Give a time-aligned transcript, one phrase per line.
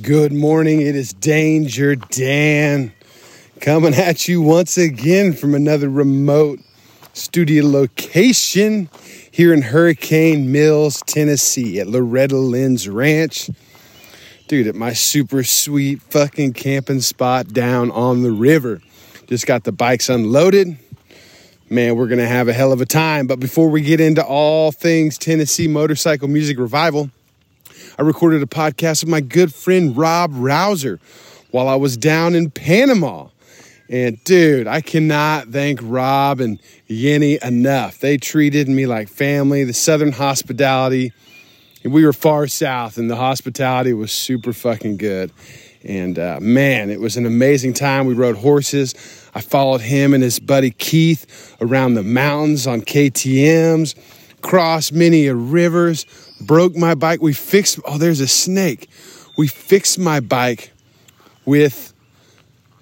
[0.00, 0.80] Good morning.
[0.80, 2.92] It is Danger Dan
[3.60, 6.60] coming at you once again from another remote
[7.14, 8.90] studio location
[9.32, 13.50] here in Hurricane Mills, Tennessee at Loretta Lynn's Ranch.
[14.46, 18.80] Dude, at my super sweet fucking camping spot down on the river.
[19.26, 20.78] Just got the bikes unloaded.
[21.68, 23.26] Man, we're going to have a hell of a time.
[23.26, 27.10] But before we get into all things Tennessee motorcycle music revival,
[27.98, 31.00] I recorded a podcast with my good friend Rob Rouser
[31.50, 33.28] while I was down in Panama.
[33.90, 36.60] And dude, I cannot thank Rob and
[36.90, 37.98] Yenny enough.
[38.00, 41.12] They treated me like family, the Southern hospitality.
[41.82, 45.32] and We were far south, and the hospitality was super fucking good.
[45.84, 48.06] And uh, man, it was an amazing time.
[48.06, 48.94] We rode horses.
[49.34, 53.94] I followed him and his buddy Keith around the mountains on KTMs,
[54.42, 56.04] crossed many rivers,
[56.40, 57.20] broke my bike.
[57.20, 58.88] We fixed, oh, there's a snake.
[59.36, 60.72] We fixed my bike
[61.44, 61.92] with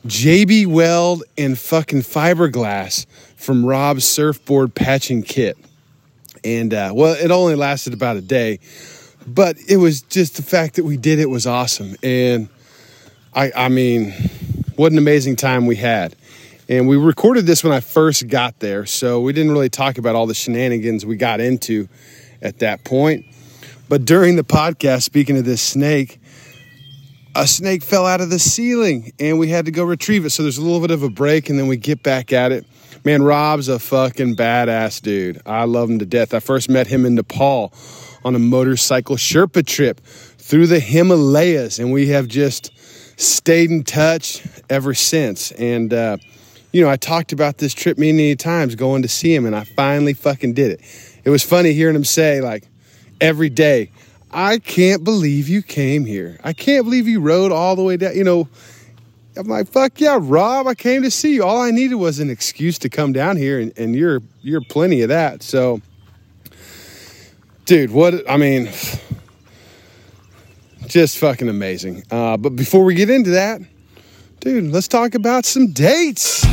[0.06, 5.56] JB Weld and fucking fiberglass from Rob's surfboard patching kit.
[6.44, 8.60] And uh, well, it only lasted about a day,
[9.26, 11.96] but it was just the fact that we did it was awesome.
[12.02, 12.48] And
[13.34, 14.12] I, I mean,
[14.76, 16.14] what an amazing time we had.
[16.68, 20.14] And we recorded this when I first got there, so we didn't really talk about
[20.14, 21.88] all the shenanigans we got into
[22.42, 23.24] at that point.
[23.88, 26.20] But during the podcast, speaking of this snake,
[27.34, 30.30] a snake fell out of the ceiling and we had to go retrieve it.
[30.30, 32.66] So there's a little bit of a break and then we get back at it.
[33.04, 35.40] Man, Rob's a fucking badass dude.
[35.46, 36.34] I love him to death.
[36.34, 37.72] I first met him in Nepal
[38.24, 42.72] on a motorcycle Sherpa trip through the Himalayas, and we have just
[43.16, 45.52] stayed in touch ever since.
[45.52, 46.16] And, uh,
[46.72, 49.54] you know, I talked about this trip many, many times going to see him, and
[49.54, 50.80] I finally fucking did it.
[51.24, 52.64] It was funny hearing him say, like,
[53.20, 53.90] every day.
[54.30, 56.38] I can't believe you came here.
[56.44, 58.16] I can't believe you rode all the way down.
[58.16, 58.48] You know,
[59.36, 61.44] I'm like, fuck yeah, Rob, I came to see you.
[61.44, 65.02] All I needed was an excuse to come down here, and, and you're you're plenty
[65.02, 65.42] of that.
[65.42, 65.80] So,
[67.66, 68.70] dude, what I mean,
[70.86, 72.02] just fucking amazing.
[72.10, 73.60] Uh, but before we get into that,
[74.40, 76.44] dude, let's talk about some dates.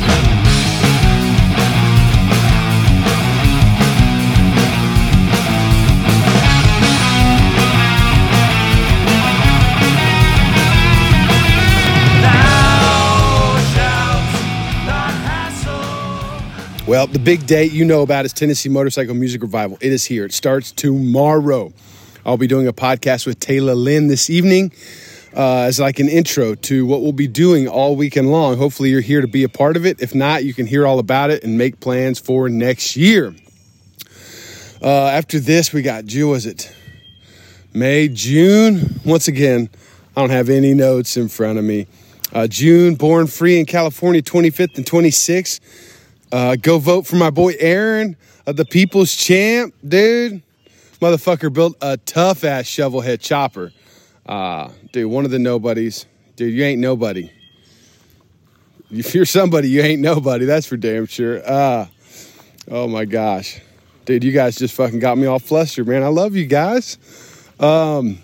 [16.86, 19.78] Well, the big date you know about is Tennessee Motorcycle Music Revival.
[19.80, 20.26] It is here.
[20.26, 21.72] It starts tomorrow.
[22.26, 24.70] I'll be doing a podcast with Taylor Lynn this evening
[25.34, 28.58] uh, as like an intro to what we'll be doing all weekend long.
[28.58, 30.02] Hopefully, you're here to be a part of it.
[30.02, 33.34] If not, you can hear all about it and make plans for next year.
[34.82, 36.28] Uh, after this, we got June.
[36.32, 36.70] Was it
[37.72, 39.00] May, June?
[39.06, 39.70] Once again,
[40.14, 41.86] I don't have any notes in front of me.
[42.30, 45.60] Uh, June, Born Free in California, 25th and 26th.
[46.34, 50.42] Uh, go vote for my boy Aaron, uh, the people's champ, dude.
[51.00, 53.70] Motherfucker built a tough ass shovel head chopper.
[54.26, 56.06] Uh, dude, one of the nobodies.
[56.34, 57.30] Dude, you ain't nobody.
[58.90, 60.44] If you're somebody, you ain't nobody.
[60.44, 61.40] That's for damn sure.
[61.48, 61.86] Uh,
[62.68, 63.60] oh my gosh.
[64.04, 66.02] Dude, you guys just fucking got me all flustered, man.
[66.02, 66.98] I love you guys.
[67.60, 68.18] Um,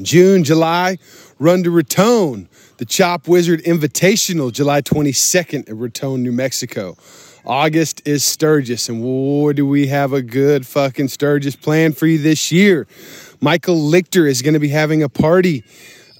[0.00, 0.96] June, July,
[1.40, 6.96] run to Raton, the Chop Wizard Invitational, July 22nd at Raton, New Mexico.
[7.44, 12.18] August is Sturgis, and boy, do we have a good fucking Sturgis plan for you
[12.18, 12.86] this year.
[13.40, 15.64] Michael Lichter is going to be having a party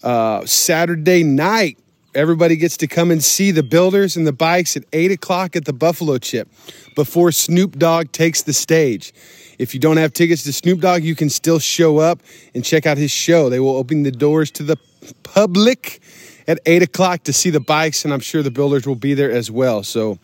[0.03, 1.78] uh, Saturday night.
[2.12, 5.65] Everybody gets to come and see the builders and the bikes at 8 o'clock at
[5.65, 6.49] the Buffalo Chip
[6.97, 9.15] before Snoop Dogg takes the stage.
[9.59, 12.21] If you don't have tickets to Snoop Dogg, you can still show up
[12.53, 13.49] and check out his show.
[13.49, 14.77] They will open the doors to the
[15.22, 16.00] public
[16.49, 19.31] at 8 o'clock to see the bikes, and I'm sure the builders will be there
[19.31, 19.84] as well.
[19.84, 20.19] So,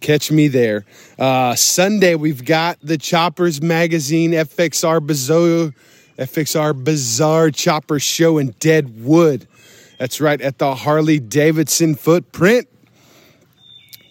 [0.00, 0.84] Catch me there.
[1.18, 5.72] Uh, Sunday, we've got the Choppers Magazine FXR Bazaar,
[6.18, 9.46] FXR Bazaar Chopper Show in Deadwood.
[9.98, 12.68] That's right at the Harley Davidson footprint.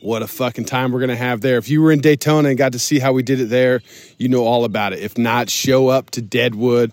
[0.02, 1.58] What a fucking time we're going to have there.
[1.58, 3.82] If you were in Daytona and got to see how we did it there,
[4.18, 5.00] you know all about it.
[5.00, 6.92] If not, show up to Deadwood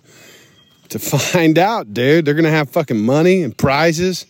[0.89, 2.25] to find out, dude.
[2.25, 4.27] They're going to have fucking money and prizes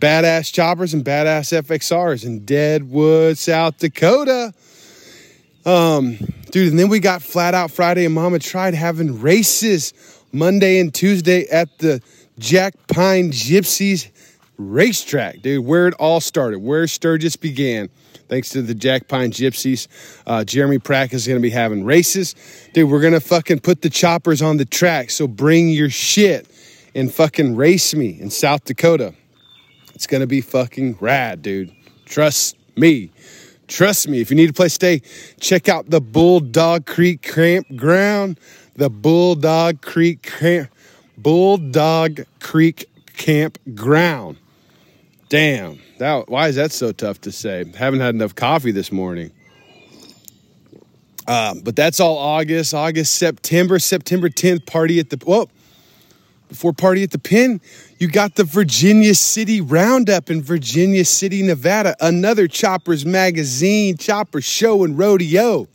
[0.00, 4.52] badass choppers and badass FXRs in Deadwood, South Dakota.
[5.66, 6.16] Um,
[6.50, 9.92] dude, and then we got Flat Out Friday, and Mama tried having races
[10.32, 12.00] Monday and Tuesday at the
[12.38, 14.10] Jack Pine Gypsies
[14.56, 17.90] racetrack, dude, where it all started, where Sturgis began.
[18.28, 19.88] Thanks to the Jack Pine Gypsies.
[20.26, 22.34] Uh, Jeremy Prack is going to be having races.
[22.72, 25.10] Dude, we're going to fucking put the choppers on the track.
[25.10, 26.46] So bring your shit
[26.94, 29.14] and fucking race me in South Dakota.
[30.00, 31.74] It's gonna be fucking rad, dude.
[32.06, 33.10] Trust me.
[33.68, 34.22] Trust me.
[34.22, 35.02] If you need a place to stay,
[35.40, 38.40] check out the Bulldog Creek Campground.
[38.76, 40.70] The Bulldog Creek Camp
[41.18, 42.88] Bulldog Creek
[43.18, 44.38] Campground.
[45.28, 45.78] Damn.
[45.98, 47.70] That, why is that so tough to say?
[47.76, 49.30] Haven't had enough coffee this morning.
[51.28, 55.50] Uh, but that's all August, August, September, September 10th, party at the, well,
[56.50, 57.60] before party at the pin,
[57.98, 64.84] you got the Virginia City Roundup in Virginia City, Nevada, another Choppers Magazine, Chopper Show
[64.84, 65.68] and Rodeo.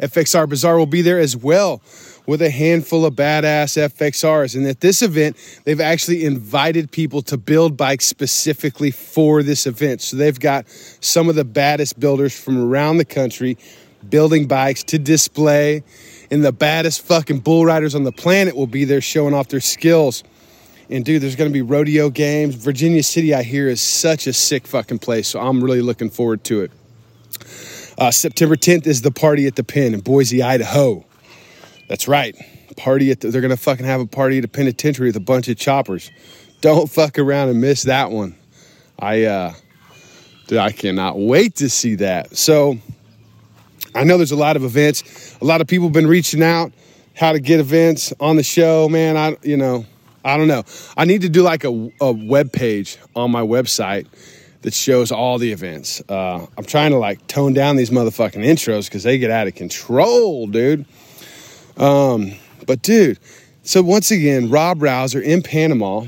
[0.00, 1.82] FXR Bazaar will be there as well
[2.26, 4.54] with a handful of badass FXRs.
[4.54, 10.02] And at this event, they've actually invited people to build bikes specifically for this event.
[10.02, 10.68] So they've got
[11.00, 13.56] some of the baddest builders from around the country
[14.08, 15.82] building bikes to display.
[16.30, 19.60] And the baddest fucking bull riders on the planet will be there showing off their
[19.60, 20.24] skills.
[20.90, 22.54] And dude, there's to be rodeo games.
[22.54, 25.28] Virginia City, I hear, is such a sick fucking place.
[25.28, 26.70] So I'm really looking forward to it.
[27.98, 31.04] Uh, September 10th is the party at the pen in Boise, Idaho.
[31.88, 32.36] That's right.
[32.76, 35.48] Party at the, they're to fucking have a party at the penitentiary with a bunch
[35.48, 36.10] of choppers.
[36.60, 38.36] Don't fuck around and miss that one.
[38.98, 39.54] I, uh,
[40.46, 42.36] dude, I cannot wait to see that.
[42.36, 42.78] So
[43.94, 45.36] I know there's a lot of events.
[45.40, 46.72] A lot of people have been reaching out
[47.16, 49.16] how to get events on the show, man.
[49.16, 49.86] I, you know,
[50.24, 50.64] I don't know.
[50.96, 54.06] I need to do like a, a web page on my website
[54.62, 56.02] that shows all the events.
[56.08, 59.54] Uh, I'm trying to like tone down these motherfucking intros because they get out of
[59.54, 60.84] control, dude.
[61.76, 62.32] Um,
[62.66, 63.18] but dude,
[63.62, 66.04] so once again, Rob Rouser in Panama.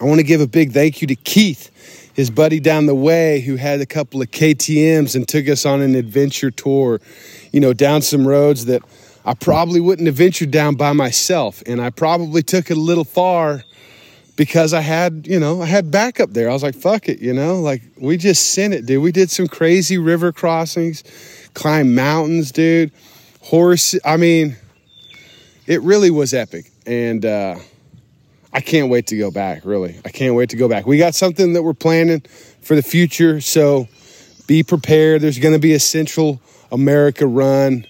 [0.00, 1.70] I want to give a big thank you to Keith,
[2.14, 5.82] his buddy down the way, who had a couple of KTM's and took us on
[5.82, 7.00] an adventure tour,
[7.52, 8.82] you know, down some roads that
[9.24, 11.62] I probably wouldn't have ventured down by myself.
[11.66, 13.64] And I probably took it a little far
[14.36, 16.50] because I had, you know, I had backup there.
[16.50, 19.02] I was like, fuck it, you know, like we just sent it, dude.
[19.02, 21.02] We did some crazy river crossings,
[21.54, 22.92] climbed mountains, dude.
[23.42, 24.56] Horse, I mean,
[25.66, 26.70] it really was epic.
[26.86, 27.56] And uh,
[28.54, 30.00] I can't wait to go back, really.
[30.04, 30.86] I can't wait to go back.
[30.86, 32.20] We got something that we're planning
[32.62, 33.40] for the future.
[33.40, 33.88] So
[34.46, 35.22] be prepared.
[35.22, 36.40] There's going to be a Central
[36.70, 37.84] America run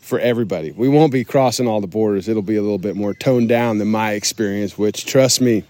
[0.00, 0.72] for everybody.
[0.72, 2.28] We won't be crossing all the borders.
[2.28, 5.62] It'll be a little bit more toned down than my experience, which, trust me,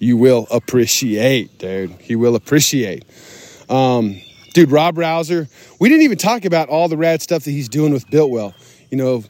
[0.00, 1.94] you will appreciate, dude.
[2.06, 3.04] You will appreciate.
[3.68, 4.20] Um,
[4.52, 5.46] dude, Rob Rouser,
[5.78, 8.52] we didn't even talk about all the rad stuff that he's doing with Builtwell.
[8.90, 9.22] You know,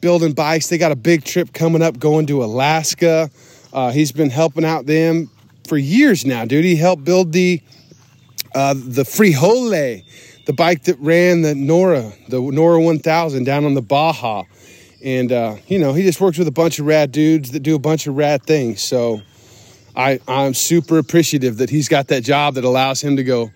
[0.00, 0.68] building bikes.
[0.68, 3.30] They got a big trip coming up going to Alaska.
[3.72, 5.30] Uh, he's been helping out them
[5.66, 6.64] for years now, dude.
[6.64, 7.60] He helped build the
[8.54, 10.04] uh, the Frijole,
[10.46, 14.44] the bike that ran the NORRA, the NORRA 1000 down on the Baja.
[15.04, 17.74] And, uh, you know, he just works with a bunch of rad dudes that do
[17.74, 18.80] a bunch of rad things.
[18.80, 19.20] So
[19.94, 23.50] I, I'm super appreciative that he's got that job that allows him to go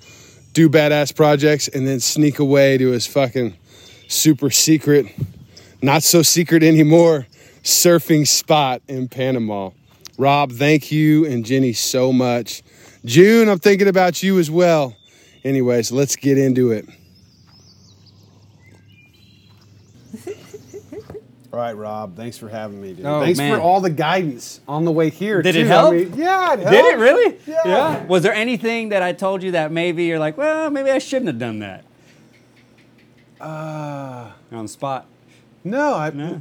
[0.53, 3.57] do badass projects and then sneak away to his fucking
[4.09, 5.07] super secret
[5.83, 7.27] not so secret anymore,
[7.65, 9.71] surfing spot in Panama.
[10.19, 12.63] Rob, thank you and Jenny so much.
[13.05, 14.97] June, I'm thinking about you as well.
[15.45, 16.87] Anyways, let's get into it.
[21.53, 22.17] All right, Rob.
[22.17, 23.05] Thanks for having me, dude.
[23.05, 23.55] Oh, thanks man.
[23.55, 25.43] for all the guidance on the way here.
[25.43, 25.93] Did it help?
[25.93, 26.71] I mean, yeah, it helped.
[26.73, 27.39] Did it really?
[27.47, 28.07] Yeah.
[28.07, 31.27] Was there anything that I told you that maybe you're like, well, maybe I shouldn't
[31.27, 31.85] have done that
[33.39, 35.05] Uh, on the spot?
[35.63, 36.41] no, I No.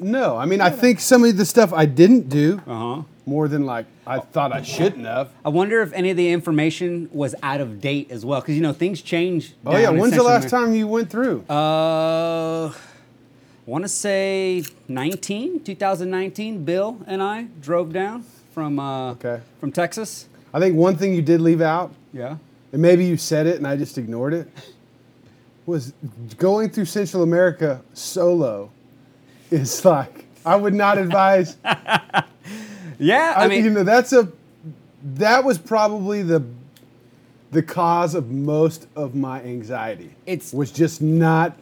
[0.00, 0.36] No.
[0.36, 3.02] I mean, I think some of the stuff I didn't do Uh huh.
[3.26, 5.28] more than like I thought I shouldn't have.
[5.44, 8.62] I wonder if any of the information was out of date as well, because you
[8.62, 9.54] know things change.
[9.64, 10.66] Oh yeah, down in when's the Central last America.
[10.66, 11.42] time you went through?
[11.48, 12.72] Uh,
[13.66, 16.64] want to say 19, 2019.
[16.64, 19.40] Bill and I drove down from uh, Okay.
[19.60, 20.26] from Texas.
[20.52, 22.36] I think one thing you did leave out, Yeah.
[22.72, 24.48] and maybe you said it and I just ignored it,
[25.66, 25.92] was
[26.36, 28.70] going through Central America solo
[29.50, 31.56] is like I would not advise.
[33.02, 33.32] Yeah.
[33.34, 34.28] I, I mean, you know, that's a
[35.14, 36.44] that was probably the
[37.50, 40.10] the cause of most of my anxiety.
[40.26, 41.56] It's- was just not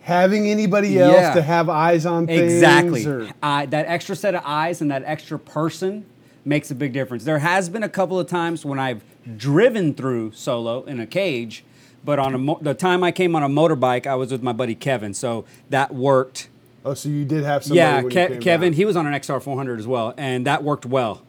[0.00, 1.34] having anybody else Yeah.
[1.34, 2.54] to have eyes on things.
[2.54, 3.04] Exactly.
[3.06, 6.06] or- Uh, that extra set of eyes and that extra person
[6.44, 7.24] makes a big difference.
[7.24, 9.02] There has been a couple of times when I've
[9.36, 11.64] driven through solo in a cage,
[12.04, 14.52] but on a mo- the time I came on a motorbike, I was with my
[14.54, 16.48] buddy Kevin, so that worked.
[16.86, 18.14] Oh, so you did have somebody.
[18.14, 18.76] yeah, Ke- Kevin, back.
[18.76, 21.22] he was on an XR 400 as well, and that worked well.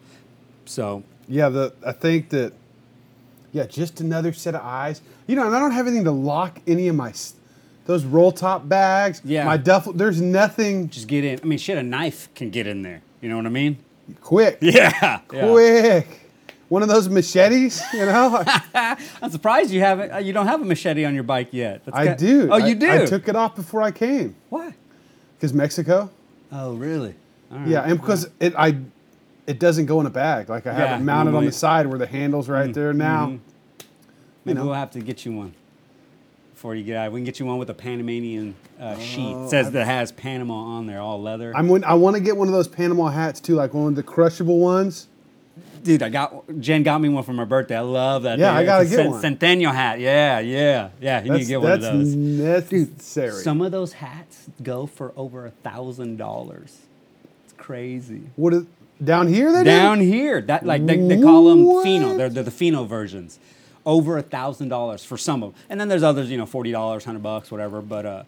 [0.64, 2.52] So Yeah, the I think that
[3.52, 5.00] yeah, just another set of eyes.
[5.26, 7.12] You know, and I don't have anything to lock any of my
[7.86, 9.22] those roll top bags.
[9.24, 9.44] Yeah.
[9.44, 9.92] my duffel.
[9.94, 10.88] There's nothing.
[10.90, 11.40] just get in.
[11.42, 13.00] I mean, shit, a knife can get in there.
[13.22, 13.78] You know what I mean?
[14.20, 14.58] Quick.
[14.62, 14.92] Yeah.
[15.00, 15.18] yeah.
[15.28, 16.06] Quick.
[16.68, 18.44] One of those machetes, you know?
[18.74, 20.22] I'm surprised you haven't.
[20.26, 21.82] You don't have a machete on your bike yet.
[21.86, 22.48] That's I ki- do.
[22.52, 22.90] Oh, I- you do.
[22.90, 24.34] I took it off before I came.
[24.50, 24.74] Why?
[25.38, 26.10] Because Mexico.
[26.50, 27.14] Oh, really?
[27.52, 27.68] All right.
[27.68, 28.76] Yeah, and because it I
[29.46, 30.48] it doesn't go in a bag.
[30.48, 33.38] Like I have Yeah, it mounted on the side where the handle's right there now.
[34.44, 34.66] Maybe know.
[34.66, 35.54] we'll have to get you one
[36.52, 37.12] before you get out.
[37.12, 39.32] We can get you one with a Panamanian uh, sheet.
[39.34, 41.54] Oh, It says that has Panama on there, all leather.
[41.56, 44.02] I'm I want to get one of those Panama hats too, like one of the
[44.02, 45.06] crushable ones.
[45.82, 47.76] Dude, I got Jen got me one for my birthday.
[47.76, 48.38] I love that.
[48.38, 48.56] Yeah, thing.
[48.58, 49.20] I gotta It's get cen- one.
[49.20, 50.00] Centennial hat.
[50.00, 51.22] Yeah, yeah, yeah.
[51.22, 52.14] You need to That's, get one of that's those.
[52.14, 53.42] necessary.
[53.42, 56.78] Some of those hats go for over a thousand dollars.
[57.44, 58.22] It's crazy.
[58.36, 58.64] what is
[59.02, 59.52] down here?
[59.52, 59.64] They do?
[59.64, 61.84] Down here, that like they, they call them What?
[61.84, 62.16] Fino.
[62.16, 63.38] They're, they're the Fino versions.
[63.86, 66.72] Over a thousand dollars for some of them, and then there's others, you know, forty
[66.72, 67.80] dollars, hundred bucks, whatever.
[67.80, 68.22] But uh,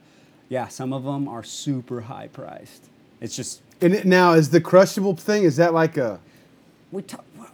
[0.48, 2.84] yeah, some of them are super high priced.
[3.20, 5.42] It's just And it, now is the crushable thing?
[5.42, 6.18] Is that like a?
[6.92, 7.24] We talk.
[7.38, 7.44] I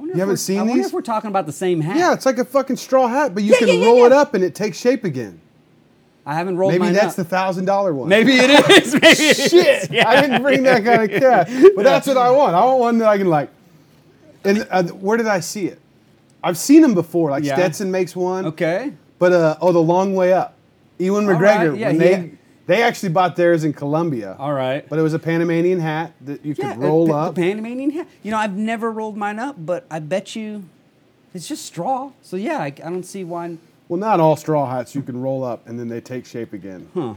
[0.00, 0.86] wonder if haven't seen I wonder these?
[0.86, 1.96] if we're talking about the same hat.
[1.96, 4.34] Yeah, it's like a fucking straw hat, but you Yeah, can yeah, roll it up
[4.34, 5.40] and it takes shape again.
[6.24, 7.24] I haven't rolled Maybe that's up.
[7.24, 8.08] the thousand dollar one.
[8.08, 8.92] Maybe it is.
[8.94, 9.50] Maybe it is.
[9.50, 10.08] Shit, Yeah.
[10.08, 12.54] I didn't bring that kind of cash, but that's what I want.
[12.54, 13.48] I want one that I can like.
[14.44, 15.80] And uh, where did I see it?
[16.44, 17.30] I've seen them before.
[17.30, 17.54] Like Yeah.
[17.54, 18.46] Stetson makes one.
[18.46, 18.92] Okay.
[19.18, 20.54] But uh, oh, the long way up.
[20.98, 21.40] Ewan McGregor.
[21.70, 22.30] right, yeah, when he- they
[22.68, 24.36] they actually bought theirs in Colombia.
[24.38, 24.88] All right.
[24.88, 27.34] But it was a Panamanian hat that you Yeah, could roll a, up.
[27.34, 28.06] The Panamanian hat.
[28.22, 30.64] You know, I've never rolled mine up, but I bet you
[31.34, 32.12] it's just straw.
[32.22, 33.56] So yeah, I, I don't see why.
[33.88, 36.88] well, not all straw hats you can roll up and then they take shape again.
[36.94, 37.14] Huh.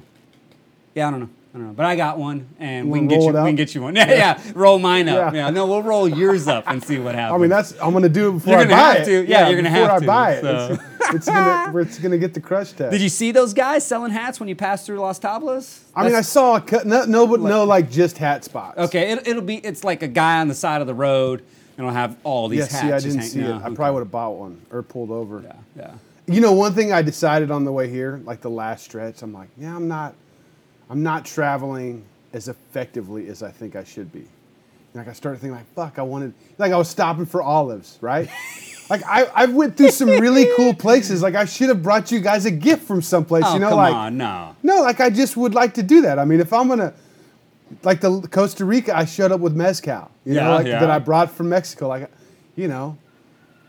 [0.95, 1.29] Yeah, I don't know.
[1.53, 1.73] I don't know.
[1.73, 3.27] But I got one, and we can get you.
[3.27, 3.95] We can get you one.
[3.97, 4.41] Yeah, yeah.
[4.55, 5.33] Roll mine up.
[5.33, 5.47] Yeah.
[5.47, 5.49] Yeah.
[5.49, 7.35] No, we'll roll yours up and see what happens.
[7.37, 9.05] I mean, that's I'm gonna do it before You're I gonna buy have it.
[9.05, 9.25] to.
[9.29, 10.41] Yeah, you're gonna before have I to, buy it.
[10.41, 10.77] so.
[11.01, 12.91] It's, it's gonna it's gonna get the crush test.
[12.91, 15.81] Did you see those guys selling hats when you passed through Las Tablas?
[15.93, 16.87] I mean, I saw a cut.
[16.87, 18.77] No, no, but no, like just hat spots.
[18.77, 19.57] Okay, it, it'll be.
[19.57, 22.59] It's like a guy on the side of the road, and it'll have all these
[22.59, 22.81] Yeah, hats.
[22.81, 23.61] see, I didn't hang- see no, it.
[23.61, 25.41] I probably would have bought one or pulled over.
[25.43, 25.93] Yeah, yeah.
[26.33, 29.33] You know, one thing I decided on the way here, like the last stretch, I'm
[29.33, 30.13] like, yeah, I'm not,
[30.91, 34.25] I'm not traveling as effectively as I think I should be.
[34.93, 38.29] Like I started thinking, like, fuck, I wanted, like I was stopping for olives, right?
[38.89, 41.21] like I, I went through some really cool places.
[41.21, 43.45] Like I should have brought you guys a gift from someplace.
[43.47, 44.53] Oh you know, come like on, no.
[44.63, 46.19] no, like I just would like to do that.
[46.19, 46.93] I mean, if I'm gonna,
[47.83, 50.11] like the Costa Rica, I showed up with mezcal.
[50.25, 50.81] You Yeah, know, like yeah.
[50.81, 51.87] that I brought from Mexico.
[51.87, 52.11] Like,
[52.57, 52.97] you know,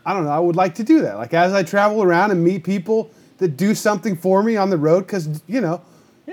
[0.05, 0.31] I don't know.
[0.31, 1.15] I would like to do that.
[1.15, 4.77] Like as I travel around and meet people that do something for me on the
[4.77, 5.81] road, because you know,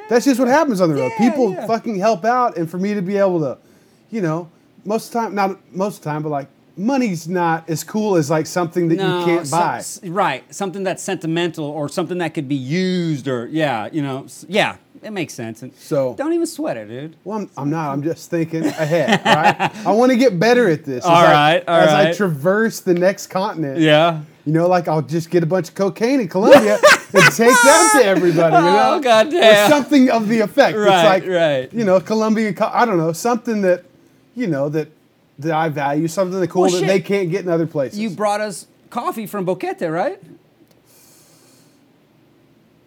[0.09, 1.13] that's just what happens on the road.
[1.19, 1.67] Yeah, People yeah.
[1.67, 3.59] fucking help out, and for me to be able to,
[4.11, 4.49] you know,
[4.85, 8.17] most of the time, not most of the time, but like money's not as cool
[8.17, 9.83] as like something that you can't some- buy.
[10.11, 14.77] right, something that's sentimental or something that could be used or yeah, you know, yeah,
[15.03, 15.63] it makes sense.
[15.63, 17.17] And So- don't even sweat it, dude.
[17.25, 17.93] Well, I'm, I'm not.
[17.93, 19.21] I'm just thinking ahead.
[19.27, 19.77] Right?
[19.87, 21.05] I want to get better at this.
[21.05, 23.81] All as I, all as I traverse the next continent.
[23.81, 24.23] Yeah.
[24.47, 26.75] You know, like I'll just get a bunch of cocaine in Colombia
[27.13, 28.57] and take that to everybody.
[28.57, 28.95] You know?
[28.95, 29.67] Oh, goddamn.
[29.67, 30.77] Or something of the effect.
[30.79, 31.73] Right, it's like, right.
[31.73, 32.55] You know, Colombian.
[32.55, 33.85] co- I don't know something that,
[34.35, 34.89] you know, that
[35.41, 36.87] that I value, something that cool Well, that shit.
[36.87, 37.99] they can't get in other places.
[37.99, 40.21] You brought us coffee from Boquete, right?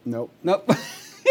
[0.06, 0.32] nope.
[0.44, 0.70] Nope.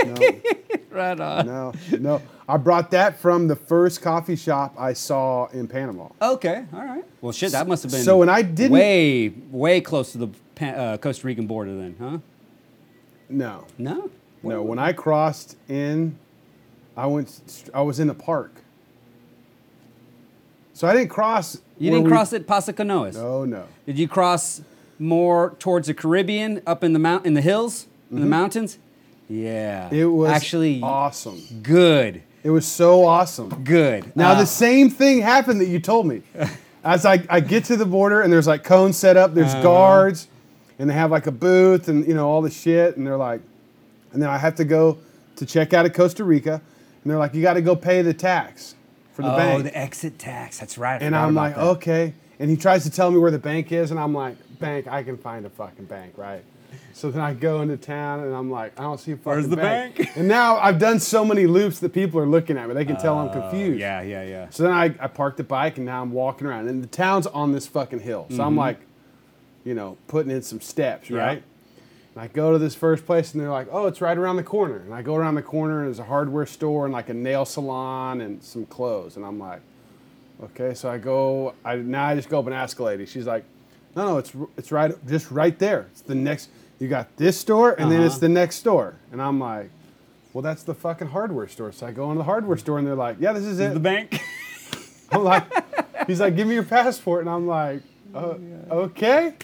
[0.04, 0.14] No.
[0.90, 1.46] right on.
[1.46, 1.72] no.
[1.98, 2.22] No.
[2.52, 6.08] I brought that from the first coffee shop I saw in Panama.
[6.20, 7.02] Okay, all right.
[7.22, 10.28] Well, shit, that must have been So when I didn't- way, way close to the
[10.54, 12.18] Pa- uh, Costa Rican border, then, huh?
[13.30, 13.64] No.
[13.78, 14.10] No.
[14.42, 16.18] No, when I crossed in,
[16.94, 17.70] I went.
[17.72, 18.52] I was in the park.
[20.74, 21.56] So I didn't cross.
[21.78, 23.14] You didn't we- cross at Paso Canoas.
[23.14, 23.64] No, no.
[23.86, 24.60] Did you cross
[24.98, 28.76] more towards the Caribbean, up in the mount, in the hills, in the mountains?
[29.26, 29.86] Yeah.
[29.86, 29.94] Mm-hmm.
[29.94, 31.40] It was actually awesome.
[31.62, 32.20] good.
[32.44, 33.62] It was so awesome.
[33.64, 34.14] Good.
[34.16, 36.22] Now Uh, the same thing happened that you told me.
[36.84, 39.62] As I, I get to the border and there's like cones set up, there's Uh-huh.
[39.62, 40.26] guards,
[40.78, 43.40] and they have like a booth and you know all the shit, and they're like,
[44.12, 44.98] and then I have to go
[45.36, 48.12] to check out of Costa Rica, and they're like, you got to go pay the
[48.14, 48.74] tax
[49.12, 49.60] for the oh, bank.
[49.60, 50.58] Oh, the exit tax.
[50.58, 51.00] That's right.
[51.00, 51.62] I And I'm like, that.
[51.76, 52.14] okay.
[52.40, 55.04] And he tries to tell me where the bank is, and I'm like, bank, I
[55.04, 56.42] can find a fucking bank, right?
[56.94, 59.48] So then I go into town, and I'm like, I don't see a fucking Where's
[59.48, 60.10] the bank?
[60.16, 62.74] and now I've done so many loops that people are looking at me.
[62.74, 63.76] They can tell I'm confused.
[63.76, 64.46] Oh, Yeah, yeah, yeah.
[64.50, 66.68] So then I, I parked the bike, and now I'm walking around.
[66.68, 68.26] And the town's on this fucking hill.
[68.30, 68.78] So I'm like,
[69.64, 71.14] you know, putting in some steps, Mm-hmm.
[71.16, 71.24] Yeah.
[71.26, 71.42] right?
[72.14, 74.42] And I go to this first place, and they're like, oh, it's right around the
[74.42, 74.76] corner.
[74.76, 77.46] And I go around the corner, and there's a hardware store, and like a nail
[77.46, 79.16] salon, and some clothes.
[79.16, 79.60] And I'm like,
[80.44, 81.54] Okay, so I go.
[81.64, 83.06] I now I just go up and ask a lady.
[83.06, 83.44] She's like,
[83.94, 85.86] "No, no, it's r- it's right, just right there.
[85.92, 86.48] It's the next.
[86.82, 88.20] You got this store, and then it's Uh-huh.
[88.22, 89.70] the next store." And I'm like,
[90.32, 92.96] "Well, that's the fucking hardware store." So I go into the hardware store, and they're
[92.96, 94.20] like, "Yeah, this is it." The bank.
[95.12, 95.44] I'm like,
[96.08, 97.82] He's like, "Give me your passport," and I'm like,
[98.14, 98.34] uh,
[98.70, 99.34] "Okay."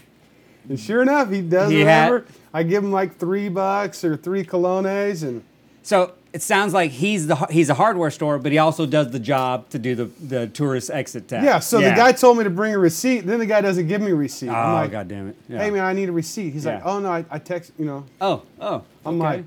[0.69, 2.27] And sure enough, he does He had- whatever.
[2.53, 5.45] I give him like three bucks or three colones, and
[5.83, 9.19] So it sounds like he's the he's a hardware store, but he also does the
[9.19, 11.45] job to do the, the tourist exit test.
[11.45, 11.59] yeah.
[11.59, 13.23] So the guy told me to bring a receipt.
[13.27, 14.49] Then the guy doesn't give me a receipt.
[14.49, 15.37] Oh I'm like, god damn it!
[15.49, 15.59] Yeah.
[15.59, 18.07] "Hey man, I need a receipt." He's like, "Oh no, I, I text you know."
[18.21, 18.85] Oh oh.
[19.05, 19.37] I'm okay.
[19.39, 19.45] like,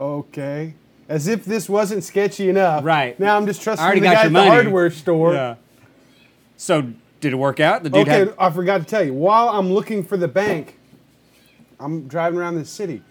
[0.00, 0.74] "Okay."
[1.10, 2.84] As if this wasn't sketchy enough.
[2.84, 3.20] Right.
[3.20, 4.48] Now I'm just trusting the guy at money.
[4.48, 5.34] the hardware store.
[5.34, 5.56] Yeah.
[6.56, 7.82] So did it work out?
[7.82, 9.12] The dude Okay, had I forgot to tell you.
[9.12, 10.78] While I'm looking for the bank,
[11.78, 13.02] I'm driving around the city,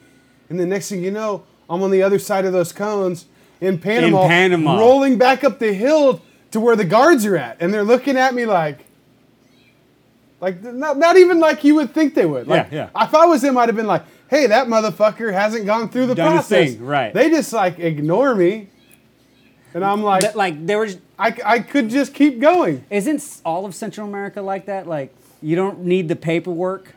[0.49, 3.25] and the next thing you know, I'm on the other side of those cones
[3.61, 4.77] in Panama, Panama.
[4.79, 6.21] rolling back up the hill
[6.51, 8.85] to where the guards are at, and they're looking at me like,
[10.41, 12.47] like not, not even like you would think they would.
[12.47, 15.89] Like, Yeah, If I was them, I'd have been like, "Hey, that motherfucker hasn't gone
[15.89, 17.13] through the Done process." thing, right.
[17.13, 18.69] They just like ignore me,
[19.73, 22.85] and I'm like, that, like there was I, I could just keep going.
[22.89, 24.87] Isn't all of Central America like that?
[24.87, 26.95] Like you don't need the paperwork.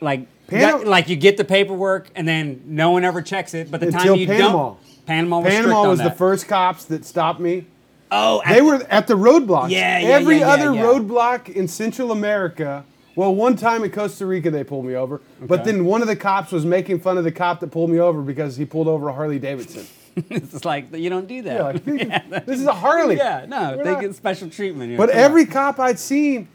[0.00, 3.70] Like you got- like you get the paperwork and then no one ever checks it.
[3.70, 4.52] But the time you Panama.
[4.52, 7.66] don't, Panama was Panama was the first cops that stopped me.
[8.10, 9.70] Oh, They were at the roadblocks.
[9.70, 12.84] Yeah, yeah, Every yeah, yeah, other roadblock in Central America.
[13.16, 16.16] Well, one time in Costa Rica they pulled me over, but then one of the
[16.16, 19.08] cops was making fun of the cop that pulled me over because he pulled over
[19.08, 19.86] a Harley Davidson.
[20.30, 21.82] it's like you don't do that.
[21.86, 23.16] Yeah, like, this is a Harley.
[23.16, 24.90] Yeah, no, We're they not- get special treatment.
[24.90, 24.98] here.
[24.98, 25.24] But Come on.
[25.24, 26.46] every cop I'd seen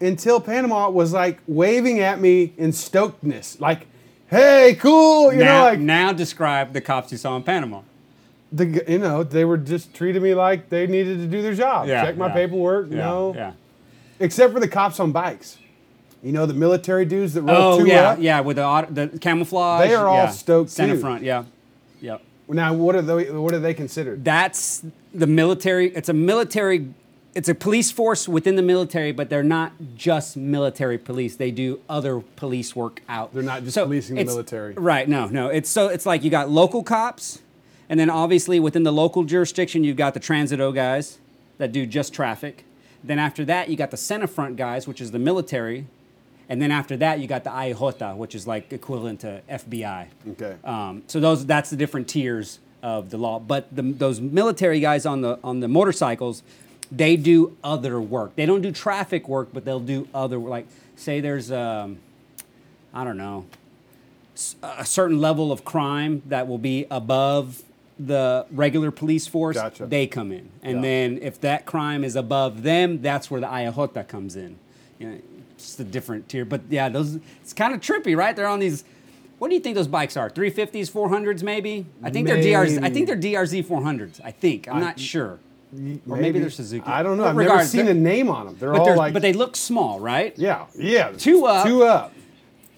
[0.00, 3.86] until Panama was like waving at me in stokedness, like,
[4.28, 7.82] "Hey, cool," you now, know, like now describe the cops you saw in Panama.
[8.52, 11.86] the you know they were just treating me like they needed to do their job.
[11.88, 12.32] Yeah, Check my yeah.
[12.34, 12.88] paperwork.
[12.90, 13.52] Yeah, no, yeah.
[14.18, 15.58] except for the cops on bikes.
[16.22, 18.18] You know the military dudes that roll Oh two yeah, up.
[18.20, 19.88] yeah, with the auto, the camouflage.
[19.88, 20.30] They are all yeah.
[20.30, 21.00] stoked, Center too.
[21.00, 21.44] front, yeah,
[22.00, 22.20] yep.
[22.48, 23.30] Now what are they?
[23.30, 24.24] What are they considered?
[24.24, 25.94] That's the military.
[25.94, 26.92] It's a military.
[27.34, 31.36] It's a police force within the military, but they're not just military police.
[31.36, 33.32] They do other police work out.
[33.32, 34.74] They're not just policing the military.
[34.74, 35.08] Right?
[35.08, 35.48] No, no.
[35.48, 37.40] It's so it's like you got local cops,
[37.88, 41.18] and then obviously within the local jurisdiction, you've got the transito guys
[41.58, 42.64] that do just traffic.
[43.02, 45.86] Then after that, you got the SENAFRONT guys, which is the military,
[46.48, 50.08] and then after that, you got the IJOTA, which is like equivalent to FBI.
[50.32, 50.56] Okay.
[50.64, 53.38] Um, so those that's the different tiers of the law.
[53.38, 56.42] But the, those military guys on the on the motorcycles,
[56.92, 58.34] they do other work.
[58.36, 61.98] They don't do traffic work, but they'll do other like say there's um,
[62.92, 63.46] I don't know
[64.62, 67.62] a certain level of crime that will be above
[67.98, 69.56] the regular police force.
[69.56, 69.84] Gotcha.
[69.86, 70.82] They come in, and Yeah.
[70.82, 74.56] then if that crime is above them, that's where the IJOTA comes in.
[74.98, 75.18] You know,
[75.58, 76.46] just a different tier.
[76.46, 78.34] But yeah, those it's kind of trippy, right?
[78.34, 78.84] They're on these.
[79.38, 80.28] What do you think those bikes are?
[80.30, 81.86] 350s, 400s, maybe?
[82.02, 82.82] I think they're DRZ.
[82.82, 84.20] I think they're DRZ 400s.
[84.24, 84.68] I think.
[84.68, 85.38] I'm I- not sure.
[85.72, 86.84] Or maybe, they're Suzuki.
[86.86, 87.24] I don't know.
[87.24, 88.56] But I've never seen a name on them.
[88.58, 90.36] They're all they're, like, but they look small, right?
[90.36, 91.66] yeah, yeah, Two up.
[91.66, 92.12] two up.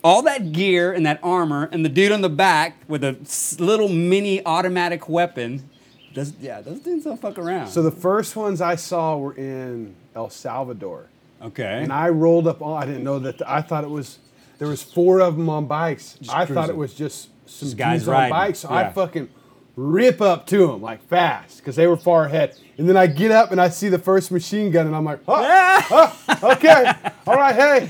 [0.04, 3.16] all that gear and that armor, and the dude on the back with a
[3.62, 5.68] little mini automatic weapon.
[6.14, 7.68] Those, yeah, those dudes don't fuck around.
[7.68, 11.06] So the first ones I saw were in El Salvador,
[11.40, 11.80] okay.
[11.82, 12.82] and I rolled up on.
[12.82, 13.40] I didn't know that.
[13.48, 14.18] I thought it was
[14.58, 16.18] there was four of them on bikes.
[16.28, 18.30] I thought it was just some Just guys on riding.
[18.30, 18.58] bikes.
[18.60, 19.30] So I fucking
[19.76, 22.56] rip up to them like fast because they were far ahead.
[22.78, 25.20] And then I get up and I see the first machine gun, and I'm like,
[25.28, 26.92] oh, oh, okay,
[27.26, 27.88] all right, hey.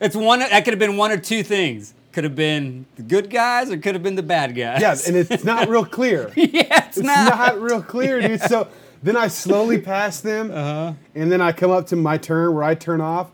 [0.00, 0.38] it's one.
[0.40, 1.94] That could have been one or two things.
[2.12, 4.80] Could have been the good guys, or could have been the bad guys.
[4.80, 6.32] Yeah, and it's not real clear.
[6.36, 7.36] yeah, it's, It's not.
[7.36, 8.40] not real clear, dude.
[8.40, 8.66] So
[9.02, 10.94] then I slowly pass them, Uh-huh.
[11.14, 13.30] and then I come up to my turn where I turn off,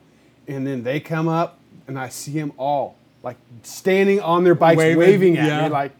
[0.46, 4.78] and then they come up, and I see them all like standing on their bikes,
[4.78, 5.62] Waving, waving, at yeah.
[5.64, 5.92] me like.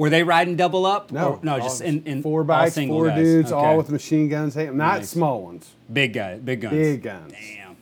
[0.00, 1.12] Were they riding double up?
[1.12, 3.18] No, Or- no, just in, in four bikes, four guys.
[3.22, 3.66] dudes, Okay.
[3.66, 4.54] all with machine guns.
[4.54, 5.10] Hey, not Nice.
[5.10, 6.74] small ones, big guys, big guns.
[6.74, 7.32] big guns.
[7.32, 7.76] Damn.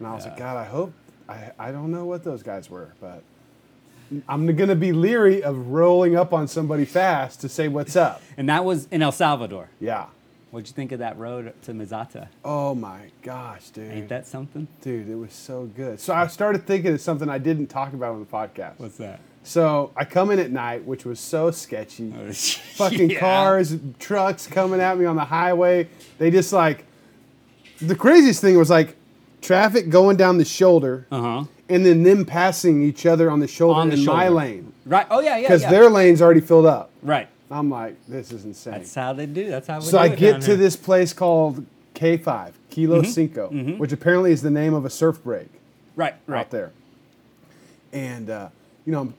[0.00, 0.92] And I was like, God, I hope
[1.28, 3.22] I, I don't know what those guys were, but
[4.28, 8.20] I'm gonna be leery of rolling up on somebody fast to say what's up.
[8.36, 9.68] And that was in El Salvador.
[9.80, 10.06] Yeah.
[10.50, 12.28] What'd you think of that road to Mizata?
[12.44, 13.92] Oh my gosh, dude.
[13.92, 14.66] Ain't that something?
[14.80, 16.00] Dude, it was so good.
[16.00, 18.78] So I started thinking of something I didn't talk about on the podcast.
[18.78, 19.20] What's that?
[19.48, 22.10] So I come in at night, which was so sketchy.
[22.76, 23.18] Fucking Yeah.
[23.18, 25.88] cars, trucks coming at me on the highway.
[26.18, 26.84] They just like
[27.80, 28.94] the craziest thing was like
[29.40, 31.44] traffic going down the shoulder Uh huh.
[31.70, 35.06] and then them passing each other on the shoulder On the in my lane Right.
[35.10, 35.42] Oh yeah, yeah.
[35.48, 35.70] because yeah.
[35.70, 36.90] their lane's already filled up.
[37.02, 37.28] right.
[37.50, 38.74] I'm like, this is insane.
[38.74, 39.48] That's how they do.
[39.48, 40.56] That's how we So do I get to here.
[40.56, 43.10] this place called K5, Kilo Mm-hmm.
[43.10, 45.48] Cinco, which apparently is the name of a surf break.
[45.96, 46.14] Right.
[46.26, 46.40] Right.
[46.40, 46.72] out there.
[47.94, 48.48] And uh,
[48.84, 49.14] you know, I'm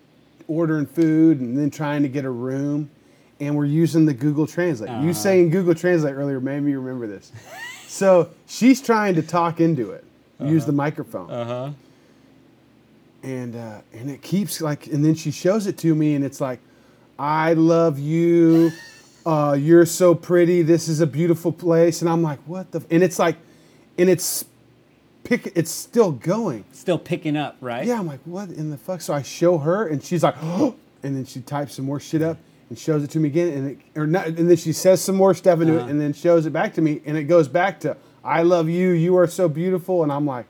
[0.50, 2.90] ordering food and then trying to get a room,
[3.40, 4.90] and we're using the Google Translate.
[4.90, 5.14] You Uh-huh.
[5.14, 7.32] saying Google Translate earlier made me remember this.
[7.88, 10.04] So she's trying to talk into it,
[10.40, 11.32] use the microphone.
[11.32, 11.72] Uh huh.
[13.24, 16.40] and uh, and it keeps like and then she shows it to me and it's
[16.40, 16.60] like
[17.18, 18.72] i love you
[19.26, 22.86] uh, you're so pretty this is a beautiful place and i'm like what the f-?
[22.92, 23.36] and it's like
[23.98, 24.46] and it's
[25.24, 27.86] pick it's still going Still picking up, right?
[27.86, 30.76] yeah i'm like what in the fuck so i show her and she's like and
[31.16, 32.38] then she types some more shit up
[32.70, 35.16] and shows it to me again and it or not and then she says some
[35.16, 35.88] more stuff into Uh-huh.
[35.88, 38.70] it and then shows it back to me and it goes back to i love
[38.70, 40.46] you you are so beautiful and i'm like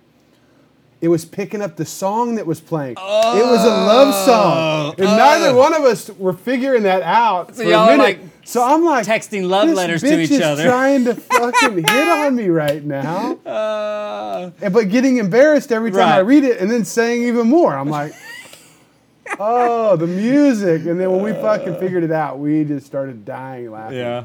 [1.01, 2.91] it was picking up the song that was playing.
[2.93, 2.97] it
[3.45, 7.69] was a love song, and neither one of us were figuring that out So for
[7.69, 8.03] y'all a minute.
[8.03, 11.77] like, so I'm like texting love "This letters to each is other." trying to fucking
[11.77, 16.59] hit on me right now, Uh, and, but getting embarrassed every time I read it,
[16.59, 17.73] and then saying even more.
[17.75, 18.13] I'm like,
[19.39, 23.71] oh, the music, and then when we fucking figured it out, we just started dying
[23.71, 23.97] laughing.
[23.99, 24.23] yeah.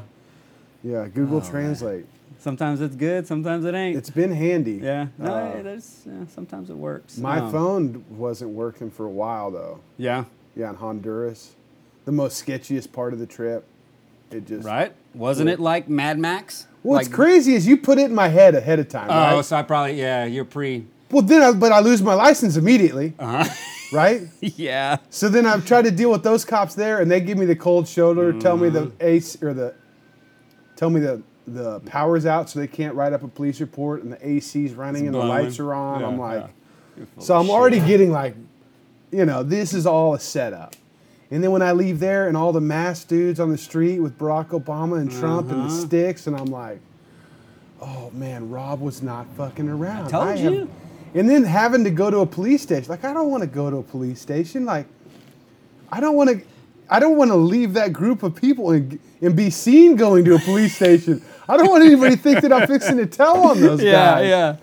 [0.83, 1.07] yeah.
[1.07, 2.05] Google Oh, Translate.
[2.45, 3.25] Sometimes it's good.
[3.25, 3.97] Sometimes it ain't.
[3.97, 4.73] It's been handy.
[4.73, 5.07] yeah.
[5.17, 6.03] No, Uh, there's.
[6.05, 7.17] Yeah, sometimes it works.
[7.17, 9.79] my Um, phone wasn't working for a while though.
[9.97, 10.25] Yeah.
[10.55, 11.55] Yeah, in Honduras,
[12.05, 13.63] the most sketchiest part of the trip.
[14.29, 14.93] It just Right.
[15.15, 16.67] Wasn't it like Mad Max?
[16.83, 19.43] What's like, crazy is you put it in my head ahead of time, Oh, right?
[19.45, 20.25] so I probably yeah.
[20.25, 20.85] You're pre.
[21.09, 23.43] Well, then, I, but I lose my license immediately, Uh-huh.
[23.91, 24.21] right?
[24.41, 24.97] yeah.
[25.09, 27.55] So then I've tried to deal with those cops there, and they give me the
[27.55, 28.73] cold shoulder, tell me Mm.
[28.73, 29.73] the ace or the,
[30.75, 34.11] tell me the the power's out, so they can't write up a police report, and
[34.11, 36.01] the AC's running and the lights are on.
[36.01, 36.47] Yeah, I'm like,
[36.97, 37.05] yeah.
[37.19, 37.51] So I'm shit.
[37.53, 38.35] already getting like,
[39.11, 40.75] you know, this is all a setup.
[41.31, 44.17] And then when I leave there and all the masked dudes on the street with
[44.17, 45.85] Barack Obama and Trump and the Uh-huh.
[45.85, 46.79] sticks, and I'm like,
[47.81, 50.07] oh man, Rob was not fucking around.
[50.07, 50.69] I told have- you.
[51.13, 53.69] And then having to go to a police station, like I don't want to go
[53.69, 54.65] to a police station.
[54.65, 54.85] Like,
[55.91, 56.41] I don't want to,
[56.89, 60.35] I don't want to leave that group of people and and be seen going to
[60.35, 61.21] a police station.
[61.47, 64.23] I don't want anybody to think that I'm fixing to tell on those Yeah, guys.
[64.29, 64.57] yeah.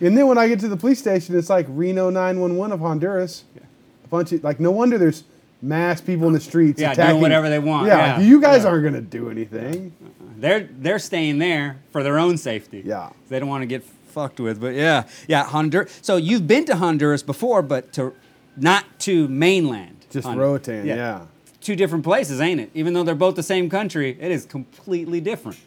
[0.00, 0.06] yeah.
[0.08, 3.44] And then when I get to the police station, it's like Reno 911 of Honduras.
[3.54, 3.62] Yeah.
[4.04, 5.24] A bunch of like, no wonder there's
[5.62, 7.12] mass people in the streets Yeah, attacking.
[7.12, 8.68] doing whatever they want, Yeah, yeah, you guys yeah.
[8.70, 9.92] aren't gonna do anything.
[10.36, 12.82] They're they're staying there for their own safety.
[12.84, 13.10] Yeah.
[13.28, 14.60] They don't want to get fucked with.
[14.60, 15.98] But yeah, yeah, Honduras.
[16.02, 18.12] So you've been to Honduras before, but to
[18.56, 20.04] not to mainland.
[20.10, 21.20] Just Hon- Roatan, yeah.
[21.64, 22.70] Two different places, ain't it?
[22.74, 25.58] Even though they're both the same country, it is completely different.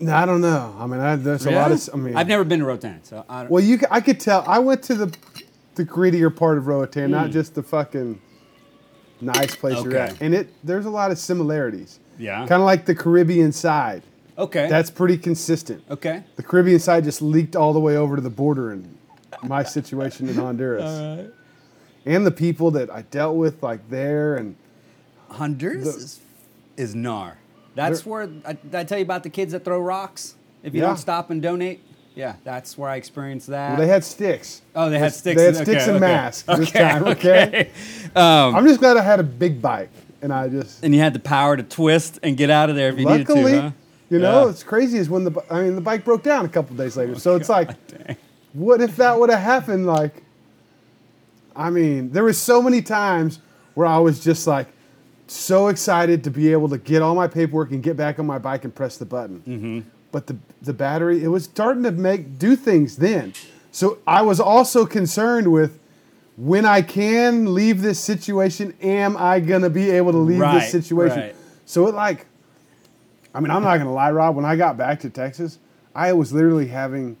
[0.00, 0.74] No, I don't know.
[0.78, 1.74] I mean, I, there's a lot Yeah?
[1.74, 1.90] of.
[1.92, 3.50] I mean, I've never been to Roatan, so I don't.
[3.50, 4.44] Well, you, I could tell.
[4.46, 5.16] I went to the,
[5.74, 7.32] the grittier part of Roatan, not mm.
[7.32, 8.20] just the fucking
[9.20, 9.88] nice place you're.
[9.88, 10.14] Okay.
[10.14, 10.22] at.
[10.22, 12.00] And it, there's a lot of similarities.
[12.18, 12.38] Yeah.
[12.46, 14.02] Kind of like the Caribbean side.
[14.38, 14.66] okay.
[14.66, 15.84] That's pretty consistent.
[15.90, 16.24] okay.
[16.36, 18.96] The Caribbean side just leaked all the way over to the border in
[19.42, 21.32] my situation in Honduras.
[22.08, 24.56] And the people that I dealt with, like there, and
[25.30, 26.20] Honduras The- is,
[26.76, 27.32] is gnar.
[27.74, 30.80] That's where I, did I tell you about the kids that throw rocks if you
[30.80, 30.88] Yeah.
[30.88, 31.80] don't stop and donate.
[32.16, 33.70] Yeah, that's where I experienced that.
[33.72, 34.62] well, they had sticks.
[34.74, 35.38] oh, they had sticks.
[35.40, 36.06] They had okay, sticks and okay.
[36.06, 37.70] masks this time, okay?
[38.16, 39.90] Um, I'm just glad I had a big bike,
[40.20, 42.88] and I just and you had the power to twist and get out of there
[42.88, 43.60] if you luckily, needed to.
[43.60, 43.70] Huh?
[44.10, 44.50] you know, Yeah.
[44.50, 47.14] it's crazy is when the I mean the bike broke down a couple days later.
[47.20, 48.16] so it's like, Dang.
[48.54, 49.86] what if that would have happened?
[49.86, 50.24] Like,
[51.58, 53.40] I mean, there was so many times
[53.74, 54.68] where I was just like
[55.26, 58.38] so excited to be able to get all my paperwork and get back on my
[58.38, 59.42] bike and press the button.
[59.46, 59.80] Mm-hmm.
[60.12, 63.34] But the the battery, it was starting to make do things then.
[63.72, 65.78] So I was also concerned with
[66.36, 70.70] when I can leave this situation, am I gonna be able to leave Right, this
[70.70, 71.18] situation?
[71.18, 71.36] right.
[71.66, 72.26] So it like,
[73.34, 74.36] I mean, I'm not gonna lie, Rob.
[74.36, 75.58] When I got back to Texas,
[75.94, 77.16] I was literally having,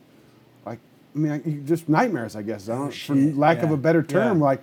[1.14, 2.36] I mean, I, just nightmares.
[2.36, 4.44] I guess I don't, for lack of a better term, yeah.
[4.44, 4.62] like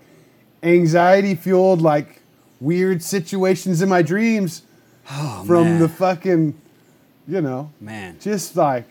[0.63, 2.21] anxiety fueled, like
[2.59, 4.61] weird situations in my dreams
[5.11, 5.79] Oh, from man.
[5.81, 6.55] the fucking,
[7.27, 8.17] you know, man.
[8.19, 8.85] just like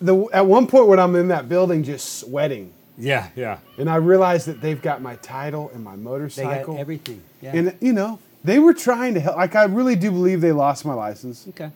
[0.00, 3.58] the at one point when I'm in that building, just sweating, Yeah, yeah.
[3.78, 7.22] and I realized that they've got my title and my motorcycle, They got everything.
[7.40, 7.52] Yeah.
[7.56, 9.36] and you know they were trying to help.
[9.36, 11.70] Like I really do believe they lost my license, okay.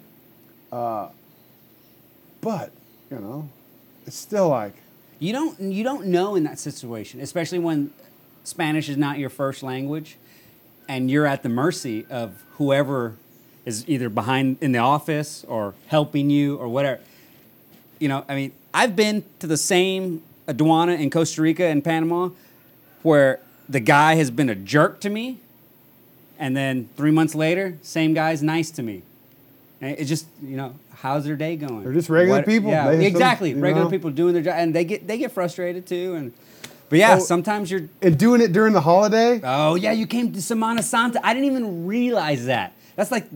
[0.71, 1.09] Uh,
[2.43, 2.73] but
[3.11, 3.49] you know,
[4.11, 4.75] it's still like
[5.21, 7.93] You don't you don't know in that situation, especially when
[8.43, 10.17] Spanish is not your first language,
[10.89, 13.15] and you're at the mercy of whoever
[13.65, 17.01] is either behind in the office or helping you or whatever.
[18.01, 22.31] You know, I mean, I've been to the same aduana in Costa Rica and Panama
[23.03, 25.39] where the guy has been a jerk to me,
[26.37, 29.03] and then three months later, same guy's nice to me.
[29.81, 31.83] It's just you know, how's their day going?
[31.83, 32.71] They're just regular people.
[32.71, 33.55] Yeah, They have some- exactly.
[33.55, 33.91] regular know?
[33.91, 36.15] people doing their job, and they get they get frustrated too.
[36.15, 36.33] And
[36.89, 37.21] but yeah, Oh.
[37.21, 37.83] sometimes you're.
[38.03, 39.41] and doing it during the holiday.
[39.45, 41.21] Oh yeah, you came to Semana Santa.
[41.27, 42.73] I didn't even realize that.
[42.97, 43.27] That's like,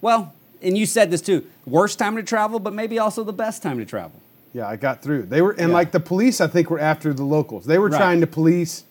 [0.00, 1.44] well, and you said this too.
[1.66, 4.12] Worst time to travel, but maybe also the best time to travel.
[4.52, 5.22] Yeah, I got through.
[5.22, 5.74] They were and Yeah.
[5.74, 6.40] like the police.
[6.40, 7.64] I think were after the locals.
[7.66, 7.98] They were Right.
[7.98, 8.84] trying to police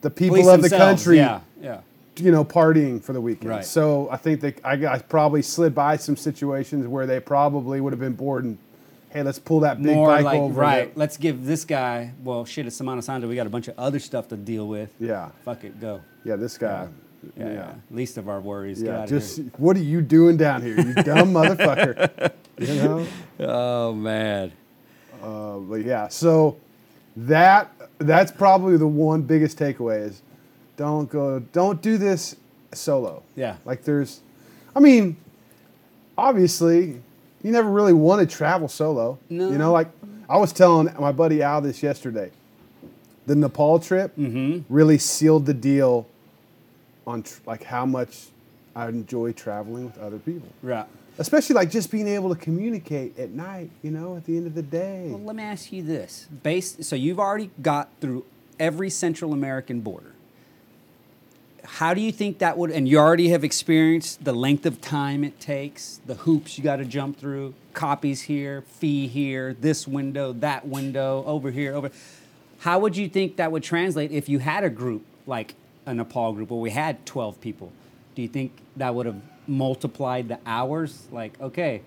[0.00, 1.18] the people Police of the country.
[1.18, 1.78] Yeah, yeah.
[2.20, 3.50] You know, partying for the weekend.
[3.50, 3.64] Right.
[3.64, 7.92] So I think that I, I probably slid by some situations where they probably would
[7.92, 8.58] have been bored and,
[9.10, 10.60] hey, let's pull that big More bike like over.
[10.60, 10.96] right.
[10.96, 12.12] Let's give this guy.
[12.22, 13.26] Well, shit, it's Semana Santa.
[13.26, 14.92] We got a bunch of other stuff to deal with.
[15.00, 15.30] Yeah.
[15.44, 16.00] Fuck it, go.
[16.24, 16.88] Yeah, this guy.
[17.36, 17.72] Yeah, yeah.
[17.90, 18.80] Least of our worries.
[18.80, 19.46] Yeah, just here.
[19.58, 22.32] what are you doing down here, you dumb motherfucker?
[22.58, 23.06] You know,
[23.40, 24.52] Oh man.
[25.22, 26.08] uh, but yeah.
[26.08, 26.56] So
[27.16, 30.22] that that's probably the one biggest takeaway is
[30.80, 32.36] don't go, don't do this
[32.72, 33.22] solo.
[33.36, 33.56] Yeah.
[33.66, 34.20] Like there's,
[34.74, 35.18] I mean,
[36.16, 37.02] obviously,
[37.42, 39.18] you never really want to travel solo.
[39.28, 39.50] No.
[39.50, 39.88] You know, like
[40.26, 42.30] I was telling my buddy Al this yesterday.
[43.26, 44.72] The Nepal trip Mm-hmm.
[44.74, 46.06] really sealed the deal
[47.06, 48.28] on tr- like how much
[48.74, 50.48] I enjoy traveling with other people.
[50.62, 50.86] Right.
[51.18, 54.54] Especially like just being able to communicate at night, you know, at the end of
[54.54, 55.08] the day.
[55.10, 58.24] Well, let me ask you this: based, so you've already got through
[58.58, 60.09] every Central American border.
[61.74, 62.72] How do you think that would?
[62.72, 66.76] And you already have experienced the length of time it takes, the hoops you got
[66.76, 71.90] to jump through, copies here, fee here, this window, that window, over here, over.
[72.58, 75.54] How would you think that would translate if you had a group like
[75.86, 77.72] a Nepal group where we had twelve people?
[78.16, 81.06] Do you think that would have multiplied the hours?
[81.12, 81.82] Like, okay,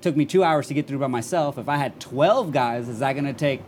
[0.00, 1.58] took me two hours to get through by myself.
[1.58, 3.60] If I had 12 guys, is that going to take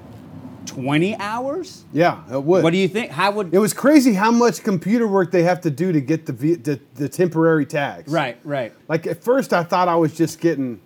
[0.69, 1.85] 20 hours?
[1.93, 2.63] Yeah, it would.
[2.63, 3.11] What do you think?
[3.11, 3.53] How would.
[3.53, 6.55] It was crazy how much computer work they have to do to get the v-
[6.55, 8.13] the, the temporary tags.
[8.13, 8.73] right, right.
[8.89, 10.81] Like at first, I thought I was just getting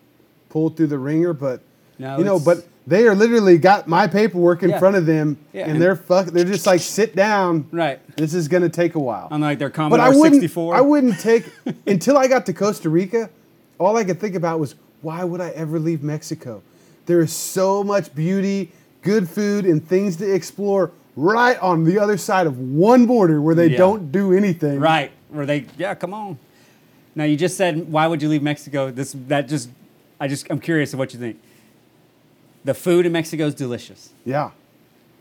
[0.49, 1.61] pulled through the ringer, but
[1.99, 4.79] No, you know, it's- but they are literally got my paperwork in Yeah.
[4.79, 6.27] front of them, Yeah, and, they're fuck.
[6.27, 7.67] They're just like, sit down.
[7.71, 8.01] Right.
[8.17, 9.29] This is gonna take a while.
[9.31, 10.35] Unlike their Commodore I wouldn't.
[10.43, 10.75] 64.
[10.75, 11.45] I wouldn't take
[11.87, 13.31] until I got to Costa Rica.
[13.79, 16.63] All I could think about was why would I ever leave Mexico?
[17.07, 18.71] There is so much beauty,
[19.03, 23.55] good food, and things to explore right on the other side of one border where
[23.55, 23.79] they Yeah.
[23.79, 24.81] don't do anything.
[24.81, 25.11] Right.
[25.29, 26.39] Where they, yeah, come on.
[27.15, 28.91] Now, you just said, why would you leave Mexico?
[28.91, 29.69] This, that just,
[30.19, 31.39] I just, I'm curious of what you think.
[32.65, 34.11] The food in Mexico is delicious.
[34.25, 34.51] Yeah.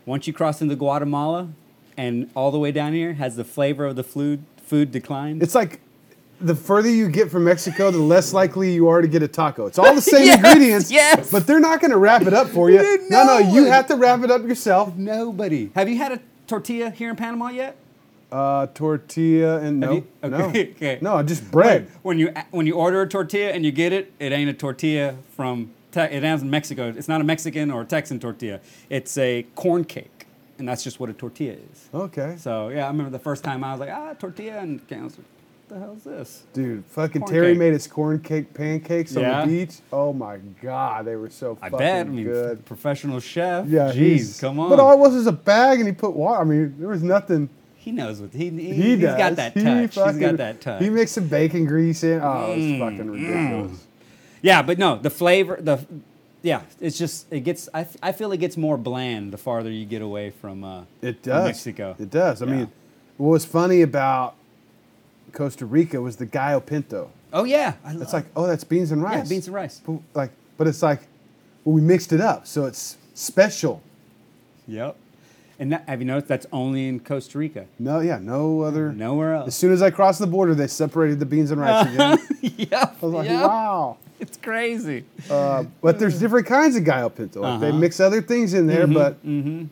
[0.06, 1.48] Once you cross into Guatemala
[1.96, 5.42] and all the way down here, has the flavor of the food, food declined?
[5.42, 5.80] It's like
[6.46, 9.66] the further you get from Mexico, the less likely you are to get a taco.
[9.66, 11.30] It's all the same Yes, ingredients, yes.
[11.30, 12.78] but they're not going to wrap it up for you.
[12.82, 13.52] Dude, no, no, no.
[13.54, 14.96] you have to wrap it up yourself.
[14.96, 15.70] Nobody.
[15.74, 17.76] Have you had a tortilla here in Panama yet?
[18.30, 20.98] Uh, tortilla and no, you- okay, no, okay.
[21.02, 21.90] no, just bread.
[22.02, 25.16] When you when you order a tortilla and you get it, it ain't a tortilla
[25.36, 26.88] from Te- it ain't Mexico.
[26.96, 28.60] It's not a Mexican or a Texan tortilla.
[28.88, 30.26] It's a corn cake,
[30.58, 31.88] and that's just what a tortilla is.
[31.92, 34.94] Okay, So yeah, I remember the first time I was like, ah, tortilla, and I
[35.02, 35.41] was like, what
[35.72, 36.42] the hell's this?
[36.52, 37.58] dude, fucking Corn Terry cake.
[37.58, 39.40] made his corn cake pancakes Yeah.
[39.42, 39.76] on the beach.
[39.92, 42.06] Oh my god, they were so I fucking bet.
[42.06, 42.64] I mean, good.
[42.64, 43.66] professional chef.
[43.68, 44.70] Yeah, Jeez, come on.
[44.70, 46.40] But all it was was a bag, and he put water.
[46.40, 47.48] I mean, there was nothing.
[47.76, 49.94] he knows what he, he, He has got that He touch.
[49.94, 50.82] He's got that touch.
[50.82, 52.20] He mixed some bacon grease in.
[52.20, 53.86] Oh, Mm, it's fucking ridiculous.
[54.42, 55.84] Yeah, but no, the flavor, the
[56.42, 57.68] yeah, it's just it gets.
[57.72, 60.64] I, I feel it gets more bland the farther you get away from.
[60.64, 61.44] Uh, It from does.
[61.46, 61.96] Mexico.
[61.98, 62.42] It does.
[62.42, 62.52] I Yeah.
[62.52, 62.68] mean,
[63.16, 64.34] what was funny about
[65.32, 67.10] Costa Rica was the gallo pinto.
[67.32, 69.16] Oh yeah, I It's like, oh, that's beans and rice.
[69.24, 69.80] yeah, beans and rice.
[69.86, 71.00] But, like, but it's like,
[71.64, 73.82] well, we mixed it up, so it's special.
[74.68, 74.96] Yep.
[75.58, 77.66] And that, have you noticed that's only in Costa Rica?
[77.78, 78.92] No, yeah, no other.
[78.92, 79.48] Nowhere else.
[79.48, 82.18] As soon as I crossed the border, they separated the beans and rice again.
[82.40, 82.96] yep.
[83.00, 83.48] I was like, yep.
[83.48, 83.96] wow.
[84.18, 85.04] It's crazy.
[85.30, 87.40] Uh, but there's different kinds of gallo pinto.
[87.42, 87.78] Like They Uh-huh.
[87.78, 89.68] mix other things in there, but and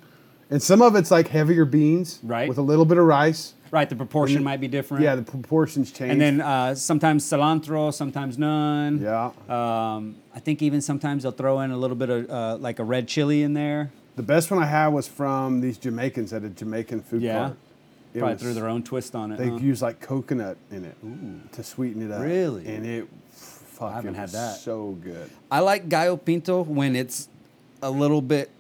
[0.59, 2.49] some of it's like heavier beans, Right.
[2.49, 3.55] with a little bit of rice.
[3.71, 5.05] Right, the proportion might be different.
[5.05, 6.11] Yeah, the proportions change.
[6.13, 9.01] and then uh, sometimes cilantro, sometimes none.
[9.01, 12.81] yeah, Um, I think even sometimes they'll throw in a little bit of uh, like
[12.81, 13.93] a red chili in there.
[14.17, 17.39] the best one I had was from these Jamaicans at a Jamaican food Yeah.
[17.39, 17.57] cart.
[18.13, 19.39] It Probably was- threw their own twist on it.
[19.39, 19.57] They huh?
[19.59, 20.97] use like coconut in it
[21.53, 22.23] to sweeten it up.
[22.23, 22.67] Really?
[22.67, 24.57] And it, fuck, haven't it had that.
[24.57, 25.31] So good.
[25.49, 27.29] I like gallo pinto when it's
[27.83, 28.51] a little bit,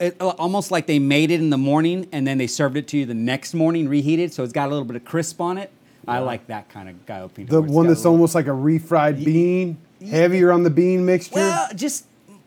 [0.00, 2.88] it, uh, almost like they made it in the morning and then they served it
[2.88, 5.58] to you the next morning reheated, so it's got a little bit of crisp on
[5.58, 5.70] it.
[6.06, 7.50] I like that kind of gallo pinto.
[7.60, 11.36] The it's one that's little- almost like a refried bean, heavier on the bean mixture,
[11.36, 12.04] well, just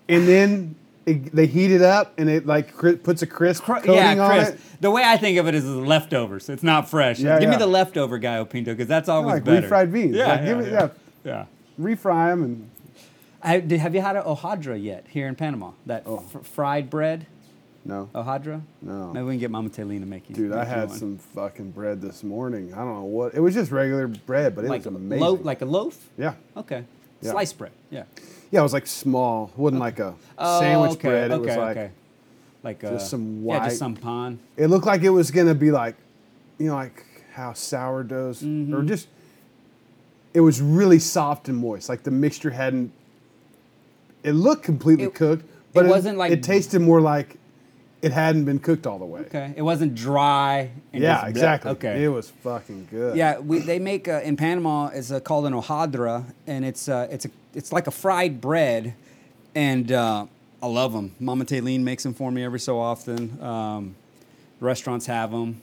[0.07, 0.75] and then
[1.07, 4.19] it, they heat it up and it like cri- puts a crisp cr- coating yeah,
[4.19, 4.53] on crisp.
[4.53, 4.59] it.
[4.81, 6.49] The way I think of it is as leftovers.
[6.49, 7.19] It's not fresh.
[7.19, 9.67] Yeah, give me the leftover gallo pinto because that's always like better.
[9.67, 10.15] refried beans.
[10.15, 10.89] Yeah, Like, yeah, give it- yeah.
[11.23, 11.31] yeah.
[11.31, 11.45] yeah.
[11.83, 12.69] Refry them and
[13.47, 15.71] I, did, have you had a hojaldra yet here in Panama?
[15.85, 16.17] That Oh.
[16.19, 17.25] fr- fried bread.
[17.85, 18.09] No.
[18.13, 18.61] Ohadra?
[18.81, 19.13] No.
[19.13, 20.35] Maybe we can get Mama Taylene to make you.
[20.35, 20.97] Dude, I make you had one.
[20.97, 22.73] some fucking bread this morning.
[22.73, 23.33] I don't know what.
[23.33, 25.21] It was just regular bread, but it like was amazing.
[25.23, 25.97] loaf, like a loaf.
[26.17, 26.33] yeah.
[26.57, 26.83] Okay.
[27.21, 27.31] Yeah.
[27.31, 27.71] Sliced bread.
[27.89, 28.03] Yeah.
[28.51, 29.51] Yeah, it was like small.
[29.53, 31.31] It wasn't like a Oh, sandwich okay, bread.
[31.31, 31.91] It okay, was like okay.
[32.63, 34.39] like uh, just some Yeah, white- just some pan.
[34.57, 35.95] it looked like it was gonna be like,
[36.57, 38.75] you know, like how sourdoughs Mm-hmm.
[38.75, 39.07] or just.
[40.33, 41.87] It was really soft and moist.
[41.89, 42.91] Like the mixture hadn't.
[44.23, 47.37] It looked completely It- cooked, but it wasn't like- it tasted more like
[48.01, 49.21] it hadn't been cooked all the way.
[49.21, 49.53] Okay.
[49.55, 50.69] It wasn't dry.
[50.93, 51.71] And Yeah, exactly.
[51.71, 52.03] Okay.
[52.03, 53.17] It was fucking good.
[53.17, 54.87] Yeah, we, they make uh, in Panama.
[54.93, 58.93] It's uh, called an hojaldra, and it's uh, it's a it's like a fried bread,
[59.55, 60.25] and uh,
[60.61, 61.15] I love them.
[61.19, 63.41] Mama Taylene makes them for me every so often.
[63.41, 63.95] Um,
[64.59, 65.61] restaurants have them.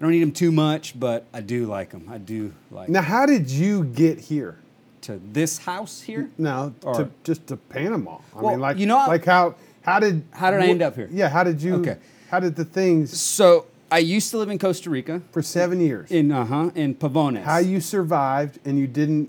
[0.00, 2.08] I don't eat them too much, but I do like them.
[2.10, 4.56] I do like Now, how did you get here?
[5.02, 6.30] To this house here.
[6.38, 8.18] No, Or- to just to Panama.
[8.34, 10.94] I Well, mean, like you know, like how how did How did I end up
[10.96, 11.08] here?
[11.12, 11.74] Yeah, how did you?
[11.76, 11.96] Okay.
[12.30, 16.10] How did the things So I used to live in Costa Rica, for seven years?
[16.10, 17.42] in uh huh, in Pavones.
[17.42, 19.28] how you survived and you didn't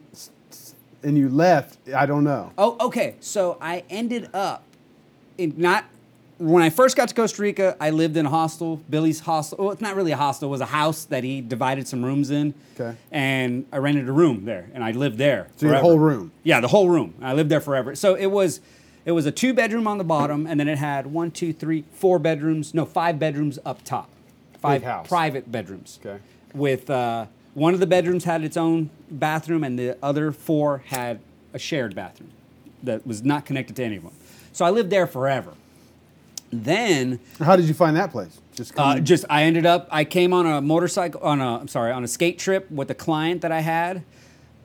[1.03, 1.77] and you left?
[1.93, 2.51] I don't know.
[2.57, 3.15] Oh, okay.
[3.19, 4.63] So I ended up
[5.37, 5.85] in not
[6.37, 7.77] when I first got to Costa Rica.
[7.79, 9.57] I lived in a hostel, Billy's hostel.
[9.59, 12.31] Well, it's not really a hostel; it was a house that he divided some rooms
[12.31, 12.53] in.
[12.79, 12.97] Okay.
[13.11, 15.47] And I rented a room there, and I lived there.
[15.57, 16.31] So your whole room?
[16.43, 17.13] Yeah, the whole room.
[17.21, 17.95] I lived there forever.
[17.95, 18.61] So it was.
[19.05, 21.83] It was a two bedroom on the bottom, and then it had one, two, three,
[21.91, 22.73] four bedrooms.
[22.73, 24.09] No, five bedrooms up top.
[24.61, 25.09] Five house.
[25.09, 25.99] private bedrooms.
[25.99, 26.23] Okay.
[26.53, 31.19] With uh, one of the bedrooms had its own bathroom, and the other four had
[31.53, 32.31] a shared bathroom
[32.83, 34.13] that was not connected to any of them.
[34.53, 35.53] So I lived there forever.
[36.61, 38.39] Then How did you find that place?
[38.53, 41.91] Just uh, just I ended up I came on a motorcycle on a I'm sorry
[41.91, 44.03] on a skate trip with a client that I had.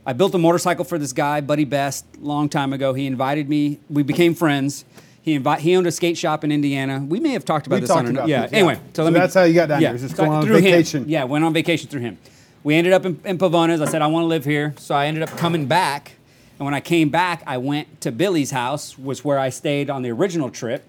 [0.04, 2.94] I built a motorcycle for this guy, Buddy Best, long time ago.
[2.94, 3.78] He invited me.
[3.90, 4.84] We became friends.
[5.22, 7.04] He invite he owned a skate shop in Indiana.
[7.06, 8.42] We may have talked about We this talked on about yeah.
[8.42, 8.58] this, yeah.
[8.58, 10.44] Anyway, so, So let me, that's how you got down here, just so going on
[10.44, 11.08] through him.
[11.08, 12.18] Yeah, went on vacation through him.
[12.64, 13.80] We ended up in, in Pavones.
[13.86, 16.12] I said I want to live here, so I ended up coming back.
[16.58, 20.02] And when I came back, I went to Billy's house, was where I stayed on
[20.02, 20.84] the original trip.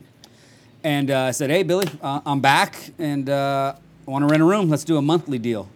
[0.84, 3.76] And uh, I said, "Hey, Billy, uh, I'm back, and uh,
[4.08, 4.70] I want to rent a room.
[4.70, 5.68] Let's do a monthly deal."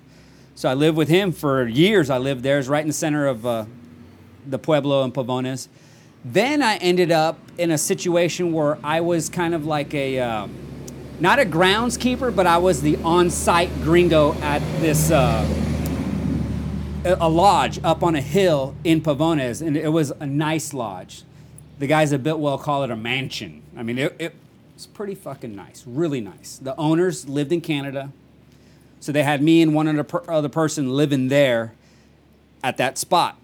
[0.55, 2.09] So I lived with him for years.
[2.09, 3.65] I lived there, it's right in the center of uh,
[4.47, 5.67] the pueblo and Pavones.
[6.23, 10.47] Then I ended up in a situation where I was kind of like a, uh,
[11.19, 15.11] not a groundskeeper, but I was the on-site gringo at this.
[15.11, 15.45] Uh,
[17.05, 21.23] a a lodge up on a hill in Pavones, and it was a nice lodge.
[21.79, 23.61] The guys at Builtwell call it a mansion.
[23.75, 24.35] I mean, it, it
[24.73, 26.59] was pretty fucking nice, really nice.
[26.61, 28.11] The owners lived in Canada,
[28.99, 31.73] so they had me and one other, per, other person living there
[32.63, 33.37] at that spot.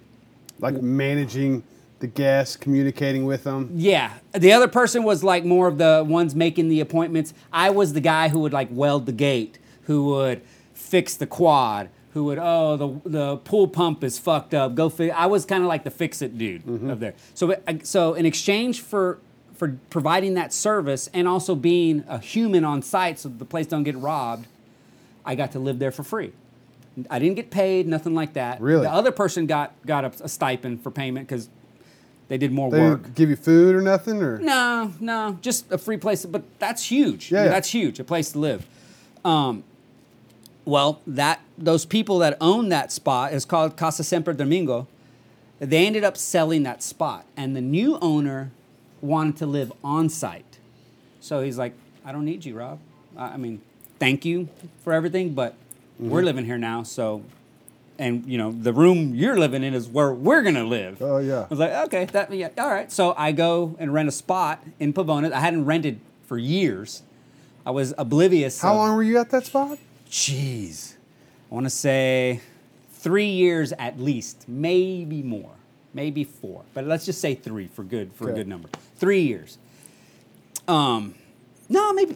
[0.60, 1.64] like managing
[2.00, 3.70] the guests, communicating with them.
[3.76, 7.34] Yeah, the other person was like more of the ones making the appointments.
[7.52, 10.42] I was the guy who would like weld the gate, who would
[10.74, 14.76] fix the quad, who would oh the the pool pump is fucked up.
[14.76, 15.14] Go fix.
[15.16, 16.90] I was kind of like the fix it dude mm-hmm.
[16.90, 17.16] up there.
[17.34, 19.20] So so in exchange for
[19.60, 23.84] for providing that service and also being a human on site, so the place don't
[23.84, 24.48] get robbed,
[25.26, 26.32] I got to live there for free.
[27.10, 28.60] I didn't get paid, nothing like that.
[28.62, 28.84] Really?
[28.84, 31.50] The other person got got a, a stipend for payment because
[32.30, 33.04] they did more They work.
[33.04, 36.26] didn't give you food or nothing, or No, no, just a free place.
[36.26, 37.30] But that's huge.
[37.32, 37.50] Yeah, yeah.
[37.50, 38.00] That's huge.
[38.00, 38.66] A place to live.
[39.26, 39.64] Um,
[40.66, 44.88] well, that those people that own that spot is called Casa Siempre Domingo.
[45.60, 48.52] They ended up selling that spot, and the new owner
[49.02, 50.58] wanted to live on site.
[51.20, 51.74] So he's like,
[52.06, 52.80] "I don't need you, Rob.
[53.18, 53.62] I I mean,
[54.00, 54.48] thank you
[54.84, 55.56] for everything, but
[56.00, 56.12] Mm-hmm.
[56.12, 57.24] we're living here now, so."
[58.02, 61.02] And you know the room you're living in is where we're gonna live.
[61.02, 61.42] Oh, yeah.
[61.42, 62.90] I was like, okay, that yeah, all right.
[62.90, 65.34] So I go and rent a spot in Pavones.
[65.34, 67.04] I hadn't rented for years.
[67.66, 68.62] I was oblivious.
[68.62, 69.78] how of- long were you at that spot?
[70.10, 70.94] Jeez,
[71.52, 72.40] I want to say
[72.94, 75.52] three years at least, maybe more,
[75.94, 76.64] maybe four.
[76.74, 78.70] But let's just say three for good for a good number.
[79.00, 79.58] Three years.
[80.68, 81.16] Um,
[81.68, 82.16] no, maybe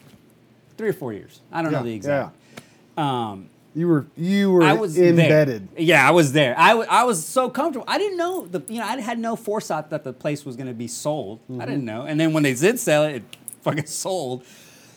[0.76, 1.40] three or four years.
[1.52, 2.34] I don't know the exact.
[2.96, 5.68] Um, You were you were I was embedded.
[5.74, 5.82] There.
[5.82, 6.54] Yeah, I was there.
[6.58, 7.84] I, w- I was so comfortable.
[7.86, 10.68] I didn't know the you know I had no foresight that the place was going
[10.68, 11.40] to be sold.
[11.60, 12.02] I didn't know.
[12.02, 13.22] And then when they did sell it, it
[13.62, 14.44] fucking sold.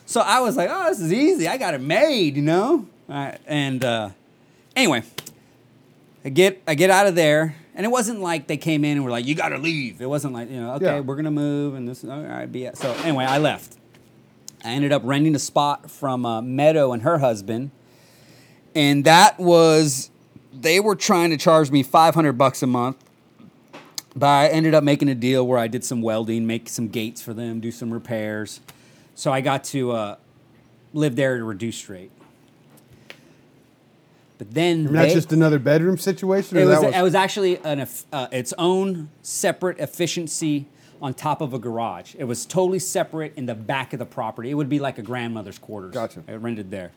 [0.06, 1.46] So I was like, oh, this is easy.
[1.46, 2.86] I got it made, you know.
[3.08, 4.10] Uh, and uh,
[4.74, 5.02] anyway,
[6.24, 9.04] I get I get out of there, and it wasn't like they came in and
[9.06, 10.02] were like, you got to leave.
[10.02, 11.00] It wasn't like you know, okay, Yeah.
[11.00, 12.76] we're gonna move, and this all right, be it.
[12.76, 13.78] So anyway, I left.
[14.62, 17.70] I ended up renting a spot from uh, Meadow and her husband
[18.74, 20.10] and that was
[20.52, 22.96] they were trying to charge me 500 bucks a month
[24.14, 27.22] but i ended up making a deal where i did some welding make some gates
[27.22, 28.60] for them do some repairs
[29.14, 30.16] So I got to uh,
[30.92, 32.10] live there at a reduced rate.
[34.40, 36.56] But then Not they- just another bedroom situation.
[36.56, 40.64] Or it was, that it was actually an, uh, its own separate efficiency
[41.02, 42.14] on top of a garage.
[42.18, 44.48] It was totally separate in the back of the property.
[44.50, 45.92] It would be like a grandmother's quarters.
[45.92, 46.22] Gotcha.
[46.26, 46.90] I rented there.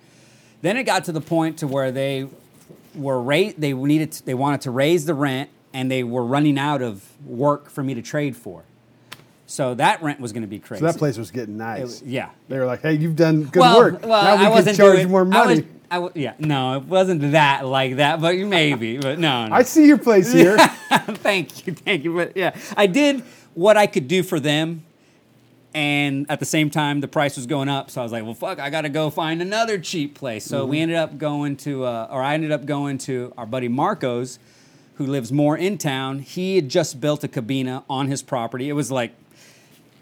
[0.62, 2.28] Then it got to the point to where they
[2.96, 6.58] were rate they needed to- they wanted to raise the rent and they were running
[6.58, 8.64] out of work for me to trade for.
[9.48, 10.80] So that rent was going to be crazy.
[10.80, 11.82] so that place was getting nice.
[11.82, 12.30] was- yeah.
[12.48, 14.06] They were like, "Hey, you've done good well, work.
[14.06, 16.86] Well, now we I can wasn't charge doing, more money." I w- yeah, no, it
[16.86, 19.54] wasn't that like that, but maybe, but no, no.
[19.60, 20.58] I see your place here.
[20.58, 22.16] thank you, thank you.
[22.16, 23.22] But yeah, I did
[23.54, 24.84] what I could do for them,
[25.76, 27.92] and at the same time, the price was going up.
[27.92, 30.46] So I was like, well, fuck, I got to go find another cheap place.
[30.46, 33.68] So we ended up going to, uh, or I ended up going to our buddy
[33.68, 34.40] Marco's,
[34.96, 36.20] who lives more in town.
[36.20, 38.68] He had just built a cabina on his property.
[38.68, 39.14] It was like,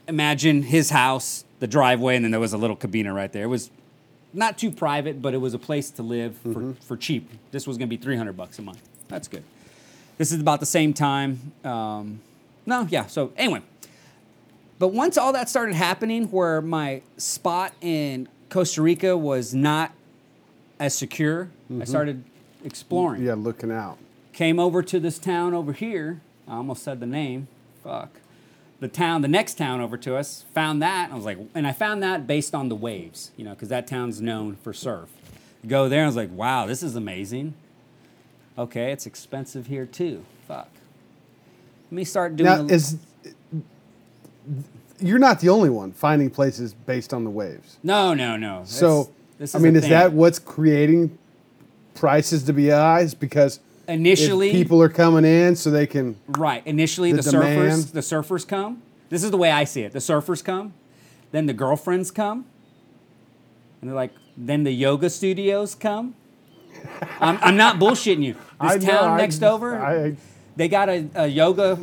[0.08, 3.44] imagine his house, the driveway, and then there was a little cabina right there.
[3.44, 3.70] It was
[4.34, 7.30] not too private, but it was a place to live for, for cheap.
[7.52, 8.82] This was going to be 300 bucks a month.
[9.08, 9.44] That's good.
[10.18, 11.52] This is about the same time.
[11.64, 12.22] Um,
[12.66, 13.08] no, yeah.
[13.08, 13.62] So anyway,
[14.80, 19.92] but once all that started happening, where my spot in Costa Rica was not
[20.80, 22.24] as secure, I started
[22.64, 23.24] exploring.
[23.24, 23.98] yeah, looking out.
[24.34, 26.22] Came over to this town over here.
[26.48, 27.48] I almost said the name.
[27.84, 28.10] Fuck.
[28.82, 31.12] The town, the next town over to us, found that.
[31.12, 33.86] I was like, and I found that based on the waves, you know, because that
[33.86, 35.08] town's known for surf.
[35.68, 37.54] Go there, and I was like, wow, this is amazing.
[38.58, 40.26] Okay, it's expensive here too.
[40.48, 40.68] Fuck.
[41.92, 42.50] Let me start doing.
[42.50, 42.98] Now, a- is
[45.00, 47.78] you're not the only one finding places based on the waves.
[47.84, 48.64] no, no, no.
[48.66, 49.12] So,
[49.54, 49.92] I mean, is thing.
[49.92, 51.18] that what's creating
[51.94, 53.08] prices to be high?
[53.20, 53.60] Because
[53.94, 56.16] if initially people are coming in, so they can.
[56.28, 56.66] Right.
[56.66, 58.82] Initially, The the, surfers, the surfers come.
[59.10, 59.92] This is the way I see it.
[59.92, 60.74] The surfers come,
[61.32, 62.46] then the girlfriends come,
[63.82, 66.16] and they're like, then the yoga studios come.
[67.20, 68.34] I'm, I'm not bullshitting you.
[68.34, 70.16] This I town I next just- over, I-
[70.56, 71.80] they got a, a yoga,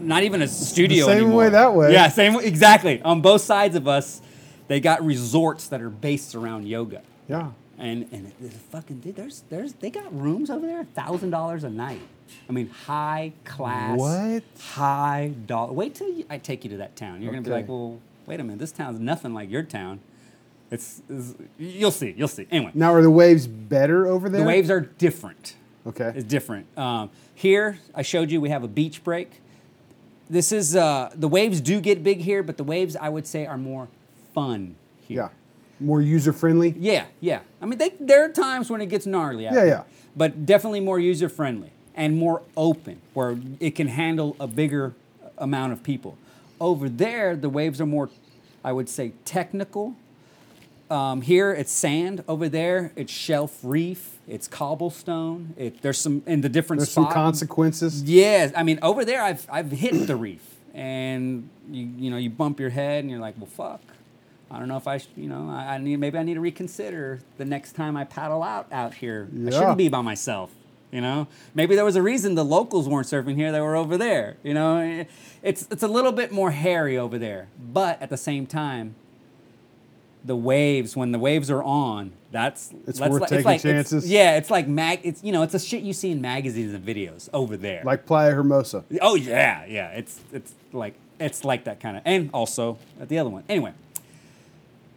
[0.00, 1.36] not even a studio same anymore.
[1.38, 1.92] way that way.
[1.92, 3.00] Yeah, same exactly.
[3.02, 4.20] On both sides of us,
[4.66, 7.02] they got resorts that are based around yoga.
[7.28, 7.50] Yeah.
[7.78, 11.64] And and it, it fucking dude, there's there's they got rooms over there, thousand dollars
[11.64, 12.00] a night.
[12.48, 13.98] I mean, high class.
[13.98, 14.42] What?
[14.74, 15.72] High dollar.
[15.72, 17.20] Wait till you, I take you to that town.
[17.20, 17.60] You're gonna be Okay.
[17.60, 20.00] like, well, wait a minute, this town's nothing like your town.
[20.70, 22.46] It's, it's you'll see, you'll see.
[22.50, 24.40] Anyway, Now, are the waves better over there?
[24.40, 25.56] the waves are different.
[25.86, 26.12] Okay.
[26.16, 26.66] It's different.
[26.78, 29.40] Um, here, I showed you we have a beach break.
[30.30, 33.44] This is uh, the waves do get big here, but the waves I would say
[33.46, 33.88] are more
[34.32, 35.24] fun here.
[35.24, 35.28] Yeah.
[35.84, 36.74] More user friendly.
[36.78, 37.40] Yeah, yeah.
[37.60, 39.46] I mean, they, there are times when it gets gnarly.
[39.46, 39.82] Out Yeah, there, yeah.
[40.16, 44.94] But definitely more user friendly and more open, where it can handle a bigger
[45.38, 46.16] amount of people.
[46.60, 48.10] Over there, the waves are more,
[48.64, 49.94] I would say, technical.
[50.90, 52.22] Um, here it's sand.
[52.28, 54.18] Over there, it's shelf reef.
[54.28, 55.54] It's cobblestone.
[55.56, 58.02] It, there's some in the different There's some consequences.
[58.04, 60.42] Yes, I mean over there I've I've hit the reef,
[60.74, 63.80] and you you know you bump your head and you're like, well fuck,
[64.54, 66.40] I don't know if I sh- you know I, I need maybe I need to
[66.40, 69.28] reconsider the next time I paddle out out here.
[69.46, 70.50] I shouldn't be by myself.
[70.92, 73.98] You know, maybe there was a reason the locals weren't surfing here; they were over
[73.98, 74.36] there.
[74.44, 75.04] You know,
[75.42, 78.94] it's it's a little bit more hairy over there, but at the same time,
[80.24, 83.90] the waves when the waves are on, that's It's worth like, taking it's like, it's-
[83.90, 84.08] chances.
[84.08, 85.00] yeah, it's like mag.
[85.02, 87.82] It's you know, it's a shit you see in magazines and videos over there.
[87.84, 88.84] Like Playa Hermosa.
[89.02, 89.88] Oh yeah, yeah.
[89.90, 93.42] It's it's like it's like that kind of, and also at the other one.
[93.48, 93.72] Anyway,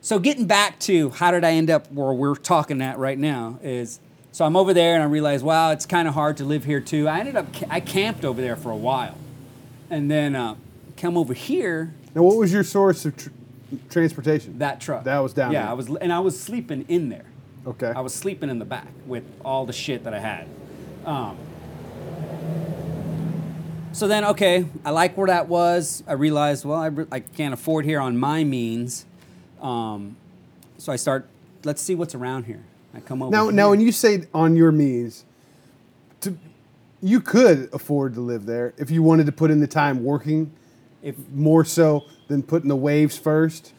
[0.07, 3.59] so getting back to how did I end up where we're talking at right now
[3.61, 3.99] is
[4.31, 6.79] so I'm over there and I realize wow it's kind of hard to live here
[6.79, 7.09] too.
[7.09, 9.17] I ended up I camped over there for a while,
[9.89, 10.55] and then uh,
[10.95, 13.29] come over here Now, what was your source of tr-
[13.89, 14.59] transportation?
[14.59, 15.71] that truck That was down Yeah, there.
[15.71, 17.25] I was and I was sleeping in there.
[17.65, 17.91] Okay.
[17.93, 20.47] I was sleeping in the back with all the shit that I had.
[21.05, 21.37] Um,
[23.91, 26.01] so then, okay, I like where that was.
[26.07, 29.05] I realized, well, I, re- I can't afford here on my means.
[29.61, 30.15] Um,
[30.77, 31.27] so I start,
[31.63, 32.63] let's see what's around here.
[32.93, 33.51] I come over Now, here.
[33.53, 35.25] now, when you say on your means,
[36.21, 36.37] to,
[37.01, 40.51] you could afford to live there if you wanted to put in the time working,
[41.03, 43.73] if, more so than putting the waves first,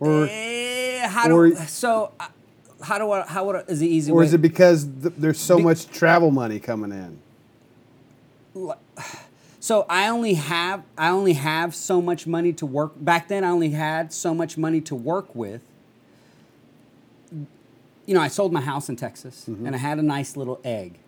[0.00, 2.28] or Eh, how do, so, uh,
[2.82, 4.24] how do I, how would I, is the easy or way?
[4.26, 7.18] is it because th- there's so Be- much travel money coming in?
[9.62, 12.94] So I only have I only have so much money to work.
[12.96, 15.62] Back then, I only had so much money to work with.
[18.06, 19.64] You know, I sold my house in Texas, mm-hmm.
[19.64, 20.98] and I had a nice little egg.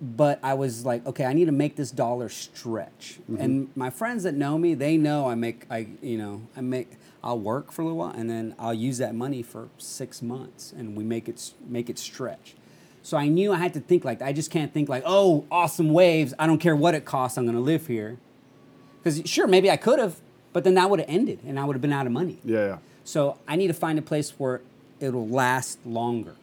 [0.00, 3.18] but I was like, okay, I need to make this dollar stretch.
[3.30, 3.40] Mm-hmm.
[3.42, 6.92] And my friends that know me, they know I make, I you know, I make,
[7.22, 10.72] I'll work for a little while, and then I'll use that money for six months,
[10.76, 12.54] and we make it make it stretch.
[13.08, 14.26] So I knew I had to think like that.
[14.26, 16.34] I just can't think like, oh, awesome waves.
[16.38, 17.38] I don't care what it costs.
[17.38, 18.18] I'm gonna live here.
[18.98, 20.20] Because sure, maybe I could have,
[20.52, 22.36] but then that would have ended, and I would have been out of money.
[22.44, 22.78] Yeah, yeah.
[23.04, 24.60] So I need to find a place where
[25.00, 26.34] it'll last longer.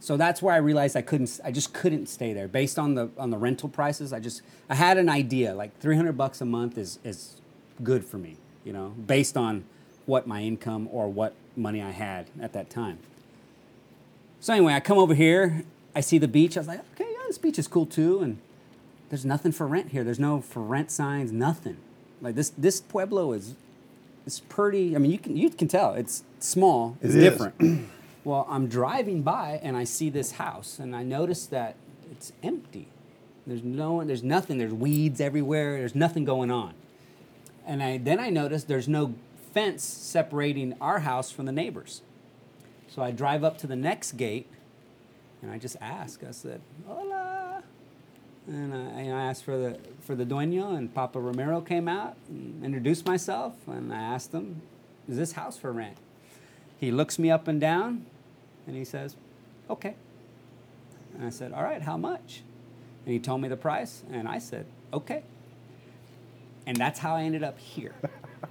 [0.00, 1.38] So that's where I realized I couldn't.
[1.44, 4.12] I just couldn't stay there based on the on the rental prices.
[4.12, 7.40] I just I had an idea like 300 bucks a month is is
[7.84, 9.62] good for me, you know, based on
[10.06, 12.98] what my income or what money I had at that time.
[14.40, 15.64] So anyway, I come over here.
[15.94, 16.56] I see the beach.
[16.56, 18.20] I was like, okay, yeah, this beach is cool too.
[18.20, 18.38] And
[19.10, 20.02] there's nothing for rent here.
[20.02, 21.30] There's no for rent signs.
[21.30, 21.76] Nothing.
[22.22, 23.54] Like this this pueblo is
[24.26, 24.94] it's pretty.
[24.96, 26.96] I mean, you can you can tell it's small.
[27.02, 27.30] It's It is.
[27.30, 27.88] different.
[28.24, 31.76] well, I'm driving by and I see this house and I notice that
[32.10, 32.88] it's empty.
[33.46, 34.06] There's no one.
[34.06, 34.58] there's nothing.
[34.58, 35.78] There's weeds everywhere.
[35.78, 36.74] There's nothing going on.
[37.66, 39.14] And I then I notice there's no
[39.52, 42.02] fence separating our house from the neighbors.
[42.90, 44.48] So I drive up to the next gate
[45.42, 46.22] and I just ask.
[46.24, 47.62] I said, "Hola."
[48.46, 52.16] And I, and I asked for the for the dueño, and Papa Romero came out
[52.28, 54.62] and introduced myself, and I asked him,
[55.08, 55.96] "Is this house for rent?"
[56.78, 58.06] He looks me up and down,
[58.66, 59.16] and he says,
[59.68, 59.94] "Okay."
[61.14, 62.42] And I said, "All right, how much?"
[63.04, 65.22] And he told me the price, and I said, "Okay."
[66.66, 67.94] And that's how I ended up here.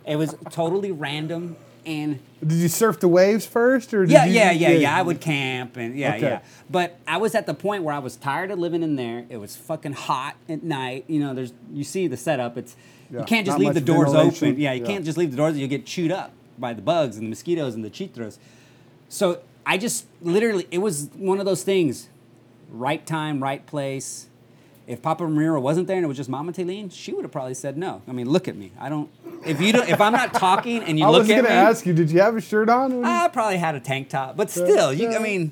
[0.06, 1.56] it was totally random,
[1.90, 4.98] and Did you surf the waves first, or did yeah, you, yeah, yeah, yeah.
[4.98, 6.22] I would camp and yeah, Okay.
[6.22, 6.40] yeah.
[6.70, 9.26] But I was at the point where I was tired of living in there.
[9.30, 11.06] It was fucking hot at night.
[11.08, 12.58] You know, there's you see the setup.
[12.58, 12.76] It's
[13.12, 14.48] Yeah, you can't just leave the doors ventilation.
[14.50, 14.62] open.
[14.62, 14.88] Yeah, you Yeah.
[14.88, 15.58] can't just leave the doors.
[15.58, 18.38] You'll get chewed up by the bugs and the mosquitoes and the chitras.
[19.10, 22.08] So I just literally, it was one of those things.
[22.72, 24.28] Right time, right place.
[24.86, 27.54] If Papa Ramiro wasn't there and it was just Mama Taylene, she would have probably
[27.54, 28.02] said no.
[28.08, 28.72] I mean, look at me.
[28.80, 29.10] I don't.
[29.46, 31.46] If you don't, if I'm not talking and you I look at me, I was
[31.46, 33.04] going to ask you, did you have a shirt on?
[33.06, 35.10] I probably had a tank top, but still, you.
[35.10, 35.52] I uh, mean,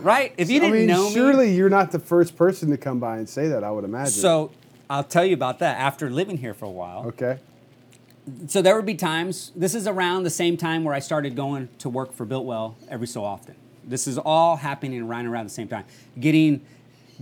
[0.00, 0.34] right?
[0.36, 2.98] If you didn't I mean, know surely me, you're not the first person to come
[2.98, 3.64] by and say that.
[3.64, 4.12] I would imagine.
[4.12, 4.50] so
[4.90, 7.06] I'll tell you about that after living here for a while.
[7.06, 7.38] okay,
[8.46, 9.52] So there would be times.
[9.54, 13.06] This is around the same time where I started going to work for Builtwell every
[13.06, 13.54] so often.
[13.84, 15.84] This is all happening right around the same time.
[16.18, 16.60] Getting,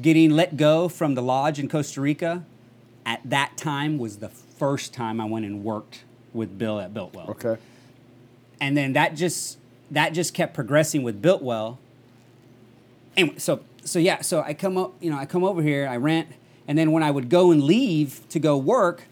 [0.01, 2.45] getting let go from the lodge in Costa Rica,
[3.05, 7.29] at that time was the first time I went and worked with Bill at Builtwell.
[7.31, 7.57] okay,
[8.61, 9.59] and then that just
[9.91, 11.79] that just kept progressing with Builtwell.
[13.17, 15.97] Anyway, so so yeah, so I come up, you know, I come over here, I
[15.97, 16.29] rent,
[16.67, 19.05] and then when I would go and leave to go work,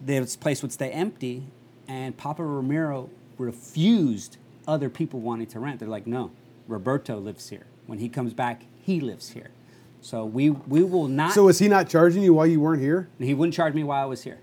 [0.00, 1.44] this place would stay empty,
[1.88, 4.36] and Papa Romero refused
[4.68, 5.80] other people wanting to rent.
[5.80, 6.30] They're like, no,
[6.68, 7.66] Roberto lives here.
[7.86, 9.50] When he comes back, he lives here.
[10.00, 11.32] So we we will not.
[11.32, 13.08] So was he not charging you while you weren't here?
[13.18, 14.38] He wouldn't charge me while I was here.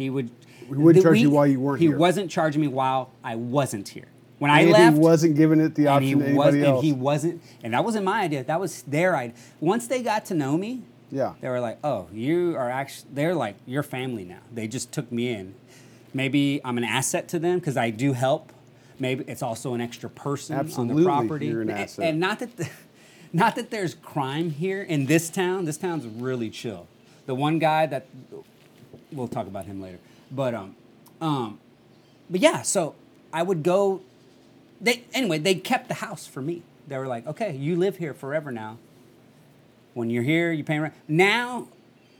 [0.00, 0.30] He would.
[0.66, 1.96] He wouldn't charge you while you weren't he here.
[1.96, 4.06] He wasn't charging me while I wasn't here.
[4.38, 6.72] When I and left, he wasn't giving it the and he option to was, anybody
[6.72, 8.42] and he wasn't, and that wasn't my idea.
[8.44, 9.36] That was their idea.
[9.60, 11.34] Once they got to know me, yeah.
[11.40, 14.40] they were like, "Oh, you are actually." They're like your family now.
[14.52, 15.54] They just took me in.
[16.14, 18.52] Maybe I'm an asset to them because I do help.
[18.98, 21.46] Maybe it's also an extra person on the property.
[21.46, 22.06] you're an asset.
[22.06, 22.68] And not that, the,
[23.32, 25.64] not that there's crime here in this town.
[25.64, 26.86] This town's really chill.
[27.26, 28.06] The one guy that
[29.12, 29.98] we'll talk about him later.
[30.30, 30.76] But um,
[31.20, 31.58] um,
[32.28, 32.62] but yeah.
[32.62, 32.94] So
[33.32, 34.02] I would go.
[34.80, 35.38] They anyway.
[35.38, 36.62] They kept the house for me.
[36.88, 38.78] They were like, okay, you live here forever now.
[39.94, 40.94] When you're here, you pay rent.
[41.08, 41.68] Now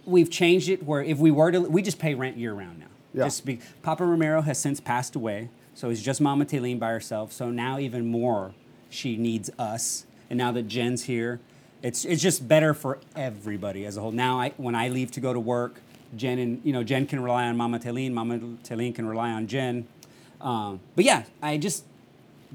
[0.04, 2.86] we've changed it where if we were to, we just pay rent year round now.
[3.12, 3.24] Yeah.
[3.24, 7.32] Just be, Papa Romero has since passed away, so it's just Mama Taylene by herself.
[7.32, 8.54] So now even more,
[8.88, 10.06] she needs us.
[10.28, 11.40] And now that Jen's here,
[11.82, 14.12] it's it's just better for everybody as a whole.
[14.12, 15.80] Now I when I leave to go to work,
[16.16, 19.46] Jen and you know Jen can rely on Mama Taylene, Mama Taylene can rely on
[19.46, 19.86] Jen.
[20.40, 21.84] Um, but yeah, I just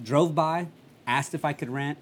[0.01, 0.67] drove by,
[1.07, 1.97] asked if I could rent.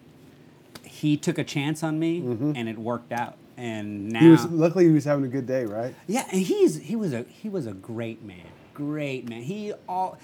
[0.84, 3.36] He took a chance on me, and it worked out.
[3.58, 4.26] And now Mm-hmm.
[4.26, 5.93] He was luckily he was having a good day, right?
[6.08, 9.43] yeah, and he's he was a he was a great man, great man.
[9.43, 10.18] He all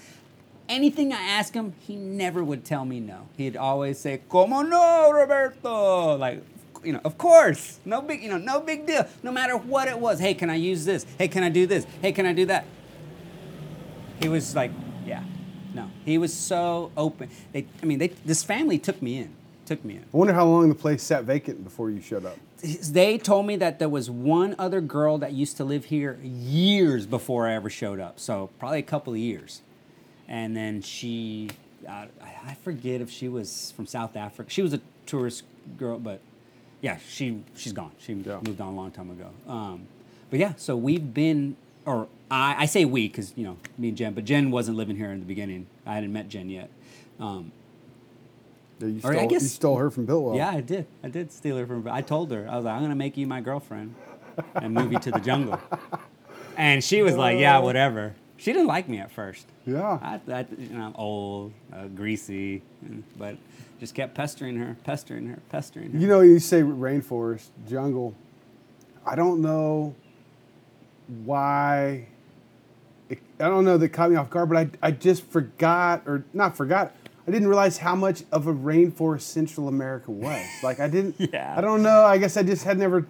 [0.68, 3.28] anything I asked him, he never would tell me no.
[3.36, 6.42] He'd always say, "Como no, Roberto?" Like,
[6.84, 9.06] you know, of course, no big, you know, no big deal.
[9.22, 11.06] No matter what it was, hey, can I use this?
[11.18, 11.86] Hey, can I do this?
[12.00, 12.64] Hey, can I do that?
[14.20, 14.70] He was like,
[15.04, 15.24] yeah,
[15.74, 15.90] no.
[16.04, 17.30] He was so open.
[17.52, 19.34] They, I mean, they, this family took me in,
[19.66, 20.02] took me in.
[20.02, 22.36] I wonder how long the place sat vacant before you showed up.
[22.90, 27.06] they told me that there was one other girl that used to live here years
[27.06, 28.20] before I ever showed up.
[28.20, 29.62] So probably a couple of years.
[30.28, 31.50] And then she,
[31.88, 32.08] I
[32.46, 34.50] I forget if she was from South Africa.
[34.50, 35.42] She was a tourist
[35.76, 36.20] girl, but
[36.80, 37.92] Yeah, she she's gone.
[37.98, 38.38] She Yeah.
[38.46, 39.28] moved on a long time ago.
[39.46, 39.82] Um,
[40.30, 43.96] but yeah, so we've been, or I, I say we because you know me and
[43.96, 45.66] Jen, but Jen wasn't living here in the beginning.
[45.86, 46.70] I hadn't met Jen yet.
[47.18, 47.52] Um,
[48.80, 50.36] Yeah, you, Or I stole, guess- you stole her from Builtwell.
[50.36, 50.86] yeah, I did.
[51.04, 51.86] I did steal her from.
[51.88, 53.94] I told her I was like, I'm gonna make you my girlfriend
[54.54, 55.60] and move you to the jungle.
[56.56, 58.14] And she was like, Yeah, whatever.
[58.36, 59.46] She didn't like me at first.
[59.66, 59.98] Yeah.
[60.02, 62.62] I, I, you know, I'm old, uh, greasy,
[63.16, 63.36] but
[63.80, 65.98] just kept pestering her, pestering her, pestering her.
[65.98, 68.14] You know, you say rainforest, jungle.
[69.06, 69.94] I don't know
[71.24, 72.06] why.
[73.08, 76.24] It, I don't know that caught me off guard, but I, I just forgot, or
[76.34, 76.94] not forgot.
[77.26, 80.46] I didn't realize how much of a rainforest Central America was.
[80.62, 81.16] Like I didn't.
[81.32, 81.54] Yeah.
[81.56, 82.04] I don't know.
[82.04, 83.06] I guess I just had never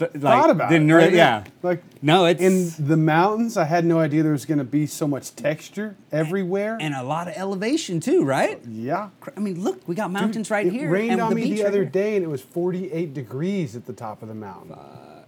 [0.00, 0.94] Like, thought about didn't it.
[0.94, 1.44] really- yeah.
[1.62, 4.86] Like No, it's in the mountains, I had no idea there was going to be
[4.86, 6.78] so much texture everywhere.
[6.80, 8.60] and a lot of elevation too, right?
[8.68, 9.10] yeah.
[9.36, 10.88] I mean, look, we got mountains right it here.
[10.90, 11.90] rained and on the me the right other here.
[11.90, 14.76] day, and it was 48 degrees at the top of the mountain.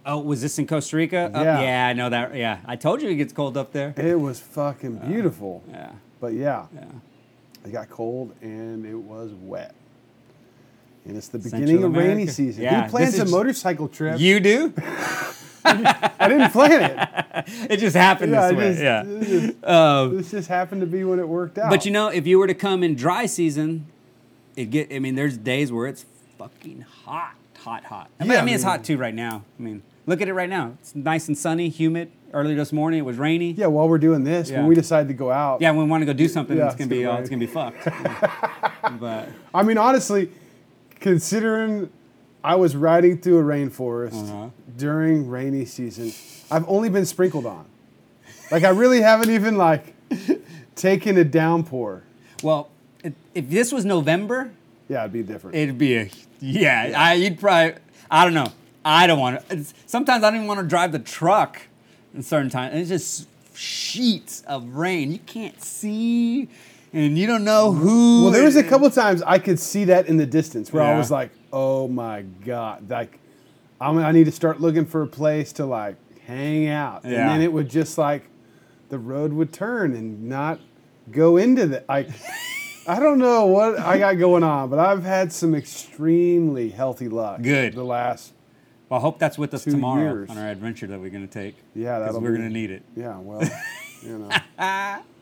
[0.05, 1.31] Oh, was this in Costa Rica?
[1.33, 1.61] Uh, Yeah.
[1.61, 2.35] yeah, I know that.
[2.35, 3.93] Yeah, I told you it gets cold up there.
[3.95, 5.63] It was fucking beautiful.
[5.69, 6.83] Yeah, But yeah, yeah.
[7.65, 9.73] it got cold and it was wet.
[11.05, 12.63] And it's the beginning of rainy season.
[12.63, 14.19] Yeah, Who plans a motorcycle trip?
[14.19, 14.73] You do?
[15.65, 17.09] I didn't plan it.
[17.69, 18.69] It just happened Yeah, this way.
[18.69, 19.03] just- yeah.
[19.03, 21.69] This, just, Um, this just happened to be when it worked out.
[21.69, 23.87] But you know, if you were to come in dry season,
[24.55, 24.93] it get.
[24.93, 26.05] I mean, there's days where it's
[26.37, 28.09] fucking hot, hot, hot.
[28.19, 29.43] I mean, Yeah, I mean, it's hot too right now.
[29.59, 30.73] I mean, look at it right now.
[30.79, 32.11] It's nice and sunny, humid.
[32.33, 33.51] Early this morning, it was rainy.
[33.51, 34.59] yeah, while we're doing this, Yeah.
[34.59, 36.65] when we decide to go out, Yeah, when we want to go do something, Yeah,
[36.67, 38.99] it's gonna it's be gonna uh, it's gonna be fucked.
[38.99, 40.29] but I mean, honestly,
[41.03, 41.89] considering
[42.43, 44.49] I was riding through a rainforest Uh-huh.
[44.77, 46.11] during rainy season,
[46.49, 47.65] I've only been sprinkled on.
[48.49, 49.93] Like I really haven't even like
[50.75, 52.03] taken a downpour.
[52.41, 52.69] well,
[53.35, 54.51] if, this was November,
[54.89, 55.55] Yeah, it'd be different.
[55.57, 56.93] it'd be a yeah.
[56.95, 57.75] I you'd probably
[58.09, 58.51] I don't know.
[58.85, 59.65] I don't want to.
[59.85, 61.61] Sometimes I don't even want to drive the truck
[62.13, 62.75] in certain times.
[62.75, 63.27] It's just
[63.57, 65.11] sheets of rain.
[65.11, 66.47] You can't see,
[66.93, 68.23] and you don't know who.
[68.23, 70.97] well, there was a couple times I could see that in the distance where I
[70.97, 73.19] was like, "Oh my god!" Like,
[73.81, 77.27] I'm, I need to start looking for a place to like hang out, and Yeah.
[77.27, 78.23] then it would just like
[78.89, 80.59] the road would turn and not
[81.11, 82.09] go into the like.
[82.85, 87.41] I don't know what I got going on, but I've had some extremely healthy luck.
[87.41, 87.75] Good.
[87.75, 88.33] The last,
[88.89, 90.29] Well, I hope that's with us tomorrow years.
[90.29, 91.55] on our adventure that we're gonna take.
[91.73, 92.83] Yeah, because that'll we're be- gonna need it.
[92.97, 93.41] yeah, well,
[94.03, 94.29] you know,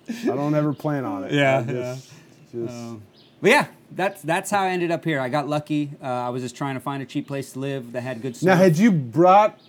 [0.10, 1.32] I don't ever plan on it.
[1.42, 2.12] Yeah, just,
[2.52, 2.96] just
[3.42, 5.20] But yeah, that's that's how I ended up here.
[5.20, 5.92] I got lucky.
[6.02, 8.36] Uh, I was just trying to find a cheap place to live that had good
[8.36, 8.48] stuff.
[8.48, 9.60] Now, had you brought,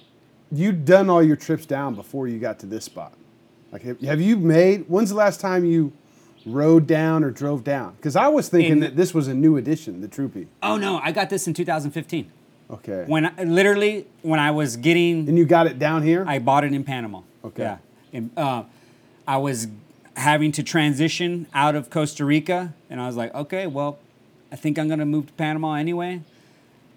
[0.51, 3.13] you done all your trips down before you got to this spot?
[3.71, 4.85] Like, have, have you made?
[4.89, 5.93] When's the last time you
[6.45, 7.95] rode down or drove down?
[7.97, 10.49] Because I was thinking In- that this was a new addition, the Troopy.
[10.63, 12.31] oh no, I got this in 2015.
[12.71, 13.05] Okay.
[13.07, 16.25] When I, literally when I was getting and you got it down here.
[16.27, 17.21] I bought it in Panama.
[17.45, 17.63] Okay.
[17.63, 17.79] Yeah.
[18.15, 18.65] And, uh,
[19.27, 19.69] I was
[20.17, 23.99] having to transition out of Costa Rica, and I was like, okay, well,
[24.51, 26.21] I think I'm gonna move to Panama anyway.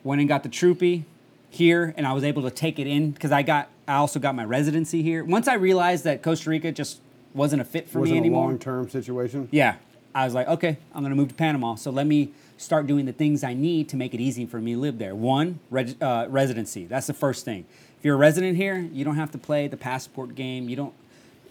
[0.04, 1.06] Went and got the Troopy
[1.50, 4.36] here, and I was able to take it in because I got, I also got
[4.36, 5.24] my residency here.
[5.24, 7.00] Once I realized that Costa Rica just
[7.34, 8.48] wasn't a fit for wasn't me a anymore.
[8.50, 9.48] long-term situation.
[9.52, 9.76] Yeah.
[10.14, 11.76] I was like, okay, I'm gonna move to Panama.
[11.76, 14.74] So let me start doing the things I need to make it easy for me
[14.74, 15.14] to live there.
[15.14, 16.86] One, reg- uh, residency.
[16.86, 17.66] That's the first thing.
[18.00, 20.70] If you're a resident here, you don't have to play the passport game.
[20.70, 20.94] You don't.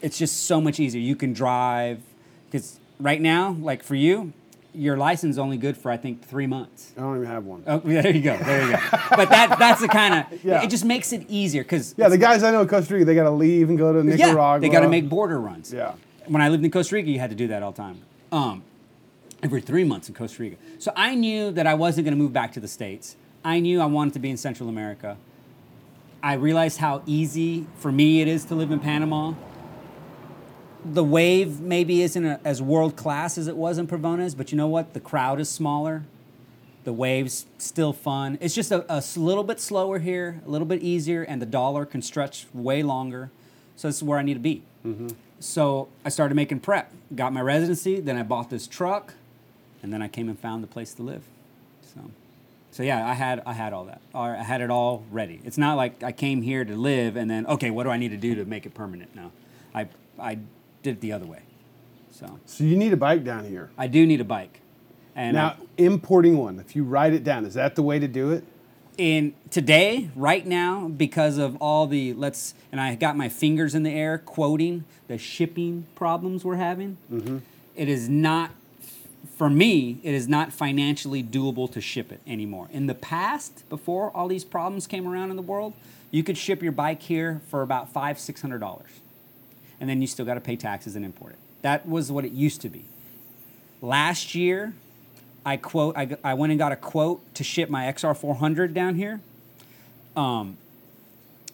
[0.02, 1.00] It's just so much easier.
[1.00, 2.00] You can drive.
[2.50, 4.32] Because right now, like for you,
[4.74, 6.92] your license is only good for I think three months.
[6.96, 7.62] I don't even have one.
[7.66, 8.36] Oh, there you go.
[8.36, 8.78] There you go.
[9.10, 10.44] but that that's the kind of.
[10.44, 10.62] Yeah.
[10.62, 11.94] It just makes it easier because.
[11.96, 14.02] yeah, the guys I know in Costa Rica, they got to leave and go to
[14.02, 14.54] Nicaragua.
[14.54, 15.72] Yeah, they got to make border runs.
[15.72, 15.94] Yeah.
[16.26, 18.00] When I lived in Costa Rica, you had to do that all the time.
[18.32, 18.62] Um,
[19.42, 20.56] every three months in Costa Rica.
[20.78, 23.16] So I knew that I wasn't going to move back to the States.
[23.44, 25.18] I knew I wanted to be in Central America.
[26.22, 29.34] I realized how easy for me it is to live in Panama.
[30.84, 34.58] The wave maybe isn't a, as world class as it was in Pavones, but you
[34.58, 34.92] know what?
[34.92, 36.04] The crowd is smaller.
[36.84, 38.36] The waves still fun.
[38.42, 42.02] It's just a little bit slower here, a little bit easier, and the dollar can
[42.02, 43.30] stretch way longer.
[43.76, 44.62] So this is where I need to be.
[44.84, 45.08] Mm-hmm.
[45.40, 46.92] So I started making prep.
[47.14, 49.14] Got my residency, then I bought this truck,
[49.82, 51.22] and then I came and found the place to live.
[51.94, 52.10] So,
[52.70, 54.00] so yeah, I had I had all that.
[54.14, 55.40] I had it all ready.
[55.44, 58.10] It's not like I came here to live and then okay, what do I need
[58.10, 59.14] to do to make it permanent?
[59.14, 59.32] No,
[59.74, 60.38] I I
[60.84, 61.40] did it the other way.
[62.12, 63.70] So So you need a bike down here.
[63.76, 64.60] I do need a bike.
[65.16, 68.06] And Now, I- importing one, if you ride it down, is that the way to
[68.06, 68.44] do it?
[68.96, 73.82] in today, right now, because of all the let's, and I got my fingers in
[73.82, 76.96] the air quoting the shipping problems we're having.
[77.12, 77.38] Mm-hmm.
[77.74, 78.52] it is not
[79.36, 82.68] for me, it is not financially doable to ship it anymore.
[82.70, 85.72] In the past, before all these problems came around in the world,
[86.12, 88.90] you could ship your bike here for about five, six hundred dollars,
[89.80, 91.38] and then you still got to pay taxes and import it.
[91.62, 92.84] That was what it used to be.
[93.80, 94.74] Last year,
[95.44, 99.20] I quote, I, I went and got a quote to ship my XR400 down here.
[100.16, 100.56] Um,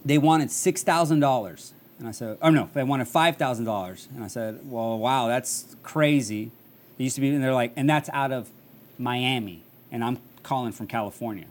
[0.05, 4.09] they wanted six thousand dollars, and I said, oh no, they wanted five thousand dollars,
[4.15, 6.51] and I said, well, wow, that's crazy.
[6.99, 8.51] It used to be, and they're like, and that's out of
[8.99, 11.47] Miami, and I'm calling from California,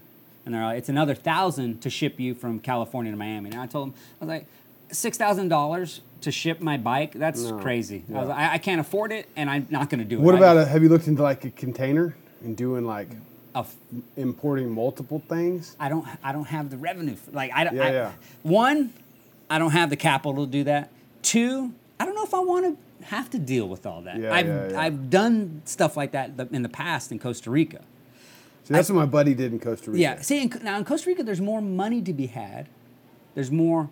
[0.45, 3.51] and they're like, it's another thousand to ship you from California to Miami.
[3.51, 4.45] And I told them, I was like,
[4.91, 8.03] six thousand dollars to ship my bike, that's No, crazy.
[8.09, 10.21] I, was like, I, I can't afford it, and I'm not going to do it.
[10.21, 13.09] What about a, have you looked into like a container and doing like
[13.55, 13.75] a f-
[14.17, 15.75] importing multiple things?
[15.79, 17.15] I don't I don't have the revenue.
[17.15, 18.11] For, like I, don't- Yeah, I yeah.
[18.43, 18.93] one,
[19.49, 20.91] I don't have the capital to do that.
[21.21, 22.65] Two, I don't know if I want
[22.99, 24.17] to have to deal with all that.
[24.19, 24.81] Yeah, I've yeah, yeah.
[24.81, 27.81] I've done stuff like that in the past in Costa Rica.
[28.65, 30.01] See, that's what my buddy did in Costa Rica.
[30.01, 30.21] Yeah.
[30.21, 32.67] See, in, now in Costa Rica, there's more money to be had.
[33.35, 33.89] There's more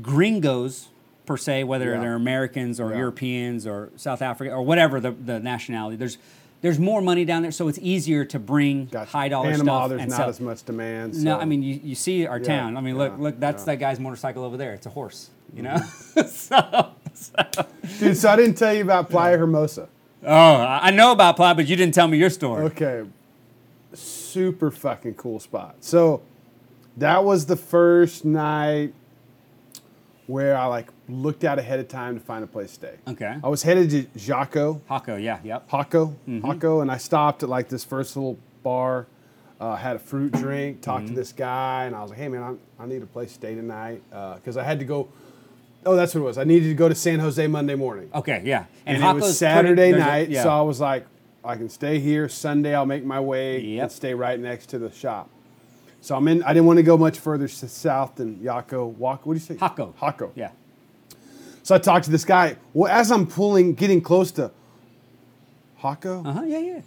[0.00, 0.88] gringos
[1.26, 2.00] per se, whether Yeah.
[2.00, 2.98] they're Americans or Yeah.
[2.98, 5.96] Europeans or South Africa or whatever the, the nationality.
[5.96, 6.18] There's
[6.62, 9.10] there's more money down there, so it's easier to bring Gotcha.
[9.10, 9.88] high dollar Panama, stuff.
[9.90, 10.28] there's and not sell.
[10.28, 11.24] as much demand.
[11.24, 12.76] No, I mean you, you see our Yeah, town.
[12.76, 14.72] I mean, look, look, that's that guy's motorcycle over there.
[14.72, 15.74] It's a horse, you know.
[15.74, 16.20] Mm-hmm.
[16.28, 17.66] so, so-
[17.98, 18.16] dude.
[18.16, 19.88] So I didn't tell you about Playa Hermosa.
[20.24, 22.64] oh, I know about Playa, but you didn't tell me your story.
[22.66, 23.02] Okay,
[23.92, 25.76] super fucking cool spot.
[25.80, 26.22] So
[26.96, 28.92] that was the first night
[30.28, 32.94] where I like looked out ahead of time to find a place to stay.
[33.08, 33.36] Okay.
[33.42, 35.68] I was headed to Jaco, Jaco, yeah, yep.
[35.70, 36.40] Hako, Mm-hmm.
[36.46, 39.06] Hako, and I stopped at like this first little bar.
[39.60, 41.14] Uh, had a fruit drink, talked Mm-hmm.
[41.14, 42.42] to this guy, and I was like, "Hey man,
[42.78, 45.08] I, I need a place to stay tonight because I had to go."
[45.86, 46.36] Oh, that's what it was.
[46.38, 48.64] I needed to go to San Jose Monday morning, Okay, yeah.
[48.86, 50.30] and, it was Saturday a- night.
[50.30, 50.42] yeah.
[50.42, 51.06] So I was like,
[51.44, 52.28] "I can stay here.
[52.28, 53.82] Sunday, I'll make my way Yep.
[53.82, 55.28] and stay right next to the shop."
[56.00, 56.42] So I'm in.
[56.42, 58.88] I didn't want to go much further south than Yako.
[58.94, 59.26] Walk.
[59.26, 59.56] What do you say?
[59.58, 59.94] Hako.
[59.96, 60.32] Hako.
[60.34, 60.50] Yeah.
[61.72, 62.56] So I talked to this guy.
[62.74, 64.50] Well, as I'm pulling, getting close to
[65.78, 66.42] Hako, Uh huh.
[66.44, 66.80] Yeah, yeah.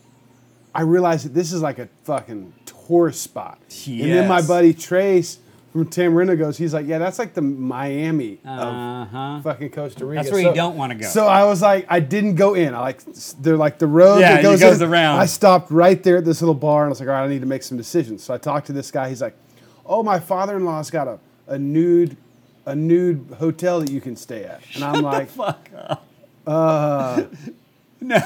[0.76, 3.58] I realized that this is like a fucking tourist spot.
[3.88, 5.40] And then my buddy Trace
[5.72, 9.18] from Tamarindo goes, he's like, yeah, that's like the Miami Uh huh.
[9.38, 10.22] of fucking Costa Rica.
[10.22, 11.08] That's where you don't wanna go.
[11.08, 12.76] So I was like, I didn't go in.
[12.76, 13.02] I like,
[13.42, 14.90] they're like the road Yeah, that it goes, goes in.
[14.90, 15.20] around.
[15.20, 17.28] I stopped right there at this little bar and I was like, all right, I
[17.28, 18.22] need to make some decisions.
[18.24, 19.10] So I talked to this guy.
[19.10, 19.36] He's like,
[19.84, 21.18] oh, my father-in-law's got a,
[21.48, 22.18] a nude,
[22.66, 24.61] a nude hotel that you can stay at.
[24.76, 25.70] And I'm like, Fuck.
[28.01, 28.18] No,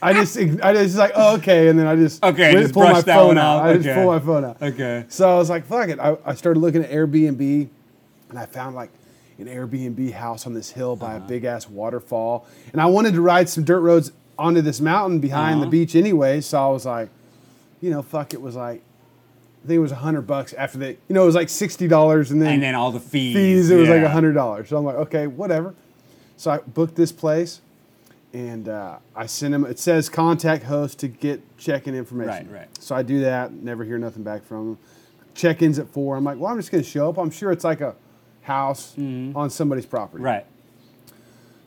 [0.00, 1.68] I just, I just like, oh, okay.
[1.68, 3.58] And then I just, Okay, just pulled my phone one out.
[3.60, 3.66] out.
[3.68, 3.94] I just Okay.
[4.02, 4.62] pulled my phone out.
[4.62, 5.04] Okay.
[5.08, 5.98] So I was like, fuck it.
[6.00, 7.68] I, I started looking at Airbnb
[8.30, 8.90] and I found like
[9.38, 11.24] an Airbnb house on this hill by Uh-huh.
[11.24, 12.46] a big ass waterfall.
[12.72, 15.70] And I wanted to ride some dirt roads onto this mountain behind the Uh-huh.
[15.70, 16.40] beach anyway.
[16.40, 17.08] So I was like,
[17.80, 18.82] you know, fuck, it was like,
[19.64, 21.86] I think it was a hundred bucks after they, you know, it was like sixty
[21.86, 23.34] dollars and then, And then all the fees.
[23.36, 23.70] fees.
[23.70, 24.68] It was like a hundred dollars.
[24.68, 25.74] So I'm like, okay, whatever.
[26.36, 27.60] So I booked this place,
[28.32, 29.64] and uh, I sent him.
[29.64, 32.50] It says contact host to get check-in information.
[32.50, 32.82] Right, right.
[32.82, 33.52] So I do that.
[33.52, 34.78] Never hear nothing back from him.
[35.34, 36.16] Check-ins at four.
[36.16, 37.18] I'm like, well, I'm just gonna show up.
[37.18, 37.94] I'm sure it's like a
[38.42, 40.16] house on somebody's property.
[40.18, 40.24] Mm-hmm.
[40.26, 40.46] Right.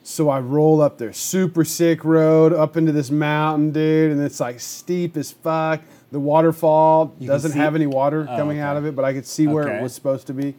[0.04, 4.40] So I roll up there, super sick road up into this mountain, dude, and it's
[4.40, 5.82] like steep as fuck.
[6.12, 9.26] The waterfall You doesn't have any water Oh, coming out of it, but I could
[9.26, 9.78] see where Okay.
[9.78, 10.56] it was supposed to be.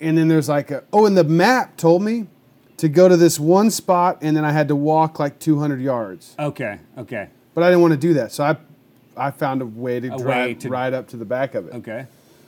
[0.00, 2.26] And then there's like a oh, and the map told me
[2.78, 6.34] to go to this one spot, and then I had to walk like 200 yards,
[6.38, 6.78] Okay.
[6.98, 7.28] Okay.
[7.54, 8.56] but I didn't want to do that, so I
[9.16, 11.68] I found a way to A drive way to- right up to the back of
[11.68, 11.74] it.
[11.74, 12.06] Okay.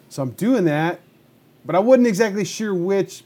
[0.09, 0.99] So I'm doing that,
[1.65, 3.23] but I wasn't exactly sure which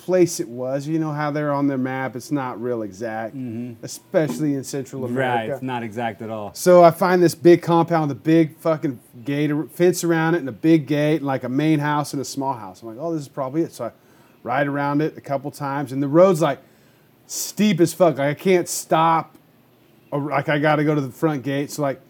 [0.00, 0.88] place it was.
[0.88, 3.36] You know how they're on their map; it's not real exact,
[3.82, 5.14] especially in Central Mm-hmm.
[5.16, 5.32] Right.
[5.34, 5.52] America.
[5.54, 6.52] It's not exact at all.
[6.54, 10.48] So I find this big compound with a big fucking gate, fence around it, and
[10.48, 12.82] a big gate, and like a main house and a small house.
[12.82, 13.72] I'm like, oh, this is probably it.
[13.72, 13.92] So I
[14.42, 16.60] ride around it a couple times, and the road's like
[17.26, 18.18] steep as fuck.
[18.18, 19.36] Like I can't stop.
[20.10, 21.70] Or like I got to go to the front gate.
[21.70, 22.00] So like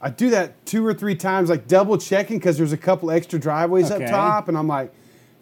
[0.00, 3.38] I do that two or three times, like double checking because there's a couple extra
[3.38, 4.04] driveways Okay.
[4.04, 4.92] up top, and I'm like,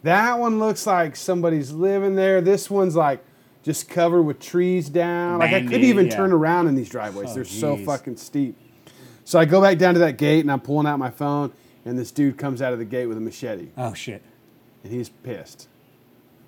[0.07, 2.39] that one looks like somebody's living there.
[2.41, 3.23] This one's like
[3.63, 5.39] just covered with trees down.
[5.39, 6.15] Like I couldn't even yeah.
[6.15, 7.31] turn around in these driveways.
[7.31, 8.55] Oh, They're so fucking steep.
[9.25, 11.51] So I go back down to that gate and I'm pulling out my phone,
[11.83, 14.21] and this dude comes out of the gate with a machete, Oh shit.
[14.83, 15.67] and he's pissed.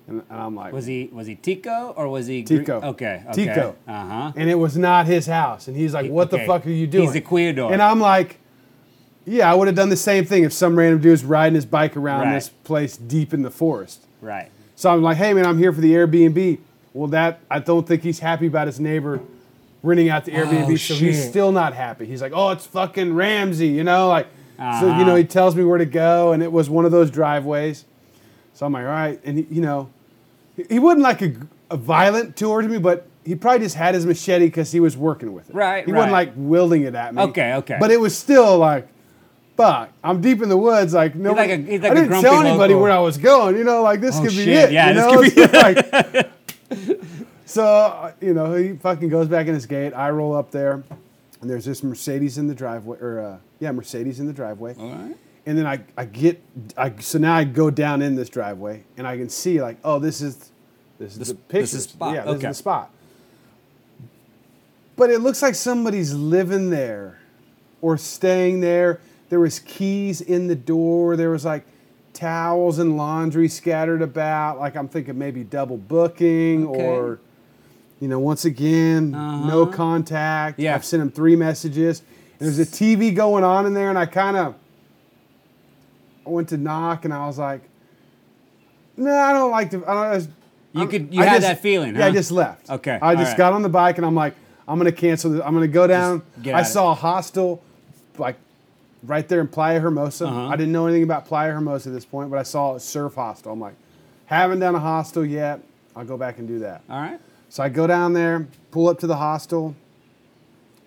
[0.06, 2.80] And, and I'm like, Was he was he Tico or was he Tico.
[2.80, 3.22] Okay.
[3.28, 3.44] okay.
[3.44, 3.76] Tico.
[3.86, 4.32] Uh huh.
[4.34, 5.68] and it was not his house.
[5.68, 7.70] And he's like, "What the fuck are you doing?" He's a Cuidor.
[7.70, 8.40] And I'm like,
[9.30, 11.66] "Yeah, I would have done the same thing if some random dude was riding his
[11.66, 12.34] bike around Right.
[12.34, 14.48] this place deep in the forest." Right.
[14.76, 16.58] So I'm like, "Hey man, I'm here for the Airbnb."
[16.92, 19.20] Well, that I don't think he's happy about his neighbor
[19.82, 22.04] renting out the Airbnb, Oh, so he's still not happy.
[22.06, 24.26] He's like, "Oh, it's fucking Ramsey," you know, like.
[24.58, 25.04] So you Uh-huh.
[25.04, 27.86] know, he tells me where to go, and it was one of those driveways.
[28.52, 29.88] So I'm like, all right, and he, you know,
[30.54, 31.32] he, he wasn't like a,
[31.70, 35.32] a violent towards me, but he probably just had his machete because he was working
[35.32, 35.54] with it.
[35.56, 37.22] Right, He wasn't like wielding it at me.
[37.22, 37.78] Okay, okay.
[37.80, 38.86] But it was still like,
[39.60, 40.94] fuck, I'm deep in the woods.
[40.94, 42.82] Like no, like like I didn't tell anybody local.
[42.82, 43.56] where I was going.
[43.56, 44.72] You know, like this Oh, could be shit, it.
[44.72, 45.20] yeah, you this know?
[45.22, 46.30] could be
[46.70, 47.00] So, like,
[47.46, 49.92] so you know, he fucking goes back in his gate.
[49.92, 50.82] I roll up there,
[51.40, 54.74] and there's this Mercedes in the driveway, or uh, yeah, Mercedes in the driveway.
[54.78, 55.16] All right.
[55.46, 56.40] And then I, I get
[56.76, 59.98] I so now I go down in this driveway and I can see like oh
[59.98, 60.50] this is
[60.98, 62.48] this is This- the this is spot, yeah this okay.
[62.48, 62.90] is the spot.
[64.96, 67.18] But it looks like somebody's living there,
[67.80, 69.00] or staying there.
[69.30, 71.16] There was keys in the door.
[71.16, 71.64] There was like
[72.12, 74.58] towels and laundry scattered about.
[74.58, 76.84] Like I'm thinking maybe double booking Okay.
[76.86, 77.20] or,
[78.00, 79.72] you know, once again no Uh-huh.
[79.72, 80.58] contact.
[80.58, 80.74] Yeah.
[80.74, 82.02] I've sent him three messages.
[82.38, 84.54] There's a TV going on in there, and I kind of
[86.26, 87.62] I went to knock, and I was like,
[88.96, 90.28] "No, I don't like to." I don't,
[90.72, 92.68] You I'm- could- you I had just- that feeling, Yeah, I just left.
[92.70, 93.38] Okay, I just right.
[93.38, 94.34] got on the bike, and I'm like,
[94.68, 95.42] "I'm gonna cancel this.
[95.44, 96.22] I'm gonna go down."
[96.52, 97.62] I saw a hostel,
[98.18, 98.36] like
[99.02, 100.26] right there in Playa Hermosa.
[100.26, 100.48] Uh-huh.
[100.48, 103.14] I didn't know anything about Playa Hermosa at this point, but I saw a surf
[103.14, 103.52] hostel.
[103.52, 103.74] I'm like,
[104.26, 105.60] haven't done a hostel yet.
[105.96, 106.82] I'll go back and do that.
[106.88, 107.20] All right.
[107.48, 109.74] So I go down there, pull up to the hostel,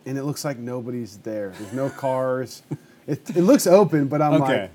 [0.06, 1.50] and it looks like nobody's there.
[1.60, 2.64] There's no cars.
[3.08, 4.62] it, it looks open, but I'm Okay.
[4.62, 4.72] like,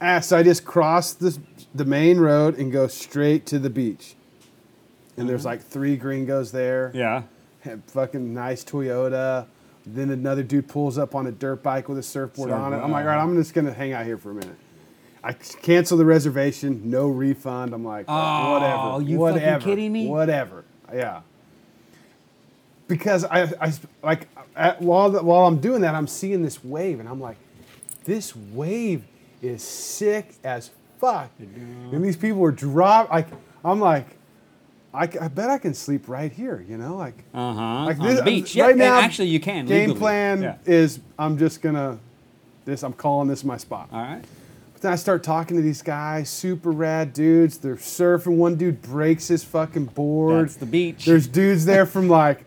[0.00, 0.20] ah.
[0.20, 1.38] So I just cross this,
[1.74, 4.14] the main road and go straight to the beach.
[5.18, 6.92] And there's like three gringos there.
[6.94, 7.22] Yeah.
[7.88, 9.46] Fucking nice Toyota.
[9.94, 12.76] Then another dude pulls up on a dirt bike with a surfboard on it.
[12.76, 14.56] I'm like, all right, I'm just gonna hang out here for a minute.
[15.22, 17.74] I cancel the reservation, no refund.
[17.74, 20.06] I'm like, Oh, whatever, you fucking whatever, kidding me?
[20.08, 21.20] Whatever, yeah.
[22.86, 23.72] Because I, I
[24.02, 27.36] like at, while the, while I'm doing that, I'm seeing this wave, and I'm like,
[28.04, 29.04] this wave
[29.42, 31.30] is sick as fuck.
[31.38, 33.10] And these people are drop.
[33.10, 33.28] Like
[33.64, 34.06] I'm like,
[34.94, 36.64] I, I bet I can sleep right here.
[36.68, 37.84] You know, like Uh huh.
[37.86, 38.54] like on this the beach.
[38.56, 38.66] Yeah.
[38.66, 38.98] right now.
[39.00, 39.66] actually, you can.
[39.66, 39.98] Game legally.
[39.98, 40.54] plan Yeah.
[40.66, 41.98] is I'm just gonna
[42.64, 42.82] this.
[42.82, 43.88] I'm calling this my spot.
[43.92, 44.22] All right.
[44.72, 47.58] But then I start talking to these guys, super rad dudes.
[47.58, 48.36] They're surfing.
[48.36, 50.44] One dude breaks his fucking board.
[50.46, 51.04] That's the beach.
[51.04, 52.44] There's dudes there from like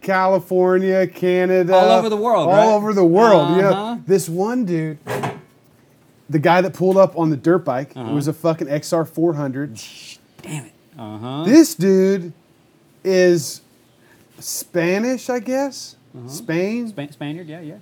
[0.00, 2.66] California, Canada, All over the world, all right?
[2.74, 3.42] over the world.
[3.52, 3.60] Uh-huh.
[3.60, 4.98] know, this one dude,
[6.28, 8.10] the guy that pulled up on the dirt bike, Uh-huh.
[8.10, 9.78] it was a fucking XR 400.
[10.42, 10.72] Damn it.
[10.98, 11.44] Uh huh.
[11.44, 12.32] This dude
[13.04, 13.60] is
[14.38, 16.28] Spanish, I guess, Uh-huh.
[16.28, 17.48] Spain, Span- Spaniard.
[17.48, 17.60] Yeah.
[17.60, 17.76] Yeah.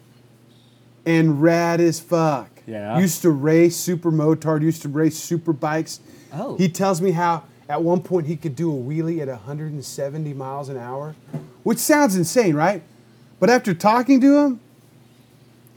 [1.07, 2.49] and rad as fuck.
[2.67, 2.99] Yeah.
[2.99, 5.99] Used to race super motard, used to race super bikes.
[6.33, 6.57] Oh.
[6.57, 10.69] He tells me how at one point he could do a wheelie at 170 miles
[10.69, 11.15] an hour,
[11.63, 12.83] which sounds insane, right?
[13.41, 14.61] But after talking to him,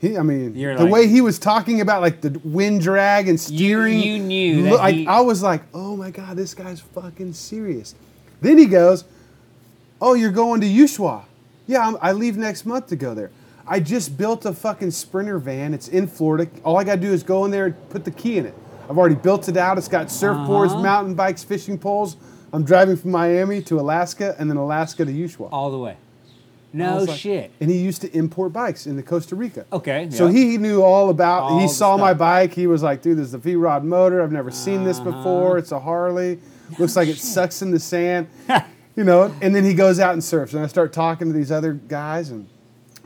[0.03, 3.27] he, I mean, You're the like- way he was talking about like the wind drag
[3.29, 6.53] and steering, you knew that look, like, he- I was like, oh my god, this
[6.53, 7.95] guy's fucking serious.
[8.41, 9.05] Then he goes,
[10.01, 11.23] oh, you're going to Ushuaia?
[11.67, 13.31] Yeah, I'm, I leave next month to go there.
[13.65, 15.73] I just built a fucking sprinter van.
[15.73, 16.49] It's in Florida.
[16.65, 18.53] All I got to do is go in there and put the key in it.
[18.89, 19.77] I've already built it out.
[19.77, 20.81] It's got surfboards, Uh-huh.
[20.81, 22.17] mountain bikes, fishing poles.
[22.51, 25.47] I'm driving from Miami to Alaska and then Alaska to Ushuaia.
[25.53, 25.95] All the way.
[26.73, 27.51] No like- shit.
[27.61, 29.65] And he used to import bikes into Costa Rica.
[29.71, 30.31] Okay, So yeah.
[30.33, 31.43] he knew all about.
[31.43, 32.53] All he saw my bike.
[32.53, 34.21] He was like, "Dude, this is a V Rod motor.
[34.21, 35.11] I've never seen this Uh-huh.
[35.11, 35.57] before.
[35.59, 36.39] It's a Harley.
[36.79, 38.27] Looks like it sucks in the sand."
[38.95, 39.33] you know.
[39.41, 40.53] And then he goes out and surfs.
[40.53, 42.47] And I start talking to these other guys, and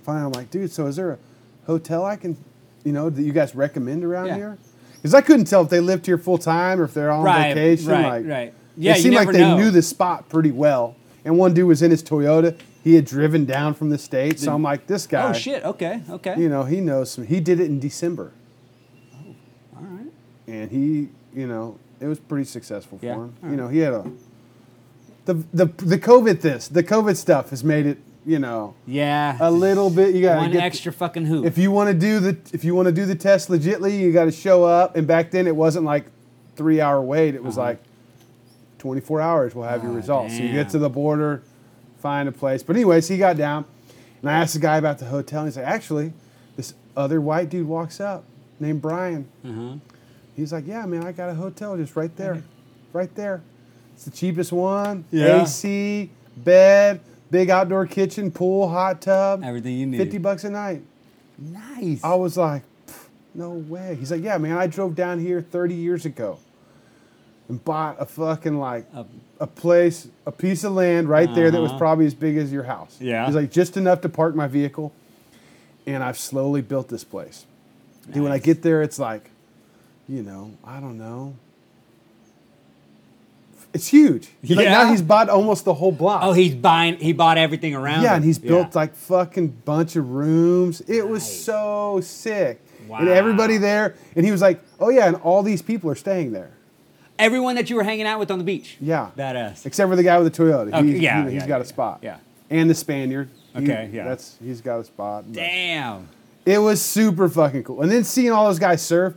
[0.03, 1.17] finally I'm like, "Dude, so is there a
[1.65, 2.37] hotel I can,
[2.85, 4.35] you know, that you guys recommend around Yeah.
[4.35, 4.57] here?"
[4.95, 7.53] Because I couldn't tell if they lived here full time or if they're on Right,
[7.53, 7.91] vacation.
[7.91, 8.53] right, like, right.
[8.77, 9.57] Yeah, it seemed like they know.
[9.57, 10.95] knew the spot pretty well.
[11.25, 12.55] And one dude was in his Toyota.
[12.87, 14.45] He had driven down from the states.
[14.45, 15.29] So I'm like, this oh, guy.
[15.29, 15.61] Oh shit.
[15.65, 16.01] Okay.
[16.09, 16.39] Okay.
[16.39, 17.27] You know, he knows some.
[17.27, 18.31] He did it in December,
[19.13, 19.35] Oh,
[19.75, 20.07] All right.
[20.47, 23.35] and he, you know, it was pretty successful for Yeah, him.
[23.43, 24.09] all You know, he had a
[25.25, 27.97] the the the COVID this the COVID stuff has made it.
[28.25, 29.35] You know, Yeah.
[29.41, 30.15] a little bit.
[30.15, 31.45] You got One get extra fucking hoop.
[31.45, 34.13] if you want to do the if you want to do the test legitly, you
[34.13, 34.95] got to show up.
[34.95, 36.05] And back then, it wasn't like
[36.55, 37.35] three hour wait.
[37.35, 37.67] It was uh-huh.
[37.67, 37.83] like
[38.79, 39.55] 24 hours.
[39.55, 40.37] We'll have your Oh, results.
[40.37, 41.43] So you get to the border,
[41.99, 42.63] find a place.
[42.63, 43.65] But anyways, he got down,
[44.21, 45.41] and I asked the guy about the hotel.
[45.41, 46.13] And he's like, actually,
[46.55, 48.23] this other white dude walks up
[48.59, 49.27] named Brian.
[49.43, 49.75] uh-huh.
[50.35, 52.43] He's like, yeah, man, I got a hotel just right there,
[52.93, 53.41] right there.
[53.95, 55.05] It's the cheapest one.
[55.09, 55.41] Yeah.
[55.41, 56.99] AC, bed,
[57.31, 59.43] big outdoor kitchen, pool, hot tub.
[59.43, 59.97] Everything you need.
[59.97, 60.83] 50 bucks a night.
[61.39, 62.03] Nice.
[62.03, 62.61] I was like,
[63.33, 63.95] no way.
[63.99, 66.37] He's like, yeah, man, I drove down here 30 years ago.
[67.49, 69.05] and bought a fucking like a
[69.45, 71.77] place, a piece of land right there that was Uh-huh.
[71.77, 72.95] probably as big as your house.
[72.99, 73.23] Yeah.
[73.23, 74.93] It was like just enough to park my vehicle,
[75.85, 77.45] and I've slowly built this place.
[78.11, 78.45] Dude, when I Nice.
[78.45, 79.29] get there, it's like,
[80.09, 81.33] you know, I don't know.
[83.73, 84.29] It's huge.
[84.43, 84.91] Like now Yeah.
[84.91, 86.21] he's bought almost the whole block.
[86.23, 86.95] Oh, he's buying.
[86.97, 88.01] He bought everything around.
[88.03, 88.17] Yeah, it.
[88.17, 90.81] and he's built like fucking bunch of rooms.
[90.87, 91.41] It was Nice.
[91.43, 92.61] so sick.
[92.79, 93.13] And Wow.
[93.13, 96.51] everybody there, and he was like, "Oh yeah, and all these people are staying there,
[97.19, 98.77] everyone that you were hanging out with on the beach.
[98.79, 99.09] Yeah.
[99.17, 99.65] badass.
[99.65, 100.67] except for the guy with the Toyota.
[100.73, 101.99] Okay, He's, yeah, he, yeah, has got yeah, a spot.
[102.01, 102.17] yeah.
[102.49, 103.29] and the Spaniard.
[103.55, 104.03] He- Okay, yeah.
[104.07, 105.31] that's he's got a spot.
[105.31, 106.09] Damn.
[106.45, 107.81] It was super fucking cool.
[107.81, 109.15] And then seeing all those guys surf,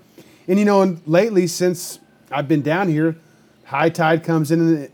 [0.48, 1.98] and you know, and lately since
[2.30, 3.16] I've been down here,
[3.66, 4.92] high tide comes in and it,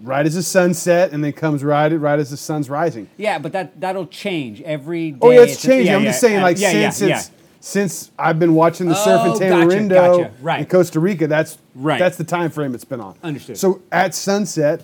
[0.00, 3.08] right as the sunset and then comes right right as the sun's rising.
[3.16, 5.18] Yeah, but that that'll change every day.
[5.20, 5.86] Oh yeah, it's It's- changing.
[5.88, 7.18] yeah, I'm yeah, just saying, like yeah, yeah, since yeah.
[7.18, 7.30] it's
[7.64, 10.32] since I've been watching the surf Oh, in gotcha, Tamarindo gotcha.
[10.42, 10.60] Right.
[10.60, 11.28] in Costa Rica.
[11.28, 11.98] That's Right.
[11.98, 13.14] That's the time frame it's been on.
[13.22, 13.56] Understood.
[13.56, 14.82] So at sunset,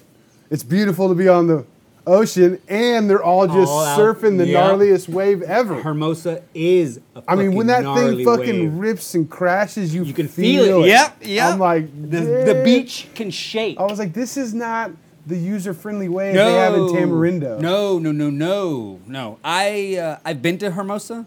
[0.49, 1.64] it's beautiful to be on the
[2.07, 3.99] ocean, and they're all just All out.
[3.99, 4.61] surfing the Yeah.
[4.70, 5.74] gnarliest wave ever.
[5.83, 7.01] Hermosa is.
[7.16, 8.72] A I mean, when that thing fucking wave.
[8.74, 10.87] rips and crashes, you, you can feel, it.
[10.89, 11.53] Yep, yep.
[11.53, 13.79] I'm like, the, the "Damn." beach can shake.
[13.79, 14.93] I was like, this is not
[15.26, 17.61] the user-friendly wave they have in Tamarindo.
[17.61, 19.39] No, no, no, no, no.
[19.45, 21.26] I uh, I've been to Hermosa.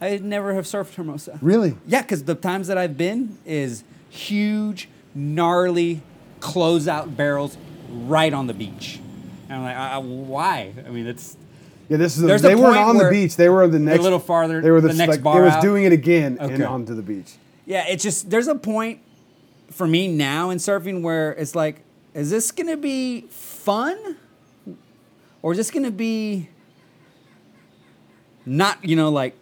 [0.00, 1.38] I never have surfed Hermosa.
[1.42, 1.76] Really?
[1.86, 6.02] Yeah, because the times that I've been is huge, gnarly
[6.40, 7.56] closeout barrels
[7.90, 8.98] right on the beach.
[9.48, 10.72] And I'm like, I, I, why?
[10.86, 11.36] I mean, it's
[11.88, 12.22] Yeah, this is.
[12.22, 13.36] There's they a weren't on the beach.
[13.36, 13.98] They were the next.
[14.00, 15.62] A little farther- They were the, the next like, bar They was out?
[15.62, 16.64] doing it again and Okay.
[16.64, 17.32] onto the beach.
[17.66, 19.00] yeah, it's just there's a point
[19.70, 21.82] for me now in surfing where it's like,
[22.14, 24.16] is this gonna be fun,
[25.42, 26.48] or is this gonna be
[28.46, 28.84] not?
[28.84, 29.34] You know, like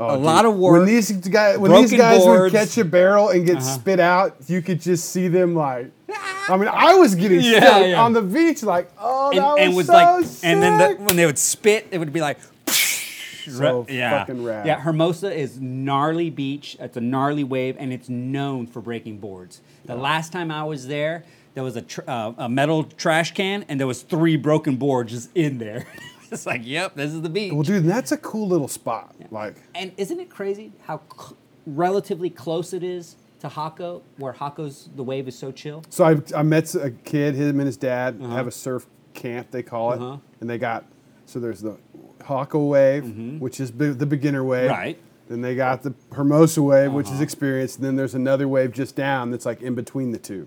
[0.00, 0.24] Oh, a dude.
[0.24, 0.78] lot of work.
[0.78, 3.64] When these guys, when these broken guys would catch a barrel and get Uh-huh.
[3.64, 5.90] spit out, you could just see them like.
[6.48, 8.02] I mean, I was getting Yeah, sick yeah.
[8.02, 10.44] on the beach, like, oh, and, that and was was so like, sick.
[10.50, 14.66] and then the, when they would spit, it would be like, So fucking rad.
[14.66, 16.76] Yeah, Hermosa is gnarly beach.
[16.80, 19.60] It's a gnarly wave, and it's known for breaking boards.
[19.84, 21.24] The last time I was there,
[21.54, 25.12] there was a, tr- uh, a metal trash can, and there was three broken boards
[25.12, 25.86] just in there.
[26.32, 27.52] it's like, yep, this is the beach.
[27.52, 29.14] well, dude, that's a cool little spot.
[29.30, 34.88] Like, And isn't it crazy how cl- relatively close it is to Jaco, where Jaco's
[34.96, 35.82] the wave is so chill?
[35.90, 39.62] so I, I met a kid, him and his dad have a surf camp, they
[39.62, 40.16] call it, Uh-huh.
[40.40, 40.84] and they got
[41.26, 41.76] so there's the
[42.20, 43.04] Jaco wave,
[43.40, 44.98] which is be- the beginner wave, Right.
[45.28, 47.22] Then they got the Hermosa wave, which is Uh-huh.
[47.22, 47.76] experienced.
[47.78, 50.46] And then there's another wave just down that's like in between the two.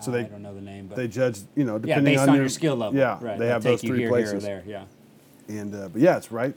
[0.00, 2.22] So I they don't know the name, but they judge, you know, yeah, depending based
[2.22, 2.98] on, on, your, your skill level.
[2.98, 3.38] Yeah, right.
[3.38, 4.44] they they'll have those three here, places.
[4.44, 4.84] Here there, yeah.
[5.58, 6.54] And uh, but yeah, it's right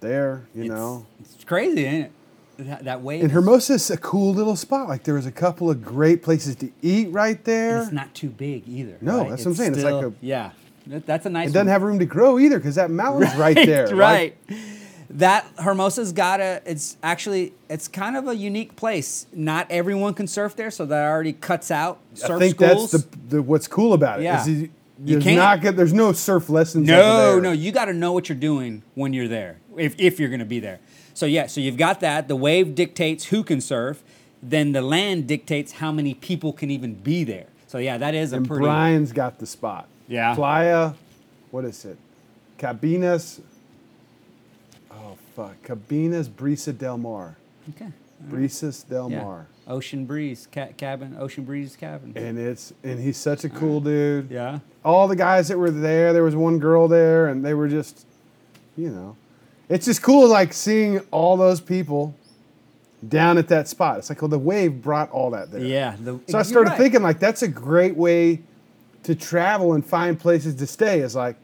[0.00, 0.42] there.
[0.54, 2.12] You It's- know, it's crazy, ain't it?
[2.58, 3.22] That, that wave.
[3.22, 4.88] and is- Hermosa's a cool little spot.
[4.88, 7.82] Like there was a couple of great places to eat right and there.
[7.82, 8.98] it's not too big either.
[9.00, 9.30] No, right?
[9.30, 9.74] that's what I'm saying.
[9.74, 10.50] It's like a- yeah.
[10.88, 11.48] That, that's a nice.
[11.50, 13.86] It doesn't have room to grow either because that mountain's right, there.
[13.88, 14.58] Like, right.
[15.10, 16.60] that Hermosa's got a.
[16.66, 19.26] It's actually it's kind of a unique place.
[19.32, 22.90] Not everyone can surf there, so that already cuts out surf I think schools.
[22.92, 24.24] that's the, the what's cool about it.
[24.24, 24.44] Yeah.
[25.04, 26.86] You, can't- not get, there's no surf lessons.
[26.86, 27.40] No, over there.
[27.42, 30.38] no, you got to know what you're doing when you're there, if, if you're going
[30.40, 30.78] to be there.
[31.14, 32.28] So, yeah, so you've got that.
[32.28, 34.02] The wave dictates who can surf,
[34.42, 37.46] then the land dictates how many people can even be there.
[37.66, 38.64] So, yeah, that is a And pretty.
[38.64, 39.88] Brian's got the spot.
[40.08, 40.34] Yeah.
[40.34, 40.92] Playa,
[41.50, 41.96] what is it?
[42.58, 43.40] Cabinas.
[44.90, 47.36] Oh fuck, Cabinas Brisa del Mar.
[47.70, 47.90] Okay.
[48.28, 49.22] Brisas del Yeah.
[49.22, 49.46] Mar.
[49.66, 52.12] Ocean Breeze ca- Cabin, Ocean Breeze Cabin.
[52.16, 53.84] And it's and he's such a cool ah.
[53.84, 54.30] dude.
[54.30, 54.58] yeah.
[54.84, 58.04] All the guys that were there, there was one girl there, and they were just,
[58.76, 59.16] you know,
[59.68, 62.14] it's just cool like seeing all those people
[63.08, 63.98] down at that spot.
[63.98, 65.62] It's like, well, the wave brought all that there.
[65.62, 65.96] Yeah.
[66.00, 66.78] The, So I started right.
[66.78, 68.42] thinking like that's a great way
[69.04, 71.00] to travel and find places to stay.
[71.00, 71.36] Is like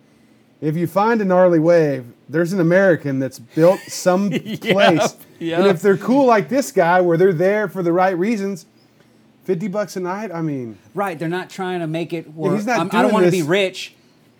[0.60, 5.58] if you find a gnarly wave, there's an American that's built some place, yep.
[5.58, 8.66] and if they're cool like this guy, where they're there for the right reasons,
[9.44, 10.30] fifty bucks a night.
[10.32, 11.18] I mean, Right.
[11.18, 13.94] They're not trying to make it where he's not I don't want to be rich.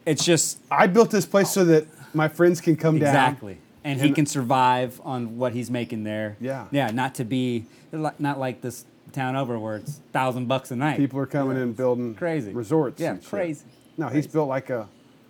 [0.05, 3.09] It's just I built this place so that my friends can come down.
[3.09, 3.59] Exactly.
[3.85, 6.37] And, he can survive on what he's making there.
[6.41, 6.67] Yeah.
[6.71, 10.99] Yeah, not to be not like this town over where it's thousand bucks a night.
[10.99, 13.01] People are coming in building crazy resorts.
[13.01, 13.65] Yeah, crazy.
[13.97, 14.89] No, he's built like a.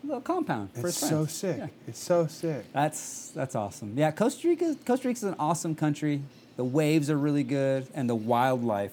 [0.09, 1.59] little compound It's so sick.
[1.59, 1.67] Yeah.
[1.87, 2.65] It's so sick.
[2.73, 3.93] That's that's awesome.
[3.97, 6.23] Yeah, Costa Rica Costa Rica is an awesome country.
[6.57, 8.93] The waves are really good, and the wildlife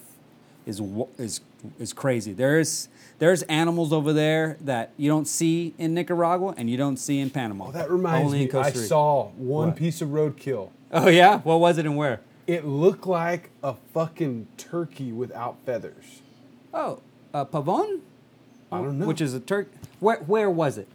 [0.66, 0.82] is
[1.18, 1.42] is
[1.80, 2.34] is crazy.
[2.34, 7.20] There's there's animals over there that you don't see in Nicaragua and you don't see
[7.20, 7.68] in Panama.
[7.68, 8.44] Oh, that reminds Only me.
[8.46, 9.78] in Costa I saw one What?
[9.78, 10.70] piece of roadkill.
[10.92, 12.20] Oh yeah, what was it and where?
[12.46, 16.22] It looked like a fucking turkey without feathers.
[16.74, 17.00] Oh,
[17.34, 18.02] a Pavon,
[18.72, 19.08] I don't know.
[19.08, 19.72] which is a Turk.
[20.00, 20.88] Where where was it?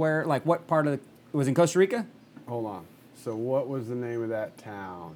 [0.00, 0.98] Where like what part of the?
[0.98, 2.06] It was in Costa Rica.
[2.48, 2.86] Hold on.
[3.22, 5.14] So what was the name of that town?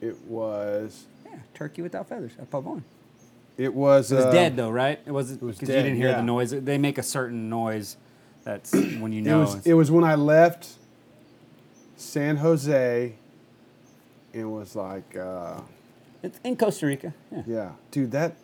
[0.00, 1.04] It was.
[1.24, 2.32] Yeah, Turkey without feathers.
[2.42, 2.82] A Pavon.
[3.56, 4.10] It was.
[4.10, 4.98] It was uh, dead though, right?
[5.06, 6.16] It was was because you didn't hear yeah.
[6.16, 6.50] the noise.
[6.50, 7.96] They make a certain noise.
[8.42, 9.40] That's when you It know.
[9.42, 9.64] was.
[9.64, 10.70] It was when I left
[11.96, 13.14] San Jose.
[14.32, 15.16] It was like.
[15.16, 15.60] Uh,
[16.24, 17.14] it's in Costa Rica.
[17.30, 17.42] Yeah.
[17.46, 18.34] Yeah, dude, that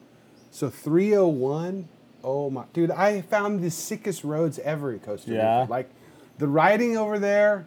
[0.53, 1.89] so 301.
[2.29, 5.43] Oh my, dude, I found the sickest roads ever in Costa Rica.
[5.43, 5.66] Yeah?
[5.70, 5.89] Like
[6.39, 7.66] the riding over there.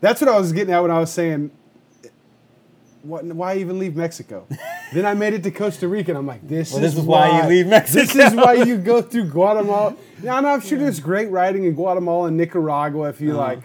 [0.00, 1.52] That's what I was getting at when I was saying,
[3.02, 4.46] what, why even leave Mexico?
[4.92, 7.06] then I made it to Costa Rica, and I'm like, this Well, is this is
[7.06, 8.00] why you leave Mexico.
[8.00, 9.94] This is why you go through Guatemala.
[10.22, 13.38] Yeah, and I'm sure there's great riding in Guatemala and Nicaragua if you Uh-huh.
[13.38, 13.60] like,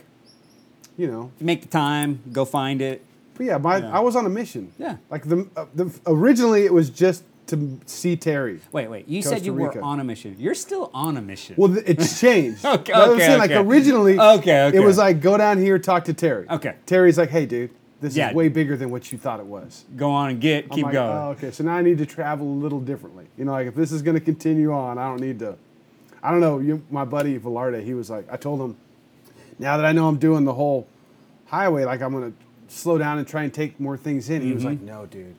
[0.95, 2.21] you know, Make the time.
[2.31, 3.03] Go find it.
[3.33, 3.97] but yeah, my, Yeah.
[3.97, 4.71] I was on a mission.
[4.77, 4.97] Yeah.
[5.09, 8.59] Like the, uh, the originally it was just to see Terry.
[8.71, 9.07] Wait, wait.
[9.07, 9.77] You Costa said you Rica.
[9.79, 10.35] were on a mission.
[10.39, 11.55] You're still on a mission.
[11.57, 12.65] Well, th- it's changed.
[12.65, 13.39] Okay, That's okay, saying.
[13.39, 14.77] Like originally, Okay, okay.
[14.77, 16.47] it was like go down here, talk to Terry.
[16.49, 16.75] Okay.
[16.85, 17.69] Terry's like, hey, dude,
[18.01, 18.29] this Yeah.
[18.29, 19.85] is way bigger than what you thought it was.
[19.95, 20.65] go on and get.
[20.65, 21.17] I'm Keep like, going.
[21.17, 21.51] Oh, okay.
[21.51, 23.25] So now I need to travel a little differently.
[23.37, 25.55] You know, like if this is going to continue on, I don't need to.
[26.23, 26.57] I don't know.
[26.59, 28.75] You, my buddy Velarde, he was like, I told him,
[29.59, 30.87] now that I know I'm doing the whole
[31.45, 32.37] highway, like I'm going to
[32.75, 34.41] slow down and try and take more things in.
[34.41, 34.87] He was like, Mm-hmm.
[34.87, 35.35] no, dude.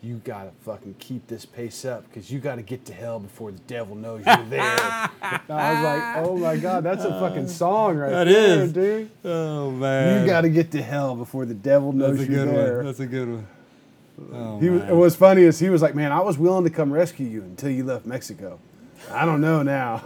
[0.00, 3.58] You gotta fucking keep this pace up because you gotta get to hell before the
[3.60, 4.62] devil knows you're there.
[4.62, 5.10] I
[5.48, 8.72] was like, oh my god, that's a fucking uh, song right That there, is.
[8.72, 9.10] dude.
[9.24, 10.20] oh man.
[10.20, 12.84] You gotta get to hell before the devil knows you're there.
[12.84, 13.46] That's a good one.
[14.16, 14.36] That's a good one.
[14.40, 16.92] Oh, He was, what's funny is he was like, "Man, I was willing to come
[16.92, 18.58] rescue you until you left Mexico.
[19.12, 20.02] I don't know now."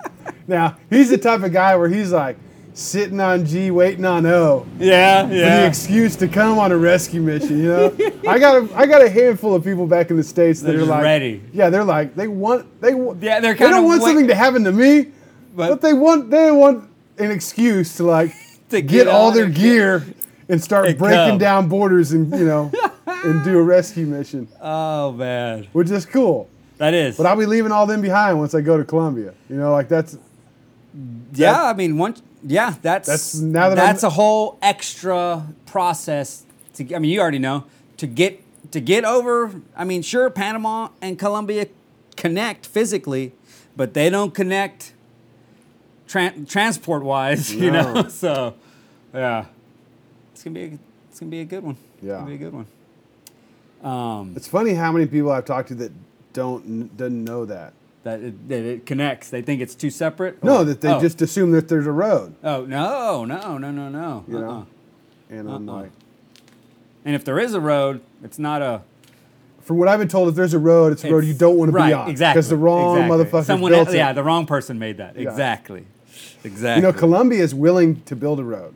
[0.48, 2.36] now he's the type of guy where he's like
[2.72, 7.20] sitting on G, waiting on O yeah, for the excuse to come on a rescue
[7.20, 7.58] mission.
[7.58, 7.96] You know,
[8.28, 10.82] I got a I got a handful of people back in the states that They're
[10.82, 11.42] are like ready.
[11.52, 14.34] Yeah, they're like they want they want Yeah, they're they don't want wait- something to
[14.34, 15.08] happen to me,
[15.54, 18.32] but, But- they want they want an excuse to like
[18.70, 20.06] To get, get all their gear
[20.48, 21.38] and start and breaking come.
[21.38, 22.70] down borders and you know
[23.06, 26.48] and do a rescue mission, oh man, which is cool.
[26.78, 27.16] that is.
[27.16, 29.34] But I'll be leaving all them behind once I go to Colombia.
[29.48, 30.16] You know, like that's
[31.34, 32.22] yeah, I mean, once.
[32.42, 36.44] Yeah, that's That's- now that I'm- that's a whole extra process.
[36.74, 37.64] To I mean, you already know
[37.98, 39.60] to get to get over.
[39.76, 41.66] I mean, sure, Panama and Colombia
[42.16, 43.32] connect physically,
[43.76, 44.92] but they don't connect
[46.08, 47.52] tran- transport wise.
[47.64, 48.54] You know, so
[49.12, 49.46] yeah,
[50.32, 50.78] it's gonna be a,
[51.10, 51.76] it's gonna be a good one.
[51.98, 52.14] It's Yeah.
[52.14, 52.66] gonna be a good one.
[53.82, 55.92] Um, it's funny how many people I've talked to that
[56.32, 57.72] don't doesn't know that.
[58.02, 59.30] That it, that it connects.
[59.30, 60.42] They think it's two separate.
[60.42, 61.00] No, that they oh.
[61.00, 62.34] just assume that there's a road.
[62.42, 64.24] Oh no, no, no, no, no.
[64.28, 64.50] You know?
[64.50, 64.64] Uh-uh.
[65.30, 65.82] And I'm Uh-uh.
[65.82, 65.90] like,
[67.04, 68.82] And if there is a road, it's not a
[69.62, 71.70] from what I've been told, if there's a road, it's a road you don't want
[71.70, 72.38] to right, be on Exactly.
[72.40, 73.24] because the wrong exactly.
[73.24, 73.98] motherfucker Someone built else, it.
[73.98, 75.14] Yeah, the wrong person made that.
[75.14, 75.28] Yeah.
[75.28, 75.84] Exactly.
[76.42, 76.82] Exactly.
[76.84, 78.74] You know, Colombia is willing to build a road.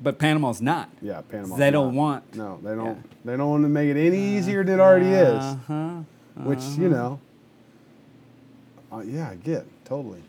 [0.00, 0.90] but Panama's not.
[1.00, 1.56] Yeah, Panama.
[1.56, 2.34] They don't want.
[2.34, 2.96] No, they don't.
[2.96, 3.02] Yeah.
[3.24, 5.42] They don't want to make it any easier than it already is.
[5.42, 6.00] Uh-huh.
[6.44, 7.20] Which you know.
[8.96, 10.22] Uh, yeah, I get totally.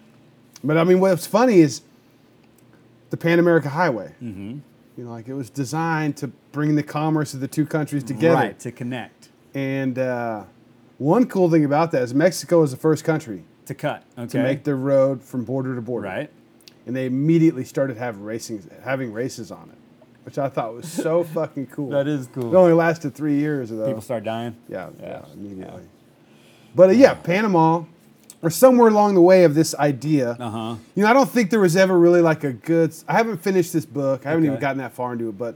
[0.63, 1.81] But I mean, what's funny is
[3.09, 4.13] the Pan America Highway.
[4.21, 4.59] Mm-hmm.
[4.97, 8.35] You know, like it was designed to bring the commerce of the two countries together.
[8.35, 10.43] Right to connect And uh,
[10.97, 14.03] one cool thing about that is Mexico was the first country to cut.
[14.17, 14.27] Okay.
[14.29, 16.07] to make their road from border to border.
[16.07, 16.31] right.
[16.87, 19.77] And they immediately started having racing, having races on it,
[20.25, 21.89] which I thought was so fucking cool.
[21.89, 22.51] That is cool.
[22.53, 23.85] It only lasted three years though.
[23.85, 24.55] People start dying.
[24.67, 25.33] Yeah, yeah, Yeah.
[25.33, 25.83] immediately.
[26.73, 27.83] But uh, yeah, Panama,
[28.47, 30.37] or somewhere along the way of this idea.
[30.39, 30.75] Uh huh.
[30.95, 32.95] You know, I don't think there was ever really like a good.
[33.05, 34.25] I haven't finished this book.
[34.25, 35.37] I haven't even gotten that far into it.
[35.37, 35.55] But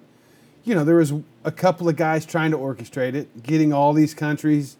[0.65, 1.13] you know, there was
[1.45, 4.75] a couple of guys trying to orchestrate it, getting all these countries,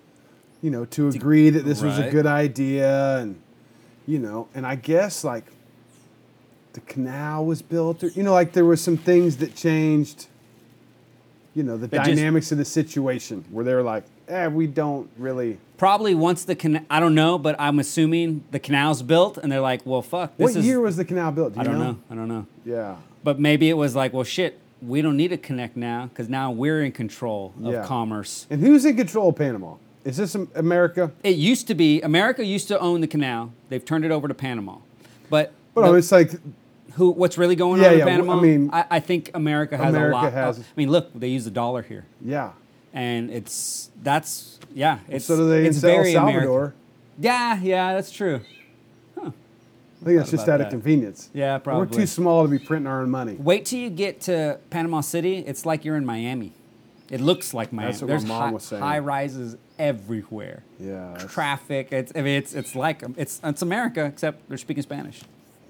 [0.61, 3.41] you know, to agree that this was a good idea, and
[4.05, 5.45] you know, and I guess like
[6.73, 10.27] the canal was built, or you know, like there were some things that changed.
[11.53, 15.09] You know, the just- dynamics of the situation where they were like, "Eh, we don't
[15.17, 19.51] really." Probably once the can I don't know, but I'm assuming the canal's built, and
[19.51, 20.37] they're like, well, fuck.
[20.37, 21.53] This What is, year was the canal built?
[21.55, 21.97] Do I don't know.
[22.09, 22.45] I don't know.
[22.65, 22.95] Yeah.
[23.23, 26.51] But maybe it was like, well, shit, we don't need to connect now because now
[26.51, 27.85] we're in control of Yeah.
[27.85, 28.47] commerce.
[28.49, 29.75] And who's in control of Panama?
[30.05, 31.11] Is this Am- America?
[31.23, 33.51] It used to be America used to own the canal.
[33.69, 34.77] They've turned it over to Panama.
[35.29, 36.31] But But no, it's like
[36.93, 37.09] who?
[37.11, 38.39] What's really going Yeah, on in yeah, w- Panama?
[38.39, 40.33] I mean- I, I think America has America a lot.
[40.33, 42.51] has- of- I mean, look, they use the dollar here, yeah.
[42.93, 44.99] And it's that's yeah.
[45.09, 46.49] It's so do they it's in El Salvador?
[46.49, 46.73] American.
[47.19, 48.41] Yeah, yeah, that's true.
[49.17, 51.29] I think it's just out of convenience.
[51.31, 51.85] Yeah, probably.
[51.87, 53.33] We're too small to be printing our own money.
[53.35, 55.37] Wait till you get to Panama City.
[55.39, 56.53] It's like you're in Miami.
[57.11, 57.91] It looks like Miami.
[57.91, 58.81] That's what my mom high, was saying.
[58.81, 60.63] high rises everywhere.
[60.79, 61.89] Yeah, that's- Traffic.
[61.91, 65.21] It's I mean it's it's like it's it's America except they're speaking Spanish.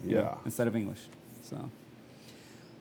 [0.06, 0.36] you know, Yeah.
[0.46, 1.02] instead of English.
[1.44, 1.70] So,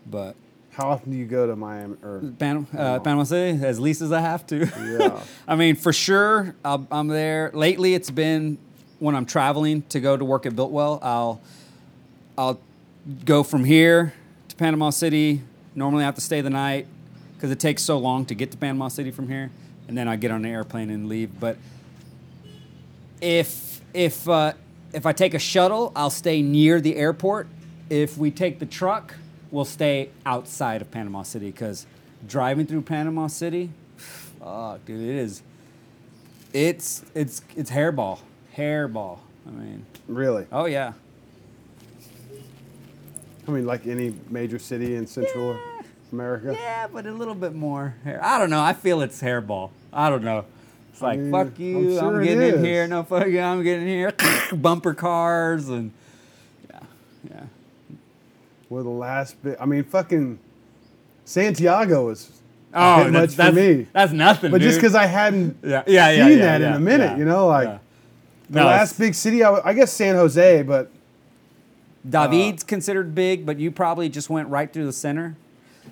[0.06, 0.36] but
[0.72, 1.96] How often do you go to Miami?
[2.02, 4.66] Or Pan, uh, Panama City as least as I have to.
[4.66, 5.22] Yeah.
[5.48, 7.50] I mean, for sure, I'll, I'm there.
[7.52, 8.58] Lately, it's been
[8.98, 11.00] when I'm traveling to go to work at Builtwell.
[11.02, 11.40] I'll
[12.38, 12.60] I'll
[13.24, 14.14] go from here
[14.48, 15.42] to Panama City.
[15.74, 16.86] Normally, I have to stay the night
[17.34, 19.50] because it takes so long to get to Panama City from here,
[19.88, 21.40] and then I get on an airplane and leave.
[21.40, 21.58] But
[23.20, 24.52] if if uh,
[24.92, 27.48] if I take a shuttle, I'll stay near the airport.
[27.88, 29.14] If we take the truck,
[29.50, 31.86] we'll stay outside of Panama City because
[32.26, 35.42] driving through Panama City, fuck, dude, it is.
[36.52, 38.18] It's it's it's hairball,
[38.56, 39.18] hairball.
[39.46, 40.46] I mean, really?
[40.52, 40.92] oh yeah,
[43.50, 45.58] I mean, like any major city in Central
[46.12, 46.56] America.
[46.58, 47.96] yeah, but a little bit more.
[48.04, 48.20] Hair.
[48.22, 48.62] I don't know.
[48.62, 49.70] I feel it's hairball.
[49.92, 50.44] I don't know.
[50.92, 51.98] It's like mean, fuck I'm you.
[51.98, 52.86] I'm, getting in here.
[52.86, 53.40] No fuck you.
[53.40, 54.14] I'm getting in here.
[54.52, 55.99] Bumper cars and yeah, yeah.
[58.70, 59.58] Well, the last bit.
[59.60, 60.38] I mean, fucking
[61.24, 62.30] Santiago was
[62.72, 63.86] a Oh, bit that's, much for me.
[63.92, 64.50] That's nothing.
[64.52, 67.16] But just because I hadn't yeah, yeah, yeah, seen yeah, that in a minute, yeah,
[67.18, 67.78] you know, like yeah.
[68.48, 69.42] the No, last big city.
[69.44, 70.90] I guess San Jose, but
[72.08, 75.36] David's considered big, but you probably just went right through the center,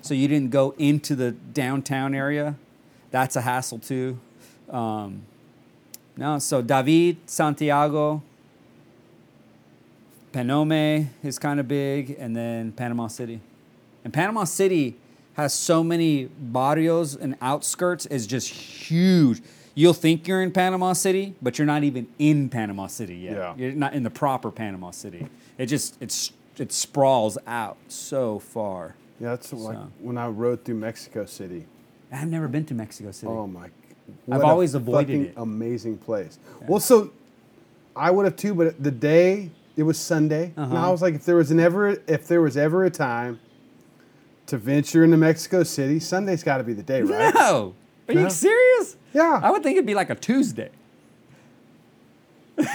[0.01, 2.55] so you didn't go into the downtown area.
[3.11, 4.17] That's a hassle too.
[4.69, 5.23] Um,
[6.15, 8.23] no, so David, Santiago,
[10.31, 13.41] Penonomé is kind of big, and then Panama City.
[14.03, 14.95] And Panama City
[15.33, 19.41] has so many barrios and outskirts is just huge.
[19.73, 23.37] You'll think you're in Panama City, but you're not even in Panama City yet.
[23.37, 23.53] Yeah.
[23.55, 25.27] You're not in the proper Panama City.
[25.57, 28.95] It just it's it sprawls out so far.
[29.19, 31.65] yeah, that's like when I rode through Mexico City.
[32.11, 33.31] I've never been to Mexico City.
[33.31, 33.69] Oh my!
[34.29, 35.33] I've always avoided it.
[35.37, 36.39] Amazing place.
[36.67, 37.11] Well, so
[37.95, 40.91] I would have too, but the day it was Sunday, and I Uh-huh.
[40.91, 43.39] was like, if there was an ever, if there was ever a time
[44.47, 47.33] to venture into Mexico City, Sunday's got to be the day, right?
[47.33, 47.73] No,
[48.07, 48.21] are No.
[48.23, 48.97] you serious?
[49.13, 49.39] Yeah.
[49.43, 50.69] I would think it'd be like a Tuesday.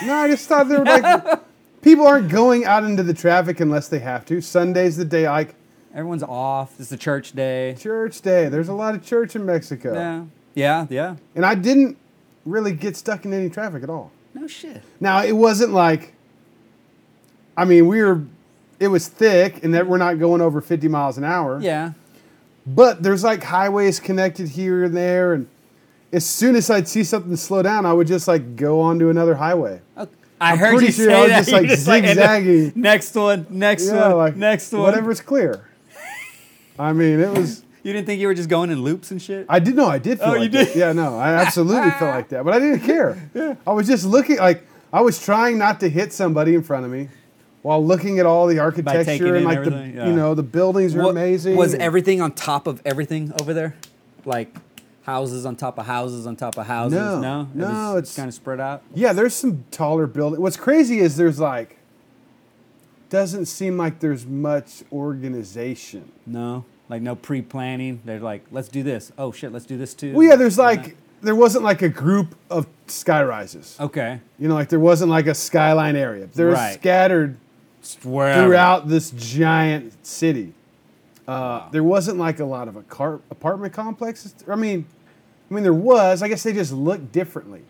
[0.05, 1.41] No, I just thought they were like
[1.83, 4.41] people aren't going out into the traffic unless they have to.
[4.41, 5.55] Sunday's the day, like
[5.95, 6.75] Everyone's off.
[6.81, 7.77] It's a church day.
[7.79, 8.49] church day.
[8.49, 11.17] There's a lot of church in Mexico, Yeah, yeah, yeah.
[11.37, 11.97] and I didn't
[12.45, 14.11] really get stuck in any traffic at all.
[14.35, 14.83] No shit.
[15.01, 16.14] Now it wasn't like,
[17.57, 18.23] I mean, we were,
[18.81, 21.61] it was thick, and that we're not going over 50 miles an hour.
[21.61, 21.93] Yeah.
[22.67, 25.47] But there's like highways connected here and there, and
[26.13, 29.35] as soon as I'd see something slow down, I would just like go onto another
[29.35, 29.81] highway.
[29.97, 30.11] Okay.
[30.41, 31.63] I I'm heard pretty you sure say I was that.
[31.69, 32.73] just, like, then zigzagging.
[32.75, 33.47] Next one.
[33.51, 34.17] Next Yeah, one.
[34.17, 34.83] like next one.
[34.83, 35.69] whatever's clear.
[36.79, 37.63] I mean, it was.
[37.83, 39.45] You didn't think you were just going in loops and shit?
[39.49, 40.75] I did no, I did oh, feel Oh, like you that.
[40.75, 43.31] Yeah, no, I absolutely felt like that, but I didn't care.
[43.35, 43.55] Yeah.
[43.67, 46.91] I was just looking like I was trying not to hit somebody in front of
[46.91, 47.09] me
[47.65, 50.07] while looking at all the architecture and like the Yeah.
[50.09, 51.57] you know the buildings are What- amazing.
[51.57, 53.75] Was everything on top of everything over there?
[54.27, 54.55] Like
[55.05, 56.99] houses on top of houses on top of houses?
[56.99, 58.83] No, no, It no, was it's- kind of spread out.
[58.95, 60.41] Yeah, there's some taller buildings.
[60.41, 61.79] What's crazy is there's like
[63.11, 66.11] doesn't seem like there's much organization.
[66.27, 68.01] No, like no pre-planning.
[68.05, 69.11] They're like, let's do this.
[69.17, 70.13] Oh shit, let's do this too.
[70.13, 73.79] Well, yeah, there's like there wasn't like a group of sky rises.
[73.81, 76.29] okay, You know, like there wasn't like a skyline area.
[76.33, 76.75] They're Right.
[76.75, 77.44] scattered Just
[78.03, 78.45] wherever.
[78.47, 80.53] throughout this giant city.
[81.27, 84.35] Uh, there wasn't like a lot of acar- apartment complexes.
[84.49, 84.85] I mean,
[85.51, 86.23] I mean there was.
[86.23, 87.63] I guess they just look differently.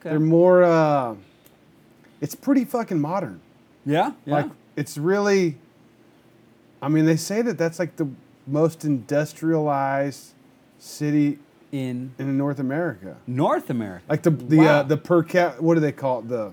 [0.00, 0.10] Okay.
[0.10, 0.62] They're more.
[0.64, 1.14] Uh,
[2.20, 3.40] it's pretty fucking modern.
[3.84, 4.34] Yeah, yeah.
[4.36, 5.56] Like it's really.
[6.80, 8.08] I mean, they say that that's like the
[8.46, 10.32] most industrialized
[10.78, 11.38] city
[11.70, 13.16] in in North America.
[13.26, 14.04] North America.
[14.08, 14.66] Like the the Wow.
[14.80, 15.60] uh, the per cap.
[15.60, 16.28] What do they call it?
[16.28, 16.52] The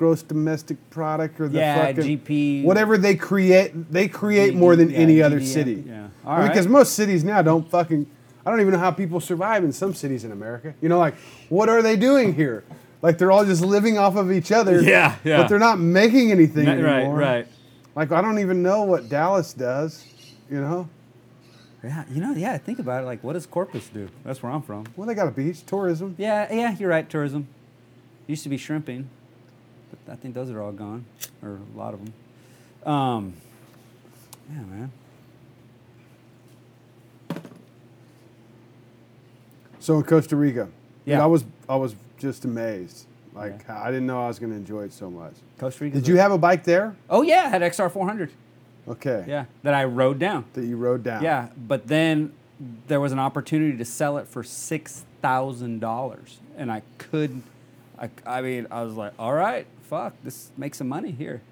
[0.00, 2.64] gross domestic product or the Yeah, fucking GP.
[2.64, 3.92] whatever they create.
[3.92, 5.84] They create G- more than yeah, any other city.
[5.86, 5.92] yeah.
[6.24, 8.06] I mean, All Because most cities now don't fucking.
[8.46, 10.72] I don't even know how people survive in some cities in America.
[10.80, 11.16] You know, like
[11.50, 12.64] what are they doing here?
[13.02, 14.80] Like they're all just living off of each other.
[14.80, 15.36] Yeah, yeah.
[15.36, 17.16] But they're not making anything right, anymore.
[17.16, 17.46] right.
[17.94, 20.06] Like I don't even know what Dallas does.
[20.50, 20.88] You know,
[21.84, 22.56] Yeah, you know, yeah.
[22.56, 23.06] Think about it.
[23.06, 24.08] Like, what does Corpus do?
[24.24, 24.86] That's where I'm from.
[24.96, 26.14] well they got a beach, tourism.
[26.16, 26.74] Yeah, yeah.
[26.78, 27.06] You're right.
[27.08, 27.48] Tourism
[28.26, 29.10] used to be shrimping,
[29.90, 31.04] but I think those are all gone,
[31.42, 32.92] or a lot of them.
[32.92, 33.34] Um,
[34.52, 34.92] yeah, man.
[39.78, 40.68] So in Costa Rica,
[41.04, 41.22] yeah, Yeah.
[41.24, 43.06] I was I was just amazed.
[43.34, 43.82] Like Yeah.
[43.82, 45.32] I didn't know I was going to enjoy it so much.
[45.58, 45.96] Costa Rica.
[45.96, 46.94] Did you have a bike there?
[47.08, 48.30] Oh yeah, I had XR 400.
[48.88, 49.24] Okay.
[49.26, 50.44] Yeah, that I rode down.
[50.54, 51.22] That you rode down.
[51.22, 52.32] Yeah, but then
[52.88, 57.42] there was an opportunity to sell it for six thousand dollars, and I could,
[57.98, 61.42] I, I mean, I was like, all right, fuck, this makes some money here,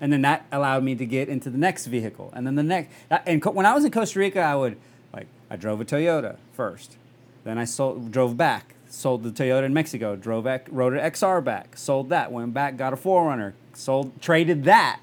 [0.00, 2.90] and then that allowed me to get into the next vehicle, and then the next.
[3.10, 4.78] And when I was in Costa Rica, I would
[5.12, 6.96] like I drove a Toyota first,
[7.44, 11.44] then I sold, drove back, sold the Toyota in Mexico, drove back, rode an XR
[11.44, 15.00] back, sold that, went back, got a 4Runner, sold, traded that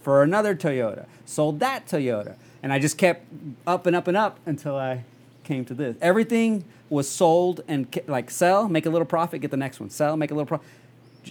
[0.00, 3.26] for another Toyota, sold that Toyota, and I just kept
[3.66, 5.04] up and up and up until I
[5.44, 5.94] came to this.
[6.00, 10.16] Everything was sold and like sell, make a little profit, get the next one, sell,
[10.16, 10.66] make a little profit.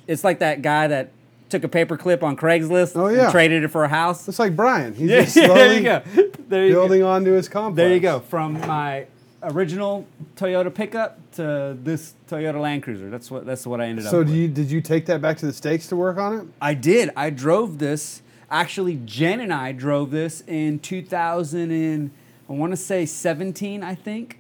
[0.08, 1.12] It's like that guy that
[1.50, 3.24] took a paper clip on Craigslist Oh, yeah.
[3.26, 4.28] and traded it for a house.
[4.28, 4.94] It's like Brian.
[4.96, 6.02] He's Yeah, just there you go.
[6.48, 6.82] There you go.
[6.82, 7.76] building onto his complex.
[7.78, 8.20] There you go.
[8.22, 9.06] From my
[9.44, 13.10] original Toyota pickup to this Toyota Land Cruiser.
[13.10, 15.38] That's what that's what I ended up So do you, did you take that back
[15.40, 16.48] to the States to work on it?
[16.62, 17.12] I did.
[17.16, 18.22] I drove this.
[18.50, 22.12] Actually, Jen and I drove this in 2000 and
[22.50, 24.40] I want to say 17, I think.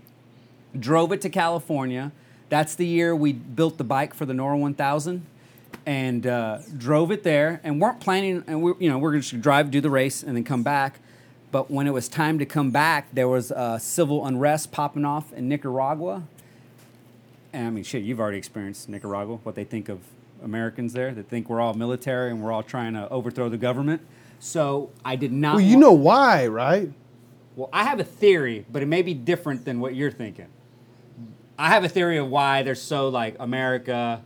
[0.80, 2.11] Drove it to California.
[2.49, 5.25] That's the year we built the bike for the NORRA 1000
[5.85, 9.38] and uh, drove it there and weren't planning and we you know we're going to
[9.38, 10.99] drive do the race and then come back
[11.51, 15.34] but when it was time to come back there was uh, civil unrest popping off
[15.34, 16.23] in nicaragua
[17.51, 19.99] and i mean shit you've already experienced nicaragua what they think of
[20.43, 24.01] americans there they think we're all military and we're all trying to overthrow the government
[24.39, 26.91] so i did not Well, you know why, right?
[27.55, 30.47] well, I have a theory, but it may be different than what you're thinking.
[31.57, 34.23] I have a theory of why they're so like America.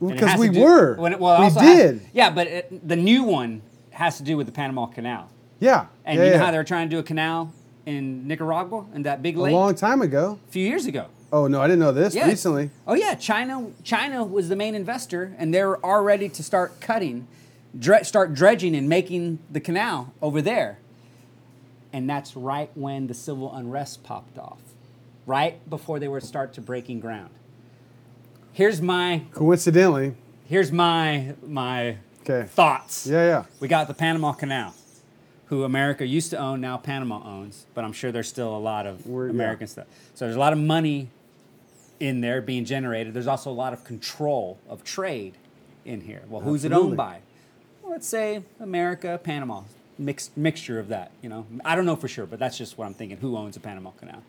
[0.00, 0.94] Well, and it 'cause has to we do- were.
[0.96, 2.00] when it- well, it We also has- did.
[2.12, 5.28] yeah, but it, the new one has to do with the Panama Canal.
[5.60, 5.86] Yeah.
[6.06, 6.44] And yeah, you know yeah.
[6.44, 7.52] how they were trying to do a canal
[7.86, 9.52] in Nicaragua in that big lake?
[9.52, 10.38] a long time ago.
[10.48, 11.06] a few years ago.
[11.32, 12.26] Oh no, I didn't know this Yeah.
[12.26, 12.70] recently.
[12.88, 13.66] Oh yeah, China.
[13.84, 17.26] China was the main investor, and they're all ready to start cutting,
[17.78, 20.78] dre- start dredging and making the canal over there.
[21.92, 24.58] And that's right when the civil unrest popped off,
[25.26, 27.30] right before they were start to breaking ground.
[28.52, 30.14] Here's my Coincidentally.
[30.48, 32.46] here's my my Okay.
[32.48, 33.06] thoughts.
[33.06, 33.44] Yeah, yeah.
[33.60, 34.74] We got the Panama Canal,
[35.46, 38.86] who America used to own, now Panama owns, but I'm sure there's still a lot
[38.86, 39.34] of We're- yeah.
[39.34, 39.86] American stuff.
[40.14, 41.08] So there's a lot of money
[41.98, 43.14] in there being generated.
[43.14, 45.34] There's also a lot of control of trade
[45.84, 46.22] in here.
[46.28, 46.88] Well, who's it Absolutely.
[46.90, 47.18] owned by?
[47.82, 49.62] Well, let's say America, Panama,
[49.98, 51.10] mixed mixture of that.
[51.22, 53.16] You know, I don't know for sure, but that's just what I'm thinking.
[53.18, 54.22] Who owns the Panama Canal?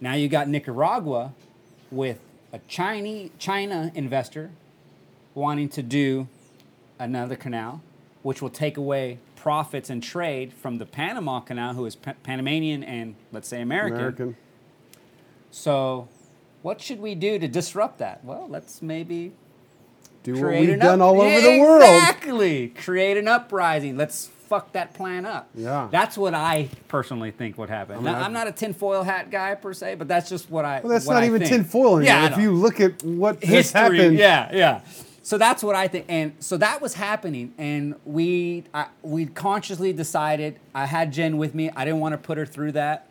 [0.00, 1.34] Now you got Nicaragua
[1.90, 2.18] with
[2.52, 4.50] a Chinese China investor
[5.34, 6.26] wanting to do
[6.98, 7.80] another canal,
[8.22, 12.82] which will take away profits and trade from the Panama Canal, who is pa- Panamanian
[12.84, 13.98] and let's say American.
[13.98, 14.36] American.
[15.50, 16.08] So,
[16.62, 18.24] what should we do to disrupt that?
[18.24, 19.32] Well, let's maybe
[20.22, 21.82] Do what we've done up- all over Yeah, the world.
[21.82, 22.68] Exactly.
[22.68, 23.96] Create an uprising.
[23.96, 25.48] Let's fuck that plan up.
[25.54, 25.86] Yeah.
[25.92, 27.94] That's what I personally think would happen.
[27.96, 30.64] mean, Now, I- I'm not a tinfoil hat guy per se, but that's just what
[30.64, 30.80] I.
[30.80, 31.52] Well, that's not I even think.
[31.52, 32.02] tinfoil anymore.
[32.02, 33.80] Yeah, if you look at what has history.
[33.80, 34.80] happened, Yeah, yeah.
[35.22, 39.92] So that's what I think, and so that was happening, and we I, we consciously
[39.92, 40.58] decided.
[40.74, 41.70] I had Jen with me.
[41.76, 43.06] I didn't want to put her through that.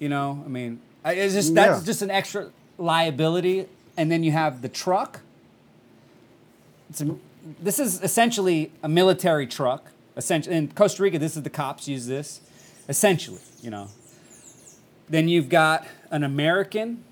[0.00, 1.86] You know, I mean, I- it's just that's Yeah.
[1.86, 2.48] just an extra
[2.78, 5.20] liability, and then you have the truck.
[6.90, 7.14] It's a,
[7.60, 9.91] this is essentially a military truck.
[10.16, 12.40] Essentially, in Costa Rica, this is the cops use this.
[12.88, 13.88] Essentially, you know.
[15.08, 17.04] Then you've got an American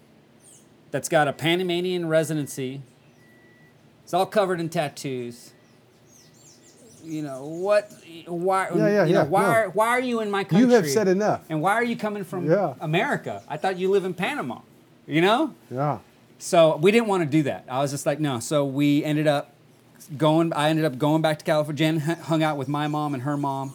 [0.91, 2.83] that's got a Panamanian residency.
[4.05, 5.53] It's all covered in tattoos.
[7.05, 7.91] You know what?
[8.27, 8.69] Why?
[8.75, 9.43] Yeah, yeah, you know, yeah, why?
[9.43, 9.49] no.
[9.49, 10.69] Are, why are you in my country?
[10.69, 11.43] You have said enough.
[11.49, 12.75] And why are you coming from Yeah.
[12.81, 13.43] America?
[13.49, 14.61] I thought you live in Panama.
[15.07, 15.55] You know.
[15.71, 15.99] yeah.
[16.39, 17.65] So we didn't want to do that.
[17.69, 18.41] I was just like, no.
[18.41, 19.53] So we ended up
[20.09, 20.53] going.
[20.53, 21.79] I ended up going back to California.
[21.79, 23.75] Jen hung out with my mom and her mom.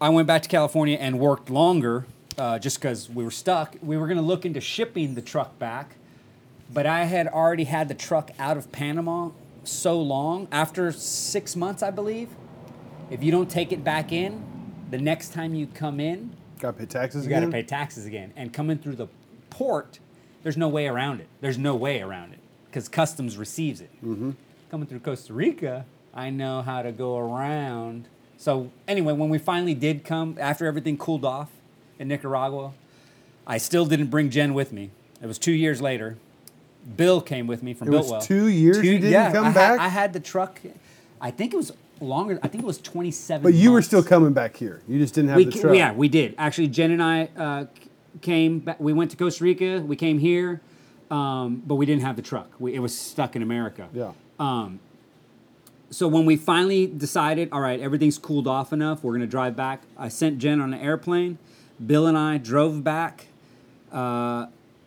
[0.00, 3.76] I went back to California and worked longer, uh, just because we were stuck.
[3.82, 5.96] We were going to look into shipping the truck back,
[6.72, 9.30] but I had already had the truck out of Panama
[9.62, 10.48] so long.
[10.50, 12.28] After six months, I believe,
[13.10, 14.44] if you don't take it back in,
[14.90, 18.06] the next time you come in, Got to pay taxes you got to pay taxes
[18.06, 18.32] again.
[18.36, 19.08] And coming through the
[19.50, 19.98] port,
[20.42, 21.28] there's no way around it.
[21.40, 23.90] There's no way around it because customs receives it.
[24.04, 24.32] Mm-hmm.
[24.74, 28.08] Coming through Costa Rica, I know how to go around.
[28.38, 31.48] So anyway, when we finally did come, after everything cooled off
[32.00, 32.72] in Nicaragua,
[33.46, 34.90] I still didn't bring Jen with me.
[35.22, 36.16] It was two years later.
[36.96, 39.54] Bill came with me from It was two years you didn't yeah, come I had-
[39.54, 39.78] back?
[39.78, 40.60] I had the truck.
[41.20, 41.70] I think it was
[42.00, 42.40] longer.
[42.42, 43.44] I think it was 27.
[43.44, 44.82] but you were still coming back here.
[44.88, 45.76] You just didn't have we the truck.
[45.76, 46.34] Yeah, we did.
[46.36, 47.66] Actually, Jen and I uh,
[48.22, 48.58] came.
[48.58, 49.82] Back, we went to Costa Rica.
[49.82, 50.60] We came here,
[51.12, 52.50] um, but we didn't have the truck.
[52.58, 53.88] We, it was stuck in America.
[53.94, 54.10] Yeah.
[54.38, 54.80] Um,
[55.90, 59.82] so when we finally decided, all right, everything's cooled off enough, we're gonna drive back.
[59.96, 61.38] I sent Jen on an airplane.
[61.84, 63.26] Bill and I drove back.
[63.92, 64.46] Uh,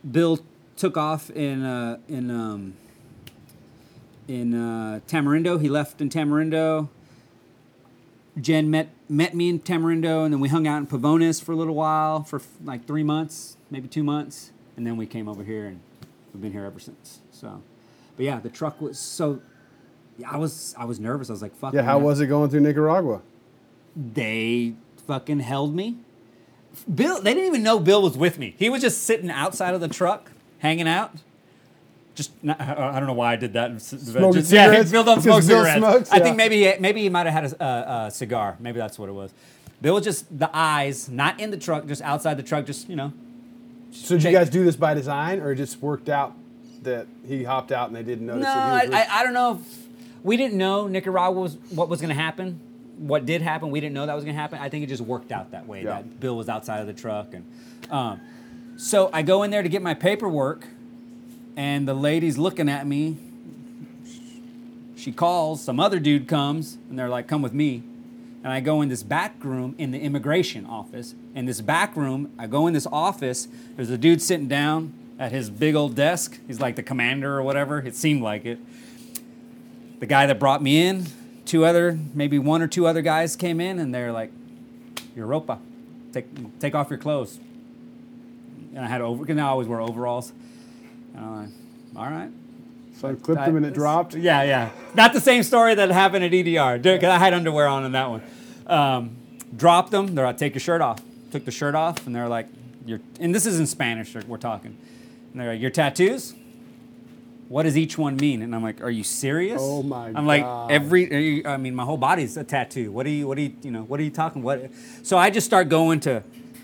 [0.09, 0.39] Bill
[0.75, 2.73] took off in uh, in um,
[4.27, 5.61] in uh, Tamarindo.
[5.61, 6.89] He left in Tamarindo.
[8.39, 11.55] Jen met met me in Tamarindo, and then we hung out in Pavones for a
[11.55, 15.65] little while, for like three months, maybe two months, and then we came over here,
[15.65, 15.79] and
[16.33, 17.19] we've been here ever since.
[17.31, 17.61] So,
[18.17, 19.39] but yeah, the truck was so.
[20.17, 21.29] Yeah, I was I was nervous.
[21.29, 23.21] I was like, "Fuck." Yeah, how was it going through Nicaragua?
[23.95, 24.73] they
[25.07, 25.97] fucking held me.
[26.93, 28.53] Bill, they didn't even know Bill was with me.
[28.59, 31.11] He was just sitting outside of the truck, hanging out.
[32.13, 33.81] Just, not, I don't know why I did that.
[33.81, 34.91] Smoking Just- yeah, cigarettes?
[34.91, 35.77] Bill don't smoke cigarettes.
[35.77, 38.57] smokes, I think maybe he- maybe he might have had a, a, a cigar.
[38.59, 39.31] Maybe that's what it was.
[39.81, 42.65] Bill was just the eyes, not in the truck, just outside the truck.
[42.65, 43.13] Just you know,
[43.91, 46.33] So did you guys do this by design, or just worked out
[46.83, 48.43] that he hopped out and they didn't notice?
[48.43, 49.59] No, I, I, I don't know.
[49.61, 49.87] If,
[50.23, 52.59] we didn't know Nicaragua was what was going to happen.
[52.97, 54.59] What did happen, we didn't know that was going to happen.
[54.59, 55.83] I think it just worked out that way.
[55.83, 55.97] Yeah.
[55.97, 57.45] That Bill was outside of the truck, and
[57.91, 58.19] um,
[58.75, 60.67] so I go in there to get my paperwork,
[61.55, 63.17] and the lady's looking at me.
[64.95, 65.63] She calls.
[65.63, 67.83] Some other dude comes, and they're like, "Come with me."
[68.43, 71.13] And I go in this back room in the immigration office.
[71.35, 73.47] In this back room, I go in this office.
[73.75, 76.39] There's a dude sitting down at his big old desk.
[76.47, 77.79] He's like the commander or whatever.
[77.79, 78.59] It seemed like it.
[79.99, 81.07] The guy that brought me in,
[81.45, 84.31] two other, maybe one or two other guys came in, and they're like,
[85.15, 85.59] "Europa,
[86.13, 87.39] take take off your clothes."
[88.75, 89.23] And I had over.
[89.23, 90.31] Because I always wear overalls.
[91.15, 91.49] And I'm like,
[91.95, 92.31] "All right."
[92.99, 94.15] So I clipped him and it dropped.
[94.15, 94.71] Yeah, yeah.
[94.95, 96.79] Not the same story that happened at EDR.
[96.79, 98.23] Because I had underwear on in that one.
[98.65, 99.15] Um,
[99.55, 100.15] dropped them.
[100.15, 100.99] They're like, take your shirt off.
[101.31, 102.47] Took the shirt off, and they're like,
[102.85, 104.15] "Your." And this is in Spanish.
[104.15, 104.77] We're talking.
[105.31, 106.33] And they're like, "Your tattoos."
[107.49, 108.41] What does each one mean?
[108.41, 110.15] And I'm like, "Are you serious?" Oh my god.
[110.17, 110.69] I'm like, God.
[110.71, 112.91] every you, I mean, my whole body's a tattoo.
[112.91, 113.27] What are you?
[113.27, 113.53] What are you?
[113.61, 113.83] You know?
[113.83, 114.41] What are you talking?
[114.43, 114.69] What?
[115.03, 116.23] So I just start going to,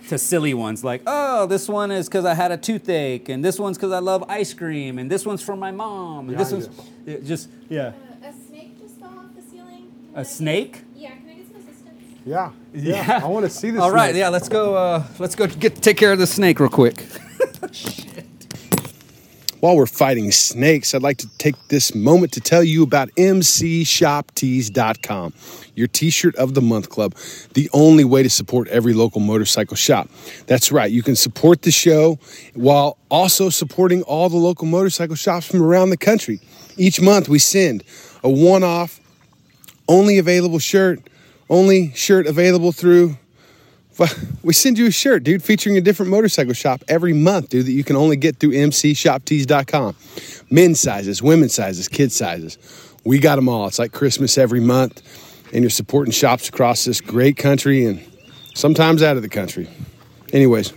[0.09, 3.57] to silly ones like, oh, this one is because I had a toothache, and this
[3.59, 6.57] one's because I love ice cream, and this one's from my mom, and this Yeah,
[6.57, 6.69] one's
[7.05, 7.93] it just yeah.
[8.21, 9.89] Uh, a snake just fell off the ceiling.
[10.09, 10.81] Can A I- snake?
[10.97, 12.01] Yeah, can I get some assistance?
[12.25, 13.21] Yeah, yeah.
[13.23, 13.79] I want to see this.
[13.81, 14.19] All right, snake.
[14.19, 14.27] yeah.
[14.27, 14.75] Let's go.
[14.75, 17.05] Uh, let's go get take care of the snake real quick.
[19.63, 25.33] While we're fighting snakes, I'd like to take this moment to tell you about MCShopTees.com,
[25.73, 27.15] your t shirt of the month club,
[27.53, 30.09] the only way to support every local motorcycle shop.
[30.47, 32.19] That's right, you can support the show
[32.55, 36.41] while also supporting all the local motorcycle shops from around the country.
[36.75, 37.85] Each month, we send
[38.21, 38.99] a one off,
[39.87, 40.99] only available shirt,
[41.49, 43.17] only shirt available through
[44.43, 47.71] we send you a shirt, dude, featuring a different motorcycle shop every month, dude, that
[47.71, 49.95] you can only get through mcshoptees.com.
[50.49, 52.57] Men's sizes, women's sizes, kids sizes.
[53.03, 53.67] We got them all.
[53.67, 55.01] It's like Christmas every month,
[55.53, 58.03] and you're supporting shops across this great country and
[58.55, 59.67] sometimes out of the country.
[60.31, 60.73] Anyways,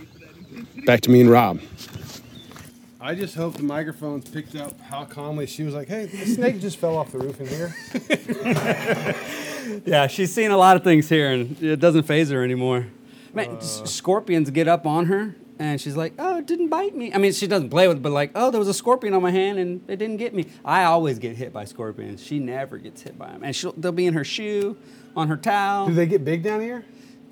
[0.85, 1.59] back to me and Rob.
[2.99, 6.59] I just hope the microphones picked up how calmly she was like, "Hey, the snake
[6.59, 9.15] just fell off the roof in here."
[9.85, 12.87] Yeah, she's seen a lot of things here, and it doesn't phase her anymore.
[13.37, 17.13] Man, s- scorpions get up on her, and she's like, "Oh, it didn't bite me."
[17.13, 19.21] I mean, she doesn't play with, it, but like, "Oh, there was a scorpion on
[19.21, 22.23] my hand, and it didn't get me." I always get hit by scorpions.
[22.23, 24.77] She never gets hit by them, and she'll, they'll be in her shoe,
[25.15, 25.87] on her towel.
[25.87, 26.83] Do they get big down here?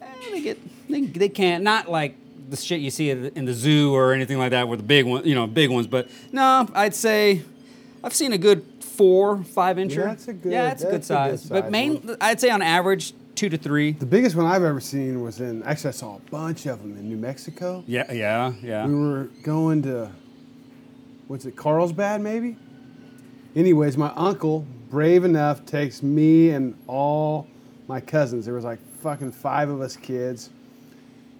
[0.02, 0.58] Eh, they get
[0.90, 2.16] they, they can't not like
[2.50, 5.26] the shit you see in the zoo or anything like that with the big one
[5.26, 7.42] you know big ones but no i'd say
[8.04, 10.94] i've seen a good four five incher Yeah, that's a good- yeah it's a good
[10.94, 12.18] that's a good size but main one.
[12.22, 15.62] i'd say on average two to three The biggest one I've ever seen was in.
[15.64, 17.84] Actually, I saw a bunch of them in New Mexico.
[17.88, 20.12] yeah yeah yeah We were going to,
[21.28, 22.56] what's it, Carlsbad maybe?
[23.56, 27.48] Anyways, my uncle, brave enough, takes me and all
[27.88, 28.46] my cousins.
[28.46, 30.50] There was like fucking five of us kids.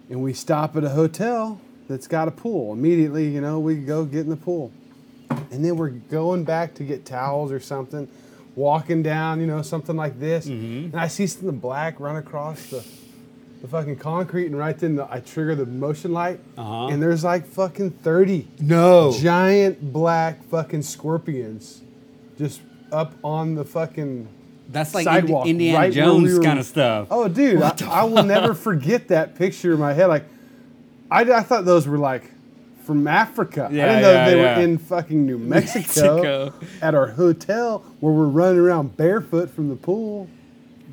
[0.08, 2.72] And we stop at a hotel that's got a pool.
[2.72, 4.72] Immediately, you know, we go get in the pool.
[5.50, 8.08] And then we're going back to get towels or something,
[8.56, 10.46] walking down, you know, something like this.
[10.46, 12.82] And I see something black run across the,
[13.62, 16.86] the fucking concrete, and right then the, I trigger the motion light, Uh-huh.
[16.88, 21.82] and there's like fucking 30 no giant black fucking scorpions
[22.38, 22.60] just
[22.92, 24.28] up on the fucking
[24.68, 25.46] that's like Indi- sidewalk.
[25.46, 29.08] indiana right jones we were- kind of stuff Oh, dude, I, I will never forget
[29.08, 30.06] that picture in my head.
[30.06, 30.24] Like,
[31.10, 32.30] I, I thought those were like
[32.86, 33.68] from Africa.
[33.70, 34.56] Yeah, I didn't know yeah, they yeah.
[34.58, 36.22] were in fucking New Mexico,
[36.52, 36.54] Mexico.
[36.80, 40.28] at our hotel where we're running around barefoot from the pool.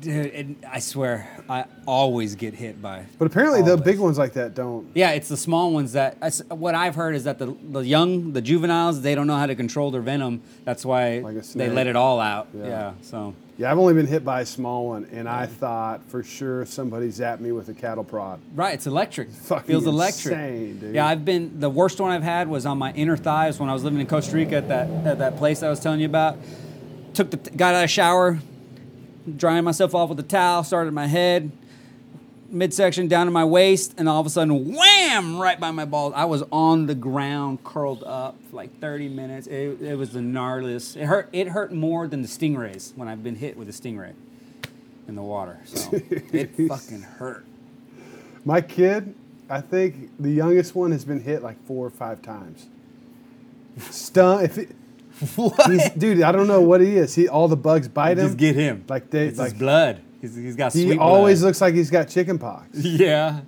[0.00, 3.06] Dude, I swear, I always get hit by.
[3.18, 3.84] But apparently, the Always.
[3.84, 4.86] big ones like that don't.
[4.92, 6.18] Yeah, it's the small ones that.
[6.50, 9.54] What I've heard is that the the young, the juveniles, they don't know how to
[9.54, 10.42] control their venom.
[10.64, 12.48] That's why Like they let it all out.
[12.52, 12.66] Yeah.
[12.66, 12.92] Yeah.
[13.00, 13.34] So.
[13.56, 17.08] Yeah, I've only been hit by a small one, and I thought for sure somebody
[17.08, 18.40] zapped me with a cattle prod.
[18.52, 19.30] Right, it's electric.
[19.30, 20.34] Fucking Feels electric.
[20.34, 20.94] insane, dude.
[20.94, 23.72] Yeah, I've been the worst one I've had was on my inner thighs when I
[23.72, 26.36] was living in Costa Rica at that at that place I was telling you about.
[27.14, 28.40] Took the got out of shower,
[29.36, 31.52] drying myself off with a towel, started my head,
[32.54, 35.38] midsection down to my waist, and all of a sudden, wham!
[35.38, 36.14] Right by my balls.
[36.16, 39.46] I was on the ground, curled up for like 30 minutes.
[39.46, 40.96] It, it was the gnarliest.
[40.96, 41.28] It hurt.
[41.32, 44.14] It hurt more than the stingrays when I've been hit with a stingray
[45.08, 45.60] in the water.
[45.64, 45.90] So
[46.32, 47.44] it fucking hurt.
[48.44, 49.14] My kid,
[49.48, 52.66] I think the youngest one has been hit like four or five times.
[53.78, 54.44] Stun.
[54.44, 54.70] If it,
[55.98, 57.14] dude, I don't know what he is.
[57.14, 58.26] He all the bugs bite him.
[58.26, 58.84] Just get him.
[58.88, 60.02] Like they, It's like his blood.
[60.24, 61.48] He's, he's got he always blood.
[61.48, 62.66] looks like he's got chicken pox.
[62.74, 63.40] Yeah.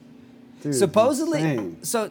[0.63, 2.11] Dude, Supposedly, so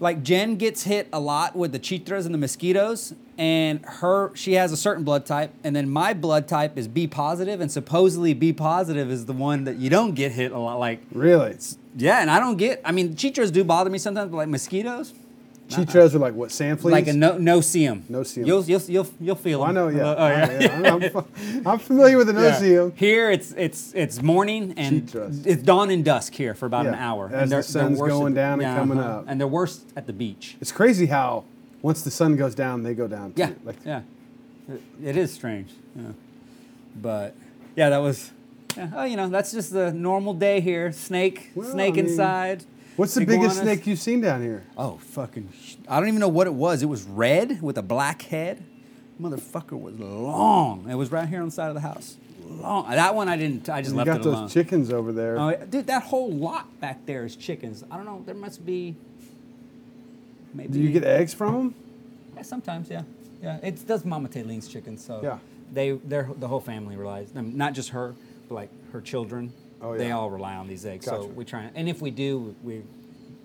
[0.00, 4.52] like Jen gets hit a lot with the chitras and the mosquitoes, and her she
[4.54, 8.32] has a certain blood type, and then my blood type is B positive, and supposedly
[8.34, 10.78] B positive is the one that you don't get hit a lot.
[10.78, 11.56] Like, really.
[11.96, 12.80] yeah, and I don't get.
[12.84, 15.12] I mean, chitras do bother me sometimes, but like mosquitoes,
[15.68, 16.92] Chitras are like what sand fleas.
[16.92, 17.88] like a no no see.
[18.08, 18.42] No see.
[18.42, 20.14] You'll you'll you'll, you'll feel Oh, I know, oh, yeah.
[20.16, 21.10] Oh, yeah.
[21.14, 22.50] I'm, I'm, I'm familiar with the Yeah.
[22.50, 22.92] no-see-em.
[22.96, 25.46] Here it's it's it's morning and Chitras.
[25.46, 27.26] it's dawn and dusk here for about an hour.
[27.32, 29.18] as and the sun's going at- down and coming uh-huh.
[29.18, 29.24] up.
[29.28, 30.56] And they're worst at the beach.
[30.60, 31.44] It's crazy how
[31.82, 33.32] once the sun goes down, they go down.
[33.34, 33.40] Too.
[33.40, 34.02] Yeah, Like, yeah.
[34.68, 35.70] It, it is strange.
[35.94, 36.12] Yeah.
[36.96, 37.34] But
[37.76, 38.32] yeah, that was.
[38.76, 40.92] Yeah, oh, you know, that's just the normal day here.
[40.92, 42.64] Snake, Well, snake I mean, inside.
[42.98, 44.64] What's the biggest snake you've seen down here?
[44.76, 45.50] Oh, fucking!
[45.62, 46.82] sh- I don't even know what it was.
[46.82, 48.64] It was red with a black head.
[49.20, 50.88] Motherfucker was long.
[50.90, 52.16] It was right here on the side of the house.
[52.44, 52.90] Long.
[52.90, 53.68] That one I didn't.
[53.68, 55.38] I just You left got those chickens over there.
[55.38, 57.84] Oh, dude, that whole lot back there is chickens.
[57.88, 58.22] I don't know.
[58.26, 58.96] There must be.
[60.54, 60.72] Maybe.
[60.72, 61.74] Do you get eggs from them?
[62.34, 63.02] Yeah, sometimes, yeah,
[63.42, 63.58] yeah.
[63.62, 65.38] It does Mama Tayleen's chickens, so Yeah.
[65.72, 67.28] they, they're the whole family relies.
[67.36, 68.14] I mean, not just her,
[68.48, 69.52] but like her children.
[69.80, 71.06] Oh, They all rely on these eggs.
[71.06, 71.22] Gotcha.
[71.22, 72.82] So we try, and if we do, we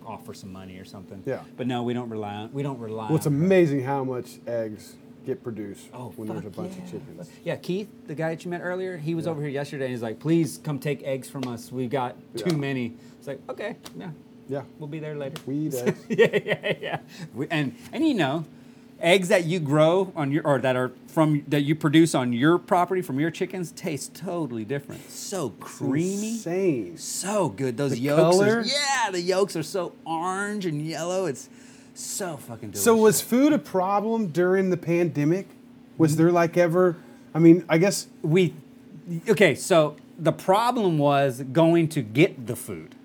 [0.06, 1.22] offer some money or something.
[1.26, 1.42] Yeah.
[1.58, 2.52] But no, we don't rely on.
[2.54, 3.08] We don't rely.
[3.08, 4.96] Well, it's amazing how much eggs
[5.26, 6.84] get produced Oh, when there's a bunch yeah.
[6.84, 7.30] of chickens.
[7.46, 9.32] Yeah, Keith, the guy that you met earlier, he was Yeah.
[9.32, 9.86] over here yesterday.
[9.86, 11.72] and He's like, "Please come take eggs from us.
[11.72, 12.56] We got too Yeah.
[12.58, 14.10] many." It's like, okay, yeah,
[14.50, 15.42] Yeah, we'll be there later.
[15.46, 16.06] we eat eggs.
[16.10, 17.00] yeah, yeah, yeah.
[17.34, 18.44] We, and and you know,
[19.04, 22.58] eggs that you grow on your or that are from that you produce on your
[22.58, 25.10] property from your chickens taste totally different.
[25.12, 26.98] So creamy, Insane.
[26.98, 27.78] so good.
[27.78, 28.60] Those The yolks, color?
[28.60, 31.26] are, yeah, the yolks are so orange and yellow.
[31.26, 31.50] It's
[31.94, 32.84] so fucking delicious.
[32.84, 35.48] So was food a problem during the pandemic?
[35.98, 36.96] Was there like ever?
[37.36, 38.54] I mean, I guess we
[39.28, 42.96] okay so the problem was going to get the food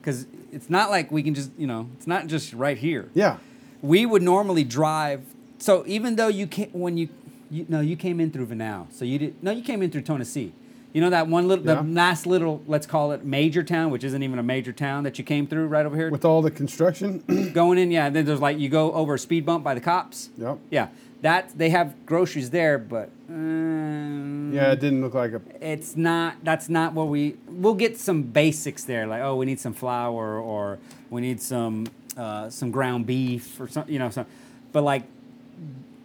[0.00, 3.36] because it's not like we can just you know it's not just right here yeah.
[3.82, 5.22] We would normally drive
[5.58, 7.08] so even though you came when you,
[7.50, 10.02] you no you came in through Vanau so you did no you came in through
[10.02, 10.52] Tonosí
[10.92, 11.76] you know that one little Yeah.
[11.76, 15.18] the last little let's call it major town which isn't even a major town that
[15.18, 17.22] you came through right over here With all the construction.
[17.54, 20.30] going in yeah then there's like you go over a speed bump by the cops
[20.38, 20.58] Yep.
[20.70, 20.88] yeah
[21.22, 25.40] that they have groceries there but um, yeah, it didn't look like a.
[25.60, 29.60] it's not that's not what we we'll get some basics there like oh we need
[29.60, 30.78] some flour or
[31.10, 31.86] we need some
[32.16, 34.26] uh, some ground beef or something you know some
[34.72, 35.02] but like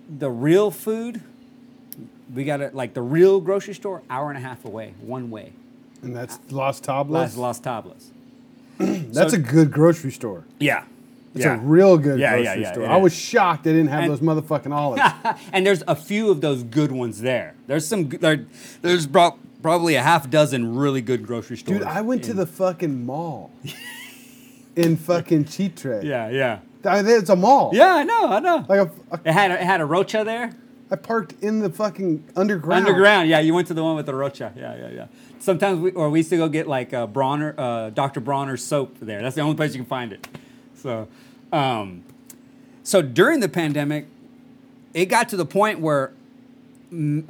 [0.09, 1.21] the real food
[2.33, 5.51] we got it like the real grocery store hour and a half away one way
[6.01, 7.09] And that's Los Tablas.
[7.09, 8.05] Las Las Tablas
[8.77, 10.43] that's so- a good grocery store.
[10.59, 10.83] yeah
[11.35, 12.87] It's a real good Yeah, yeah, grocery yeah, store.
[12.87, 15.01] I was shocked they didn't have And- those motherfucking olives.
[15.53, 18.45] and there's a few of those good ones there there's some there,
[18.81, 23.05] there's probably a half dozen really good grocery stores Dude, I went to the fucking
[23.05, 23.51] mall
[24.77, 26.01] in fucking Chitre.
[26.03, 27.71] yeah yeah I- It's a mall.
[27.73, 30.23] yeah i know i know Like a, a, It had a, it had a rocha
[30.23, 30.51] there.
[30.89, 32.87] I parked in the fucking underground.
[32.87, 33.41] Underground, yeah.
[33.41, 34.53] You went to the one with the rocha.
[34.55, 35.07] Yeah, yeah, yeah.
[35.39, 38.21] Sometimes we or we used to go get like uh, Bronner, uh, Dr.
[38.21, 39.21] Bronner's soap there.
[39.21, 40.25] That's the only place you can find it.
[40.75, 41.09] So,
[41.51, 42.03] um,
[42.83, 44.05] so during the pandemic,
[44.93, 46.13] it got to the point where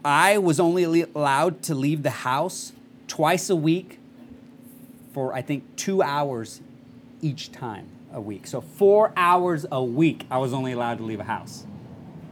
[0.06, 2.74] I was only allowed to leave the house
[3.08, 3.98] twice a week
[5.16, 6.62] for I think two hours
[7.22, 8.48] each time a week.
[8.48, 11.66] So four hours a week, I was only allowed to leave a house.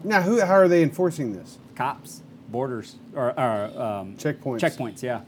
[0.03, 0.39] Now, who?
[0.39, 1.57] How are they enforcing this?
[1.75, 4.59] cops, borders, or, or um, Checkpoints.
[4.59, 5.21] Checkpoints, yeah,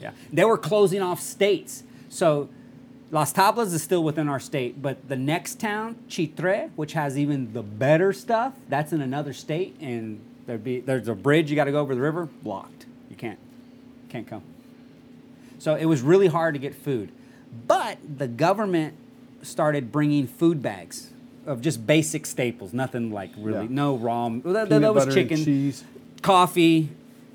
[0.00, 0.12] yeah.
[0.32, 1.84] They were closing off states.
[2.08, 2.48] So
[3.10, 7.52] Las Tablas is still within our state, but the next town, Chitre, which has even
[7.52, 11.64] the better stuff, that's in another state, and there'd be there's a bridge you got
[11.64, 12.86] to go over the river, blocked.
[13.08, 13.38] You can't
[14.08, 14.42] can't come.
[15.58, 17.12] So it was really hard to get food.
[17.66, 18.94] But the government
[19.42, 21.10] started bringing food bags
[21.46, 23.70] of just basic staples, nothing like really, Yeah.
[23.70, 24.28] no raw.
[24.28, 25.84] Well, that, that was chicken, cheese.
[26.22, 26.90] coffee,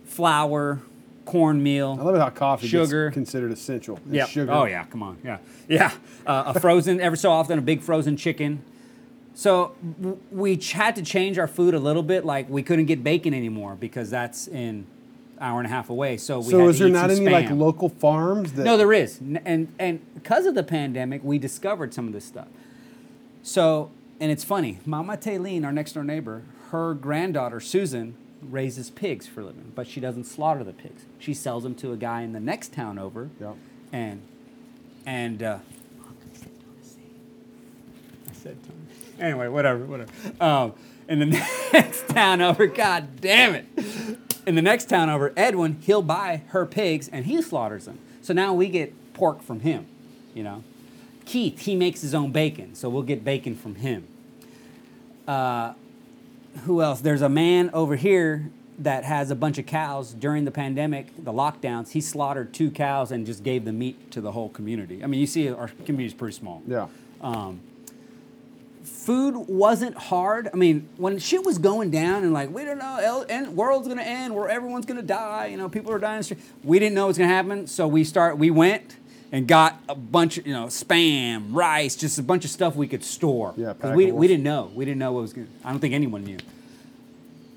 [0.05, 0.79] flour,
[1.25, 1.97] cornmeal.
[1.99, 3.11] I love it how coffee Sugar.
[3.11, 3.99] considered essential.
[4.09, 4.25] Yeah.
[4.25, 4.51] Sugar.
[4.51, 4.85] Oh yeah.
[4.85, 5.17] Come on.
[5.23, 5.39] Yeah.
[5.67, 5.91] Yeah.
[6.25, 8.63] Uh, a frozen every so often a big frozen chicken.
[9.33, 9.75] So
[10.31, 12.25] we had to change our food a little bit.
[12.25, 14.87] Like we couldn't get bacon anymore because that's in
[15.39, 16.17] hour and a half away.
[16.17, 17.57] So we So is to there eat not any like Spam.
[17.59, 18.63] local farms that?
[18.63, 22.47] No, there is, and and because of the pandemic, we discovered some of this stuff.
[23.43, 29.25] So, and it's funny, Mama Taylene, our next door neighbor, her granddaughter Susan raises pigs
[29.25, 31.03] for a living, but she doesn't slaughter the pigs.
[31.17, 33.53] She sells them to a guy in the next town over, Yeah.
[33.93, 34.21] and
[35.05, 35.59] and uh,
[38.29, 38.79] I said Tony.
[39.19, 40.11] Anyway, whatever, whatever.
[40.39, 40.73] Um,
[41.07, 41.25] in the
[41.73, 43.65] next town over, God damn it.
[44.47, 47.99] In the next town over, Edwin, he'll buy her pigs and he slaughters them.
[48.21, 49.85] So now we get pork from him,
[50.33, 50.63] you know.
[51.25, 54.07] Keith, he makes his own bacon, so we'll get bacon from him.
[55.27, 55.73] Uh,
[56.63, 57.01] who else?
[57.01, 58.49] There's a man over here
[58.79, 61.91] that has a bunch of cows during the pandemic, the lockdowns.
[61.91, 65.03] He slaughtered two cows and just gave the meat to the whole community.
[65.03, 66.87] I mean, you see, our community's pretty small Yeah.
[69.07, 70.49] Food wasn't hard.
[70.53, 73.87] I mean, when shit was going down and like we don't know, el- end, world's
[73.87, 75.45] gonna end, where everyone's gonna die.
[75.45, 76.15] You know, people are dying.
[76.15, 76.39] in the street.
[76.61, 78.37] We didn't know it was gonna happen, so we start.
[78.37, 78.97] We went
[79.31, 82.85] and got a bunch of you know spam, rice, just a bunch of stuff we
[82.85, 83.53] could store.
[83.55, 84.71] Yeah, because we, we didn't know.
[84.75, 85.47] We didn't know what was gonna.
[85.63, 86.39] I don't think anyone knew.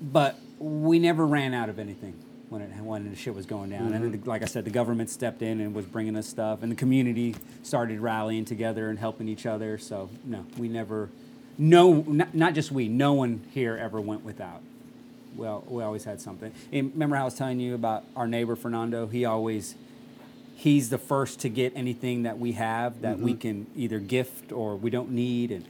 [0.01, 2.13] But we never ran out of anything
[2.47, 3.81] when it when the shit was going down.
[3.81, 4.23] And then, mm-hmm.
[4.23, 6.77] the- like I said, the government stepped in and was bringing us stuff, and the
[6.77, 9.77] community started rallying together and helping each other.
[9.77, 11.09] So no, we never,
[11.57, 12.87] no, not, not just we.
[12.87, 14.61] No one here ever went without.
[15.35, 16.51] Well, we always had something.
[16.71, 19.07] And remember how I was telling you about our neighbor Fernando?
[19.07, 19.75] He always,
[20.55, 23.39] he's the first to get anything that we have that we mm-hmm.
[23.39, 25.65] can either gift or we don't need, and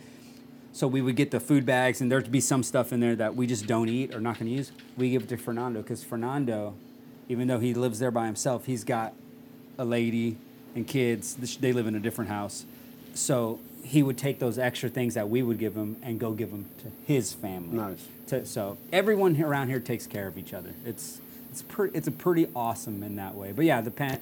[0.73, 3.35] so we would get the food bags, and there'd be some stuff in there that
[3.35, 4.71] we just don't eat or not going to use.
[4.97, 6.73] We give it to Fernando because Fernando,
[7.29, 9.13] even though he lives there by himself, he's got
[9.77, 10.37] a lady
[10.73, 11.35] and kids.
[11.35, 12.65] They live in a different house,
[13.13, 16.51] so he would take those extra things that we would give him and go give
[16.51, 17.77] them to his family.
[17.77, 18.07] Nice.
[18.27, 20.73] To, so everyone around here takes care of each other.
[20.85, 21.19] It's
[21.51, 23.51] it's pretty it's a pretty awesome in that way.
[23.51, 24.19] But yeah, the pan,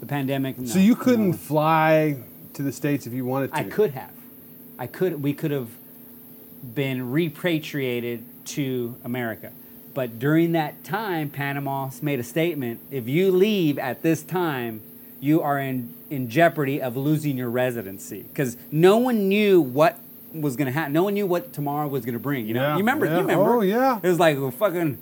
[0.00, 0.56] the pandemic.
[0.64, 1.36] So you couldn't no.
[1.36, 2.16] fly
[2.54, 3.58] to the states if you wanted to.
[3.58, 4.12] I could have.
[4.78, 5.22] I could.
[5.22, 5.68] We could have
[6.74, 9.52] been repatriated to America.
[9.92, 14.80] But during that time, Panama made a statement: if you leave at this time,
[15.20, 19.98] you are in in jeopardy of losing your residency because no one knew what
[20.32, 20.92] was going to happen.
[20.92, 22.46] No one knew what tomorrow was going to bring.
[22.46, 23.06] You know, Yeah, you remember?
[23.06, 23.12] yeah.
[23.14, 23.50] You remember?
[23.56, 24.00] Oh, yeah.
[24.02, 24.98] It was like well, fucking.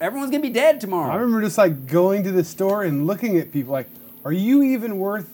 [0.00, 1.12] Everyone's gonna be dead tomorrow.
[1.12, 3.86] I remember just like going to the store and looking at people like,
[4.24, 5.32] are you even worth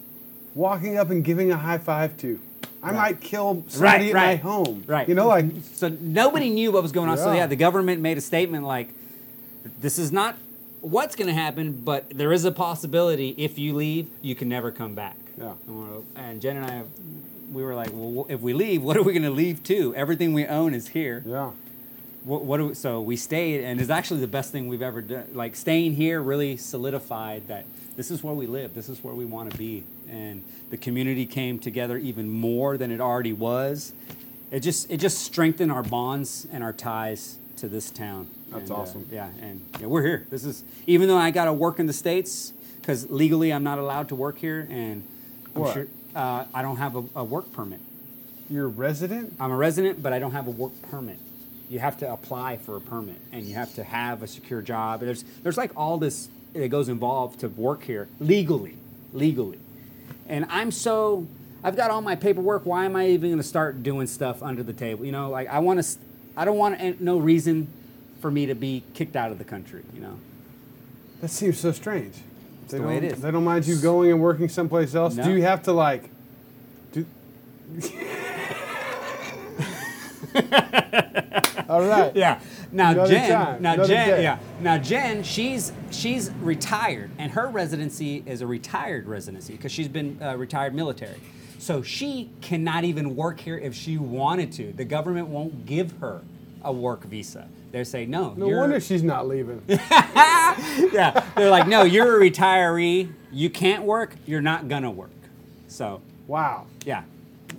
[0.54, 2.38] walking up and giving a high five to?
[2.82, 4.84] I might kill somebody at my home.
[4.86, 5.08] Right.
[5.08, 7.16] You know, like so nobody knew what was going on.
[7.16, 7.38] So Yeah.
[7.38, 8.88] yeah, the government made a statement like,
[9.80, 10.36] "This is not
[10.82, 14.70] what's going to happen, but there is a possibility if you leave, you can never
[14.70, 15.54] come back." Yeah.
[15.66, 16.82] And, and Jen and I,
[17.50, 19.94] we were like, "Well, if we leave, what are we going to leave to?
[19.94, 21.22] Everything we own is here.
[21.26, 21.52] yeah.
[22.24, 25.00] What, what do we, so we stayed, and it's actually the best thing we've ever
[25.00, 25.26] done.
[25.32, 27.64] Like staying here really solidified that
[27.96, 28.74] this is where we live.
[28.74, 32.92] This is where we want to be, and the community came together even more than
[32.92, 33.92] it already was.
[34.52, 38.26] It just it just strengthened our bonds and our ties to this town.
[38.50, 39.06] That's And, uh, awesome.
[39.10, 40.26] yeah, and yeah, we're here.
[40.30, 43.78] This is even though I got to work in the states because legally I'm not
[43.78, 45.04] allowed to work here, and
[45.54, 45.72] I'm What?
[45.74, 45.86] sure
[46.16, 47.78] uh, I don't have a, a work permit.
[48.50, 49.36] You're a resident?
[49.38, 51.18] I'm a resident, but I don't have a work permit.
[51.70, 54.98] You have to apply for a permit, and you have to have a secure job.
[55.00, 58.74] There's there's like all this that goes involved to work here legally,
[59.12, 59.60] legally.
[60.28, 61.28] And I'm so
[61.62, 62.66] I've got all my paperwork.
[62.66, 65.04] Why am I even going to start doing stuff under the table?
[65.04, 65.98] You know, like I want to.
[66.36, 67.68] I don't want no reason
[68.20, 69.82] for me to be kicked out of the country.
[69.94, 70.18] You know.
[71.20, 72.14] That seems so strange.
[72.68, 73.20] They the way don't, it is.
[73.20, 75.14] They don't mind you going and working someplace else.
[75.14, 75.24] No.
[75.24, 76.08] Do you have to like?
[76.92, 77.06] Do...
[81.68, 82.14] All right.
[82.14, 82.40] Yeah.
[82.70, 84.22] Now Another Jen, time, now another Jen, day.
[84.22, 84.38] yeah.
[84.60, 90.18] Now Jen, she's she's retired, and her residency is a retired residency because she's been
[90.22, 91.20] uh, retired military.
[91.62, 94.72] So she cannot even work here if she wanted to.
[94.72, 96.20] The government won't give her
[96.64, 97.46] a work visa.
[97.70, 98.34] They say no.
[98.36, 99.62] No wonder she's not leaving.
[99.68, 103.12] yeah, they're like, no, you're a retiree.
[103.30, 104.16] You can't work.
[104.26, 105.12] You're not gonna work.
[105.68, 106.66] So wow.
[106.84, 107.04] yeah,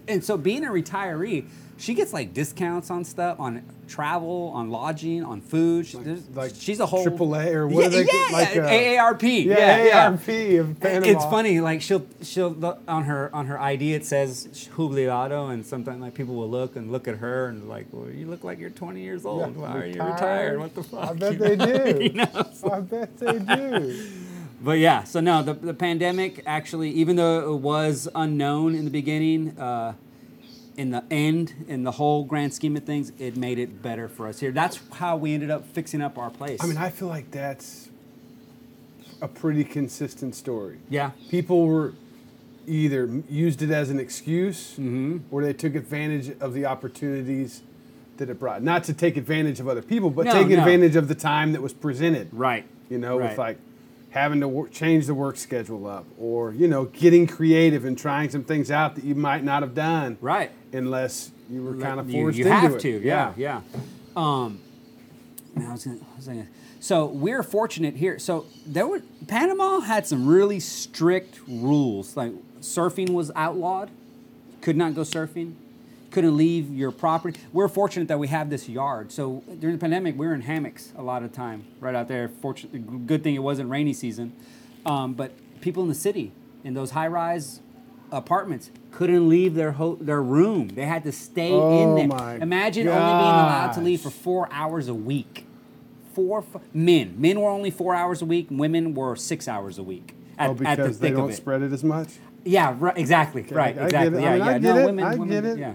[0.10, 1.48] and so being a retiree,
[1.78, 3.64] she gets like discounts on stuff, on
[3.94, 5.86] travel, on lodging, on food.
[5.86, 8.70] She- there's- like she's a whole AAA or what yeah, are they- yeah, like, uh,
[8.70, 9.24] AARP.
[9.46, 10.10] Yeah, Yeah, yeah.
[10.12, 11.08] AARP of Panama.
[11.08, 16.02] It's funny, like she'll she'll on her on her ID it says jubilado, and sometimes
[16.02, 18.70] like people will look and look at her and like, well, you look like you're
[18.72, 19.56] 20 years old.
[19.56, 20.60] Why are you retired.
[20.60, 21.10] What the fuck?
[21.10, 21.66] I bet You they know?
[21.94, 22.00] do.
[22.04, 22.46] You know?
[22.72, 24.04] I bet they do.
[24.64, 28.92] But yeah, so no, the, the pandemic actually, even though it was unknown in the
[28.92, 29.94] beginning, uh,
[30.78, 34.28] in the end, in the whole grand scheme of things, it made it better for
[34.28, 34.52] us here.
[34.52, 36.60] That's how we ended up fixing up our place.
[36.64, 37.90] I mean, I feel like that's
[39.22, 40.80] a pretty consistent story.
[40.90, 41.94] yeah, People were
[42.68, 45.18] either used it as an excuse Mm-hmm.
[45.32, 47.62] or they took advantage of the opportunities
[48.18, 48.62] that it brought.
[48.64, 50.60] Not to take advantage of other people, but No, take no.
[50.60, 52.30] advantage of the time that was presented.
[52.32, 52.66] right.
[52.90, 53.30] You know, Right.
[53.30, 53.58] with like
[54.14, 58.30] having to wor- change the work schedule up or, you know, getting creative and trying
[58.30, 60.18] some things out that you might not have done.
[60.22, 60.52] Right.
[60.72, 62.80] Unless you were kind of you, forced you into have it.
[62.82, 63.62] to, yeah, yeah.
[64.16, 64.62] Um,
[65.58, 66.48] I was gonna, I was gonna,
[66.80, 68.20] so we're fortunate here.
[68.20, 72.16] So there were Panama had some really strict rules.
[72.16, 73.90] Like surfing was outlawed,
[74.62, 75.54] could not go surfing,
[76.14, 77.40] couldn't leave your property.
[77.52, 79.12] We're fortunate that we have this yard.
[79.12, 82.30] So during the pandemic, we were in hammocks a lot of time right out there.
[82.30, 84.32] Fortunate, good thing it wasn't rainy season.
[84.86, 85.32] Um, but
[85.62, 86.32] people in the city
[86.64, 87.60] in those high-rise
[88.12, 90.68] apartments couldn't leave their ho- their room.
[90.70, 92.38] They had to stay Oh in there.
[92.42, 95.48] Imagine only being allowed to leave for four hours a week.
[96.14, 97.16] Four f- men.
[97.18, 98.48] Men were only four hours a week.
[98.52, 100.14] Women were six hours a week.
[100.38, 101.36] At, Oh, at the because they don't it.
[101.36, 102.10] spread it as much?
[102.46, 103.42] Yeah, right, exactly.
[103.50, 104.20] right, I get exactly.
[104.20, 104.46] I Yeah, mean, yeah.
[104.46, 104.86] I get no, it.
[104.86, 105.58] women, I women, get it.
[105.58, 105.74] Yeah.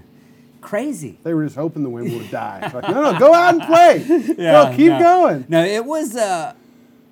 [0.61, 1.19] Crazy.
[1.23, 2.71] They were just hoping the women would die.
[2.75, 4.35] Like, no, no, go out and play.
[4.39, 4.99] Yeah, no, keep no.
[4.99, 5.47] going.
[5.49, 6.55] No, it was uh,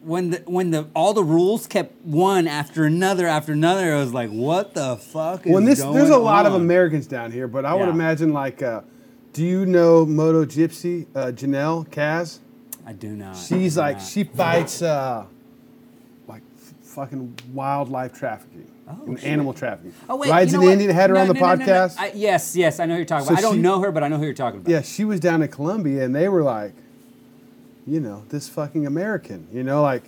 [0.03, 3.95] when the when the all the rules kept one after another after another.
[3.95, 6.55] It was like, what the fuck and this, there's a lot of?
[6.55, 8.81] Americans down here, but I would imagine like, uh,
[9.33, 12.39] do you know Moto Gypsy, uh, Janelle Kaz?
[12.87, 13.37] I do not.
[13.37, 14.07] She's do like, not.
[14.07, 15.27] she fights uh,
[16.27, 19.93] like f- fucking wildlife trafficking Oh, animal trafficking.
[20.09, 20.73] Oh wait, Rides you know the what?
[20.75, 21.99] Indian, had her No, on the no, no, no, podcast.
[21.99, 23.39] I, yes, yes, I know who you're talking So about.
[23.41, 24.71] I don't she- know her, but I know who you're talking about.
[24.71, 26.73] Yeah, she was down in Colombia, and they were like,
[27.87, 30.05] you know, this fucking American, you know, like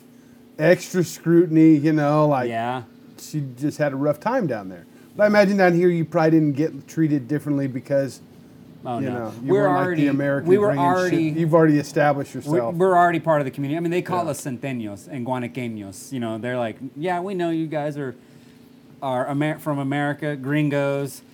[0.59, 2.83] extra scrutiny, you know, like Yeah.
[3.19, 4.87] she just had a rough time down there.
[5.17, 8.21] But I imagine down here you probably didn't get treated differently because
[8.87, 9.13] Oh you no.
[9.19, 10.03] know you we're already.
[10.03, 10.49] like the American.
[10.49, 11.23] we were bringing shit- already.
[11.25, 12.75] You've already established We're, yourself.
[12.77, 13.77] we're already part of the community.
[13.77, 14.31] I mean, they call Yeah.
[14.31, 16.13] us centeños and guanaqueños.
[16.13, 18.15] You know, they're like, yeah, we know you guys are
[19.03, 21.23] are Amer- from America, gringos.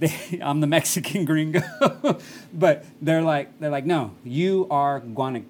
[0.00, 1.60] They, I'm the Mexican gringo,
[2.54, 5.44] but they're like, they're like, no, you are guanac.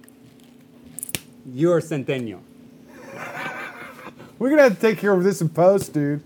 [1.46, 2.40] You're centeño.
[4.40, 6.24] We're gonna have to take care of this in post, dude.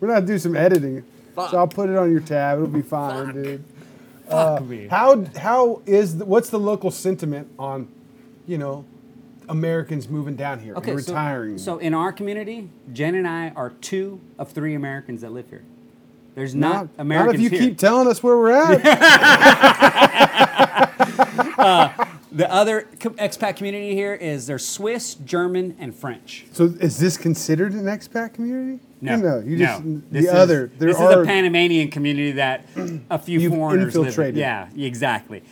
[0.00, 1.04] We're gonna have to do some editing.
[1.36, 1.52] Fuck.
[1.52, 2.58] So I'll put it on your tab.
[2.58, 3.64] It'll be fine, dude.
[4.28, 4.88] Fuck uh, me.
[4.88, 7.88] How how is the, what's the local sentiment on,
[8.46, 8.84] you know,
[9.48, 11.58] Americans moving down here and retiring?
[11.58, 15.64] So, in our community, Jen and I are two of three Americans that live here.
[16.34, 17.68] There's not, not, Americans not if you here.
[17.70, 18.82] keep telling us where we're at.
[21.58, 21.88] Uh,
[22.32, 26.44] the other expat community here is there's Swiss, German, and French.
[26.52, 28.78] so is this considered an expat community?
[29.00, 29.96] No, no, you just no.
[29.96, 30.70] the This is- other.
[30.78, 32.66] There this are is a Panamanian community that
[33.10, 34.08] a few foreigners live in.
[34.08, 34.36] infiltrated.
[34.36, 35.42] Yeah, exactly.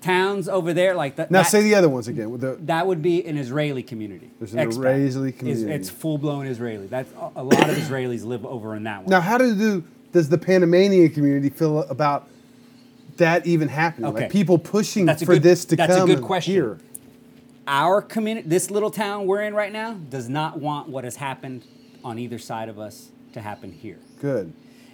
[0.00, 1.30] Towns over there like that.
[1.30, 2.36] now that, say the other ones again.
[2.38, 4.30] The that would be an Israeli community.
[4.38, 4.98] There's an Expat.
[5.04, 5.72] Israeli It's- community.
[5.72, 6.86] It's, full blown Israeli.
[6.88, 9.10] That's a lot of Israelis live over in that one.
[9.10, 12.28] now how do do does the Panamanian community feel about
[13.18, 14.10] that even happening?
[14.10, 14.22] Okay.
[14.22, 16.54] Like people pushing That's for good- this to that's a good question.
[16.54, 16.78] here.
[17.68, 21.64] Our community, this little town we're in right now, does not want what has happened
[22.04, 23.98] on either side of us to happen here.
[24.20, 24.52] Good.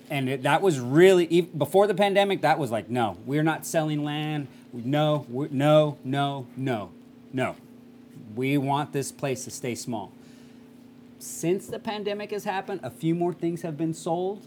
[0.09, 2.43] And it, that was really before the pandemic.
[2.43, 4.49] That was like, no, we're not selling land.
[4.73, 6.91] We- No, no, no, no,
[7.33, 7.57] no.
[8.35, 10.13] We want this place to stay small.
[11.19, 14.47] Since the pandemic has happened, a few more things have been sold,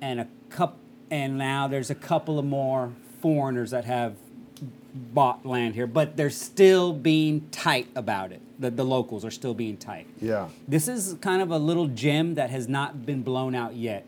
[0.00, 0.76] and a cup,
[1.10, 4.14] and now there's a couple of more foreigners that have
[4.94, 8.40] bought land here, but they're still being tight about it.
[8.58, 10.06] The, the locals are still being tight.
[10.20, 10.48] Yeah.
[10.68, 14.06] This is kind of a little gem that has not been blown out yet.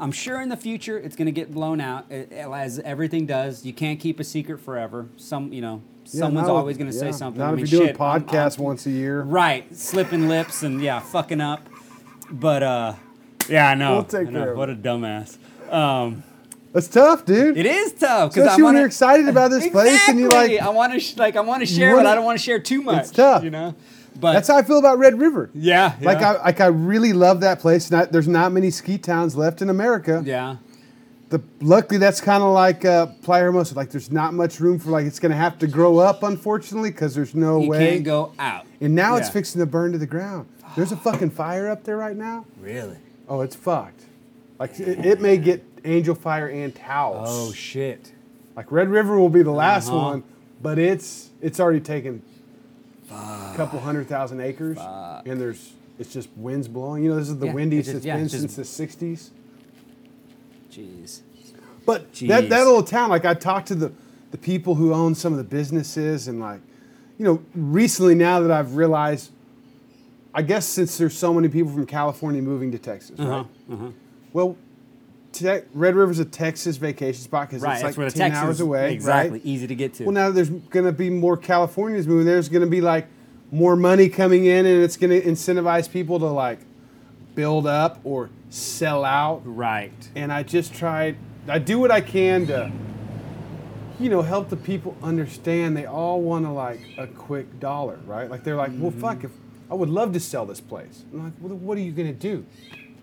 [0.00, 3.64] I'm sure in the future it's going to get blown out, eh, as everything does.
[3.66, 5.06] You can't keep a secret forever.
[5.18, 7.38] Some, you know, Yeah, someone's always going to yeah, say something.
[7.38, 9.20] Not I mean, if you're doing shit, I'm- I'm- once a year.
[9.22, 11.68] Right, slipping lips and yeah, fucking up.
[12.30, 12.92] But uh,
[13.48, 13.92] yeah, I know.
[13.94, 14.40] We'll take I know.
[14.40, 15.36] care of What a dumbass.
[15.72, 16.22] Um,
[16.72, 17.56] That's tough, dude.
[17.58, 20.52] it is tough because when want you're excited about this place and you like.
[20.60, 22.42] I want to sh- like I want to share, wanna- but I don't want to
[22.44, 23.00] share too much.
[23.02, 23.44] It's tough.
[23.44, 23.74] you know.
[24.18, 25.50] But That's how I feel about Red River.
[25.54, 26.32] yeah, Like yeah.
[26.32, 27.90] I like I really love that place.
[27.90, 30.22] Not there's not many ski towns left in America.
[30.24, 30.56] yeah.
[31.30, 33.74] the luckily that's kind of like uh, Playa Hermosa.
[33.74, 37.14] Like there's not much room for like it's gonna have to grow up, unfortunately, because
[37.14, 37.90] there's no You way.
[37.90, 38.66] can't go out.
[38.80, 40.48] and now it's fixing to burn to the ground.
[40.76, 42.46] There's a fucking fire up there right now.
[42.60, 42.96] Really?
[43.28, 44.02] Oh, it's fucked.
[44.58, 47.28] Like it, it may get Angel Fire and Taos.
[47.30, 48.12] Oh shit.
[48.56, 49.96] Like Red River will be the last Uh-huh.
[49.96, 50.24] one,
[50.60, 52.22] but it's it's already taken
[53.10, 57.02] a couple hundred thousand acres, and there's it's just winds blowing.
[57.04, 58.56] You know, this is the Yeah, windiest it's just- it's yeah, been it's just- since
[58.56, 59.30] the '60s.
[60.72, 61.20] Jeez.
[61.86, 62.48] But that, Jeez.
[62.48, 63.92] that little town, like I talked to the,
[64.30, 66.60] the people who own some of the businesses, and like,
[67.18, 69.30] you know, recently now that I've realized,
[70.32, 73.44] I guess since there's so many people from California moving to Texas, right?
[73.70, 73.88] Uh-huh.
[74.32, 74.56] Well,
[75.32, 77.84] te- Red River's a Texas vacation spot because Right.
[77.84, 78.92] it's like 10 Texas hours away.
[78.92, 79.38] Exactly.
[79.38, 79.46] Right?
[79.46, 80.04] Easy to get to.
[80.04, 82.26] Well, now there's going to be more Californians moving.
[82.26, 83.06] There's going to be like
[83.50, 86.60] more money coming in, and it's going to incentivize people to like
[87.34, 89.92] build up or sell out right.
[90.14, 91.16] and I just tried.
[91.48, 92.70] I do what I can to,
[93.98, 95.76] you know, help the people understand.
[95.76, 98.30] They all want to like a quick dollar, right?
[98.30, 99.26] Like they're like, well, fuck, mm-hmm.
[99.26, 99.32] if
[99.70, 101.04] I would love to sell this place.
[101.12, 102.44] I'm like, well, what are you gonna do?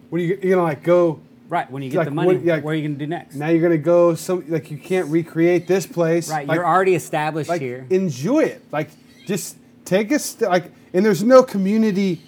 [0.10, 1.22] What are you, you gonna like go?
[1.49, 1.69] Right.
[1.72, 3.36] When you get Like, the money, what- yeah, are you gonna do next?
[3.36, 6.30] Now you're gonna go some like you can't recreate this place.
[6.30, 6.45] right.
[6.48, 7.86] Like, You're already established like here.
[7.90, 8.61] enjoy it.
[8.72, 8.90] Like
[9.26, 9.56] just
[9.86, 12.22] take a st- like, and there's no community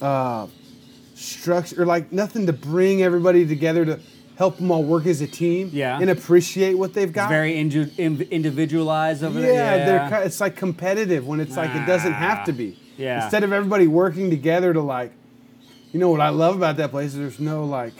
[0.00, 0.46] uh,
[1.14, 4.00] structure or like nothing to bring everybody together to
[4.36, 5.68] help them all work as a team.
[5.72, 5.98] Yeah.
[6.00, 7.24] and appreciate what they've got.
[7.24, 9.46] it's very indi- in- individualized over yeah,
[9.84, 10.08] there.
[10.10, 12.78] they're it's like competitive when it's like it doesn't have to be.
[12.96, 13.22] Yeah.
[13.24, 15.12] Instead of everybody working together to like,
[15.92, 17.92] you know what I love about that place is there's no like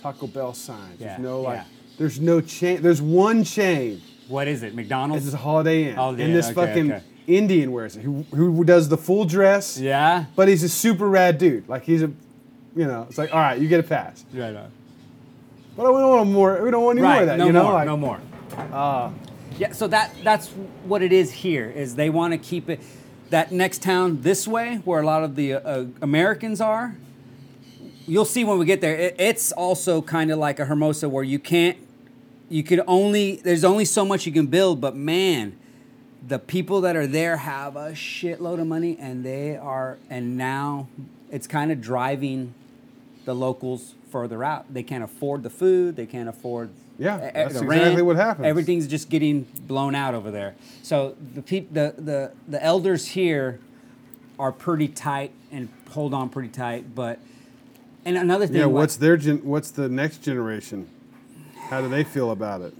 [0.00, 1.00] Taco Bell signs.
[1.00, 1.58] Yeah, There's no like.
[1.58, 1.64] yeah.
[1.98, 2.80] There's no chain.
[2.82, 4.00] There's one chain.
[4.28, 4.74] What is it?
[4.74, 5.24] McDonald's.
[5.24, 5.94] This is Holiday Inn.
[5.96, 7.02] Holiday and this okay, fucking okay.
[7.26, 8.02] Indian wears it.
[8.02, 9.78] Who, who does the full dress?
[9.78, 10.24] yeah.
[10.34, 11.68] But he's a super rad dude.
[11.68, 12.10] Like he's a,
[12.74, 14.24] you know, it's like all right, you get a pass.
[14.32, 14.70] Right on.
[15.76, 16.62] But we don't want more.
[16.62, 17.38] We don't want any more of that.
[17.38, 17.72] no you know, more.
[17.72, 18.20] like no more.
[18.56, 19.10] uh,
[19.58, 20.48] Yeah, so that that's
[20.84, 21.70] what it is here.
[21.70, 22.80] Is they want to keep it
[23.28, 26.96] that next town this way, where a lot of the uh, Americans are.
[28.10, 28.96] You'll see when we get there.
[28.96, 31.78] It, it's also kind of like a Hermosa, where you can't,
[32.48, 34.80] you could only there's only so much you can build.
[34.80, 35.56] But man,
[36.26, 40.88] the people that are there have a shitload of money, and they are, and now
[41.30, 42.52] it's kind of driving
[43.26, 44.74] the locals further out.
[44.74, 45.94] They can't afford the food.
[45.94, 48.06] They can't afford Yeah, e- that's the exactly rent.
[48.06, 48.44] what happens.
[48.46, 50.56] Everything's just getting blown out over there.
[50.82, 53.60] So the peop, the, the the elders here
[54.36, 56.92] are pretty tight and hold on pretty tight.
[56.96, 57.20] But
[58.04, 58.66] and another thing, yeah.
[58.66, 60.88] What's their gen- What's the next generation?
[61.68, 62.74] How do they feel about it?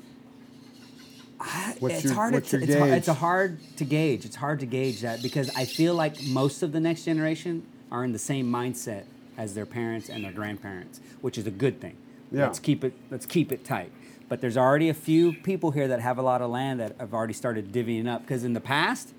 [1.78, 2.34] What's it's your- hard.
[2.34, 2.98] what's to, your it's, hard, gauge?
[2.98, 4.24] it's a hard to gauge.
[4.24, 8.04] It's hard to gauge that because I feel like most of the next generation are
[8.04, 9.04] in the same mindset
[9.38, 11.96] as their parents and their grandparents, which is a good thing.
[12.30, 12.42] Yeah.
[12.42, 12.92] Let's keep it.
[13.10, 13.90] Let's keep it tight.
[14.28, 17.14] But there's already a few people here that have a lot of land that have
[17.14, 18.22] already started divvying up.
[18.22, 19.12] Because in the past,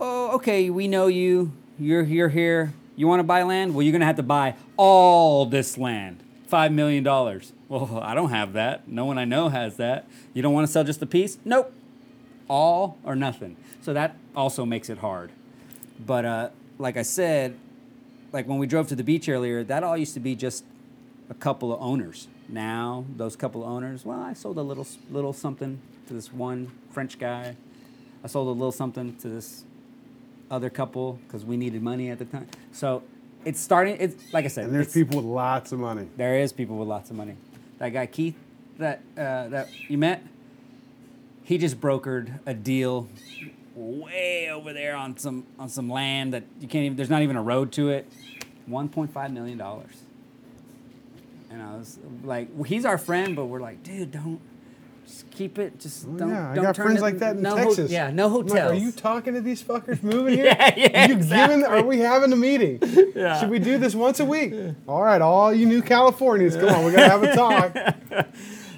[0.00, 1.52] oh, okay, we know you.
[1.78, 2.74] You're you're here.
[3.00, 3.74] You want to buy land?
[3.74, 6.22] Well, you're gonna have to buy all this land.
[6.48, 7.54] Five million dollars.
[7.66, 8.88] Well, I don't have that.
[8.88, 10.06] No one I know has that.
[10.34, 11.38] You don't want to sell just a piece?
[11.42, 11.72] Nope.
[12.46, 13.56] All or nothing.
[13.80, 15.30] So that also makes it hard.
[16.04, 17.56] But uh, like I said,
[18.32, 20.64] like when we drove to the beach earlier, that all used to be just
[21.30, 22.28] a couple of owners.
[22.50, 26.70] Now those couple of owners, well, I sold a little little something to this one
[26.90, 27.56] French guy.
[28.22, 29.64] I sold a little something to this
[30.50, 32.48] other couple because we needed money at the time.
[32.72, 33.02] So
[33.44, 33.96] it's starting.
[33.98, 34.64] It's like I said.
[34.66, 36.08] And there's people with lots of money.
[36.16, 37.36] There is people with lots of money.
[37.78, 38.36] That guy Keith,
[38.78, 40.22] that uh, that you met,
[41.44, 43.08] he just brokered a deal
[43.74, 46.96] way over there on some on some land that you can't even.
[46.96, 48.10] There's not even a road to it.
[48.66, 50.02] One point five million dollars.
[51.50, 54.40] And I was like, well, he's our friend, but we're like, dude, don't.
[55.10, 55.78] Just keep it.
[55.80, 56.28] Just don't.
[56.30, 57.90] yeah, I don't got turn friends it- like that in no ho- Texas.
[57.90, 58.72] yeah, no I'm like, hotels.
[58.72, 60.44] are you talking to these fuckers moving here?
[60.46, 61.64] Yeah, yeah, Are you giving?
[61.64, 62.78] Are we having a meeting?
[63.20, 63.38] Yeah.
[63.40, 64.54] Should we do this once a week?
[64.86, 67.74] All right, all you new Californians, come on, we gotta have a talk.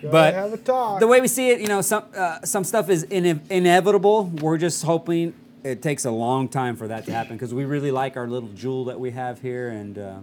[0.02, 0.98] Gotta But have a talk.
[0.98, 4.24] the way we see it, you know, some uh, some stuff is ine- inevitable.
[4.24, 5.32] We're just hoping
[5.62, 8.48] it takes a long time for that to happen because we really like our little
[8.48, 9.68] jewel that we have here.
[9.68, 10.14] And uh,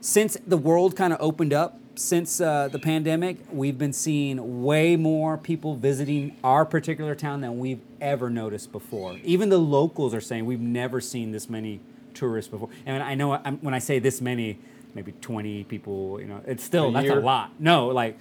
[0.00, 4.94] since the world kind of opened up, since uh, the pandemic, we've been seeing way
[4.96, 9.18] more people visiting our particular town than we've ever noticed before.
[9.24, 11.80] Even the locals are saying we've never seen this many
[12.14, 12.68] tourists before.
[12.86, 14.58] And I know I'm, when I say this many,
[14.94, 16.20] maybe 20 people.
[16.20, 17.18] You know, it's still A that's year?
[17.18, 17.52] a lot.
[17.58, 18.16] No, like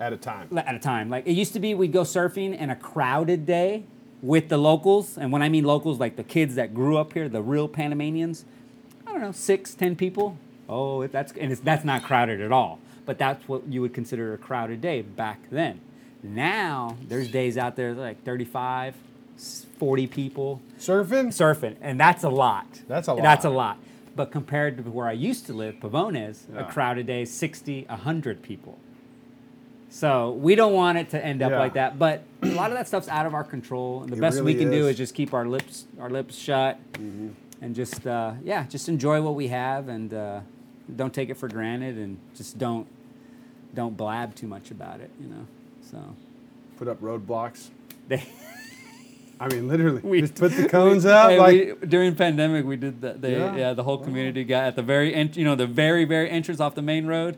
[0.00, 0.48] at a time.
[0.56, 1.08] at a time.
[1.08, 3.84] Like it used to be, we'd go surfing in a crowded day
[4.20, 7.28] with the locals, and when I mean locals, like the kids that grew up here,
[7.28, 8.44] the real Panamanians.
[9.06, 10.38] I don't know, six, ten people.
[10.68, 12.78] Oh, that's and it's, that's not crowded at all.
[13.04, 15.80] but that's what you would consider a crowded day back then.
[16.22, 18.94] Now there's days out there like 35,
[19.36, 21.28] s- 40 people Surfing?
[21.28, 22.66] surfing, and that's a lot.
[22.86, 23.22] That's a lot.
[23.22, 23.78] That's a lot.
[24.14, 26.60] But compared to where I used to live, Pavones, Yeah.
[26.60, 28.78] a crowded day, 60, 100 people.
[29.90, 31.58] So we don't want it to end up Yeah.
[31.58, 31.98] like that.
[31.98, 34.54] But a lot of that stuff's out of our control, and the It best we
[34.54, 34.80] can do is.
[34.82, 34.90] Mm-hmm.
[34.90, 36.78] is just keep our lips our lips shut,
[37.62, 40.40] and just uh, yeah, just enjoy what we have, and uh,
[40.94, 42.86] don't take it for granted, and just don't
[43.74, 45.10] don't blab too much about it.
[45.18, 45.46] You know,
[45.90, 45.98] so
[46.76, 47.70] Put up roadblocks.
[48.08, 48.22] they.
[49.40, 50.00] I mean, literally.
[50.04, 51.30] We- just put the cones up.
[51.30, 53.20] Hey, like, we, during pandemic, we did that.
[53.22, 53.56] They, Yeah.
[53.56, 53.72] yeah.
[53.72, 56.74] the whole community got at the very, en- you know, the very, very entrance off
[56.76, 57.36] the main road.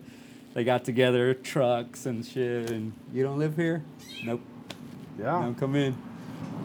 [0.53, 2.71] They got together, trucks and shit.
[2.71, 3.83] And you don't live here?
[4.25, 4.41] Nope.
[5.19, 5.25] yeah.
[5.41, 5.97] Don't come in.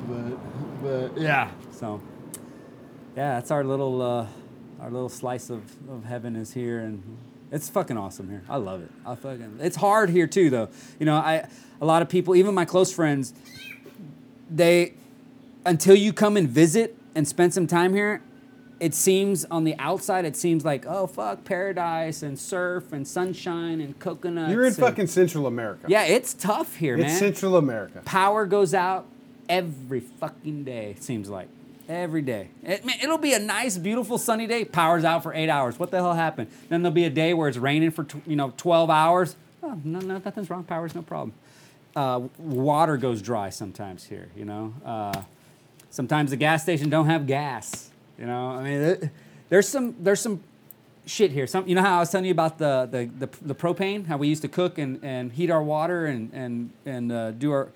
[0.09, 0.83] But,
[1.13, 1.51] but yeah.
[1.71, 2.01] So,
[3.19, 4.25] yeah, that's our little, uh,
[4.79, 7.03] our little slice of, of heaven is here, and
[7.51, 8.43] it's fucking awesome here.
[8.47, 8.89] I love it.
[9.05, 9.57] I fucking.
[9.59, 10.69] It's hard here too, though.
[11.01, 11.49] You know, I
[11.81, 13.33] a lot of people, even my close friends,
[14.49, 14.93] they
[15.65, 18.21] until you come and visit and spend some time here,
[18.79, 23.81] it seems on the outside it seems like oh fuck paradise and surf and sunshine
[23.81, 24.49] and coconuts.
[24.53, 25.87] You're in and- fucking Central America.
[25.89, 27.19] yeah, it's tough here, It's man.
[27.19, 28.01] Central America.
[28.05, 29.07] Power goes out
[29.49, 30.91] every fucking day.
[30.91, 31.49] It seems like
[31.89, 32.51] every day.
[32.63, 34.63] It, it'll be a nice, beautiful, sunny day.
[34.63, 35.77] Power's out for eight hours.
[35.79, 36.49] What the hell happened?
[36.69, 39.35] Then there'll be a day where it's raining for you know twelve hours.
[39.61, 40.63] Oh, no, no, nothing's wrong.
[40.63, 41.33] Power's no problem.
[41.95, 44.29] Uh, water goes dry sometimes here.
[44.37, 44.73] You know.
[44.85, 45.23] Uh,
[45.89, 47.89] sometimes the gas station don't have gas.
[48.17, 48.51] You know.
[48.51, 49.09] I mean, it,
[49.49, 50.43] there's some there's some
[51.05, 51.47] shit here.
[51.47, 54.17] Some, you know how I was telling you about the, the, the, the propane, how
[54.17, 57.69] we used to cook and, and heat our water and, and, and uh, do our,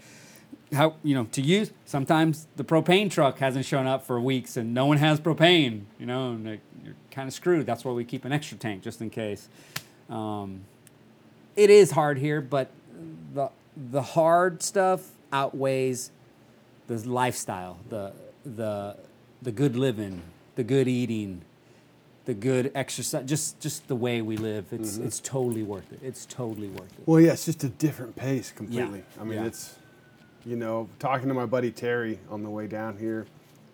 [0.74, 1.72] how, you know, to use.
[1.86, 6.06] Sometimes the propane truck hasn't shown up for weeks and no one has propane, you
[6.06, 7.66] know, and like, you're kind of screwed.
[7.66, 9.48] That's why we keep an extra tank just in case.
[10.10, 10.62] Um,
[11.56, 12.70] it is hard here, but
[13.34, 13.50] the,
[13.92, 16.12] the hard stuff outweighs
[16.88, 18.14] the lifestyle, the,
[18.46, 18.98] the,
[19.42, 20.22] the good living,
[20.56, 21.42] the good eating,
[22.26, 24.66] the good exercise, just just the way we live.
[24.72, 25.08] It's Mm-hmm.
[25.08, 26.00] it's totally worth it.
[26.02, 27.06] It's totally worth it.
[27.06, 29.04] Well, yeah, it's just a different pace completely.
[29.20, 29.46] I mean, Yeah.
[29.48, 29.76] it's,
[30.46, 33.26] you know, talking to my buddy Terry on the way down here,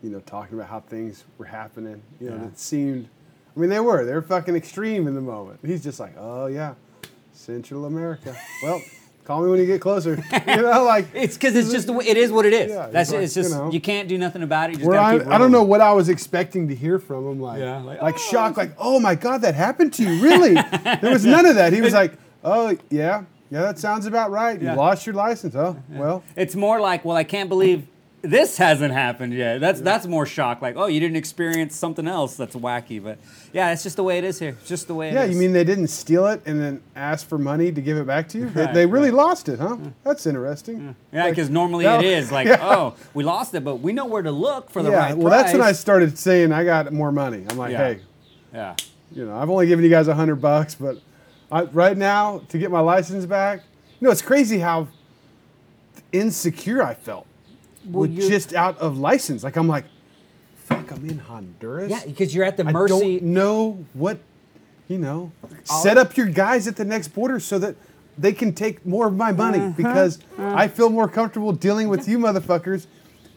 [0.04, 2.02] you know, talking about how things were happening.
[2.20, 2.46] You know, Yeah.
[2.46, 3.10] it seemed,
[3.56, 4.06] I mean, they were.
[4.06, 5.60] They were fucking extreme in the moment.
[5.66, 6.76] He's just like, oh, yeah,
[7.34, 8.36] Central America.
[8.64, 8.82] well,
[9.26, 10.16] call me when you get closer.
[10.48, 12.72] you know, like, It's because it's just it is what it is.
[12.72, 13.72] Yeah, That's it's like, it's just you know.
[13.72, 14.74] you can't do nothing about it.
[14.74, 17.28] You just where gotta I, I don't know what I was expecting to hear from
[17.28, 17.40] him.
[17.41, 20.22] Like, Yeah, like, like, "Oh, shocked, like, oh my God, that happened to you?
[20.24, 20.54] Really?
[20.54, 21.74] there was none of that.
[21.74, 22.14] He was like,
[22.44, 24.62] oh, yeah, yeah, that sounds about right.
[24.62, 24.72] Yeah.
[24.72, 25.56] You lost your license.
[25.56, 26.24] Oh, well.
[26.36, 27.88] It's more like, well, I can't believe
[28.22, 29.60] this hasn't happened yet.
[29.62, 30.62] That's that's more shock.
[30.62, 33.02] Like, oh, you didn't experience something else that's wacky.
[33.02, 33.18] But
[33.54, 34.58] yeah, it's just the way it is here.
[34.60, 35.16] It's just the way it is.
[35.16, 38.06] Yeah, you mean they didn't steal it and then ask for money to give it
[38.06, 38.50] back to you?
[38.50, 39.16] They- Right, they really right.
[39.26, 39.78] lost it, huh?
[40.04, 40.96] That's interesting.
[41.14, 42.60] Yeah, Like, because normally no, it is like, yeah.
[42.62, 45.30] oh, we lost it, but we know where to look for the yeah, right well,
[45.30, 47.46] that's when I started saying I got more money.
[47.50, 47.78] I'm like, Yeah.
[47.94, 48.00] hey,
[48.54, 48.76] Yeah.
[49.14, 50.98] you know, I've only given you guys a hundred bucks, but
[51.52, 53.62] I, right now to get my license back,
[54.00, 54.88] you know, it's crazy how
[56.12, 57.26] insecure I felt
[57.86, 59.44] Well, with just out of license.
[59.44, 59.86] Like I'm like,
[60.56, 61.90] fuck, I'm in Honduras.
[61.90, 62.94] Yeah, because you're at the mercy.
[62.94, 64.20] I don't know what,
[64.88, 65.32] you know,
[65.64, 67.76] set up your guys at the next border so that
[68.18, 69.74] they can take more of my money Uh-huh.
[69.78, 72.86] because I feel more comfortable dealing with you motherfuckers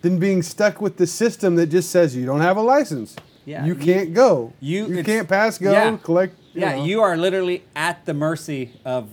[0.03, 3.15] than being stuck with the system that just says you don't have a license.
[3.45, 4.53] Yeah, you you- can't go.
[4.61, 5.97] you- You, can't pass go yeah.
[6.03, 6.37] collect.
[6.55, 6.85] Yeah, know.
[6.85, 9.09] you are literally at the mercy of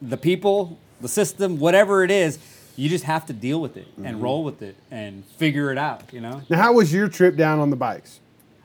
[0.00, 2.38] the people, the system, whatever it is.
[2.74, 4.20] You just have to deal with it and Mm-hmm.
[4.20, 6.12] roll with it and figure it out.
[6.12, 8.18] You know, Now, how was your trip down on the bikes,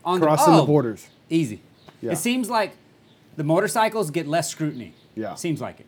[0.05, 1.07] on crossing the oh, borders?
[1.29, 1.61] Easy.
[2.01, 2.13] Yeah.
[2.13, 2.71] It seems like
[3.35, 4.93] the motorcycles get less scrutiny.
[5.15, 5.35] Yeah.
[5.35, 5.85] Seems like it.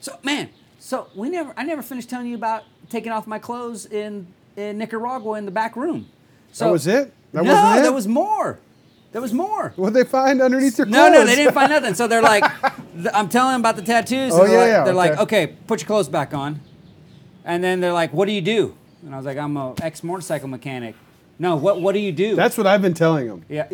[0.00, 3.86] So man, so we never I never finished telling you about taking off my clothes
[3.86, 4.26] in,
[4.56, 6.08] in Nicaragua in the back room.
[6.52, 7.12] So That was it.
[7.32, 8.58] That no, there was more.
[9.14, 9.72] There was more.
[9.76, 10.96] What they find underneath your clothes?
[10.96, 11.94] no, no, they didn't find nothing.
[11.94, 12.42] So they're like,
[13.14, 14.32] I'm telling them about the tattoos.
[14.34, 15.44] Oh, they're yeah, like, yeah, They're like, okay.
[15.44, 16.60] okay, put your clothes back on.
[17.44, 18.76] And then they're like, what do you do?
[19.04, 20.96] And I was like, I'm a ex motorcycle mechanic.
[21.38, 22.34] No, what what do you do?
[22.34, 23.68] That's what I've been telling them yeah.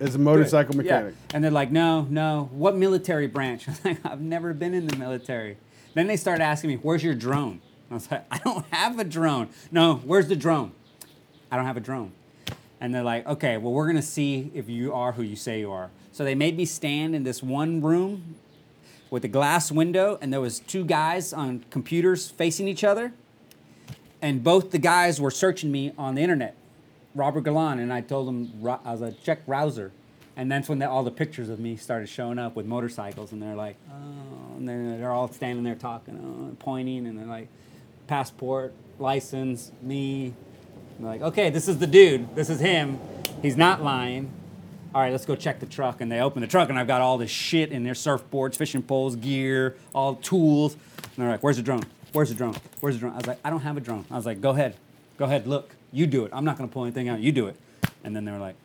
[0.00, 0.82] As a motorcycle yeah.
[0.82, 1.14] mechanic.
[1.32, 2.50] And they're like, no, no.
[2.52, 3.66] What military branch?
[3.68, 5.56] I was like, I've never been in the military.
[5.94, 7.62] Then they started asking me, where's your drone?
[7.90, 9.48] I was like, I don't have a drone.
[9.70, 10.72] No, where's the drone?
[11.50, 12.12] I don't have a drone.
[12.84, 15.60] And they're like, okay, well, we're going to see if you are who you say
[15.60, 15.88] you are.
[16.12, 18.34] So they made me stand in this one room
[19.08, 23.14] with a glass window, and there was two guys on computers facing each other.
[24.20, 26.56] And both the guys were searching me on the internet.
[27.14, 29.90] Robert Galan, and I told "Ro- I was a check browser.
[30.36, 33.40] And that's when the, all the pictures of me started showing up with motorcycles, and
[33.40, 34.56] they're like, oh.
[34.58, 37.48] and they're, they're all standing there talking, uh, pointing, and they're like,
[38.08, 40.34] passport, license, me.
[40.98, 42.34] I'm like, okay, this is the dude.
[42.34, 42.98] This is him.
[43.42, 44.30] He's not lying.
[44.94, 46.00] All right, let's go check the truck.
[46.00, 48.82] And they open the truck, and I've got all this shit in there surfboards, fishing
[48.82, 50.74] poles, gear, all tools.
[50.74, 51.82] And they're like, where's the drone?
[52.12, 52.54] Where's the drone?
[52.80, 53.12] Where's the drone?
[53.12, 54.04] I was like, I don't have a drone.
[54.10, 54.76] I was like, go ahead.
[55.18, 55.74] Go ahead, look.
[55.92, 56.30] You do it.
[56.32, 57.20] I'm not going to pull anything out.
[57.20, 57.56] You do it.
[58.04, 58.56] And then they were like,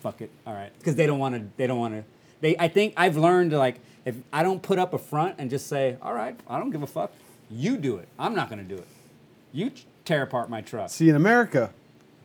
[0.00, 0.30] fuck it.
[0.46, 0.72] All right.
[0.78, 2.04] Because they don't want to, they don't want to,
[2.40, 5.68] they, I think I've learned like, if I don't put up a front and just
[5.68, 7.12] say, all right, I don't give a fuck,
[7.50, 8.08] you do it.
[8.18, 8.86] I'm not to do it.
[9.52, 9.70] You
[10.04, 10.90] tear apart my truck.
[10.90, 11.70] See, in America,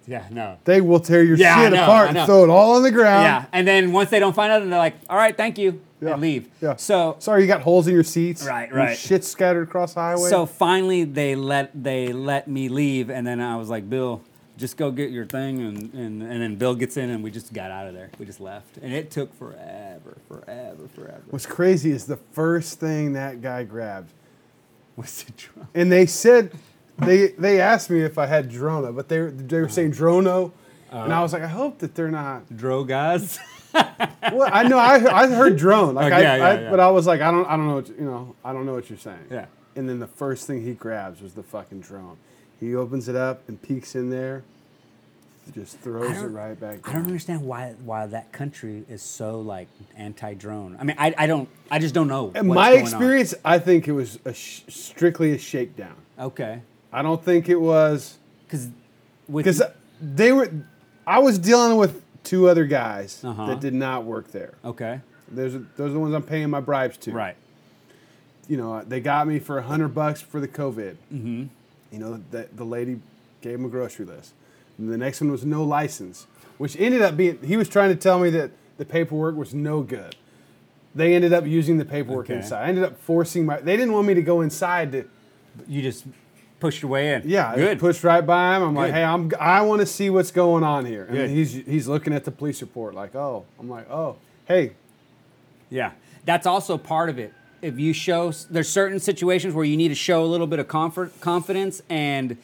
[0.07, 0.57] Yeah, no.
[0.65, 3.23] they will tear your Yeah, shit know, apart and throw it all on the ground.
[3.23, 6.13] Yeah, and then once they don't find out, they're like, "All right, thank you," Yeah.
[6.13, 6.47] and leave.
[6.61, 6.75] Yeah.
[6.77, 8.45] So, Sorry, you got holes in your seats.
[8.45, 8.97] Right, your right.
[8.97, 10.29] Shit scattered across the highway.
[10.29, 14.21] so finally they let they let me leave, and then I was like, "Bill,
[14.57, 17.51] just go get your thing," and and and then Bill gets in, and we just
[17.53, 18.09] got out of there.
[18.17, 21.21] We just left, and it took forever, forever, forever.
[21.29, 24.11] What's crazy is the first thing that guy grabbed,
[24.95, 25.67] was the drum?
[25.75, 26.51] and they said
[26.99, 30.51] they they asked me if I had Drona, but they were, they were saying Drono,
[30.91, 31.03] uh-huh.
[31.03, 32.55] and I was like, I hope that they're not.
[32.55, 33.39] Dro guys.
[34.33, 36.69] Well, I know I, I heard drone, like Okay, I, yeah, yeah, I yeah.
[36.69, 38.65] but I was like, I don't I don't know what you you know I don't
[38.65, 39.25] know what you're saying.
[39.29, 39.45] Yeah.
[39.75, 42.17] And then the first thing he grabs was the fucking drone.
[42.59, 44.43] He opens it up and peeks in there,
[45.53, 46.87] just throws it right back.
[46.87, 50.77] I don't understand why why that country is so like anti-drone.
[50.79, 52.31] I mean, I, I don't I just don't know.
[52.35, 52.87] In what's my going on.
[52.87, 55.95] experience, I think it was a sh- strictly a shakedown.
[56.19, 56.61] Okay,
[56.97, 58.17] I don't think it was
[58.47, 58.69] because
[59.31, 59.61] because
[60.01, 60.49] they were.
[61.05, 63.45] I was dealing with two other guys Uh-huh.
[63.47, 64.55] that did not work there.
[64.65, 64.99] okay,
[65.31, 67.11] Those are, those are the ones I'm paying my bribes to.
[67.11, 67.35] right.
[68.49, 70.95] You know, they got me for a hundred bucks for the COVID.
[71.13, 71.43] Mm-hmm.
[71.91, 72.99] You know, the, the lady
[73.41, 74.33] gave him a grocery list.
[74.77, 77.39] And the next one was no license, which ended up being.
[77.43, 80.15] He was trying to tell me that the paperwork was no good.
[80.95, 82.37] They ended up using the paperwork Okay.
[82.37, 82.65] inside.
[82.65, 83.59] I ended up forcing my.
[83.59, 85.05] They didn't want me to go inside to.
[85.67, 86.05] You just
[86.59, 87.23] pushed your way in.
[87.25, 87.79] Yeah, good.
[87.79, 88.63] pushed right by him.
[88.63, 91.05] I'm like, hey, I'm I want to see what's going on here.
[91.05, 91.29] And Good.
[91.29, 94.17] he's he's looking at the police report like, oh, I'm like, oh,
[94.47, 94.73] hey,
[95.69, 95.91] Yeah,
[96.25, 97.33] that's also part of it.
[97.61, 100.67] If you show, there's certain situations where you need to show a little bit of
[100.67, 102.37] comfort, confidence, and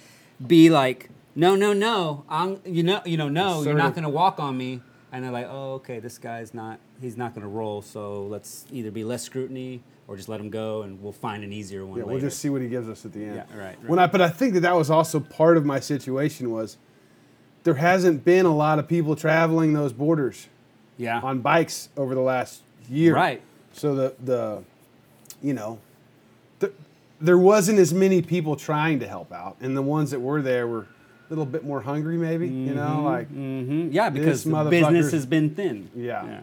[0.46, 4.10] be like, no, no, no, I'm, you know, you know, no, you're not going to
[4.10, 4.82] walk on me.
[5.14, 7.84] And they're like, oh, okay, this guy's not, he's not going to roll.
[7.84, 11.54] So let's either be less scrutiny or just let him go, and we'll find an
[11.54, 12.14] easier one yeah, later.
[12.16, 13.36] we'll just see what he gives us at the end.
[13.36, 13.84] Yeah, right, right.
[13.88, 16.78] When I but I think that that was also part of my situation was
[17.64, 20.48] there hasn't been a lot of people traveling those borders
[20.98, 21.22] Yeah.
[21.22, 23.14] on bikes over the last year.
[23.16, 23.42] Right.
[23.72, 24.64] So the the
[25.44, 25.80] you know
[26.60, 26.74] the,
[27.22, 30.68] there wasn't as many people trying to help out, and the ones that were there
[30.68, 30.88] were
[31.36, 32.48] little bit more hungry, maybe.
[32.48, 33.30] You know, like.
[33.30, 33.92] mm-hmm.
[33.92, 35.90] Yeah, because business has been thin.
[35.96, 36.26] Yeah.
[36.26, 36.40] Yeah.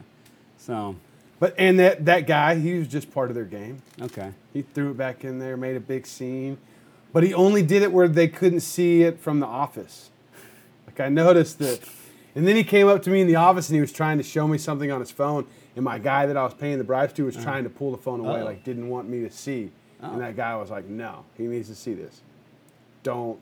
[0.58, 0.96] So,
[1.38, 3.82] But and that that guy, he was just part of their game.
[4.02, 4.32] okay.
[4.52, 6.58] He threw it back in there, made a big scene,
[7.12, 10.10] but he only did it where they couldn't see it from the office.
[10.86, 11.80] Like I noticed that,
[12.34, 14.24] and then he came up to me in the office and he was trying to
[14.24, 15.46] show me something on his phone,
[15.76, 17.96] and my guy that I was paying the bribes to was trying to pull the
[17.98, 18.42] phone away, Uh-huh.
[18.42, 18.44] Oh.
[18.46, 19.70] like didn't want me to see,
[20.02, 20.12] Oh.
[20.12, 22.20] and that guy was like, "No, he needs to see this.
[23.02, 23.38] Don't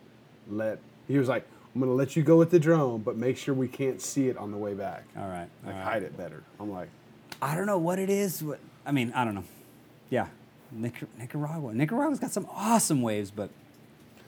[0.51, 1.44] let." He was like,
[1.74, 4.36] "I'm gonna let you go with the drone, but make sure we can't see it
[4.36, 5.05] on the way back.
[5.16, 5.48] All right.
[5.64, 5.82] Like all right.
[5.82, 6.89] hide it better." I'm like.
[7.40, 8.43] I don't know what it is.
[8.43, 9.44] What, I mean, I don't know.
[10.10, 10.26] Yeah,
[10.72, 11.72] Nic- Nicaragua.
[11.72, 13.48] Nicaragua's got some awesome waves, but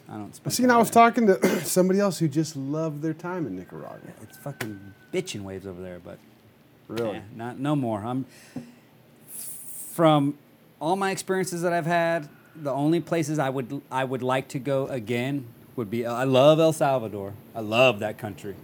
[0.08, 0.32] I don't.
[0.52, 3.98] See, and I was talking to somebody else who just loved their time in Nicaragua.
[4.22, 6.18] It's fucking bitching waves over there, but
[6.88, 7.14] Really?
[7.16, 8.00] yeah, not no more.
[8.04, 8.26] I'm
[9.92, 10.38] from
[10.80, 12.28] all my experiences that I've had.
[12.56, 15.46] The only places I would I would like to go again
[15.80, 16.04] would be.
[16.04, 17.32] I love El Salvador.
[17.54, 18.54] I love that country.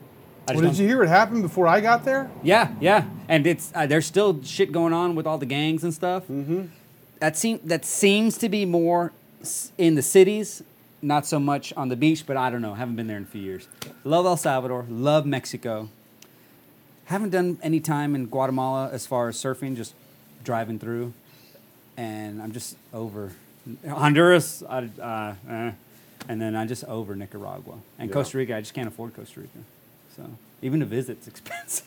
[0.47, 2.31] I Well, did you hear what happened before I got there?
[2.43, 5.95] Yeah, yeah, and it's uh, there's still shit going on with all the gangs and
[5.95, 6.25] stuff.
[6.25, 6.67] Mm-hmm.
[7.21, 9.13] That seem that seems to be more
[9.79, 10.63] in the cities,
[11.01, 12.25] not so much on the beach.
[12.27, 12.75] But I don't know.
[12.75, 13.67] Haven't been there in a few years.
[14.05, 14.85] Love El Salvador.
[14.91, 15.89] Love Mexico.
[17.07, 19.95] Haven't done any time in Guatemala as far as surfing, just
[20.45, 21.15] driving through,
[21.97, 23.33] and I'm just over
[23.89, 24.63] Honduras.
[24.69, 25.73] I, uh, eh.
[26.29, 28.15] And then I'm just over Nicaragua and Yeah.
[28.15, 28.57] Costa Rica.
[28.57, 29.59] I just can't afford Costa Rica,
[30.17, 30.23] so
[30.63, 31.87] even to visit's expensive.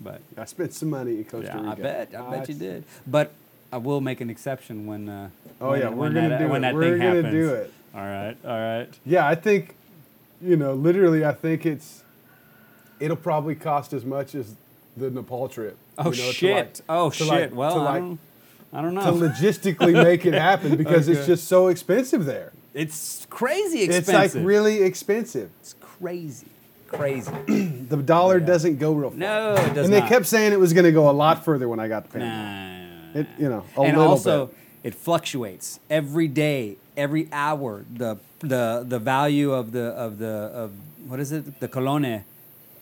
[0.00, 1.70] but I spent some money in Costa yeah, Rica.
[1.70, 2.84] I bet, I bet you did.
[3.06, 3.32] But
[3.72, 5.08] I will make an exception when.
[5.08, 6.68] Uh, Oh when, yeah, we're when gonna that, do when it.
[6.68, 7.32] that we're thing gonna happens.
[7.32, 7.72] do it.
[7.94, 8.88] All right, all right.
[9.04, 9.74] Yeah, I think,
[10.40, 12.02] you know, literally, I think it's,
[13.00, 14.54] it'll probably cost as much as
[14.96, 15.76] the Nepal trip.
[15.98, 16.56] Oh you know, to shit!
[16.56, 17.28] like- oh shit!
[17.28, 18.18] like- well, I, like- don't,
[18.72, 19.04] I don't know.
[19.04, 22.52] to logistically make it happen because it's just so expensive there.
[22.74, 24.14] It's crazy expensive.
[24.14, 25.50] It's like really expensive.
[25.60, 26.46] It's crazy,
[26.88, 27.30] crazy.
[27.92, 28.46] The dollar Yeah.
[28.46, 29.18] doesn't go real far.
[29.18, 29.84] No, it does not.
[29.84, 30.08] and they not.
[30.08, 32.32] kept saying it was going to go a lot further when I got to Panama.
[33.12, 33.20] Nah.
[33.20, 34.56] It, you know, a and little also, bit.
[34.84, 37.84] it fluctuates every day, every hour.
[37.92, 40.72] The the the value of the of the of
[41.06, 41.60] what is it?
[41.60, 42.24] The colone,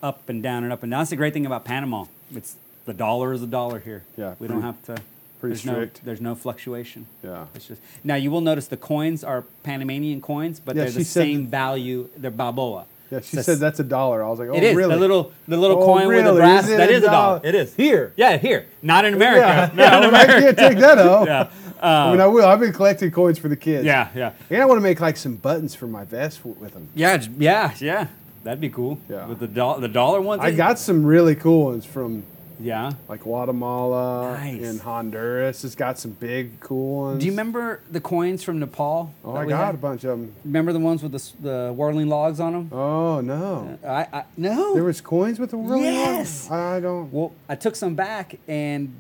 [0.02, 1.00] up and down and up and down.
[1.00, 2.04] That's the great thing about Panama.
[2.32, 2.54] It's
[2.86, 4.04] the dollar is a dollar here.
[4.16, 4.98] Yeah, we don't have to.
[5.40, 6.02] Pretty there's strict.
[6.02, 7.06] No, there's no fluctuation.
[7.24, 7.46] Yeah.
[7.54, 11.04] It's just now you will notice the coins are Panamanian coins, but Yeah, they're the
[11.04, 12.08] same that- value.
[12.16, 12.84] They're Balboa.
[13.10, 14.22] Yeah, she So said that's a dollar.
[14.24, 14.94] I was like, oh, it is really?
[14.94, 16.68] the little the little Oh, coin with the brass.
[16.68, 17.38] Is that a is a dollar.
[17.38, 17.40] dollar?
[17.48, 18.12] It is Here?
[18.16, 18.66] Yeah, here.
[18.82, 19.40] Not in America.
[19.46, 20.40] Yeah, Not yeah, in well, I America.
[20.54, 21.26] can't take that off.
[21.26, 21.48] Yeah.
[21.82, 22.44] I mean, I uh, will.
[22.46, 23.84] I've been collecting coins for the kids.
[23.86, 26.88] Yeah, yeah, And I want to make like some buttons for my vest with them.
[26.94, 28.06] yeah, yeah, yeah.
[28.44, 28.98] That'd be cool.
[29.08, 29.26] Yeah.
[29.26, 30.40] With the dollar, the dollar ones.
[30.42, 32.22] I got some really cool ones from
[32.60, 32.92] Yeah.
[33.08, 34.62] like Guatemala Nice.
[34.62, 35.64] and Honduras.
[35.64, 37.20] It's got some big cool ones.
[37.20, 39.12] Do you remember the coins from Nepal?
[39.24, 39.74] Oh, I got had?
[39.74, 40.34] a bunch of them.
[40.44, 42.68] Remember the ones with the the whirling logs on them?
[42.72, 44.74] Oh no, uh, I, I no.
[44.74, 46.48] there was coins with the whirling Yes.
[46.48, 46.50] ones?
[46.50, 47.12] I don't.
[47.12, 48.94] Well, I took some back, and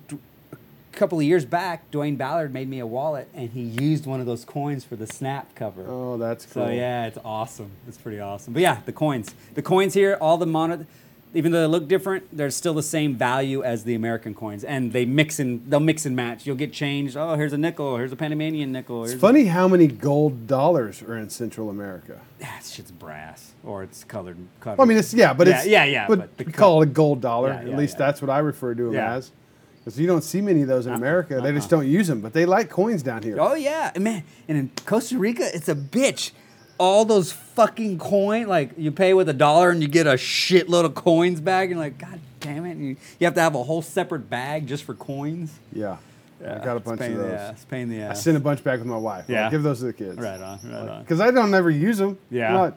[0.52, 0.56] a
[0.96, 4.26] couple of years back, Dwayne Ballard made me a wallet, and he used one of
[4.26, 5.84] those coins for the snap cover.
[5.88, 6.66] Oh, that's cool.
[6.66, 7.70] So yeah, it's awesome.
[7.86, 8.52] It's pretty awesome.
[8.52, 10.84] But yeah, the coins, the coins here, all the mono,
[11.32, 14.92] even though they look different, they're still the same value as the American coins, and
[14.92, 16.46] they mix and they'll mix and match.
[16.46, 17.16] You'll get changed.
[17.16, 17.96] Oh, here's a nickel.
[17.96, 19.04] Here's a Panamanian nickel.
[19.04, 22.20] It's funny how many gold dollars are in Central America.
[22.42, 24.38] Ah, shit's brass, or it's colored.
[24.60, 24.78] colored.
[24.78, 26.88] Well, I mean, it's yeah, but Yeah, it's yeah, yeah, But, but we call it
[26.88, 27.50] a gold dollar.
[27.50, 28.06] Yeah, At yeah, least yeah.
[28.06, 29.30] that's what I refer to them as.
[29.78, 31.40] Because you don't see many of those in America.
[31.40, 33.36] They just don't use them, but they like coins down here.
[33.40, 36.32] Oh yeah, man, and in Costa Rica, it's a bitch.
[36.80, 40.86] All those fucking coin, like you pay with a dollar and you get a shitload
[40.86, 42.70] of coins back, and you're like, God damn it!
[42.70, 45.52] And you, you have to have a whole separate bag just for coins.
[45.74, 45.98] Yeah,
[46.40, 47.32] I got a it's bunch pain of those.
[47.32, 48.22] ass, pain in the I ass.
[48.24, 49.26] sent a bunch back with my wife.
[49.28, 49.50] I'm like, Yeah.
[49.50, 50.16] give those to the kids.
[50.16, 51.02] Right on, right on.
[51.02, 52.16] Because I don't ever use them.
[52.30, 52.70] Yeah.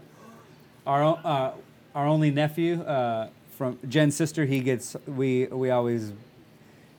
[0.86, 1.52] Our uh,
[1.96, 6.12] our only nephew uh, from Jen's sister, he gets we we always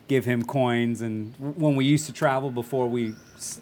[0.07, 3.13] give him coins, and when we used to travel before we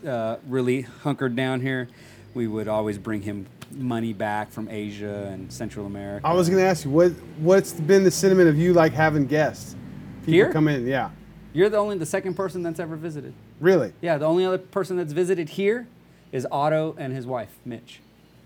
[0.08, 1.90] uh, really hunkered down here,
[2.34, 6.26] we would always bring him money back from Asia and Central America.
[6.26, 9.26] I was going to ask you what what's been the sentiment of you like having
[9.26, 9.76] guests?
[10.22, 10.52] People Here?
[10.54, 10.88] come in.
[10.88, 11.10] Yeah.
[11.54, 13.34] You're the only the second person that's ever visited.
[13.60, 13.94] Really?
[14.02, 15.88] Yeah, the only other person that's visited here
[16.32, 18.00] is Otto and his wife, Mitch.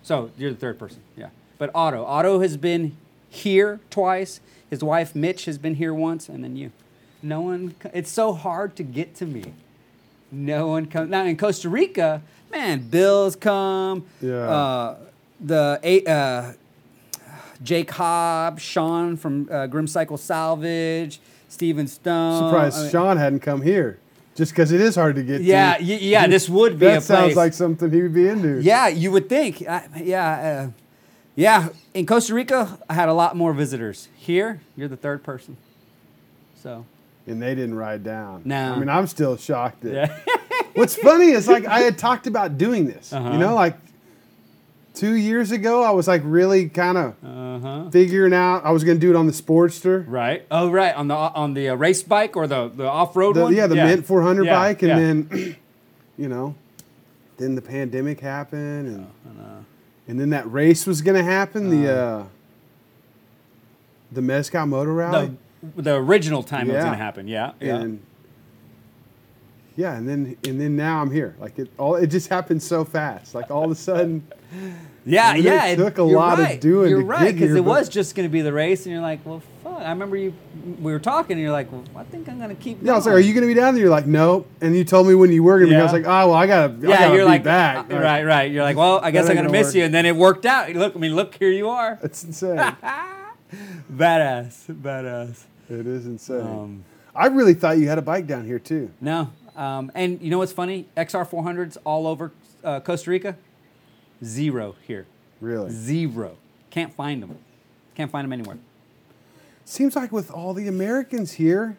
[0.04, 1.30] So you're the third person, yeah.
[1.58, 2.98] But Otto, Otto has been
[3.30, 4.42] here twice.
[4.70, 6.72] His wife, Mitch, has been here once, and then you.
[7.22, 7.76] No one.
[7.94, 9.54] It's so hard to get to me.
[10.32, 11.10] No one comes.
[11.10, 12.22] Now in Costa Rica,
[12.52, 14.06] man, Bills come.
[14.22, 14.36] Yeah.
[14.50, 14.96] Uh,
[15.40, 16.04] the.
[16.08, 16.54] Uh,
[17.64, 22.50] Jake Hobb, Sean from uh, Grim Cycle Salvage, Steven Stone.
[22.50, 24.00] Surprised I mean- Sean hadn't come here.
[24.36, 25.84] Just because it is hard to get Yeah, to.
[25.84, 28.62] y- yeah, this would be that sounds like something he would be into.
[28.62, 29.68] Yeah, you would think.
[29.68, 30.72] I, yeah, uh,
[31.36, 31.70] yeah.
[31.96, 34.08] In Costa Rica, I had a lot more visitors.
[34.16, 35.58] Here, you're the third person.
[36.62, 36.86] So,
[37.28, 38.44] And they didn't ride down.
[38.46, 38.74] No.
[38.74, 39.82] I mean, I'm still shocked.
[39.82, 40.20] That, yeah.
[40.74, 43.12] What's funny is like I had talked about doing this.
[43.12, 43.32] Uh-huh.
[43.32, 43.76] You know, like
[44.94, 47.90] two years ago, I was like really kind of uh huh.
[47.90, 50.06] figuring out I was going to do it on the Sportster.
[50.08, 50.46] Right.
[50.50, 50.96] Oh, right.
[50.96, 53.54] On the on the uh, race bike or the the off road one.
[53.56, 54.96] yeah, the Mint 400 Yeah, bike, and yeah.
[54.96, 55.56] then
[56.18, 56.56] you know,
[57.38, 59.66] then the pandemic happened, and
[60.08, 61.70] and then that race was going to happen.
[61.70, 62.24] the uh,
[64.12, 65.28] the Mezcal Motor Rally.
[65.28, 65.36] the
[65.76, 66.84] the original time it was Yeah.
[66.86, 67.28] gonna happen.
[67.28, 67.52] Yeah.
[67.60, 67.76] Yeah.
[67.78, 68.00] and
[69.76, 71.36] yeah, and then and then now I'm here.
[71.40, 73.36] Like it all, it just happened so fast.
[73.36, 74.24] Like all of a sudden,
[75.06, 75.76] Yeah, it yeah.
[75.76, 76.60] took a you're lot of right.
[76.60, 78.52] doing You're to right get because here, it but- was just going to be the
[78.52, 79.80] race, and you're like, well, fuck.
[79.82, 80.34] I remember you.
[80.82, 82.80] We were talking, and you're like, well, I think I'm going to keep.
[82.82, 83.24] yeah, I was like, going.
[83.24, 85.32] "Are you going to be down there?" You're like, "Nope." And you told me when
[85.32, 85.80] you were going to be.
[85.80, 85.98] I was Yeah.
[86.00, 88.52] like, "Oh, well, I gotta, I Yeah, gotta you're be like, back." uh, right, right.
[88.52, 89.76] You're like, well, I guess I'm ain't gonna gonna miss work.
[89.76, 90.70] you, and then it worked out.
[90.74, 92.00] Look, I mean, look, here you are.
[92.04, 92.58] It's insane.
[93.94, 95.44] Badass, badass.
[95.70, 96.42] It is insane.
[96.42, 96.84] Um,
[97.16, 98.92] I really thought you had a bike down here too.
[99.02, 100.86] No, um, and you know what's funny?
[100.96, 102.32] XR 400s all over
[102.64, 103.36] uh, Costa Rica,
[104.24, 105.06] zero here.
[105.40, 106.38] Really, Zero.
[106.70, 107.38] Can't find them.
[107.96, 108.58] Can't find them anywhere.
[109.66, 111.78] seems like with all the Americans here,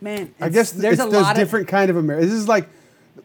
[0.00, 2.26] Man, I guess there's it's a lot different kind of America.
[2.26, 2.68] This is like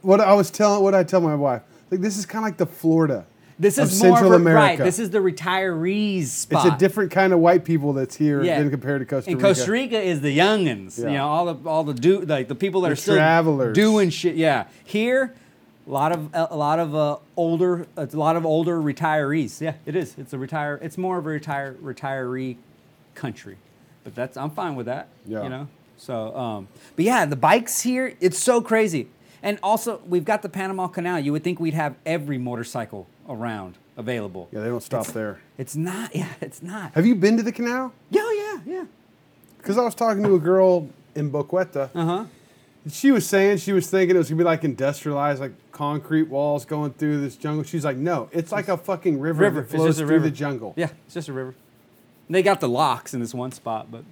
[0.01, 0.84] what I was telling.
[0.84, 3.26] What I tell my wife, like this is kind of like the Florida.
[3.60, 4.60] This is more Central of a, America.
[4.60, 4.78] right.
[4.78, 6.66] This is the retirees spot.
[6.68, 8.60] It's a different kind of white people that's here Yeah.
[8.60, 9.38] than compared to Costa Rica.
[9.38, 11.00] And Costa Rica is the youngins.
[11.00, 11.08] Yeah.
[11.08, 13.76] You know, all the all the do like the people that The are still travelers.
[13.76, 14.36] doing shit.
[14.36, 14.66] Yeah.
[14.84, 15.34] Here,
[15.88, 19.60] a lot of a lot of uh, older a lot of older retirees.
[19.60, 20.14] Yeah, it is.
[20.18, 20.80] It's a retire.
[20.82, 22.58] It's more of a retire retiree
[23.16, 23.58] country,
[24.04, 25.08] but that's I'm fine with that.
[25.26, 25.44] Yeah.
[25.44, 25.68] You know.
[26.00, 29.08] So, um, but yeah, the bikes here, it's so crazy.
[29.43, 31.19] And also, we've got the Panama Canal.
[31.19, 34.49] You would think we'd have every motorcycle around available.
[34.51, 35.39] Yeah, they don't stop there.
[35.57, 36.15] It's not.
[36.15, 36.93] Yeah, it's not.
[36.93, 37.93] Have you been to the canal?
[38.09, 38.85] Yeah, yeah, yeah.
[39.57, 42.26] Because I was talking to a girl in Boquete, Uh huh.
[42.89, 46.64] She was saying she was thinking it was gonna be like industrialized, like concrete walls
[46.64, 47.64] going through this jungle.
[47.65, 49.55] She's like, no, it's like a fucking river, River.
[49.55, 50.26] that It's flows just a through river.
[50.30, 50.73] the jungle.
[50.77, 51.53] Yeah, it's just a river.
[52.30, 54.03] They got the locks in this one spot, but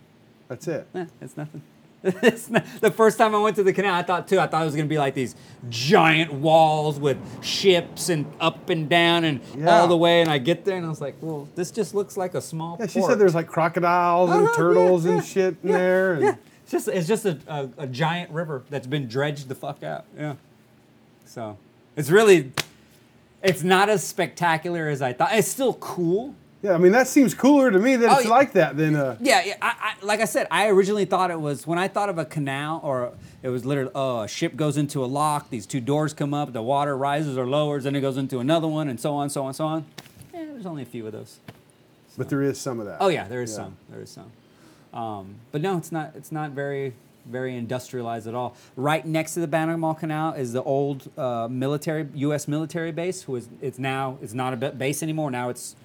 [0.50, 0.88] That's it.
[0.94, 1.62] eh, it's nothing.
[2.06, 4.40] The first time I went to the canal, I thought too.
[4.40, 5.36] I thought it was gonna be like these
[5.70, 9.80] giant walls with ships and up and down and Yeah.
[9.80, 10.22] all the way.
[10.22, 12.78] And I get there and I was like, well, this just looks like a small.
[12.80, 13.12] Yeah, she port.
[13.12, 16.14] said there's like crocodiles and Uh-huh, yeah, turtles and yeah, shit in there.
[16.14, 19.56] And Yeah, it's just it's just a, a, a giant river that's been dredged the
[19.56, 20.06] fuck out.
[20.18, 20.36] Yeah.
[21.26, 21.58] So
[21.96, 22.52] it's really
[23.44, 25.30] it's not as spectacular as I thought.
[25.34, 26.36] It's still cool.
[26.66, 28.32] Yeah, I mean that seems cooler to me that Oh, it's yeah.
[28.32, 29.56] like that than uh, Yeah, yeah.
[29.62, 32.26] I, I, like I said, I originally thought it was when I thought of a
[32.26, 33.12] canal, or
[33.44, 36.54] it was literally, oh, a ship goes into a lock, these two doors come up,
[36.54, 39.46] the water rises or lowers, then it goes into another one, and so on, so
[39.46, 39.86] on, so on.
[40.34, 41.38] Yeah, there's only a few of those.
[42.18, 42.98] but there is some of that.
[43.00, 43.58] Oh yeah, there is Yeah.
[43.58, 43.78] some.
[43.90, 44.32] There is some.
[45.00, 46.14] Um, but no, it's not.
[46.16, 46.94] It's not very,
[47.28, 48.56] very industrialized at all.
[48.76, 52.48] Right next to the Panama Canal is the old uh, military U.S.
[52.48, 53.22] military base.
[53.24, 53.50] Who is?
[53.62, 54.18] It's now.
[54.22, 55.30] It's not a base anymore.
[55.30, 55.76] Now it's,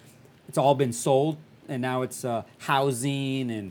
[0.51, 1.37] it's all been sold,
[1.69, 3.71] and now it's uh, housing and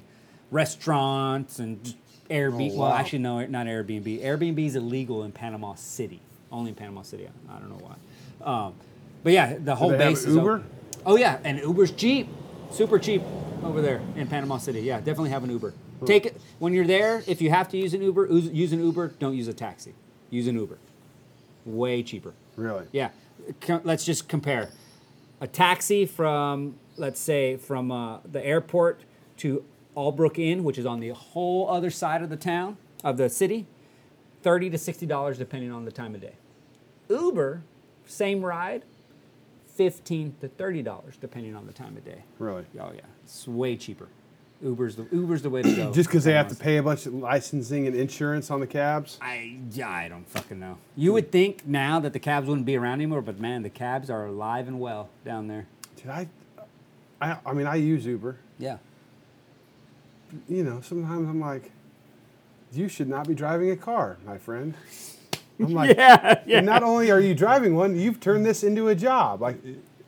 [0.49, 1.93] restaurants and
[2.29, 2.71] Airbnb.
[2.71, 4.23] Oh, Well, actually, no, not Airbnb.
[4.23, 6.21] Airbnb is illegal in Panama City.
[6.49, 7.27] Only in Panama City.
[7.27, 8.67] I, I don't know why.
[8.67, 8.75] Um,
[9.25, 10.53] but yeah, the whole base is Uber?
[10.53, 10.69] open.
[11.05, 12.29] Oh yeah, and Uber's cheap,
[12.71, 13.23] super cheap
[13.61, 14.79] over there in Panama City.
[14.79, 15.73] Yeah, definitely have an Uber.
[16.05, 17.23] Take it when you're there.
[17.27, 19.09] If you have to use an Uber, use an Uber.
[19.19, 19.93] Don't use a taxi.
[20.29, 20.77] Use an Uber.
[21.65, 22.33] Way cheaper.
[22.55, 22.85] Really?
[22.93, 23.09] Yeah.
[23.83, 24.69] Let's just compare
[25.41, 29.01] a taxi from let's say from uh, the airport
[29.37, 29.63] to
[29.95, 33.65] Albrook Inn, which is on the whole other side of the town of the city,
[34.41, 36.33] thirty to sixty dollars depending on the time of day.
[37.09, 37.63] Uber,
[38.05, 38.83] same ride,
[39.65, 42.23] fifteen to thirty dollars depending on the time of day.
[42.37, 42.65] Really?
[42.79, 44.07] Oh yeah, it's way cheaper.
[44.61, 45.91] Uber's the Uber's the way to go.
[45.93, 49.17] Just because they have to pay a bunch of licensing and insurance on the cabs.
[49.21, 50.77] I yeah, I don't fucking know.
[50.97, 54.09] You would think now that the cabs wouldn't be around anymore, but man, the cabs
[54.09, 55.65] are alive and well down there.
[55.95, 56.27] Did I,
[57.21, 58.37] I, I mean, I use Uber.
[58.57, 58.77] Yeah.
[60.47, 61.71] You know, sometimes I'm like,
[62.71, 64.73] you should not be driving a car, my friend.
[65.59, 68.95] I'm like, Yeah, And not only are you driving one, you've turned this into a
[68.95, 69.41] job.
[69.41, 69.57] Like,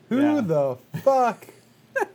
[0.10, 0.42] who Yeah.
[0.42, 1.48] the fuck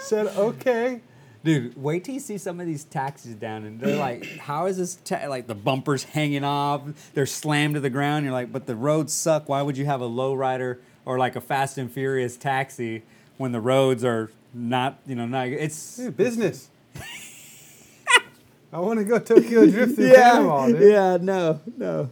[0.00, 1.00] said okay?
[1.44, 4.76] Dude, wait till you see some of these taxis down, and they're like, "How is
[4.76, 4.96] this?
[5.04, 5.28] Ta-?
[5.28, 6.82] Like the bumpers hanging off,
[7.14, 9.48] they're slammed to the ground." You're like, "But the roads suck.
[9.48, 13.02] Why would you have a lowrider or like a Fast and Furious taxi
[13.36, 14.98] when the roads are not?
[15.06, 16.68] You know, not it's Dude, business.
[18.72, 20.92] I want to go Tokyo Drift through Panama, dude.
[20.92, 22.10] yeah, no, no,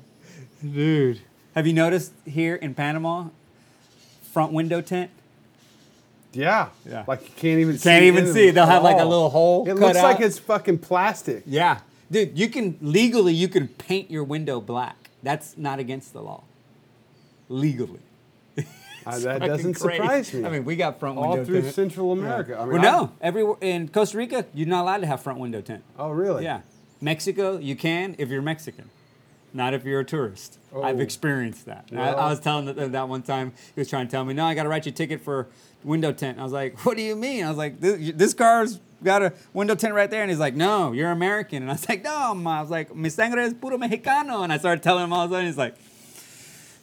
[0.62, 1.20] dude.
[1.54, 3.28] Have you noticed here in Panama,
[4.32, 5.10] front window tent?
[6.36, 6.68] Yeah.
[6.88, 7.04] Yeah.
[7.06, 7.88] Like you can't even see.
[7.88, 8.46] Can't even in see.
[8.46, 9.68] them They'll have like a little hole.
[9.68, 11.42] It looks like it's fucking plastic.
[11.46, 11.80] Yeah,
[12.10, 14.96] dude, you can legally you can paint your window black.
[15.22, 16.44] That's not against the law.
[17.48, 18.00] Legally.
[19.06, 19.98] Uh, that doesn't crazy.
[19.98, 20.44] surprise me.
[20.44, 21.74] I mean, we got front window all through tint.
[21.76, 22.58] Central America.
[22.58, 25.60] I mean, well, no, everywhere in Costa Rica, you're not allowed to have front window
[25.60, 25.84] tint.
[25.96, 26.42] Oh, really?
[26.42, 26.62] Yeah,
[27.00, 28.90] Mexico, you can if you're Mexican,
[29.56, 30.58] not if you're a tourist.
[30.72, 31.00] I've Oh.
[31.00, 31.86] experienced that.
[31.90, 32.12] I, Yeah.
[32.14, 34.54] I was telling that that one time he was trying to tell me, no, I
[34.54, 35.48] got to write you a ticket for
[35.82, 36.38] window tint.
[36.38, 37.44] I was like, what do you mean?
[37.44, 40.54] I was like, this, this car's got a window tint right there, and he's like,
[40.54, 42.58] no, you're American, and I was like, no, ma.
[42.58, 45.30] I was like, mi sangre es puro mexicano, and I started telling him all of
[45.30, 45.76] a sudden, he's like,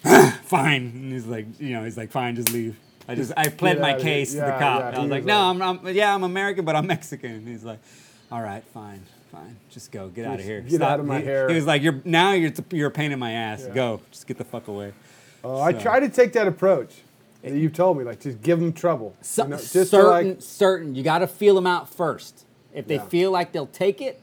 [0.43, 2.75] fine, and he's like, you know, he's like, fine, just leave.
[3.07, 4.93] I just I pled my case to the cop.
[4.93, 7.31] yeah, I was like, no, like- I'm, I'm yeah, I'm American, but I'm Mexican.
[7.31, 7.79] And he's like,
[8.31, 9.01] all right, fine,
[9.33, 10.61] fine, just go, get out of here.
[10.61, 11.49] get out of my he, hair.
[11.49, 13.65] He was like, you're now you're you're a pain in my ass.
[13.67, 13.73] Yeah.
[13.73, 14.93] Go, just get the fuck away.
[15.43, 16.93] Oh, I So- try to take that approach
[17.41, 19.15] that you told me, like just give them trouble.
[19.21, 20.95] So, you know, just to, certain, like, certain.
[20.95, 22.45] You got to feel them out first.
[22.73, 23.05] If they Yeah.
[23.05, 24.21] feel like they'll take it,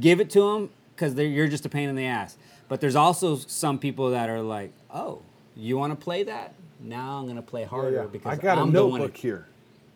[0.00, 2.36] give it to them because you're just a pain in the ass.
[2.68, 5.20] But there's also some people that are like, oh,
[5.54, 6.54] you want to play that?
[6.80, 8.06] Now I'm gonna play oh, harder yeah.
[8.10, 9.46] because I got I'm a notebook here.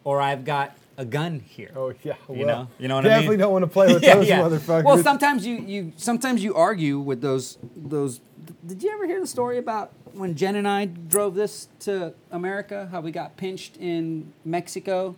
[0.05, 1.73] or I've got a gun here.
[1.75, 4.03] Oh yeah, well, You know- you know what I definitely don't want to play with
[4.13, 4.85] those motherfuckers.
[4.85, 8.21] Well, sometimes you, you sometimes you argue with those those.
[8.67, 12.89] Did you ever hear the story about when Jen and I drove this to America?
[12.93, 15.17] How we got pinched in Mexico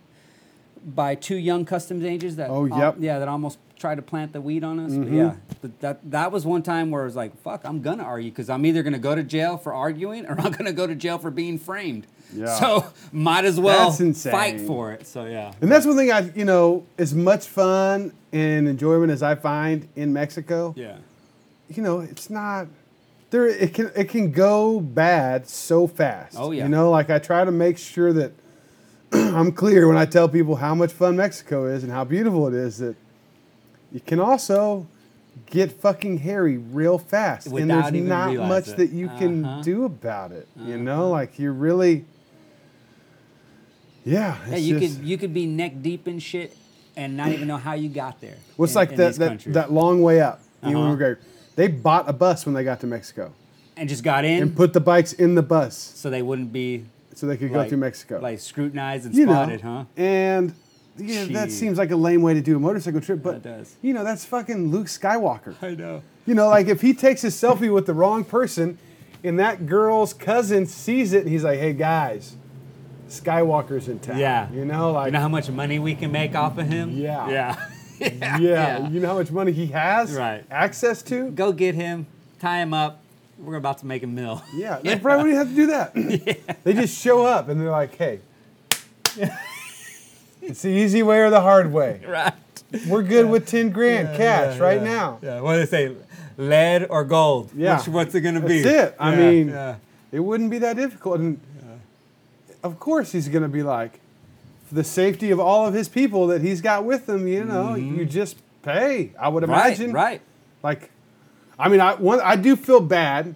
[0.84, 4.40] by two young customs agents that Oh, al- yeah that almost tried to plant the
[4.40, 4.92] weed on us.
[4.94, 5.16] But Mhm.
[5.16, 8.30] yeah, but that that was one time where it was like, fuck, I'm gonna argue
[8.30, 11.18] because I'm either gonna go to jail for arguing or I'm gonna go to jail
[11.18, 12.06] for being framed.
[12.34, 12.46] Yeah.
[12.58, 15.06] So might as well fight for it.
[15.06, 15.52] So yeah.
[15.60, 19.86] And that's one thing I, you know, as much fun and enjoyment as I find
[19.96, 20.96] in Mexico, Yeah.
[21.68, 22.66] you know, it's not
[23.30, 23.46] there.
[23.46, 26.36] It can it can go bad so fast.
[26.38, 26.64] Oh, yeah.
[26.64, 28.32] You know, like I try to make sure that
[29.12, 32.54] I'm clear when I tell people how much fun Mexico is and how beautiful it
[32.54, 32.78] is.
[32.78, 32.96] That
[33.92, 34.86] you can also
[35.50, 38.76] get fucking hairy real fast, and there's not much it.
[38.78, 39.62] that you can Uh-huh.
[39.62, 40.46] do about it.
[40.56, 42.04] You know, like you're really,
[44.04, 44.36] yeah.
[44.48, 46.56] Yeah, you just- could you could be neck deep in shit
[46.96, 48.36] and not even know how you got there.
[48.56, 50.40] Well, it's in- like that that, that long way up.
[50.64, 50.94] You Uh-huh.
[50.94, 51.16] going-
[51.56, 53.32] they bought a bus when they got to Mexico
[53.76, 56.84] and just got in, and put the bikes in the bus so they wouldn't be
[57.14, 58.20] so they could go through Mexico.
[58.20, 59.84] like scrutinized and you know, spotted, huh?
[59.96, 60.54] And
[60.98, 63.76] yeah, that seems like a lame way to do a motorcycle trip, but That does.
[63.82, 65.54] you know, that's fucking Luke Skywalker.
[65.62, 66.02] I know.
[66.26, 68.78] You know, like if he takes a selfie with the wrong person
[69.24, 72.36] and that girl's cousin sees it and he's like, hey guys,
[73.20, 74.18] Skywalker's in town.
[74.18, 74.50] Yeah.
[74.52, 76.90] You know, like, You know how much money we can make off of him?
[76.90, 77.28] Yeah.
[77.28, 77.66] Yeah.
[78.00, 78.88] yeah, yeah.
[78.88, 80.44] you know how much money he has Right.
[80.50, 81.30] access to?
[81.30, 82.06] Go get him,
[82.40, 82.98] tie him up.
[83.38, 84.42] We're about to make a mill.
[84.54, 85.66] Yeah, they probably wouldn't have to do
[86.36, 86.58] that.
[86.64, 88.20] They just show up and they're like, hey,
[90.40, 92.00] it's the easy way or the hard way.
[92.06, 92.32] right.
[92.88, 94.84] We're good with 10 grand cash Yeah, right yeah.
[94.84, 95.18] now.
[95.22, 95.40] Yeah.
[95.40, 95.94] What do they say?
[96.38, 97.50] Lead or gold?
[97.54, 97.78] Yeah.
[97.78, 98.62] Which, what's it going to be?
[98.62, 98.96] That's it.
[98.98, 99.76] I Yeah, mean, yeah.
[100.10, 101.20] it wouldn't be that difficult.
[101.20, 101.38] And
[102.62, 104.00] of course, he's going to be like,
[104.68, 107.74] for the safety of all of his people that he's got with him, you know,
[107.74, 109.12] you just pay.
[109.18, 109.52] I would Mm-hmm.
[109.52, 109.66] right.
[109.66, 109.92] imagine.
[109.92, 110.20] Right.
[110.62, 110.90] Like,
[111.58, 113.34] I mean, I one, I do feel bad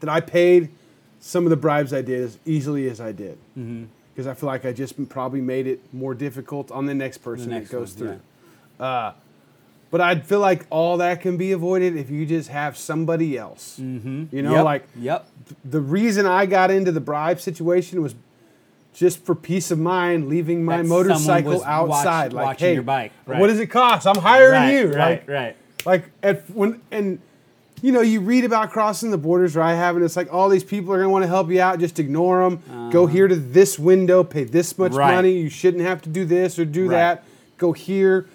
[0.00, 0.68] that I paid
[1.20, 3.84] some of the bribes I did as easily as I did, Mm-hmm.
[4.12, 7.50] because I feel like I just probably made it more difficult on the next person
[7.50, 7.98] next that goes one,
[8.78, 8.84] through.
[8.84, 9.12] Uh,
[9.90, 13.78] but I feel like all that can be avoided if you just have somebody else.
[13.80, 14.24] Mm-hmm.
[14.36, 14.64] You know, Yep.
[14.64, 15.28] like Yep.
[15.64, 18.14] the reason I got into the bribe situation was
[18.94, 22.32] just for peace of mind, leaving my That motorcycle was watch- outside.
[22.32, 23.40] like, watching hey, your bike, right.
[23.40, 24.06] what does it cost?
[24.06, 24.86] I'm hiring right, you.
[24.88, 24.96] Right.
[24.96, 25.56] like, right.
[25.84, 27.18] like at when and
[27.82, 30.92] you know you read about crossing the borders right having it's like all these people
[30.94, 33.78] are going to want to help you out just ignore them go here to this
[33.78, 35.00] window pay this much Uh-huh.
[35.00, 35.14] Right.
[35.16, 36.90] money you shouldn't have to do this or do Right.
[36.96, 37.24] that
[37.58, 38.26] go here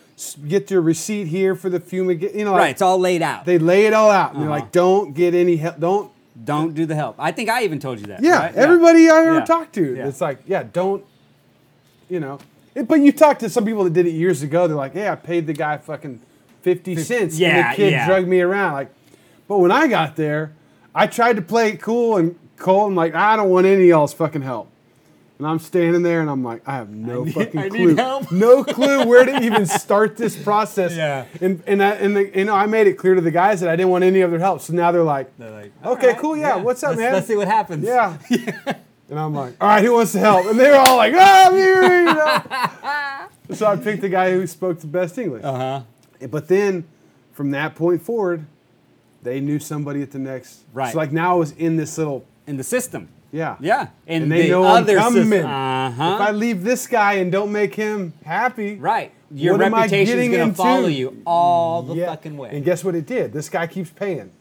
[0.47, 2.69] get your receipt here for the fumigate you know like, Right.
[2.71, 3.45] It's all laid out.
[3.45, 4.59] they lay it all out and they're Uh-huh.
[4.59, 6.11] like don't get any help don't
[6.43, 7.15] Don't do the help.
[7.19, 8.21] I think I even told you that.
[8.23, 8.55] yeah right?
[8.55, 9.45] everybody i ever Yeah.
[9.45, 10.07] talked to Yeah.
[10.07, 11.03] it's like yeah don't
[12.09, 12.39] you know
[12.75, 15.11] it, but you talk to some people that did it years ago they're like yeah
[15.11, 16.21] i paid the guy fucking
[16.61, 18.07] 50 cents and yeah, the kid yeah.
[18.07, 18.91] drug me around like
[19.47, 20.53] but when i got there
[20.95, 23.87] i tried to play it cool and cold and like i don't want any of
[23.87, 24.69] y'all's fucking help
[25.39, 27.95] and i'm standing there and i'm like i have no need- fucking I need clue
[27.95, 28.31] help.
[28.47, 31.25] no clue where to even start this process Yeah.
[31.41, 33.69] and and, I, and the, you know i made it clear to the guys that
[33.69, 36.13] i didn't want any of their help so now they're like They're like, Okay, "All
[36.13, 37.83] right, cool, yeah, what's up, let's, man?" Let's see what happens.
[37.87, 38.17] yeah.
[39.09, 40.45] And I'm like, all right, who wants to help?
[40.45, 42.05] And they're all like, ah, me, me," you
[43.49, 43.55] know.
[43.55, 45.43] so I picked the guy who spoke the best English.
[45.43, 45.81] Uh
[46.21, 46.27] huh.
[46.29, 46.83] But then
[47.33, 48.45] from that point forward,
[49.23, 50.59] they knew somebody at the next.
[50.73, 50.91] Right.
[50.91, 53.07] So like now I was in this little, In the system.
[53.31, 53.55] Yeah.
[53.59, 53.87] Yeah.
[54.07, 55.23] In And they the know other I'm coming.
[55.29, 55.45] system.
[55.49, 56.11] Uh huh.
[56.15, 59.11] If I leave this guy and don't make him happy, Right.
[59.31, 62.07] Your what am I reputation's getting gonna follow you all the Yeah.
[62.07, 62.49] fucking way.
[62.51, 63.31] And guess what it did?
[63.31, 64.31] This guy keeps paying.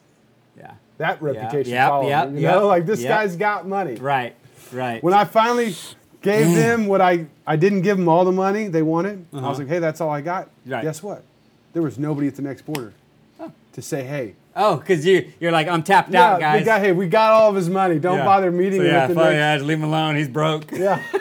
[0.56, 0.73] yeah.
[0.97, 2.36] That reputation yep, followed yep, him.
[2.36, 3.10] You yep, know, like this yep.
[3.10, 3.97] guy's got money.
[3.97, 4.35] Right.
[4.73, 5.02] Right.
[5.02, 5.74] When I finally
[6.23, 9.27] gave them what I I didn't give them all the money they wanted.
[9.32, 9.48] I Uh-huh.
[9.51, 10.48] was like, hey, that's all I got.
[10.66, 10.82] Right.
[10.82, 11.23] Guess what?
[11.74, 12.93] There was nobody at the next border
[13.74, 16.64] to say, hey, oh, because you you're like I'm tapped yeah, out, guys.
[16.66, 17.98] guy, hey, we got all of his money.
[17.98, 18.24] Don't Yeah.
[18.26, 19.16] bother meeting so, him yeah, next.
[19.16, 20.16] yeah, just leave him alone.
[20.16, 20.70] He's broke.
[20.72, 21.02] Yeah.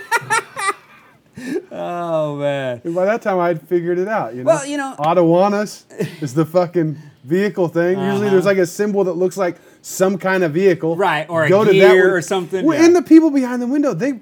[1.71, 2.81] Oh man.
[2.83, 4.33] And by that time, I'd figured it out.
[4.33, 4.47] You know.
[4.47, 5.83] Well, you know- Aduanas
[6.21, 7.99] is the fucking vehicle thing.
[8.11, 10.93] Usually, there's like a symbol that looks like some kind of vehicle.
[10.93, 11.01] Uh-huh.
[11.01, 12.85] Right, or a Go that gear or something, Well, yeah.
[12.85, 14.19] and the people behind the window, they.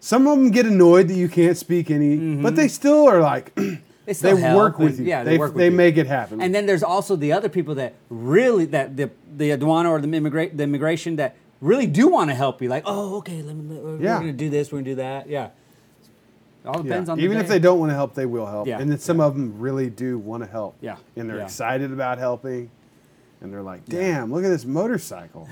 [0.00, 3.56] Some of them get annoyed that you can't speak any, but they still are like,
[4.04, 5.04] They, they work with and- you.
[5.06, 5.70] Yeah, they, they work with they you.
[5.76, 6.40] make it happen.
[6.42, 10.08] And then there's also the other people that really that the the aduana or the
[10.08, 12.68] immigra- the immigration that really do want to help you.
[12.68, 14.18] Like, oh, okay, let me, let- we're Yeah.
[14.18, 15.28] gonna do this, we're gonna do that.
[15.28, 15.46] Yeah.
[16.64, 16.82] It all Yeah.
[16.82, 18.66] depends on the Even if they don't want to help, they will help.
[18.66, 18.78] Yeah.
[18.80, 20.74] And then some of them really do want to help.
[20.80, 20.96] Yeah.
[21.16, 21.44] And they're Yeah.
[21.44, 22.70] excited about helping.
[23.40, 25.48] And they're like, damn, look at this motorcycle.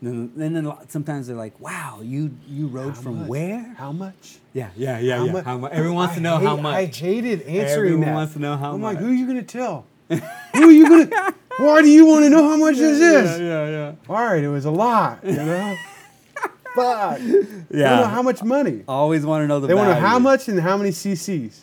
[0.00, 3.28] And then, and then sometimes they're like, wow, you you rode How from much?
[3.28, 3.74] where?
[3.76, 4.36] How much?
[4.52, 5.32] Yeah, yeah, yeah, yeah.
[5.32, 5.72] mu- How much?
[5.72, 6.74] Everyone wants I to know how much.
[6.74, 7.62] I hated answering
[7.94, 8.14] Everyone that.
[8.14, 8.76] wants to know how much.
[8.76, 9.86] I'm like, who are you going to tell?
[10.08, 11.34] who are you going to?
[11.58, 13.40] Why do you want to know how much this is?
[13.40, 13.68] yeah, yeah.
[13.70, 13.92] yeah.
[14.08, 15.76] All right, it was a lot, you know.
[16.76, 17.18] Fuck.
[17.18, 17.42] They Yeah.
[17.42, 18.84] want to know how much money.
[18.86, 21.60] Always want to know the They want to know how much and how many CCs.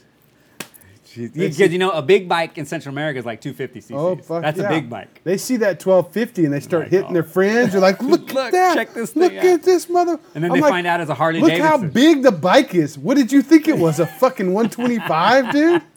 [1.15, 3.97] Because you know, a big bike in Central America is like 250 cc.
[3.97, 4.65] Oh fuck That's yeah.
[4.65, 5.21] a big bike.
[5.23, 7.13] They see that 1250 and they start Like, hitting oh.
[7.13, 7.71] their friends.
[7.71, 8.75] They're like, "Look, Look, at that!
[8.75, 11.09] check this Look thing at this mother!" And then I'm they like, find out it's
[11.09, 12.97] a Harley Look how big the bike is.
[12.97, 13.99] What did you think it was?
[13.99, 15.81] A fucking 125, dude?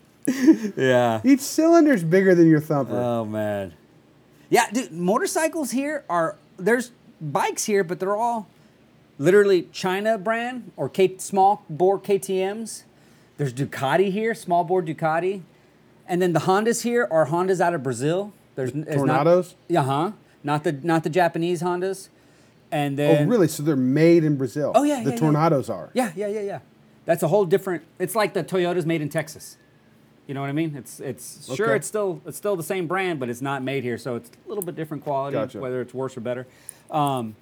[0.77, 1.23] Yeah.
[1.25, 2.95] Each cylinder's bigger than your thumper.
[2.95, 3.73] Oh man.
[4.51, 6.91] Yeah, dude, motorcycles here are there's
[7.21, 8.47] bikes here, but they're all
[9.19, 12.85] literally China brand or K, small bore KTM's.
[13.39, 15.43] There's Ducati here, small bore Ducati.
[16.07, 18.33] and then the Hondas here are Hondas out of Brazil.
[18.55, 19.55] There's not- Tornadoes?
[19.69, 20.13] Yeah, huh?
[20.45, 22.09] Not the not the Japanese Hondas.
[22.71, 23.49] And then Oh, really?
[23.49, 24.73] So they're made in Brazil?
[24.75, 25.21] Oh, yeah, The yeah, yeah.
[25.21, 25.89] Tornadoes are.
[25.95, 26.59] Yeah, yeah, yeah, yeah.
[27.07, 27.83] That's a whole different.
[27.99, 29.57] It's like the Toyota's made in Texas.
[30.27, 30.75] You know what I mean?
[30.77, 31.77] It's it's sure Okay.
[31.77, 34.49] it's still it's still the same brand, but it's not made here, so it's a
[34.49, 35.35] little bit different quality.
[35.35, 35.59] Gotcha.
[35.61, 36.47] Whether it's worse or better.
[36.91, 37.35] Um,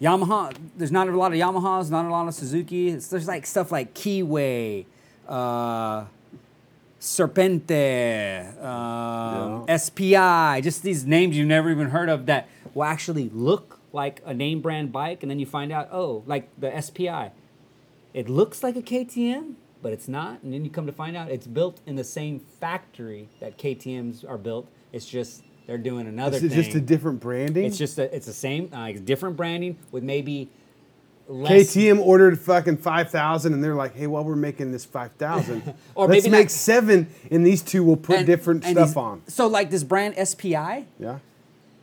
[0.00, 0.54] Yamaha.
[0.76, 2.88] There's not a lot of Yamahas, not a lot of Suzuki.
[2.88, 4.86] It's, there's like stuff like Keeway,
[5.28, 6.06] uh,
[7.00, 10.60] Serpento, um, SPI.
[10.62, 14.60] Just these names you've never even heard of that will actually look like a name
[14.60, 17.30] brand bike, and then you find out, oh, like the SPI
[18.14, 20.42] it looks like a KTM, but it's not.
[20.42, 24.24] And then you come to find out it's built in the same factory that KTM's
[24.24, 24.68] are built.
[24.92, 26.62] It's just they're doing another Is it thing.
[26.62, 27.64] just a different branding?
[27.64, 30.50] it's just a, it's the same, uh, it's different branding with maybe
[31.28, 31.74] less.
[31.74, 35.62] KTM ordered fucking five thousand, and they're like, "Hey, while we're making this five thousand,
[35.94, 38.88] Or let's maybe make not- seven, and these two will put and- different and stuff
[38.90, 41.18] these- on." So like this brand SPI, Yeah.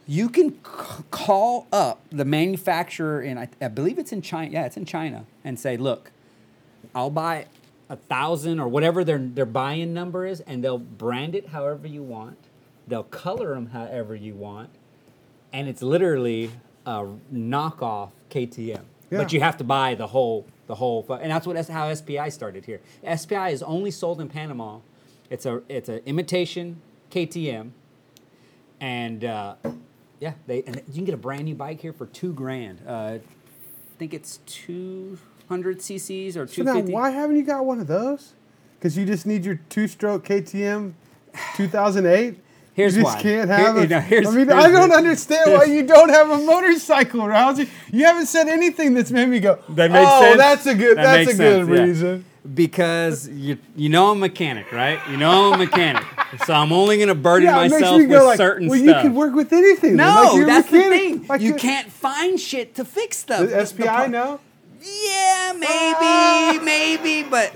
[0.07, 4.51] you can c- call up the manufacturer in I, I believe it's in China.
[4.51, 6.11] Yeah, it's in China, and say, look,
[6.93, 7.45] I'll buy
[7.89, 12.01] a thousand or whatever their their buy-in number is, and they'll brand it however you
[12.03, 12.37] want.
[12.87, 14.69] They'll color them however you want,
[15.53, 16.51] and it's literally
[16.85, 18.81] a knockoff KTM.
[19.15, 19.23] Yeah.
[19.23, 22.65] But you have to buy the whole the whole, and that's what how SPI started
[22.65, 22.81] here.
[23.15, 24.79] SPI is only sold in Panama.
[25.29, 26.81] It's a it's an imitation
[27.11, 27.71] KTM,
[28.81, 29.55] and uh,
[30.19, 32.81] yeah, they and you can get a brand new bike here for two grand.
[32.85, 33.21] Uh, I
[33.97, 35.17] think it's two
[35.47, 38.33] hundred cc's or So two now, why haven't you got one of those?
[38.77, 40.93] Because you just need your two-stroke KTM,
[41.55, 42.37] 2008.
[42.75, 43.21] Here's you just why.
[43.21, 43.75] can't Here- have.
[43.77, 46.37] you a- know, here's- I mean, here's I don't understand why you don't have a
[46.39, 47.69] motorcycle, Rousey.
[47.91, 49.59] You haven't said anything that's made me go.
[49.69, 50.37] That makes oh, sense.
[50.37, 50.97] that's a good.
[50.97, 51.83] That that's a good sense, yeah.
[51.85, 52.25] reason.
[52.53, 54.99] Because you you know I'm a mechanic, right?
[55.09, 56.03] You know I'm a mechanic,
[56.45, 59.03] so I'm only gonna burden Yeah, myself with like, certain well, stuff.
[59.03, 59.95] you could work with anything.
[59.95, 61.25] no, like that's the thing.
[61.27, 63.49] Like you can't find shit to fix stuff.
[63.49, 64.39] The SPI no.
[64.81, 66.59] Yeah, maybe, Ah.
[66.61, 67.53] maybe, but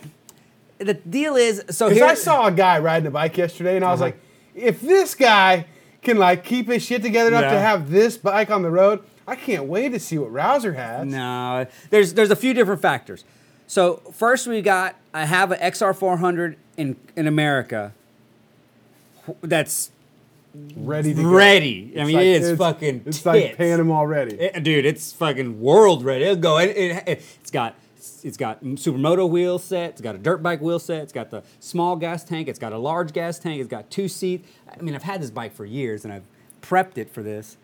[0.79, 2.05] the deal is so Because here.
[2.07, 4.07] I saw a guy riding a bike yesterday, and I was Uh-huh.
[4.07, 4.19] like,
[4.55, 5.65] if this guy
[6.01, 9.35] can like keep his shit together enough to have this bike on the road, I
[9.35, 11.07] can't wait to see what Rouser has.
[11.07, 13.23] No, there's there's a few different factors.
[13.67, 17.93] So first we got I have an XR400 in in America.
[19.41, 19.91] That's
[20.75, 21.29] Ready to go.
[21.29, 21.93] ready.
[21.95, 23.03] I It's mean, like- it's, fucking.
[23.05, 23.57] It's like tits.
[23.57, 24.35] Panama ready.
[24.35, 26.23] It- dude, it's fucking world ready.
[26.25, 26.57] It'll go.
[26.57, 27.75] It, it, it, has got
[28.23, 29.91] it's got supermoto wheel set.
[29.91, 31.01] It's got a dirt bike wheel set.
[31.03, 32.47] It's got the small gas tank.
[32.47, 33.59] It's got a large gas tank.
[33.59, 34.45] It's got two seat.
[34.67, 36.27] I mean, I've had this bike for years and I've
[36.61, 37.57] prepped it for this,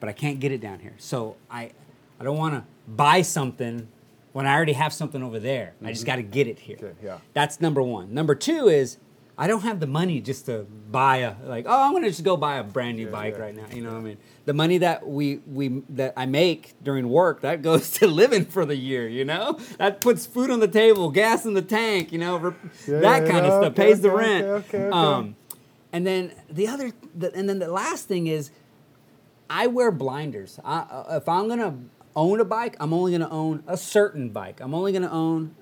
[0.00, 0.94] but I can't get it down here.
[0.98, 1.70] So I
[2.18, 3.88] I don't want to buy something
[4.32, 5.74] when I already have something over there.
[5.82, 6.06] I just mm-hmm.
[6.06, 6.76] got to get it here.
[6.76, 7.18] Okay, yeah.
[7.32, 8.12] That's number one.
[8.12, 8.98] Number two is.
[9.38, 12.36] I don't have the money just to buy a like oh I'm gonna just go
[12.36, 13.42] buy a brand new bike yeah.
[13.42, 14.18] right now you know what I mean?
[14.46, 18.64] The money that we we that I make during work that goes to living for
[18.64, 19.58] the year you know?
[19.78, 22.54] That puts food on the table gas in the tank you know
[22.86, 24.44] Yeah, that yeah, kind of stuff okay, pays the okay, rent.
[24.46, 24.90] okay, okay.
[24.90, 25.36] um
[25.92, 28.50] and then the other the, and then the last thing is
[29.48, 30.58] I wear blinders.
[30.64, 31.76] I, uh, if I'm gonna
[32.16, 34.60] own a bike I'm only gonna own a certain bike.
[34.60, 35.54] I'm only gonna own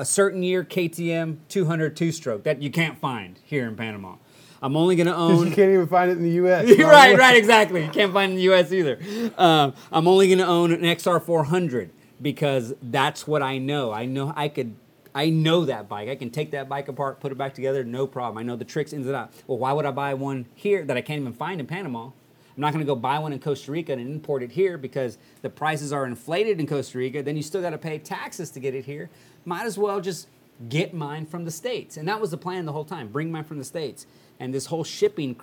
[0.00, 4.16] a certain year KTM 200 two stroke that you can't find here in Panama.
[4.62, 5.48] I'm only going to own.
[5.48, 6.78] you can't even find it in the U.S.
[6.78, 7.84] right, right, exactly.
[7.84, 8.72] You can't find it in the U.S.
[8.72, 8.98] either.
[9.36, 11.90] Um, I'm only gonna own an XR400
[12.20, 13.92] because that's what I know.
[13.92, 14.74] I know I could.
[15.14, 16.08] I know that bike.
[16.08, 18.38] I can take that bike apart, put it back together, no problem.
[18.38, 19.42] I know the tricks ins and outs.
[19.48, 22.10] Well, why would I buy one here that I can't even find in Panama?
[22.60, 25.18] I'm not going to go buy one in Costa Rica and import it here because
[25.42, 27.22] the prices are inflated in Costa Rica.
[27.22, 29.08] Then you still got to pay taxes to get it here.
[29.44, 30.28] Might as well just
[30.68, 31.96] get mine from the States.
[31.96, 34.06] And that was the plan the whole time bring mine from the States.
[34.38, 35.36] And this whole shipping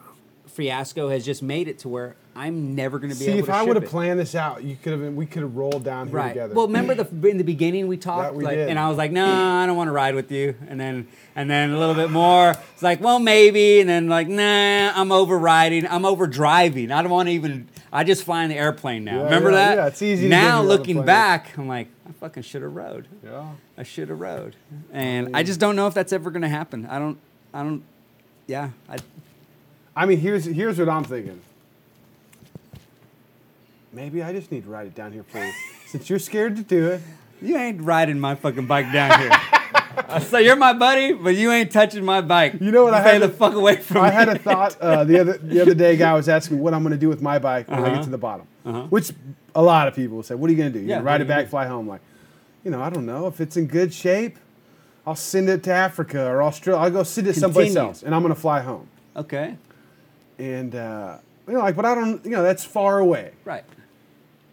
[0.47, 3.49] fiasco has just made it to where I'm never going to be See, able if
[3.49, 5.13] I would have planned this out, you could have.
[5.13, 6.29] We could have rolled down here Right.
[6.29, 6.53] together.
[6.55, 9.25] Well, remember the in the beginning we talked, we like, and I was like, "No,
[9.25, 12.51] I don't want to ride with you." And then, and then a little bit more,
[12.73, 15.87] it's like, "Well, maybe." And then like, "Nah, I'm over riding.
[15.87, 16.91] I'm over driving.
[16.91, 17.67] I don't want to even.
[17.91, 19.17] I just fly in the airplane now.
[19.17, 19.75] Yeah, remember yeah, that?
[19.77, 22.61] yeah, it's easy Now get you on the looking back, I'm like, I fucking should
[22.61, 23.07] have rode.
[23.23, 23.47] yeah.
[23.77, 24.55] I should have rode.
[24.91, 26.85] And I just don't know if that's ever gonna happen.
[26.87, 27.17] I don't.
[27.53, 27.83] I don't.
[28.47, 28.69] Yeah.
[28.89, 28.97] I,
[29.95, 31.39] I mean, here's here's what I'm thinking.
[33.93, 35.51] Maybe I just need to write it down here for you,
[35.87, 37.01] since you're scared to do it.
[37.41, 39.29] you ain't riding my fucking bike down here.
[40.09, 42.55] I say you're my buddy, but you ain't touching my bike.
[42.61, 44.15] You know what I Stay had the to- fuck away from I me.
[44.15, 45.93] had a thought uh, the other the other day.
[45.93, 47.83] A guy was asking me what I'm going to do with my bike when I
[47.87, 47.95] Uh-huh.
[47.95, 48.83] get to the bottom, Uh-huh.
[48.89, 49.11] which
[49.55, 50.83] a lot of people will say, "What are you going to do?
[50.83, 52.01] You Yeah, gonna ride it back, fly home?" Like,
[52.67, 54.37] you know, I don't know if it's in good shape.
[55.05, 56.81] I'll send it to Africa or Australia.
[56.81, 58.89] I'll go send it someplace else, and I'm gonna fly home.
[59.15, 59.55] Okay.
[60.37, 62.21] And uh, you know, like, but I don't.
[62.25, 63.31] You know, that's far away.
[63.45, 63.63] Right.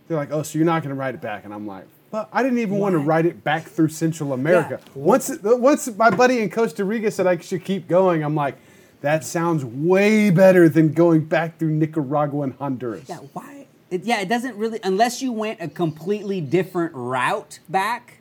[0.06, 1.44] They're like, oh, so you're not gonna write it back?
[1.44, 4.78] And I'm like, but I didn't even want to write it back through Central America.
[4.80, 4.92] Yeah.
[4.94, 8.54] Once, once my buddy in Costa Rica said I should keep going, I'm like,
[9.00, 13.08] that sounds way better than going back through Nicaragua and Honduras.
[13.08, 13.16] Yeah.
[13.32, 13.63] Why?
[13.94, 14.20] It, yeah.
[14.20, 18.18] It doesn't really unless you went a completely different route back.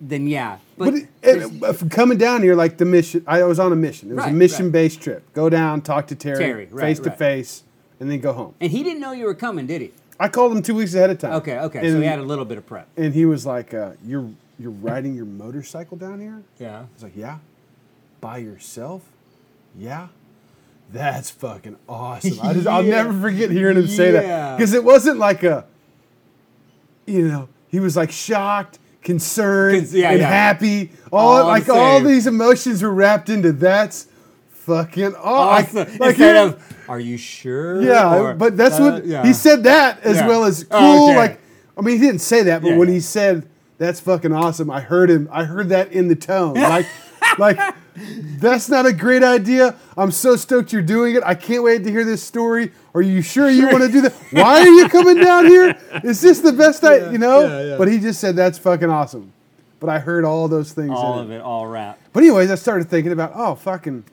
[0.00, 0.58] Then yeah.
[0.78, 4.10] But it, it, uh, coming down here, like the mission, I was on a mission.
[4.10, 5.30] It was Right, a mission-based trip.
[5.34, 7.64] Go down, talk to Terry, Terry, right, face to face,
[7.98, 8.54] and then go home.
[8.60, 9.92] and he didn't know you were coming, did he?
[10.18, 11.34] I called him two weeks ahead of time.
[11.34, 11.58] Okay.
[11.58, 11.80] Okay.
[11.80, 12.88] And, so he had a little bit of prep.
[12.96, 16.78] and he was like, uh, "You're you're riding your motorcycle down here?" Yeah.
[16.80, 17.38] I was like, "Yeah."
[18.22, 19.02] By yourself?
[19.78, 20.08] Yeah.
[20.92, 22.38] That's fucking awesome.
[22.42, 25.64] I just, I'll never forget hearing him say that because it wasn't like a,
[27.06, 30.28] you know, he was like shocked, concerned, yeah, and yeah.
[30.28, 30.90] happy.
[31.12, 34.08] All, All like all these emotions were wrapped into that's
[34.50, 35.78] fucking awesome.
[35.78, 35.98] Awesome.
[35.98, 37.80] Like, Instead of, are you sure?
[37.82, 39.24] yeah, Or, but that's uh, what yeah.
[39.24, 39.64] he said.
[39.64, 40.28] That as Yeah.
[40.28, 41.08] well as Oh, cool.
[41.10, 41.16] okay.
[41.16, 41.40] Like,
[41.78, 42.94] I mean, he didn't say that, but Yeah, when yeah.
[42.94, 43.48] he said
[43.78, 45.28] that's fucking awesome, I heard him.
[45.32, 46.54] I heard that in the tone.
[46.54, 46.86] Like,
[47.38, 47.58] like
[48.38, 49.76] that's not a great idea.
[49.96, 51.22] I'm so stoked you're doing it.
[51.24, 52.72] I can't wait to hear this story.
[52.94, 54.12] Are you sure you want to do that?
[54.30, 55.78] Why are you coming down here?
[56.04, 57.10] Is this the best I?
[57.10, 57.40] You know?
[57.42, 57.76] yeah, yeah.
[57.76, 59.32] But he just said that's fucking awesome.
[59.78, 60.90] But I heard all those things.
[60.90, 62.12] All of it, all wrapped.
[62.12, 64.04] but anyways, I started thinking about, oh, fucking,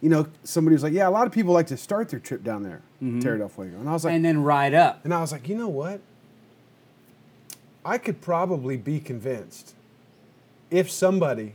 [0.00, 2.42] you know, somebody was like, yeah, a lot of people like to start their trip
[2.42, 3.20] down there, mm-hmm.
[3.20, 3.78] Terra del Fuego.
[3.78, 5.04] And I was like, And then ride up.
[5.04, 6.00] and I was like, you know what?
[7.84, 9.74] I could probably be convinced
[10.70, 11.52] if somebody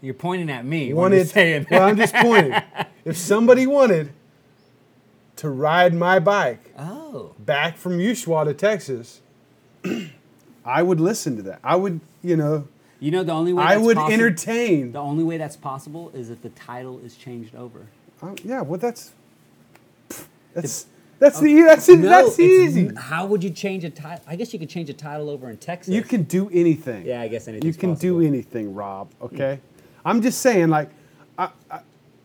[0.00, 0.92] You're pointing at me.
[0.92, 2.54] wanted, saying well, I'm just pointing,
[3.04, 4.12] if somebody wanted
[5.36, 7.34] to ride my bike Oh.
[7.38, 9.20] back from Ushuaia to Texas,
[10.64, 11.60] I would listen to that.
[11.64, 12.68] I would, you know,
[13.00, 14.92] You know the only way I that's would possi- entertain.
[14.92, 17.86] The only way that's possible is if the title is changed over.
[18.22, 19.12] Uh, yeah, well, that's
[20.54, 20.86] that's
[21.18, 22.90] that's the that's it, that's easy.
[22.94, 24.22] How would you change a title?
[24.26, 25.94] I guess you could change a title over in Texas.
[25.94, 27.06] You can do anything.
[27.06, 27.66] Yeah, I guess anything.
[27.66, 28.20] You can possible.
[28.20, 29.10] do anything, Rob.
[29.22, 29.60] Okay,
[30.04, 30.90] I'm just saying, like,
[31.38, 31.82] I, I, th-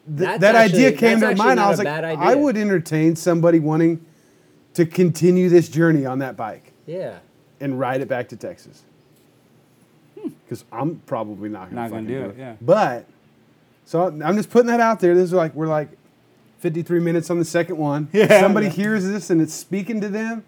[0.08, 1.60] That's that idea actually- came to actually mind.
[1.60, 4.06] I was like, I would entertain somebody wanting
[4.74, 7.18] to continue this journey on that bike Yeah.
[7.60, 8.84] and ride it back to Texas.
[10.46, 12.56] Because I'm probably not gonna Not gonna fucking do do it, yeah.
[12.62, 13.06] But
[13.86, 15.16] so I'm just putting that out there.
[15.16, 15.90] This is like we're like
[16.62, 18.08] 53 minutes on the second one.
[18.14, 18.72] If Yeah, somebody yeah.
[18.74, 20.44] hears this and it's speaking to them,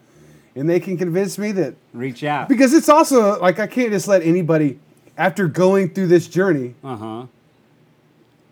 [0.55, 2.47] and they can convince me that Reach out.
[2.47, 4.79] because it's also like I can't just let anybody
[5.17, 7.25] after going through this journey, Uh huh.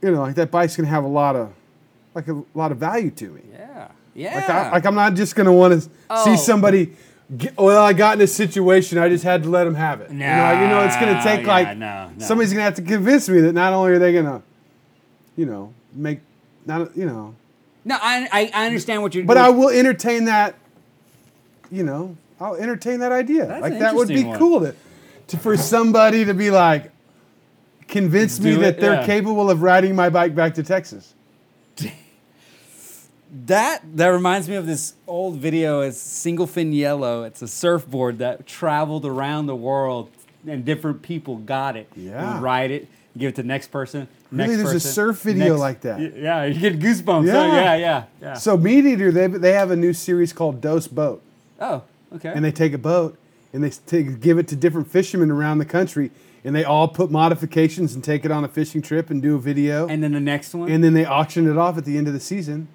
[0.02, 1.52] you know, like that bike's gonna have a lot of
[2.16, 3.42] like a lot of value to me.
[3.54, 3.88] Yeah.
[4.14, 4.36] Yeah.
[4.36, 6.26] Like, I, like I'm not just gonna want to Oh.
[6.26, 6.94] see somebody.
[7.58, 8.98] Well, I got in a situation.
[8.98, 10.12] I just had to let them have it.
[10.12, 12.26] you, know, you know, it's gonna take yeah, like no, no.
[12.26, 14.42] somebody's gonna have to convince me that not only are they gonna,
[15.38, 16.20] you know, make
[16.66, 17.34] not you know,
[17.84, 19.22] No, I, I I understand what you're.
[19.22, 19.28] Doing.
[19.28, 20.56] But I will entertain that.
[21.72, 23.46] You know, I'll entertain that idea.
[23.46, 24.38] That's like an that would be one.
[24.38, 24.76] cool to,
[25.28, 26.92] to for somebody to be like,
[27.88, 29.06] convince me Do that they're yeah.
[29.06, 31.14] capable of riding my bike back to Texas.
[33.46, 35.80] That that reminds me of this old video.
[35.80, 37.24] It's single fin yellow.
[37.24, 40.10] It's a surfboard that traveled around the world,
[40.46, 41.88] and different people got it.
[41.96, 42.34] Yeah.
[42.34, 44.08] Would ride it, give it to the next person.
[44.32, 44.56] Really?
[44.56, 46.00] next There's a surf video next- like that?
[46.00, 47.28] Y- Yeah, you get goosebumps.
[47.28, 47.46] Yeah.
[47.46, 48.34] Yeah, yeah, yeah, yeah.
[48.36, 51.22] So MeatEater, they they have a new series called Dose Boat.
[51.60, 51.84] oh,
[52.16, 52.32] okay.
[52.34, 53.18] and they take a boat
[53.54, 56.12] and they take, give it to different fishermen around the country
[56.44, 59.40] and they all put modifications and take it on a fishing trip and do a
[59.40, 60.70] video and then the next one.
[60.72, 62.68] And then they auction it off at the end of the season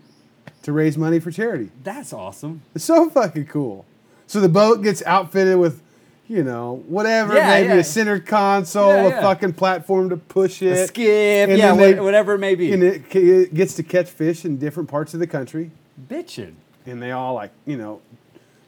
[0.62, 2.62] to raise money for charity that's awesome.
[2.74, 3.84] it's so fucking cool
[4.26, 5.80] so the boat gets outfitted with
[6.28, 7.74] you know whatever Yeah, maybe yeah.
[7.80, 12.34] a center console Yeah, a fucking platform to push it A skip, yeah, they- whatever
[12.34, 12.72] it may be.
[12.72, 15.70] and it, it gets to catch fish in different parts of the country
[16.08, 16.54] Bitchin'.
[16.84, 18.00] and they all like you know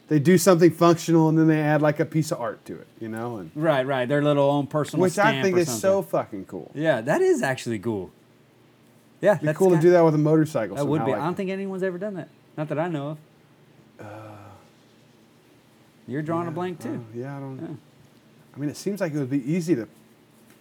[0.07, 2.87] they do something functional and then they add like a piece of art to it
[2.99, 4.07] you know and Right, right.
[4.07, 6.71] Their little own personal which I think is so fucking cool.
[6.73, 8.11] Yeah, that is actually cool.
[9.21, 10.77] Yeah, It'd be that's cool to do that with a motorcycle.
[10.77, 11.11] That would be.
[11.11, 12.29] like I don't think anyone's ever done that.
[12.57, 13.17] Not that I know of.
[16.09, 17.03] You're drawing a blank too.
[17.13, 17.59] Uh, yeah, I don't.
[17.61, 17.67] Yeah.
[18.55, 19.87] I mean, it seems like it would be easy to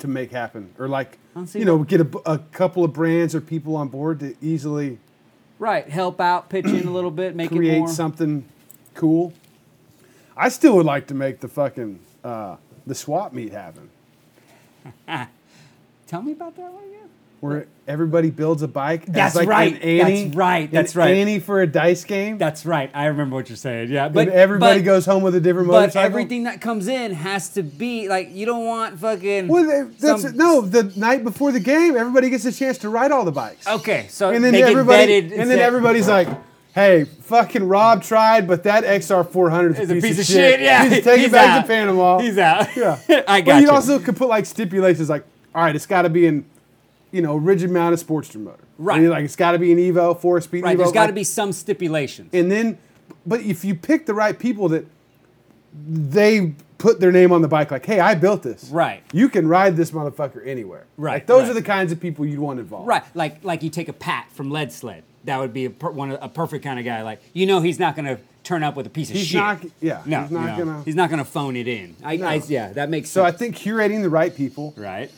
[0.00, 2.92] to make happen, or like I don't see you know, what- get a couple of
[2.92, 4.98] brands or people on board to easily
[5.58, 7.88] Right, help out, pitch in a little bit, make it create more.
[7.88, 8.44] something
[8.94, 9.32] cool.
[10.36, 13.90] I still would like to make the fucking uh, the swap meet happen.
[16.06, 17.08] Tell me about that one again.
[17.40, 19.06] Where everybody builds a bike.
[19.06, 19.82] That's like an right.
[19.82, 20.68] Annie, That's right.
[20.68, 21.14] an That's right.
[21.16, 22.36] Annie for a dice game.
[22.36, 22.90] That's right.
[22.92, 23.90] I remember what you're saying.
[23.90, 26.06] Yeah, but everybody but- goes home with a different But motorcycle.
[26.06, 29.48] everything that comes in has to be like you don't want fucking.
[29.48, 30.60] Well, they- that's some- no.
[30.62, 33.66] The night before the game, everybody gets a chance to ride all the bikes.
[33.66, 36.28] Okay, so and then everybody, vetted and then everybody's like,
[36.74, 40.60] "Hey, fucking Rob tried, but that XR 400 is a piece of shit.
[40.60, 41.60] Yeah, He's take he's it back out.
[41.62, 42.18] to Panama.
[42.18, 42.76] He's out.
[42.76, 43.70] Yeah, I But got you you.
[43.70, 46.44] also could put like stipulations, like, all right, it's got to be in,
[47.12, 48.58] you know, rigid mounted Sportster motor.
[48.78, 48.94] Right.
[48.96, 50.74] And you're like it's got to be an Evo, four speed right.
[50.76, 50.80] Evo.
[50.80, 52.30] There's got to like- be some stipulations.
[52.32, 52.78] and then,
[53.26, 54.86] but if you pick the right people that
[55.74, 58.68] they put their name on the bike, like, hey, I built this.
[58.70, 59.02] Right.
[59.12, 60.84] You can ride this motherfucker anywhere.
[60.96, 61.50] Right, Like those right.
[61.50, 62.86] are the kinds of people you'd want involved.
[62.86, 65.02] Right, like like you take a Pat from Lead Sled.
[65.24, 67.02] That would be a, per, one a perfect kind of guy.
[67.02, 69.40] Like you know, he's not going to turn up with a piece of He's shit.
[69.40, 70.64] not- yeah, no, he's not no.
[70.64, 71.96] gonna- He's not going to phone it in.
[72.02, 72.26] I, No.
[72.28, 75.10] I, yeah, that makes So I think curating the right people, right.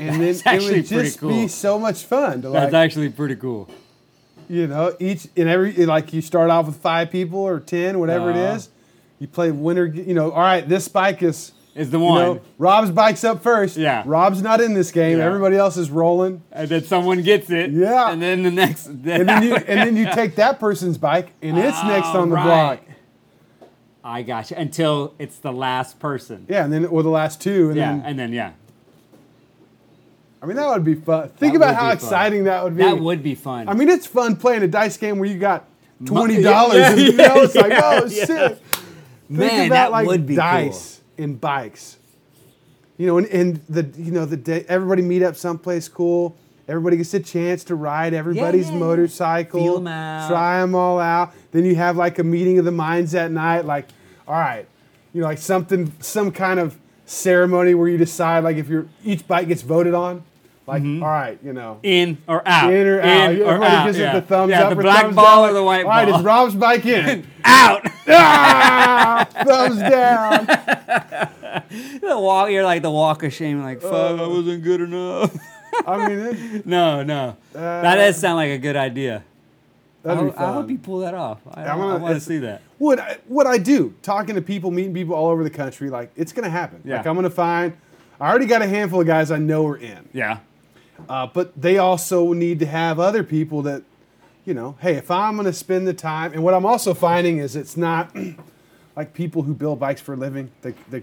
[0.08, 1.48] and then it would just be cool.
[1.48, 3.68] so much fun to That's like, actually pretty cool.
[4.48, 8.30] you know, each and every like you start off with five people or ten, whatever
[8.30, 8.56] it Uh-huh.
[8.56, 8.68] is.
[9.18, 9.84] You play winner.
[9.84, 12.22] You know, all right, this bike is Is the You one.
[12.24, 13.76] know, Rob's bike's up first.
[13.76, 14.02] Yeah.
[14.06, 15.18] Rob's not in this game.
[15.18, 15.24] Yeah.
[15.26, 16.42] Everybody else is rolling.
[16.50, 17.70] and then someone gets it.
[17.70, 18.10] Yeah.
[18.10, 18.86] And then the next.
[18.86, 22.34] And then you and then you take that person's bike and it's next on the
[22.36, 22.44] Right.
[22.44, 22.80] block.
[24.02, 24.56] I got you.
[24.56, 26.46] Until it's the last person.
[26.48, 28.52] Yeah, and then or the last two, and Yeah, then and then yeah,
[30.42, 31.28] I mean that would be fun.
[31.30, 32.06] Think That about would how be fun.
[32.06, 32.82] exciting that would be.
[32.82, 33.68] that would be fun.
[33.68, 35.66] I mean, it's fun playing a dice game where you got
[36.06, 36.76] twenty dollars.
[36.78, 38.24] yeah, and you know, it's like, yeah, oh yeah.
[38.26, 38.62] shit.
[39.28, 41.98] Man, Think about that like would be dice and bikes.
[42.96, 46.36] You know, and, and the you know the day everybody meet up someplace cool.
[46.68, 48.78] Everybody gets a chance to ride everybody's yeah, yeah.
[48.78, 50.28] motorcycle, Feel 'em out.
[50.28, 51.32] try them all out.
[51.52, 53.64] Then you have like a meeting of the minds that night.
[53.64, 53.88] Like,
[54.28, 54.66] all right,
[55.12, 59.26] you know, like something, some kind of ceremony where you decide like if your each
[59.28, 60.22] bike gets voted on.
[60.70, 61.02] Like, mm-hmm.
[61.02, 62.72] all right, you know, in or out.
[62.72, 63.32] in or out.
[63.32, 63.86] In or Everybody out.
[63.86, 64.20] gives it yeah.
[64.20, 65.50] the thumbs yeah, up the or black ball down.
[65.50, 66.18] or the white All right, ball.
[66.20, 67.26] is Rob's bike in?
[67.44, 67.82] out.
[68.06, 70.46] ah, thumbs down.
[72.00, 72.50] the walk.
[72.50, 73.64] You're like the walk of shame.
[73.64, 75.36] Like uh, fuck, I uh, wasn't good enough.
[75.84, 77.36] I mean, it, no, no.
[77.52, 79.24] Uh, that does sound like a good idea.
[80.04, 81.40] I, that'd be hope- I hope you pull that off.
[81.52, 82.62] I, I'm want to see that.
[82.78, 86.12] what I, what I do, talking to people, meeting people all over the country, like
[86.14, 86.80] it's gonna happen.
[86.84, 86.98] Yeah.
[86.98, 87.76] Like I'm gonna find.
[88.20, 90.40] I already got a handful of guys I know are in, Yeah.
[91.08, 93.82] Uh, but they also need to have other people that,
[94.44, 97.56] you know, hey, if I'm gonna spend the time, and what I'm also finding is
[97.56, 98.14] it's not
[98.96, 100.50] like people who build bikes for a living.
[100.62, 101.02] They, they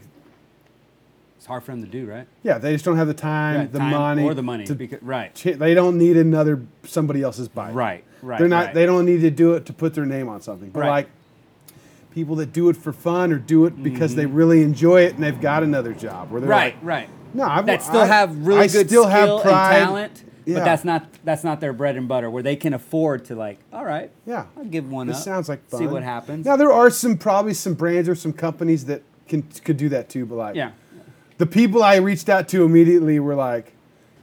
[1.38, 2.27] It's hard for them to do, right?
[2.43, 4.66] yeah, they just don't have the time, Right, the time money, or the money.
[4.66, 5.34] to because, right.
[5.35, 7.74] they don't need another somebody else's bike.
[7.76, 8.03] Right.
[8.22, 8.40] Right.
[8.40, 8.66] They're not.
[8.67, 8.74] right.
[8.74, 10.69] They don't need to do it to put their name on something.
[10.72, 10.90] But Right.
[10.90, 11.09] like
[12.11, 15.24] people that do it for fun or do it because they really enjoy it and
[15.24, 16.32] they've got another job.
[16.32, 16.50] Where they're Mm-hmm.
[16.50, 16.76] Right.
[16.76, 17.09] like, right.
[17.38, 19.75] No, I, that still I- have really I good still skill have pride.
[19.77, 20.56] and talent, Yeah.
[20.56, 22.30] but that's not that's not their bread and butter.
[22.30, 24.45] Where they can afford to like, all right, Yeah.
[24.57, 25.24] I'll give one This up.
[25.24, 25.80] sounds like fun.
[25.80, 26.45] See what happens.
[26.45, 30.09] Now there are some probably some brands or some companies that can could do that
[30.09, 30.25] too.
[30.25, 30.72] But like yeah.
[31.38, 33.74] the people I reached out to immediately were like,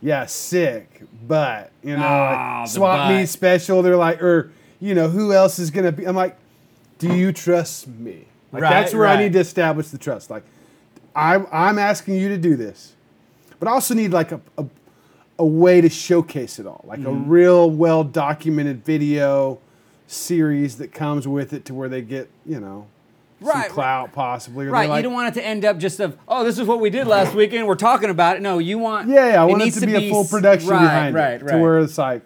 [0.01, 5.09] "Yeah, sick, but you know, Ah, like, swap me special." They're like, or you know,
[5.09, 6.05] who else is gonna be?
[6.07, 6.36] I'm like,
[6.99, 8.25] do you trust me?
[8.51, 10.31] Like Right, that's where I need to establish the trust.
[10.31, 10.44] Like,
[11.15, 12.94] I'm I'm asking you to do this,
[13.58, 14.66] but I also need like a a,
[15.39, 17.31] a way to showcase it all, like a Mm-hmm.
[17.31, 19.58] real well documented video
[20.07, 22.86] series that comes with it to where they get you know.
[23.41, 24.66] Right, clout possibly.
[24.66, 26.66] Or Right, like, you don't want it to end up just of oh, this is
[26.66, 27.66] what we did last weekend.
[27.66, 28.42] We're talking about it.
[28.42, 29.42] No, you want Yeah, yeah.
[29.42, 31.52] I want it needs to be a full production right, behind right, it, right.
[31.52, 32.23] to where it's like,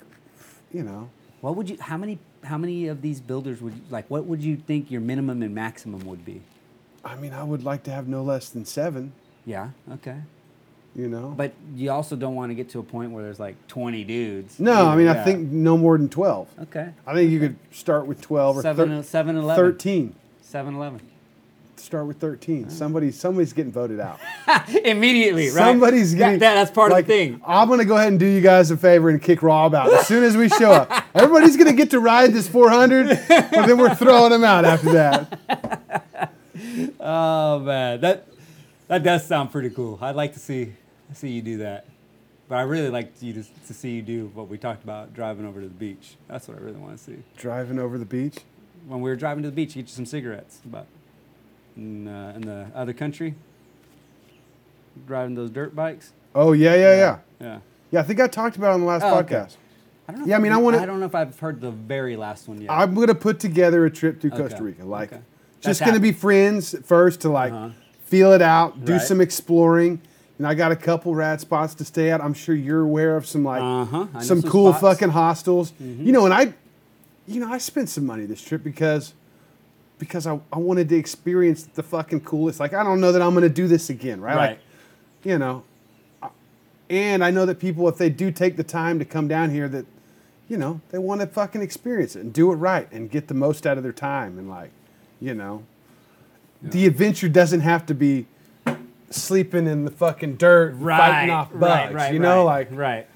[0.72, 1.76] you know, what would you?
[1.80, 2.18] How many?
[2.44, 4.08] How many of these builders would you like?
[4.08, 6.40] What would you think your minimum and maximum would be?
[7.04, 9.12] I mean, I would like to have no less than seven.
[9.44, 9.70] Yeah.
[9.94, 10.18] Okay.
[10.96, 13.54] You know, But you also don't want to get to a point where there's like
[13.68, 14.58] 20 dudes.
[14.58, 16.48] no, I mean, I think no more than twelve.
[16.62, 16.88] Okay.
[17.06, 19.64] I think you could start with twelve or Seven, thir- 7 11.
[19.64, 20.14] thirteen.
[20.42, 21.00] 7 11.
[21.76, 22.68] Start with thirteen.
[22.70, 24.18] Somebody, somebody's getting voted out.
[24.84, 25.54] Immediately, right?
[25.54, 26.40] Somebody's getting.
[26.40, 27.40] that- that's part like, of the thing.
[27.46, 30.06] I'm gonna go ahead and do you guys a favor and kick Rob out as
[30.08, 31.04] soon as we show up.
[31.14, 36.32] Everybody's gonna get to ride this 400, but then we're throwing them out after that.
[37.00, 38.26] Oh man, that
[38.88, 39.98] that does sound pretty cool.
[40.00, 40.74] I'd like to see
[41.14, 41.86] see you do that.
[42.48, 45.44] But I really like you to, to see you do what we talked about, driving
[45.46, 46.16] over to the beach.
[46.28, 47.16] That's what I really want to see.
[47.36, 48.38] Driving over the beach.
[48.86, 50.60] When we were driving to the beach, get you some cigarettes.
[50.64, 50.86] But
[51.76, 53.34] in, uh, in the other country,
[55.06, 56.12] driving those dirt bikes.
[56.34, 57.18] Oh yeah, yeah, yeah.
[57.40, 57.58] Yeah.
[57.90, 59.34] Yeah, I think I talked about it on the last Oh, okay.
[59.36, 59.56] podcast.
[60.08, 61.38] I don't know Yeah, if I mean, I I've- wanna- I don't know if I've
[61.38, 62.70] heard the very last one yet.
[62.70, 64.36] I'm gonna put together a trip to Okay.
[64.36, 64.84] Costa Rica.
[64.84, 65.22] Like, Okay.
[65.60, 67.70] just gonna be friends first to like Uh-huh.
[68.08, 69.02] Feel it out, do Right.
[69.02, 70.00] some exploring,
[70.38, 72.20] And I got a couple rad spots to stay at.
[72.20, 74.06] I'm sure you're aware of some like Uh-huh.
[74.20, 74.76] Some some cool spots.
[74.76, 74.86] Mm-hmm.
[74.86, 75.72] fucking hostels.
[75.80, 76.54] You know, and I,
[77.26, 79.14] you know, I spent some money this trip because
[79.98, 82.60] because I, I wanted to experience the fucking coolest.
[82.60, 84.36] Like I don't know that I'm gonna do this again, right?
[84.36, 84.48] Right.
[84.50, 84.58] Like,
[85.24, 85.64] you know,
[86.88, 89.68] and I know that people, if they do take the time to come down here,
[89.68, 89.86] that
[90.48, 93.34] you know they want to fucking experience it and do it right and get the
[93.34, 94.70] most out of their time and like,
[95.20, 95.64] you know,
[96.62, 98.26] the adventure doesn't have to be
[99.10, 102.12] sleeping in the fucking dirt, right, fighting off bugs.
[102.12, 103.06] you know, like right.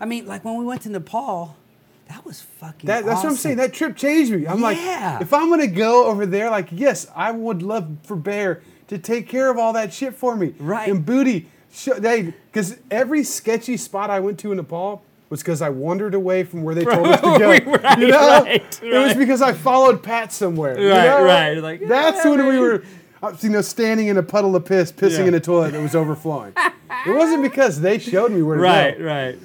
[0.00, 1.56] I mean, like when we went to Nepal,
[2.08, 2.88] that was fucking.
[2.88, 3.58] That, that's what I'm saying.
[3.58, 4.46] That trip changed me.
[4.46, 4.64] I'm Yeah.
[5.18, 8.98] like, if I'm gonna go over there, like, yes, I would love for Bear to
[8.98, 10.54] take care of all that shit for me.
[10.58, 10.88] Right.
[10.90, 15.62] And Booty, sh- they, because every sketchy spot I went to in Nepal was because
[15.62, 17.48] I wandered away from where they told us to go.
[17.50, 20.78] Right, you know, right, it was because I followed Pat somewhere.
[20.78, 21.24] you Right, know?
[21.24, 21.54] right.
[21.54, 22.82] Like, that's yeah, when we were.
[23.22, 25.26] uh, You know, standing in a puddle of piss, pissing Yeah.
[25.28, 26.52] in a toilet that was overflowing.
[27.06, 29.04] it wasn't because they showed me where to Right, go.
[29.04, 29.38] Right, right.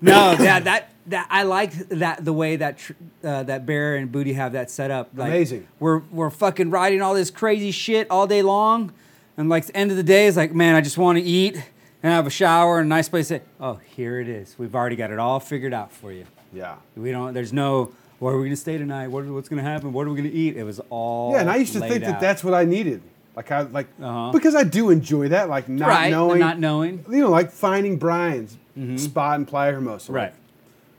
[0.00, 2.92] No, that that that I like that the way that tr-
[3.22, 5.10] uh, that Bear and Booty have that set up.
[5.14, 5.66] Like, Amazing.
[5.80, 8.92] We're we're fucking riding all this crazy shit all day long,
[9.36, 11.62] and like the end of the day is like, man, I just want to eat
[12.04, 13.28] and have a shower and a nice place.
[13.28, 14.54] To, oh, here it is.
[14.58, 16.26] We've already got it all figured out for you.
[16.52, 16.76] Yeah.
[16.94, 17.32] We don't.
[17.34, 17.92] There's no.
[18.20, 19.08] Where are we gonna stay tonight?
[19.08, 19.92] What, what's gonna happen?
[19.92, 20.56] What are we gonna eat?
[20.56, 21.32] It was all.
[21.32, 23.02] Yeah, and I used to think that that's what I needed.
[23.34, 24.30] Like I like Uh-huh.
[24.32, 26.10] because I do enjoy that, like not right.
[26.10, 27.04] knowing, not knowing.
[27.10, 28.56] you know, like finding Brian's
[28.96, 30.12] spot in Playa Hermosa.
[30.12, 30.34] Like, Right.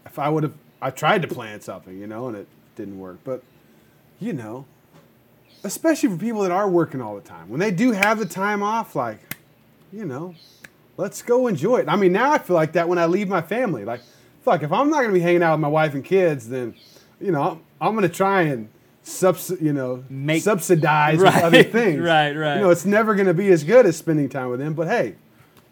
[0.06, 3.19] if I would have, I tried to plan something, you know, and it didn't work.
[3.24, 3.42] But
[4.19, 4.66] you know,
[5.64, 8.61] especially for people that are working all the time, when they do have the time
[8.64, 9.19] off, like,
[9.93, 10.35] you know,
[10.98, 11.90] let's go enjoy it.
[11.90, 13.85] I mean, now I feel like that when I leave my family.
[13.85, 14.01] Like,
[14.43, 16.75] fuck, if I'm not gonna be hanging out with my wife and kids, then,
[17.19, 18.69] you know, I'm, I'm gonna try and
[19.03, 21.99] subs, you know, Make- subsidize Right, with other things.
[22.01, 22.56] right, right.
[22.56, 24.74] You know, it's never gonna be as good as spending time with them.
[24.74, 25.15] But hey,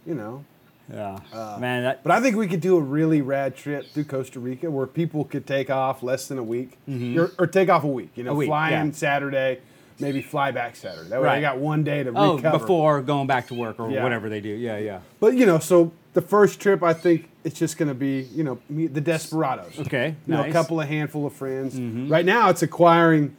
[0.06, 0.46] you know.
[0.92, 1.18] Yeah.
[1.60, 2.04] man, that.
[2.04, 5.24] But I think we could do a really rad trip through Costa Rica where people
[5.24, 8.10] could take off less than a week, or, or take off a week.
[8.16, 8.36] You know, Mm-hmm.
[8.36, 8.82] A week, fly yeah.
[8.82, 9.60] in Saturday,
[10.00, 11.10] maybe fly back Saturday.
[11.10, 11.42] That way I Right.
[11.42, 12.58] got one day to Oh, recover.
[12.60, 14.04] before going back to work or Yeah.
[14.04, 14.50] whatever they do.
[14.50, 15.00] Yeah, yeah.
[15.20, 18.44] But you know, so the first trip, I think it's just going to be, you
[18.44, 19.80] know, the Desperados.
[19.80, 20.44] Okay, You know, a.
[20.44, 20.52] Mm-hmm.
[20.54, 21.76] couple of handful of friends.
[22.10, 23.36] Right now, it's acquiring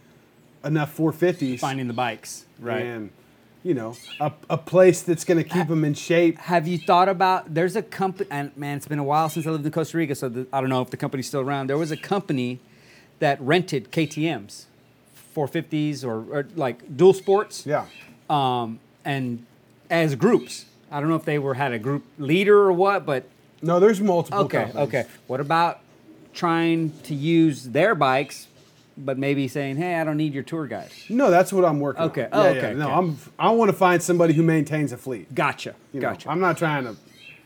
[0.64, 2.44] enough 450s Finding the bikes.
[2.60, 2.82] Right.
[2.82, 3.10] and
[3.62, 6.36] you know a, a place that's going to keep them in shape.
[6.38, 7.54] Have you thought about?
[7.54, 10.14] There's a company, and man, it's been a while since I lived in Costa Rica,
[10.14, 11.68] so the, I don't know if the company's still around.
[11.68, 12.60] There was a company
[13.20, 14.66] that rented KTM's,
[15.34, 17.66] 450s or, or like dual sports.
[17.66, 17.86] Yeah.
[18.30, 19.44] Um, and
[19.90, 23.24] as groups, I don't know if they were had a group leader or what, but
[23.62, 24.40] No, there's multiple.
[24.40, 24.88] okay, companies.
[24.88, 25.04] okay.
[25.26, 25.80] What about
[26.32, 28.46] trying to use their bikes,
[28.96, 32.02] but maybe saying, "Hey, I don't need your tour guide." No, that's what I'm working.
[32.04, 32.24] Okay.
[32.24, 32.28] On.
[32.32, 32.78] Oh, Yeah, okay, yeah.
[32.78, 32.94] No, okay.
[32.94, 33.18] I'm.
[33.38, 35.34] I want to find somebody who maintains a fleet.
[35.34, 35.74] Gotcha.
[35.92, 36.30] You know, gotcha.
[36.30, 36.96] I'm not trying to.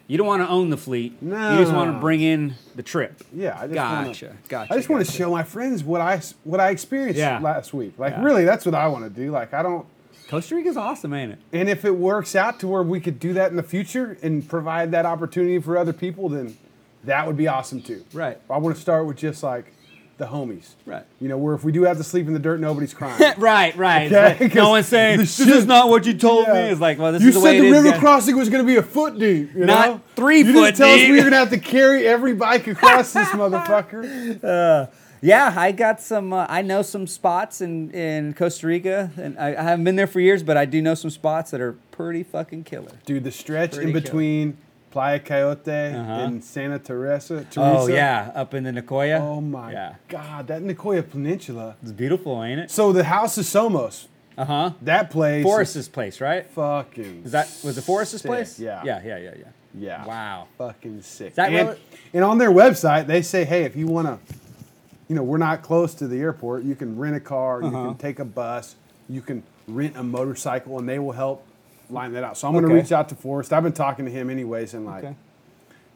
[0.08, 1.22] You don't want to own the fleet.
[1.22, 3.22] No, You just want to bring in the trip.
[3.32, 4.26] Yeah, I just Gotcha.
[4.26, 4.72] Wanna, Gotcha.
[4.72, 7.38] I just want to show my friends what I what I experienced Yeah.
[7.40, 7.92] last week.
[7.98, 8.24] Like Yeah.
[8.24, 9.30] really, that's what I want to do.
[9.30, 9.86] Like I don't.
[10.30, 11.38] Costa Rica's awesome, ain't it?
[11.52, 14.46] And if it works out to where we could do that in the future and
[14.48, 16.56] provide that opportunity for other people, then
[17.04, 18.02] that would be awesome too.
[18.12, 18.38] Right.
[18.50, 19.72] I want to start with just like
[20.18, 20.74] the homies.
[20.84, 21.04] Right.
[21.20, 23.18] You know, where if we do have to sleep in the dirt, nobody's crying.
[23.38, 24.12] Right, right.
[24.12, 26.54] Okay, like, no one's saying this shit- is not what you told Yeah.
[26.54, 26.60] me.
[26.70, 28.00] It's like, well, this you is the way You said the river guys.
[28.00, 29.54] crossing was going to be a foot deep.
[29.54, 30.00] You Not know?
[30.16, 32.66] three you foot didn't tell us we were going to have to carry every bike
[32.66, 34.90] across this motherfucker.
[35.20, 36.32] Yeah, I got some.
[36.32, 40.06] Uh, I know some spots in in Costa Rica, and I, I haven't been there
[40.06, 42.92] for years, but I do know some spots that are pretty fucking killer.
[43.04, 44.12] Dude, the stretch Pretty in killer.
[44.90, 46.12] Playa Coyote Uh-huh.
[46.12, 47.44] and Santa Teresa.
[47.44, 47.60] Teresa.
[47.60, 49.20] Oh yeah, up in the Nicoya.
[49.20, 51.76] Oh my Yeah, God, that Nicoya Peninsula.
[51.82, 52.70] it's beautiful, ain't it?
[52.70, 54.70] So the House of Somos, Uh huh.
[54.82, 55.40] that place.
[55.44, 56.46] is Forrest's place, right?
[56.46, 57.22] fucking.
[57.24, 58.28] Is that was it Forrest's sick.
[58.28, 58.58] place?
[58.58, 58.82] Yeah.
[58.84, 59.44] Yeah, yeah, yeah, yeah.
[59.74, 60.06] Yeah.
[60.06, 60.48] Wow.
[60.56, 61.34] Fucking sick.
[61.34, 61.76] that and, rel-
[62.14, 64.18] and on their website, they say, hey, if you want to,
[65.08, 66.64] you know, we're not close to the airport.
[66.64, 67.60] You can rent a car.
[67.60, 67.88] You Uh-huh.
[67.88, 68.74] can take a bus.
[69.08, 71.44] You can rent a motorcycle, and they will help
[71.90, 72.36] line that out.
[72.36, 72.80] So I'm going to Okay.
[72.82, 73.52] reach out to Forrest.
[73.52, 75.14] I've been talking to him anyways, and like, Okay.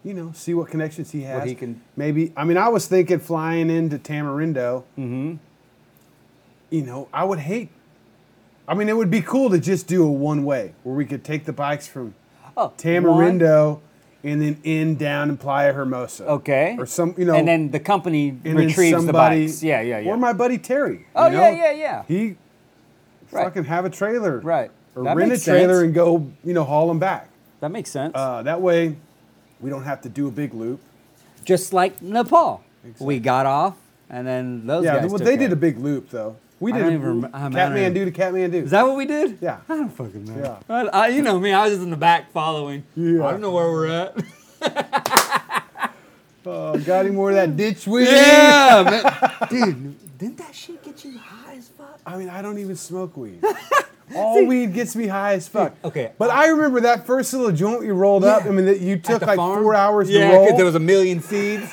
[0.04, 1.48] you know, see what connections he has.
[1.48, 2.32] he can- maybe.
[2.36, 4.84] I mean, I was thinking flying into Tamarindo.
[4.98, 5.34] Mm-hmm.
[6.70, 7.68] You know, I would hate.
[8.66, 11.24] I mean, it would be cool to just do a one way where we could
[11.24, 12.14] take the bikes from
[12.56, 13.80] Oh, Tamarindo
[14.24, 16.24] and then in down in Playa Hermosa.
[16.28, 16.76] Okay.
[16.78, 19.62] Or some, you know, and then the company and then retrieves the somebody- bikes.
[19.62, 20.10] Yeah, yeah, yeah.
[20.10, 21.06] Or my buddy Terry.
[21.16, 21.56] Oh, you yeah, know?
[21.56, 22.02] yeah, yeah.
[22.06, 22.36] He
[23.32, 23.44] Right.
[23.44, 24.38] fucking have a trailer.
[24.40, 24.70] Right.
[24.94, 25.84] Or That rent a trailer sense.
[25.84, 27.28] and go, you know, haul them back.
[27.60, 28.12] that makes sense.
[28.14, 28.96] Uh, that way,
[29.60, 30.80] we don't have to do a big loop.
[31.44, 32.62] Just like Nepal.
[32.98, 33.76] We got off,
[34.10, 35.10] and then those yeah, guys.
[35.10, 36.36] well, took they did a big loop though.
[36.60, 38.54] We did don't even rem- I'm out of Kathmandu to Kathmandu.
[38.64, 39.38] Is that what we did?
[39.40, 39.58] Yeah.
[39.68, 40.60] I don't fucking know.
[40.68, 40.74] Yeah.
[40.76, 41.52] I, I- you know me.
[41.52, 42.84] I was just in the back following.
[42.94, 43.24] Yeah.
[43.26, 44.16] I don't know where we're at.
[46.44, 48.08] Oh, got any more of that ditch weed?
[48.08, 49.48] yeah, man.
[49.48, 50.18] dude.
[50.18, 51.71] Didn't that shit get you high as fuck?
[52.06, 53.42] I mean, I don't even smoke weed.
[54.14, 55.74] All weed gets me high as fuck.
[55.84, 56.12] Okay.
[56.18, 58.44] But uh, I remember that first little joint you rolled up.
[58.44, 59.62] I mean, that you took like farm?
[59.62, 60.44] four hours yeah, to roll.
[60.44, 61.72] because there was a million seeds.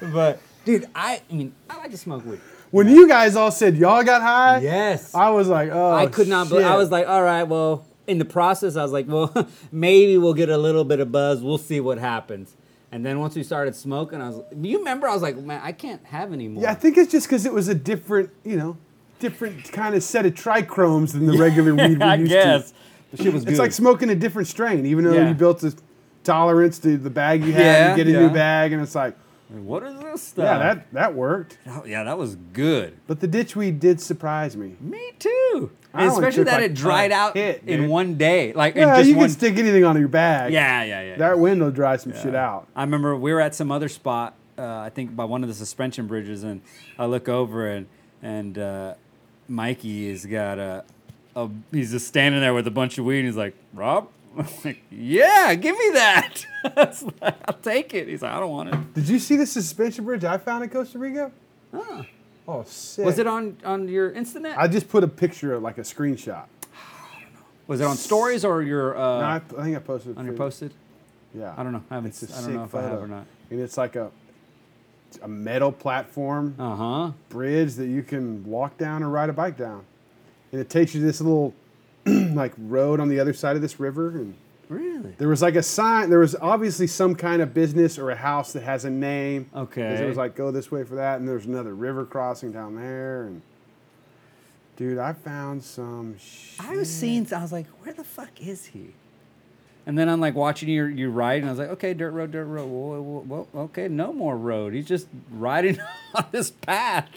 [0.00, 2.40] But dude, I, I mean, I like to smoke weed.
[2.70, 5.14] when you guys all said y'all got high, Yes.
[5.14, 6.48] I was like, oh, I could not.
[6.48, 10.18] Believe, I was like, all right, well, in the process, I was like, well, maybe
[10.18, 11.40] we'll get a little bit of buzz.
[11.40, 12.54] We'll see what happens.
[12.92, 14.36] And then once we started smoking, I was.
[14.36, 15.08] Like Do you remember?
[15.08, 16.62] I was like, man, I can't have any more.
[16.62, 18.76] yeah, I think it's just because it was a different, you know,
[19.22, 22.70] different kind of set of trichomes than the regular weed we I used guess.
[22.70, 22.76] to.
[23.16, 23.52] The shit was good.
[23.52, 25.28] It's like smoking a different strain, even though Yeah.
[25.28, 25.76] you built this
[26.24, 27.62] tolerance to the bag you had.
[27.62, 28.20] Yeah, you get a yeah.
[28.26, 29.16] new bag, and it's like,
[29.48, 30.44] what is this stuff?
[30.44, 31.58] yeah, that that worked.
[31.66, 32.96] Oh, yeah, that was good.
[33.06, 34.76] But the ditch weed did surprise me.
[34.80, 35.70] Me too.
[35.94, 37.90] I only Especially took, that like, it dried a out hit, in dude.
[37.90, 38.54] one day.
[38.54, 39.26] Like in Yeah, just you one.
[39.26, 40.52] can stick anything on your bag.
[40.54, 41.16] yeah, yeah, yeah.
[41.16, 42.66] That wind will dry some shit out.
[42.74, 45.54] I remember we were at some other spot, uh, I think by one of the
[45.54, 46.62] suspension bridges, and
[46.98, 47.86] I look over and
[48.22, 48.94] and uh,
[49.52, 50.84] Mikey has got a,
[51.36, 53.18] a he's just standing there with a bunch of weed.
[53.18, 54.08] and He's like, Rob,
[54.38, 56.46] I'm like, yeah, give me that.
[56.64, 58.08] I was like, I'll take it.
[58.08, 58.94] He's like, I don't want it.
[58.94, 61.30] Did you see the suspension bridge I found in Costa Rica?
[62.48, 63.04] Oh, sick.
[63.04, 64.56] Was it on on your Instanet?
[64.56, 66.44] I just put a picture of like a screenshot.
[67.68, 70.12] Was it on stories or your uh, no, I, I think I posted.
[70.12, 70.72] it on your for- posted?
[71.34, 71.54] Yeah.
[71.56, 71.82] I don't know.
[71.90, 72.10] I haven't.
[72.10, 73.02] It's a I don't sick know if I have photo.
[73.04, 73.26] or not.
[73.50, 74.10] And it's like a
[75.22, 77.10] a metal platform Uh huh.
[77.28, 79.84] bridge that you can walk down or ride a bike down,
[80.52, 81.54] and it takes you to this little
[82.06, 84.08] like road on the other side of this river.
[84.10, 84.34] And
[84.68, 85.14] Really?
[85.18, 86.08] there was like a sign.
[86.08, 89.50] There was obviously some kind of business or a house that has a name.
[89.54, 89.82] Okay.
[90.02, 93.24] It was like go this way for that, and there's another river crossing down there.
[93.24, 93.42] And
[94.76, 96.16] dude, I found some.
[96.18, 96.64] Shit.
[96.64, 97.30] I was seeing.
[97.34, 98.94] I was like, where the fuck is he?
[99.84, 102.30] And then I'm like watching you you ride, and I was like, okay, dirt road,
[102.30, 102.66] dirt road.
[102.70, 104.74] Well, well, well, okay, no more road.
[104.74, 105.78] He's just riding
[106.14, 107.08] on this path.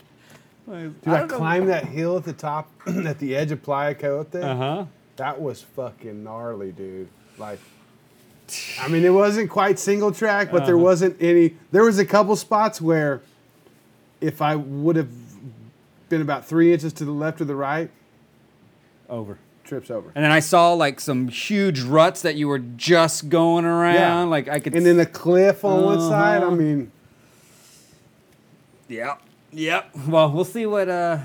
[0.67, 3.93] Like, Dude, I, don't know- that hill at the top, at the edge of Playa
[3.93, 4.41] Coyote.
[4.41, 4.85] Uh-huh.
[5.17, 7.07] That was fucking gnarly, dude.
[7.37, 7.59] Like,
[8.81, 10.65] I mean, it wasn't quite single track, but Uh-huh.
[10.65, 11.55] there wasn't any.
[11.71, 13.21] There was a couple spots where,
[14.21, 15.09] if I would have
[16.09, 17.91] been about three inches to the left or the right,
[19.07, 19.37] Over.
[19.65, 20.11] Trips over.
[20.15, 23.95] And then I saw like some huge ruts that you were just going around.
[23.95, 24.23] Yeah.
[24.23, 24.73] Like I could.
[24.75, 26.41] And then the cliff on one side.
[26.43, 26.55] I Uh-huh.
[26.55, 26.91] mean,
[28.87, 29.21] Yep.
[29.51, 29.89] Yep.
[30.07, 31.19] Well, we'll see what uh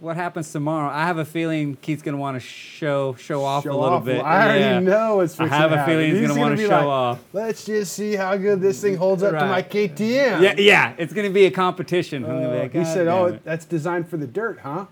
[0.00, 0.88] what happens tomorrow.
[0.92, 4.04] I have a feeling Keith's gonna want to show show off show a little off.
[4.04, 4.22] bit.
[4.24, 4.78] I already Yeah.
[4.80, 7.18] know what's I have a feeling he's gonna wanna show like, off.
[7.32, 9.68] Let's just see how good this thing holds up to my Right.
[9.70, 10.42] KTM.
[10.42, 12.24] Yeah, yeah, it's gonna be a competition.
[12.24, 14.84] I'm be Uh, like, he said, "Oh, it." that's designed for the dirt, huh?"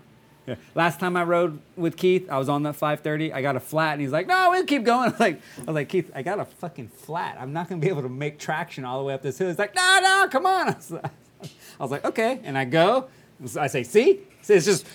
[0.47, 0.55] Yeah.
[0.75, 3.33] Last time I rode with Keith, I was on that 530.
[3.33, 5.61] I got a flat, and he's like, "No, we'll keep going." I was like, "I
[5.65, 7.37] was like, Keith, I got a fucking flat.
[7.39, 9.59] I'm not gonna be able to make traction all the way up this hill." He's
[9.59, 11.05] like, "No, no, come on." I was like,
[11.43, 13.07] I was like "Okay," and I go.
[13.59, 14.85] I say, "See." See, It's just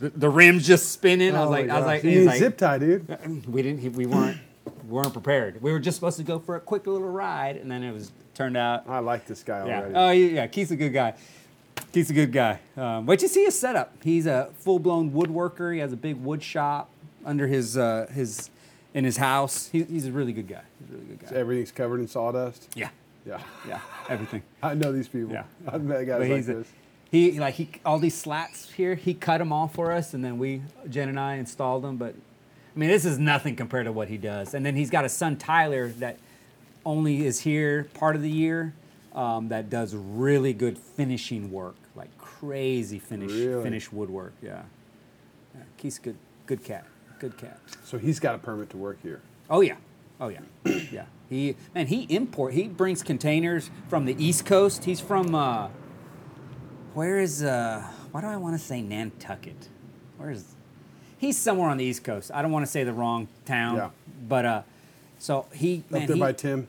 [0.00, 1.36] the rim's just spinning.
[1.36, 3.08] I was Oh like, I was like, you like, zip tie, dude.
[3.08, 4.38] Uh, we didn't, we weren't,
[4.88, 5.62] weren't prepared.
[5.62, 8.10] We were just supposed to go for a quick little ride, and then it was
[8.34, 9.78] turned out I like this guy yeah.
[9.78, 9.94] already.
[9.94, 10.46] Oh, yeah.
[10.48, 11.14] Keith's a good guy.
[11.92, 12.58] Keith's a good guy.
[12.76, 13.94] Um, wait, you see his setup.
[14.02, 15.72] He's a full-blown woodworker.
[15.72, 16.90] He has a big wood shop
[17.24, 18.50] under his uh, his
[18.94, 19.68] in his house.
[19.68, 20.62] He, he's a really good guy.
[20.80, 21.36] He's a really good guy.
[21.36, 22.68] Everything's covered in sawdust.
[22.74, 22.90] Yeah,
[23.26, 23.80] Yeah, yeah.
[24.08, 24.42] Everything.
[24.62, 25.32] I know these people.
[25.32, 25.44] Yeah.
[25.66, 26.72] I've met guys But like he's a, this.
[27.10, 28.94] he like he all these slats here.
[28.94, 31.96] He cut them all for us, and then we Jen and I installed them.
[31.96, 32.14] But
[32.74, 34.52] I mean, this is nothing compared to what he does.
[34.52, 36.18] And then he's got a son Tyler that
[36.84, 38.74] only is here part of the year.
[39.16, 43.62] Um, that does really good finishing work, like crazy finish Really?
[43.62, 44.34] finish woodwork.
[44.42, 44.62] Yeah,
[45.54, 45.62] yeah.
[45.78, 46.84] Keith's good, good cat,
[47.18, 47.58] good cat.
[47.82, 49.22] So he's got a permit to work here.
[49.48, 49.76] Oh yeah,
[50.20, 50.40] oh yeah,
[50.92, 51.06] yeah.
[51.30, 52.52] He man, he import.
[52.52, 54.84] He brings containers from the East Coast.
[54.84, 55.68] He's from uh,
[56.94, 57.82] where is uh?
[58.12, 59.68] Why do I want to say Nantucket?
[60.18, 60.44] Where is?
[61.18, 62.30] He's somewhere on the East Coast.
[62.34, 63.76] I don't want to say the wrong town.
[63.76, 63.90] Yeah.
[64.28, 64.62] But uh,
[65.18, 66.68] so he man, Up there he- by Tim.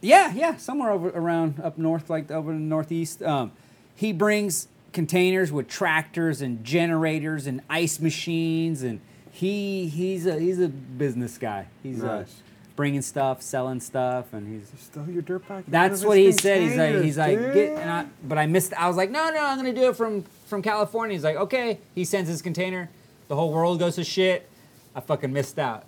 [0.00, 3.22] Yeah, yeah, somewhere over around up north, like over in the northeast.
[3.22, 3.52] Um,
[3.94, 9.00] he brings containers with tractors and generators and ice machines, and
[9.32, 11.66] he he's a he's a business guy.
[11.82, 12.42] He's uh, Nice.
[12.76, 14.70] bringing stuff, selling stuff, and he's.
[14.80, 15.64] Stole your dirt bike.
[15.68, 16.62] That's what he said.
[16.62, 18.72] He's like, he's like, containers, get, and I, but I missed.
[18.74, 21.14] I was like, no, no, I'm gonna do it from from California.
[21.14, 21.78] He's like, okay.
[21.94, 22.88] He sends his container.
[23.28, 24.48] The whole world goes to shit.
[24.94, 25.84] I fucking missed out.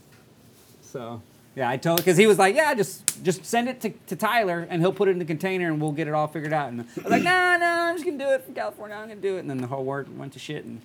[0.82, 1.22] So
[1.60, 4.66] yeah, I told because he was like, yeah, just just send it to, to Tyler
[4.70, 6.72] and he'll put it in the container and we'll get it all figured out.
[6.72, 8.97] And I was like, no, no, I'm just gonna do it from California.
[8.97, 9.40] I'm gonna do it.
[9.40, 10.64] And then the whole world went to shit.
[10.64, 10.80] And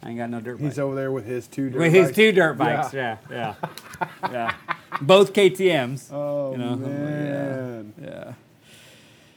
[0.00, 0.66] I ain't got no dirt bike.
[0.68, 2.16] He's over there with his two dirt With his bikes.
[2.16, 3.54] two dirt bikes, yeah, yeah,
[4.22, 4.54] yeah.
[5.00, 6.10] Both KTM's.
[6.12, 6.76] Oh you know?
[6.76, 7.92] man.
[8.00, 8.32] Yeah, yeah.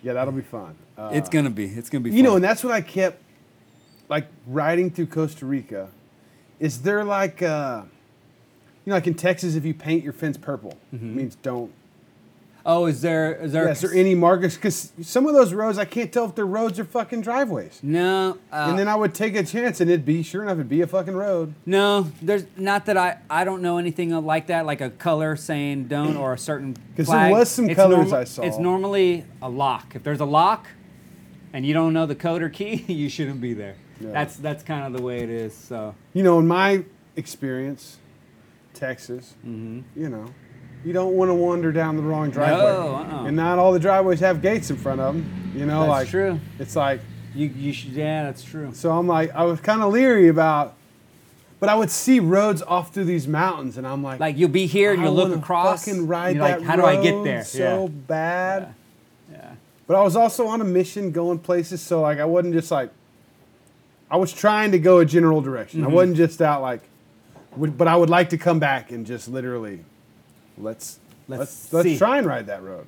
[0.04, 0.76] Yeah, that'll be fun.
[0.96, 1.66] Uh, It's gonna be.
[1.66, 2.12] It's gonna be.
[2.12, 3.20] you know, and that's what I kept
[4.10, 5.90] like riding through Costa Rica.
[6.60, 7.82] Is there like uh
[8.86, 11.72] you know, like in Texas, if you paint your fence purple, it means don't.
[12.66, 13.34] oh, is there?
[13.36, 13.66] Is there?
[13.66, 14.56] Yeah, is there any markers?
[14.56, 17.80] Because some of those roads, I can't tell if they're roads or fucking driveways.
[17.84, 18.38] No.
[18.52, 20.82] Uh, and then I would take a chance, and it'd be sure enough, it'd be
[20.82, 21.54] a fucking road.
[21.66, 25.86] No, there's not that I I don't know anything like that, like a color saying
[25.88, 26.76] don't or a certain.
[26.96, 28.44] 'Cause there was some It's colors I saw.
[28.44, 29.96] It's normally a lock.
[29.96, 30.68] If there's a lock,
[31.54, 33.76] and you don't know the code or key, you shouldn't be there.
[34.00, 35.54] That's that's kind of the way it is.
[35.56, 36.86] So You know, in my
[37.16, 37.98] experience,
[38.82, 40.26] Texas, you know,
[40.84, 42.64] you don't want to wander down the wrong driveway.
[42.64, 43.26] No, uh-uh.
[43.26, 45.54] And not all the driveways have gates in front of them.
[45.56, 46.40] You know, That's like true.
[46.58, 47.02] It's like
[47.36, 48.72] you you should yeah, that's true.
[48.74, 48.92] so.
[48.92, 50.74] I'm like, I was kind of leery about,
[51.60, 54.66] but I would see roads off through these mountains, and I'm like, Like you'll be
[54.66, 55.86] here and you'll look across.
[55.86, 57.44] Fucking ride you're that like, how do I get there?
[57.44, 58.74] So bad.
[59.32, 59.38] yeah.
[59.38, 59.52] yeah.
[59.86, 62.90] But I was also on a mission going places, so like I wasn't just like
[64.10, 65.82] I was trying to go a general direction.
[65.82, 65.92] Mm-hmm.
[65.92, 66.82] I wasn't just out like
[67.58, 69.84] but I would like to come back and just literally
[70.58, 72.88] let's Let's let's let's, try and ride that road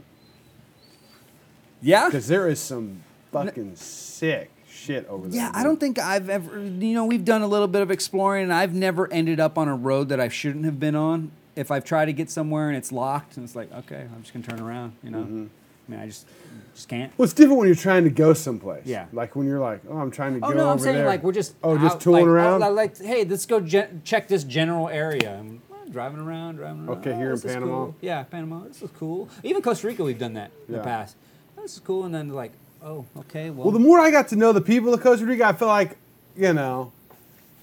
[1.81, 2.07] Yeah.
[2.07, 5.37] because there is some fucking sick shit over there.
[5.41, 6.59] Yeah, I don't think I've ever.
[6.59, 9.67] You know, we've done a little bit of exploring, and I've never ended up on
[9.69, 11.31] a road that I shouldn't have been on.
[11.55, 14.33] If I've tried to get somewhere and it's locked, and it's like, okay, I'm just
[14.33, 14.93] gonna turn around.
[15.03, 15.45] You know, Mm-hmm.
[15.87, 16.27] I mean, I just
[16.75, 17.11] just can't.
[17.17, 18.85] Well, it's different when you're trying to go someplace.
[18.85, 19.05] Yeah.
[19.13, 20.47] Like when you're like, oh, I'm trying to go.
[20.47, 21.05] Oh go no, I'm saying there.
[21.05, 22.63] like we're just oh, just out, tooling like, around.
[22.63, 25.37] oh, like, hey, let's go gen- check this general area.
[25.39, 26.99] I'm uh, driving around, driving around.
[26.99, 27.65] Okay, oh, here in Panama?
[27.65, 27.95] cool.
[28.01, 28.59] Yeah, Panama.
[28.61, 29.29] This is cool.
[29.43, 30.79] Even Costa Rica, we've done that in Yeah.
[30.79, 31.15] the past.
[31.57, 32.51] Oh, this is cool, and then like,
[32.83, 35.45] oh, okay, well, Well, the more I got to know the people of Costa Rica,
[35.45, 35.97] I felt like,
[36.35, 36.91] you know,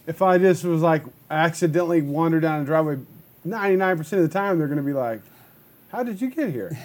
[0.06, 2.98] if I just was like accidentally wander down a driveway,
[3.46, 5.20] 99% of the time they're going to be like,
[5.90, 6.76] how did you get here?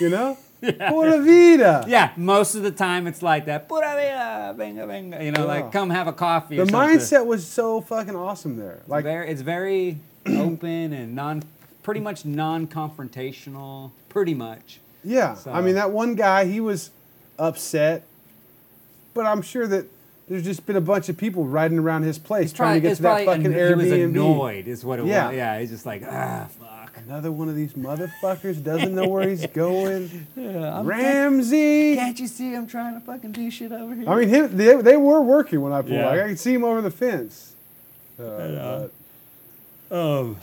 [0.00, 0.38] You know?
[0.88, 1.84] Pura vida.
[1.88, 3.68] Yeah, most of the time it's like that.
[3.68, 5.22] Pura vida, venga, venga.
[5.24, 5.46] You know, Yeah.
[5.46, 6.56] like come have a coffee.
[6.56, 8.80] The mindset was so fucking awesome there.
[8.86, 11.42] Like, very, it's very open and non,
[11.82, 13.90] pretty much non-confrontational.
[14.08, 14.78] Pretty much.
[15.04, 15.34] yeah.
[15.34, 16.90] So- I mean, that one guy, he was
[17.38, 18.04] upset,
[19.14, 19.86] but I'm sure that
[20.28, 23.02] there's just been a bunch of people riding around his place trying to get to
[23.02, 23.84] that fucking an- Airbnb.
[23.84, 25.28] He was annoyed, is what it Yeah.
[25.28, 25.36] was.
[25.36, 26.68] Yeah, he's just like, ah, fuck.
[27.06, 30.26] Another one of these motherfuckers doesn't know where he's going.
[30.36, 31.96] I'm- Ramsey.
[31.96, 34.08] Can't you see I'm trying to fucking do shit over here?
[34.08, 35.94] I mean, him, they, they were working when I pulled.
[35.94, 36.06] Yeah.
[36.08, 37.54] Like, I could see him over the fence.
[38.18, 38.88] Uh,
[39.90, 40.36] but- um,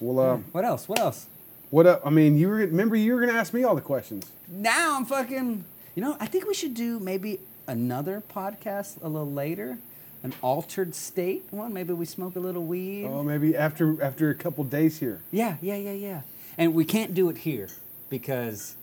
[0.00, 0.88] well, uh, what else?
[0.88, 1.26] What else?
[1.70, 1.86] what?
[1.86, 4.30] Uh, I mean, you were remember you were gonna ask me all the questions.
[4.48, 5.64] Now I'm fucking.
[5.94, 9.78] You know, I think we should do maybe another podcast a little later,
[10.22, 11.72] an altered state one.
[11.72, 13.06] Maybe we smoke a little weed.
[13.06, 15.20] Oh, maybe after after a couple days here.
[15.30, 16.20] Yeah, yeah, yeah, yeah.
[16.58, 17.68] And we can't do it here
[18.08, 18.76] because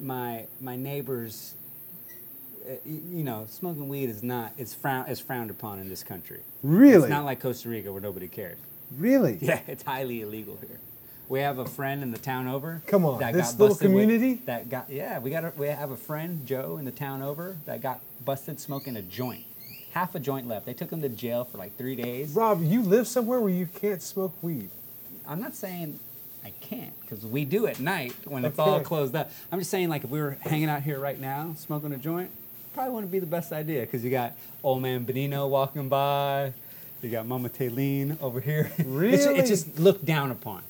[0.00, 1.54] my my neighbors,
[2.68, 6.40] uh, you know, smoking weed is not it's frown is frowned upon in this country.
[6.62, 7.02] Really?
[7.04, 8.58] It's not like Costa Rica where nobody cares.
[8.96, 9.38] Really?
[9.42, 10.78] Yeah, it's highly illegal here.
[11.28, 12.82] We have a friend in the town over.
[12.86, 14.42] Come on, that this got little busted with- community?
[14.46, 15.18] that got yeah.
[15.18, 18.60] We got a, we have a friend Joe in the town over that got busted
[18.60, 19.44] smoking a joint,
[19.92, 20.66] half a joint left.
[20.66, 22.30] They took him to jail for like three days.
[22.30, 24.70] Rob, you live somewhere where you can't smoke weed.
[25.26, 25.98] I'm not saying
[26.44, 28.84] I can't because we do at night when it's all Okay.
[28.84, 29.30] closed up.
[29.52, 32.30] I'm just saying like if we were hanging out here right now smoking a joint,
[32.74, 34.32] probably wouldn't be the best idea because you got
[34.64, 36.52] old man Benino walking by,
[37.02, 38.72] you got Mama Taylene over here.
[38.78, 39.38] it's, Really?
[39.38, 40.62] it's just looked down upon.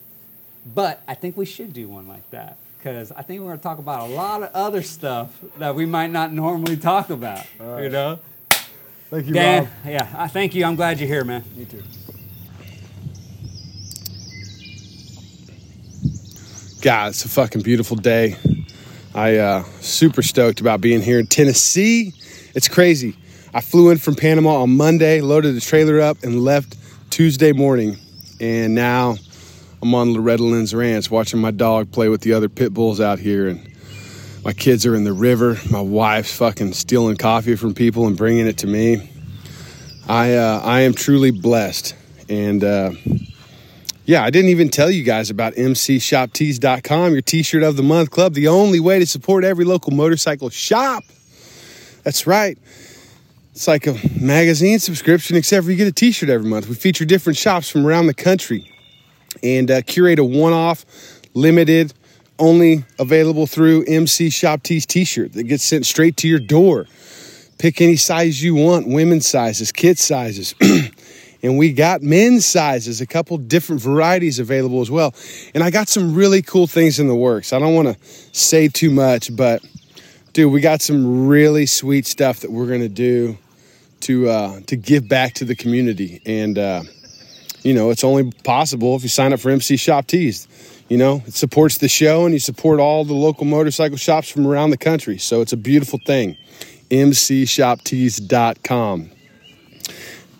[0.74, 3.62] But I think we should do one like that because I think we're going to
[3.62, 7.44] talk about a lot of other stuff that we might not normally talk about.
[7.60, 8.18] You know.
[9.12, 9.72] Thank you, Dan, Rob.
[9.84, 10.64] yeah, I thank you.
[10.64, 11.44] I'm glad you're here, man.
[11.54, 11.82] You too.
[16.80, 18.36] God, it's a fucking beautiful day.
[19.14, 22.14] I uh super stoked about being here in Tennessee.
[22.54, 23.14] It's crazy.
[23.52, 26.78] I flew in from Panama on Monday, loaded the trailer up, and left
[27.10, 27.98] Tuesday morning.
[28.40, 29.16] And now
[29.82, 33.18] I'm on Loretta Lynn's ranch watching my dog play with the other pit bulls out
[33.18, 33.48] here.
[33.48, 33.71] And
[34.44, 35.56] my kids are in the river.
[35.70, 39.08] My wife's fucking stealing coffee from people and bringing it to me.
[40.08, 41.94] I uh, I am truly blessed.
[42.28, 42.92] And uh,
[44.04, 48.34] yeah, I didn't even tell you guys about mcshoptees.com, your t-shirt of the month club,
[48.34, 51.04] the only way to support every local motorcycle shop.
[52.02, 52.58] That's right.
[53.52, 56.68] It's like a magazine subscription, except for you get a t-shirt every month.
[56.68, 58.72] We feature different shops from around the country
[59.42, 60.84] and uh, curate a one-off,
[61.34, 61.92] limited,
[62.42, 66.86] only available through MC Shop Tees t-shirt that gets sent straight to your door.
[67.58, 70.52] Pick any size you want, women's sizes, kids sizes.
[71.42, 75.14] and we got men's sizes, a couple different varieties available as well.
[75.54, 77.52] And I got some really cool things in the works.
[77.52, 79.64] I don't want to say too much, but
[80.32, 83.38] dude, we got some really sweet stuff that we're gonna do
[84.00, 86.20] to uh, to give back to the community.
[86.26, 86.82] And uh,
[87.62, 90.48] you know, it's only possible if you sign up for MC Shop Tees.
[90.92, 94.46] You know, it supports the show and you support all the local motorcycle shops from
[94.46, 95.16] around the country.
[95.16, 96.36] So it's a beautiful thing.
[96.90, 99.10] MCShopTees.com.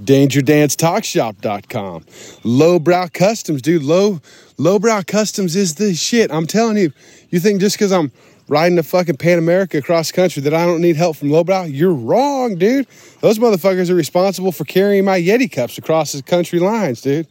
[0.03, 2.05] DangerDansTalkShop.com.
[2.45, 3.83] Lowbrow Customs, dude.
[3.83, 4.21] Low
[4.59, 6.31] Lowbrow Customs is the shit.
[6.31, 6.93] I'm telling you.
[7.31, 8.13] You think just because I'm
[8.47, 11.63] riding a fucking Pan America across country that I don't need help from Lowbrow?
[11.63, 12.87] You're wrong, dude.
[13.23, 17.27] Those motherfuckers are responsible for carrying my Yeti cups across the country lines, dude.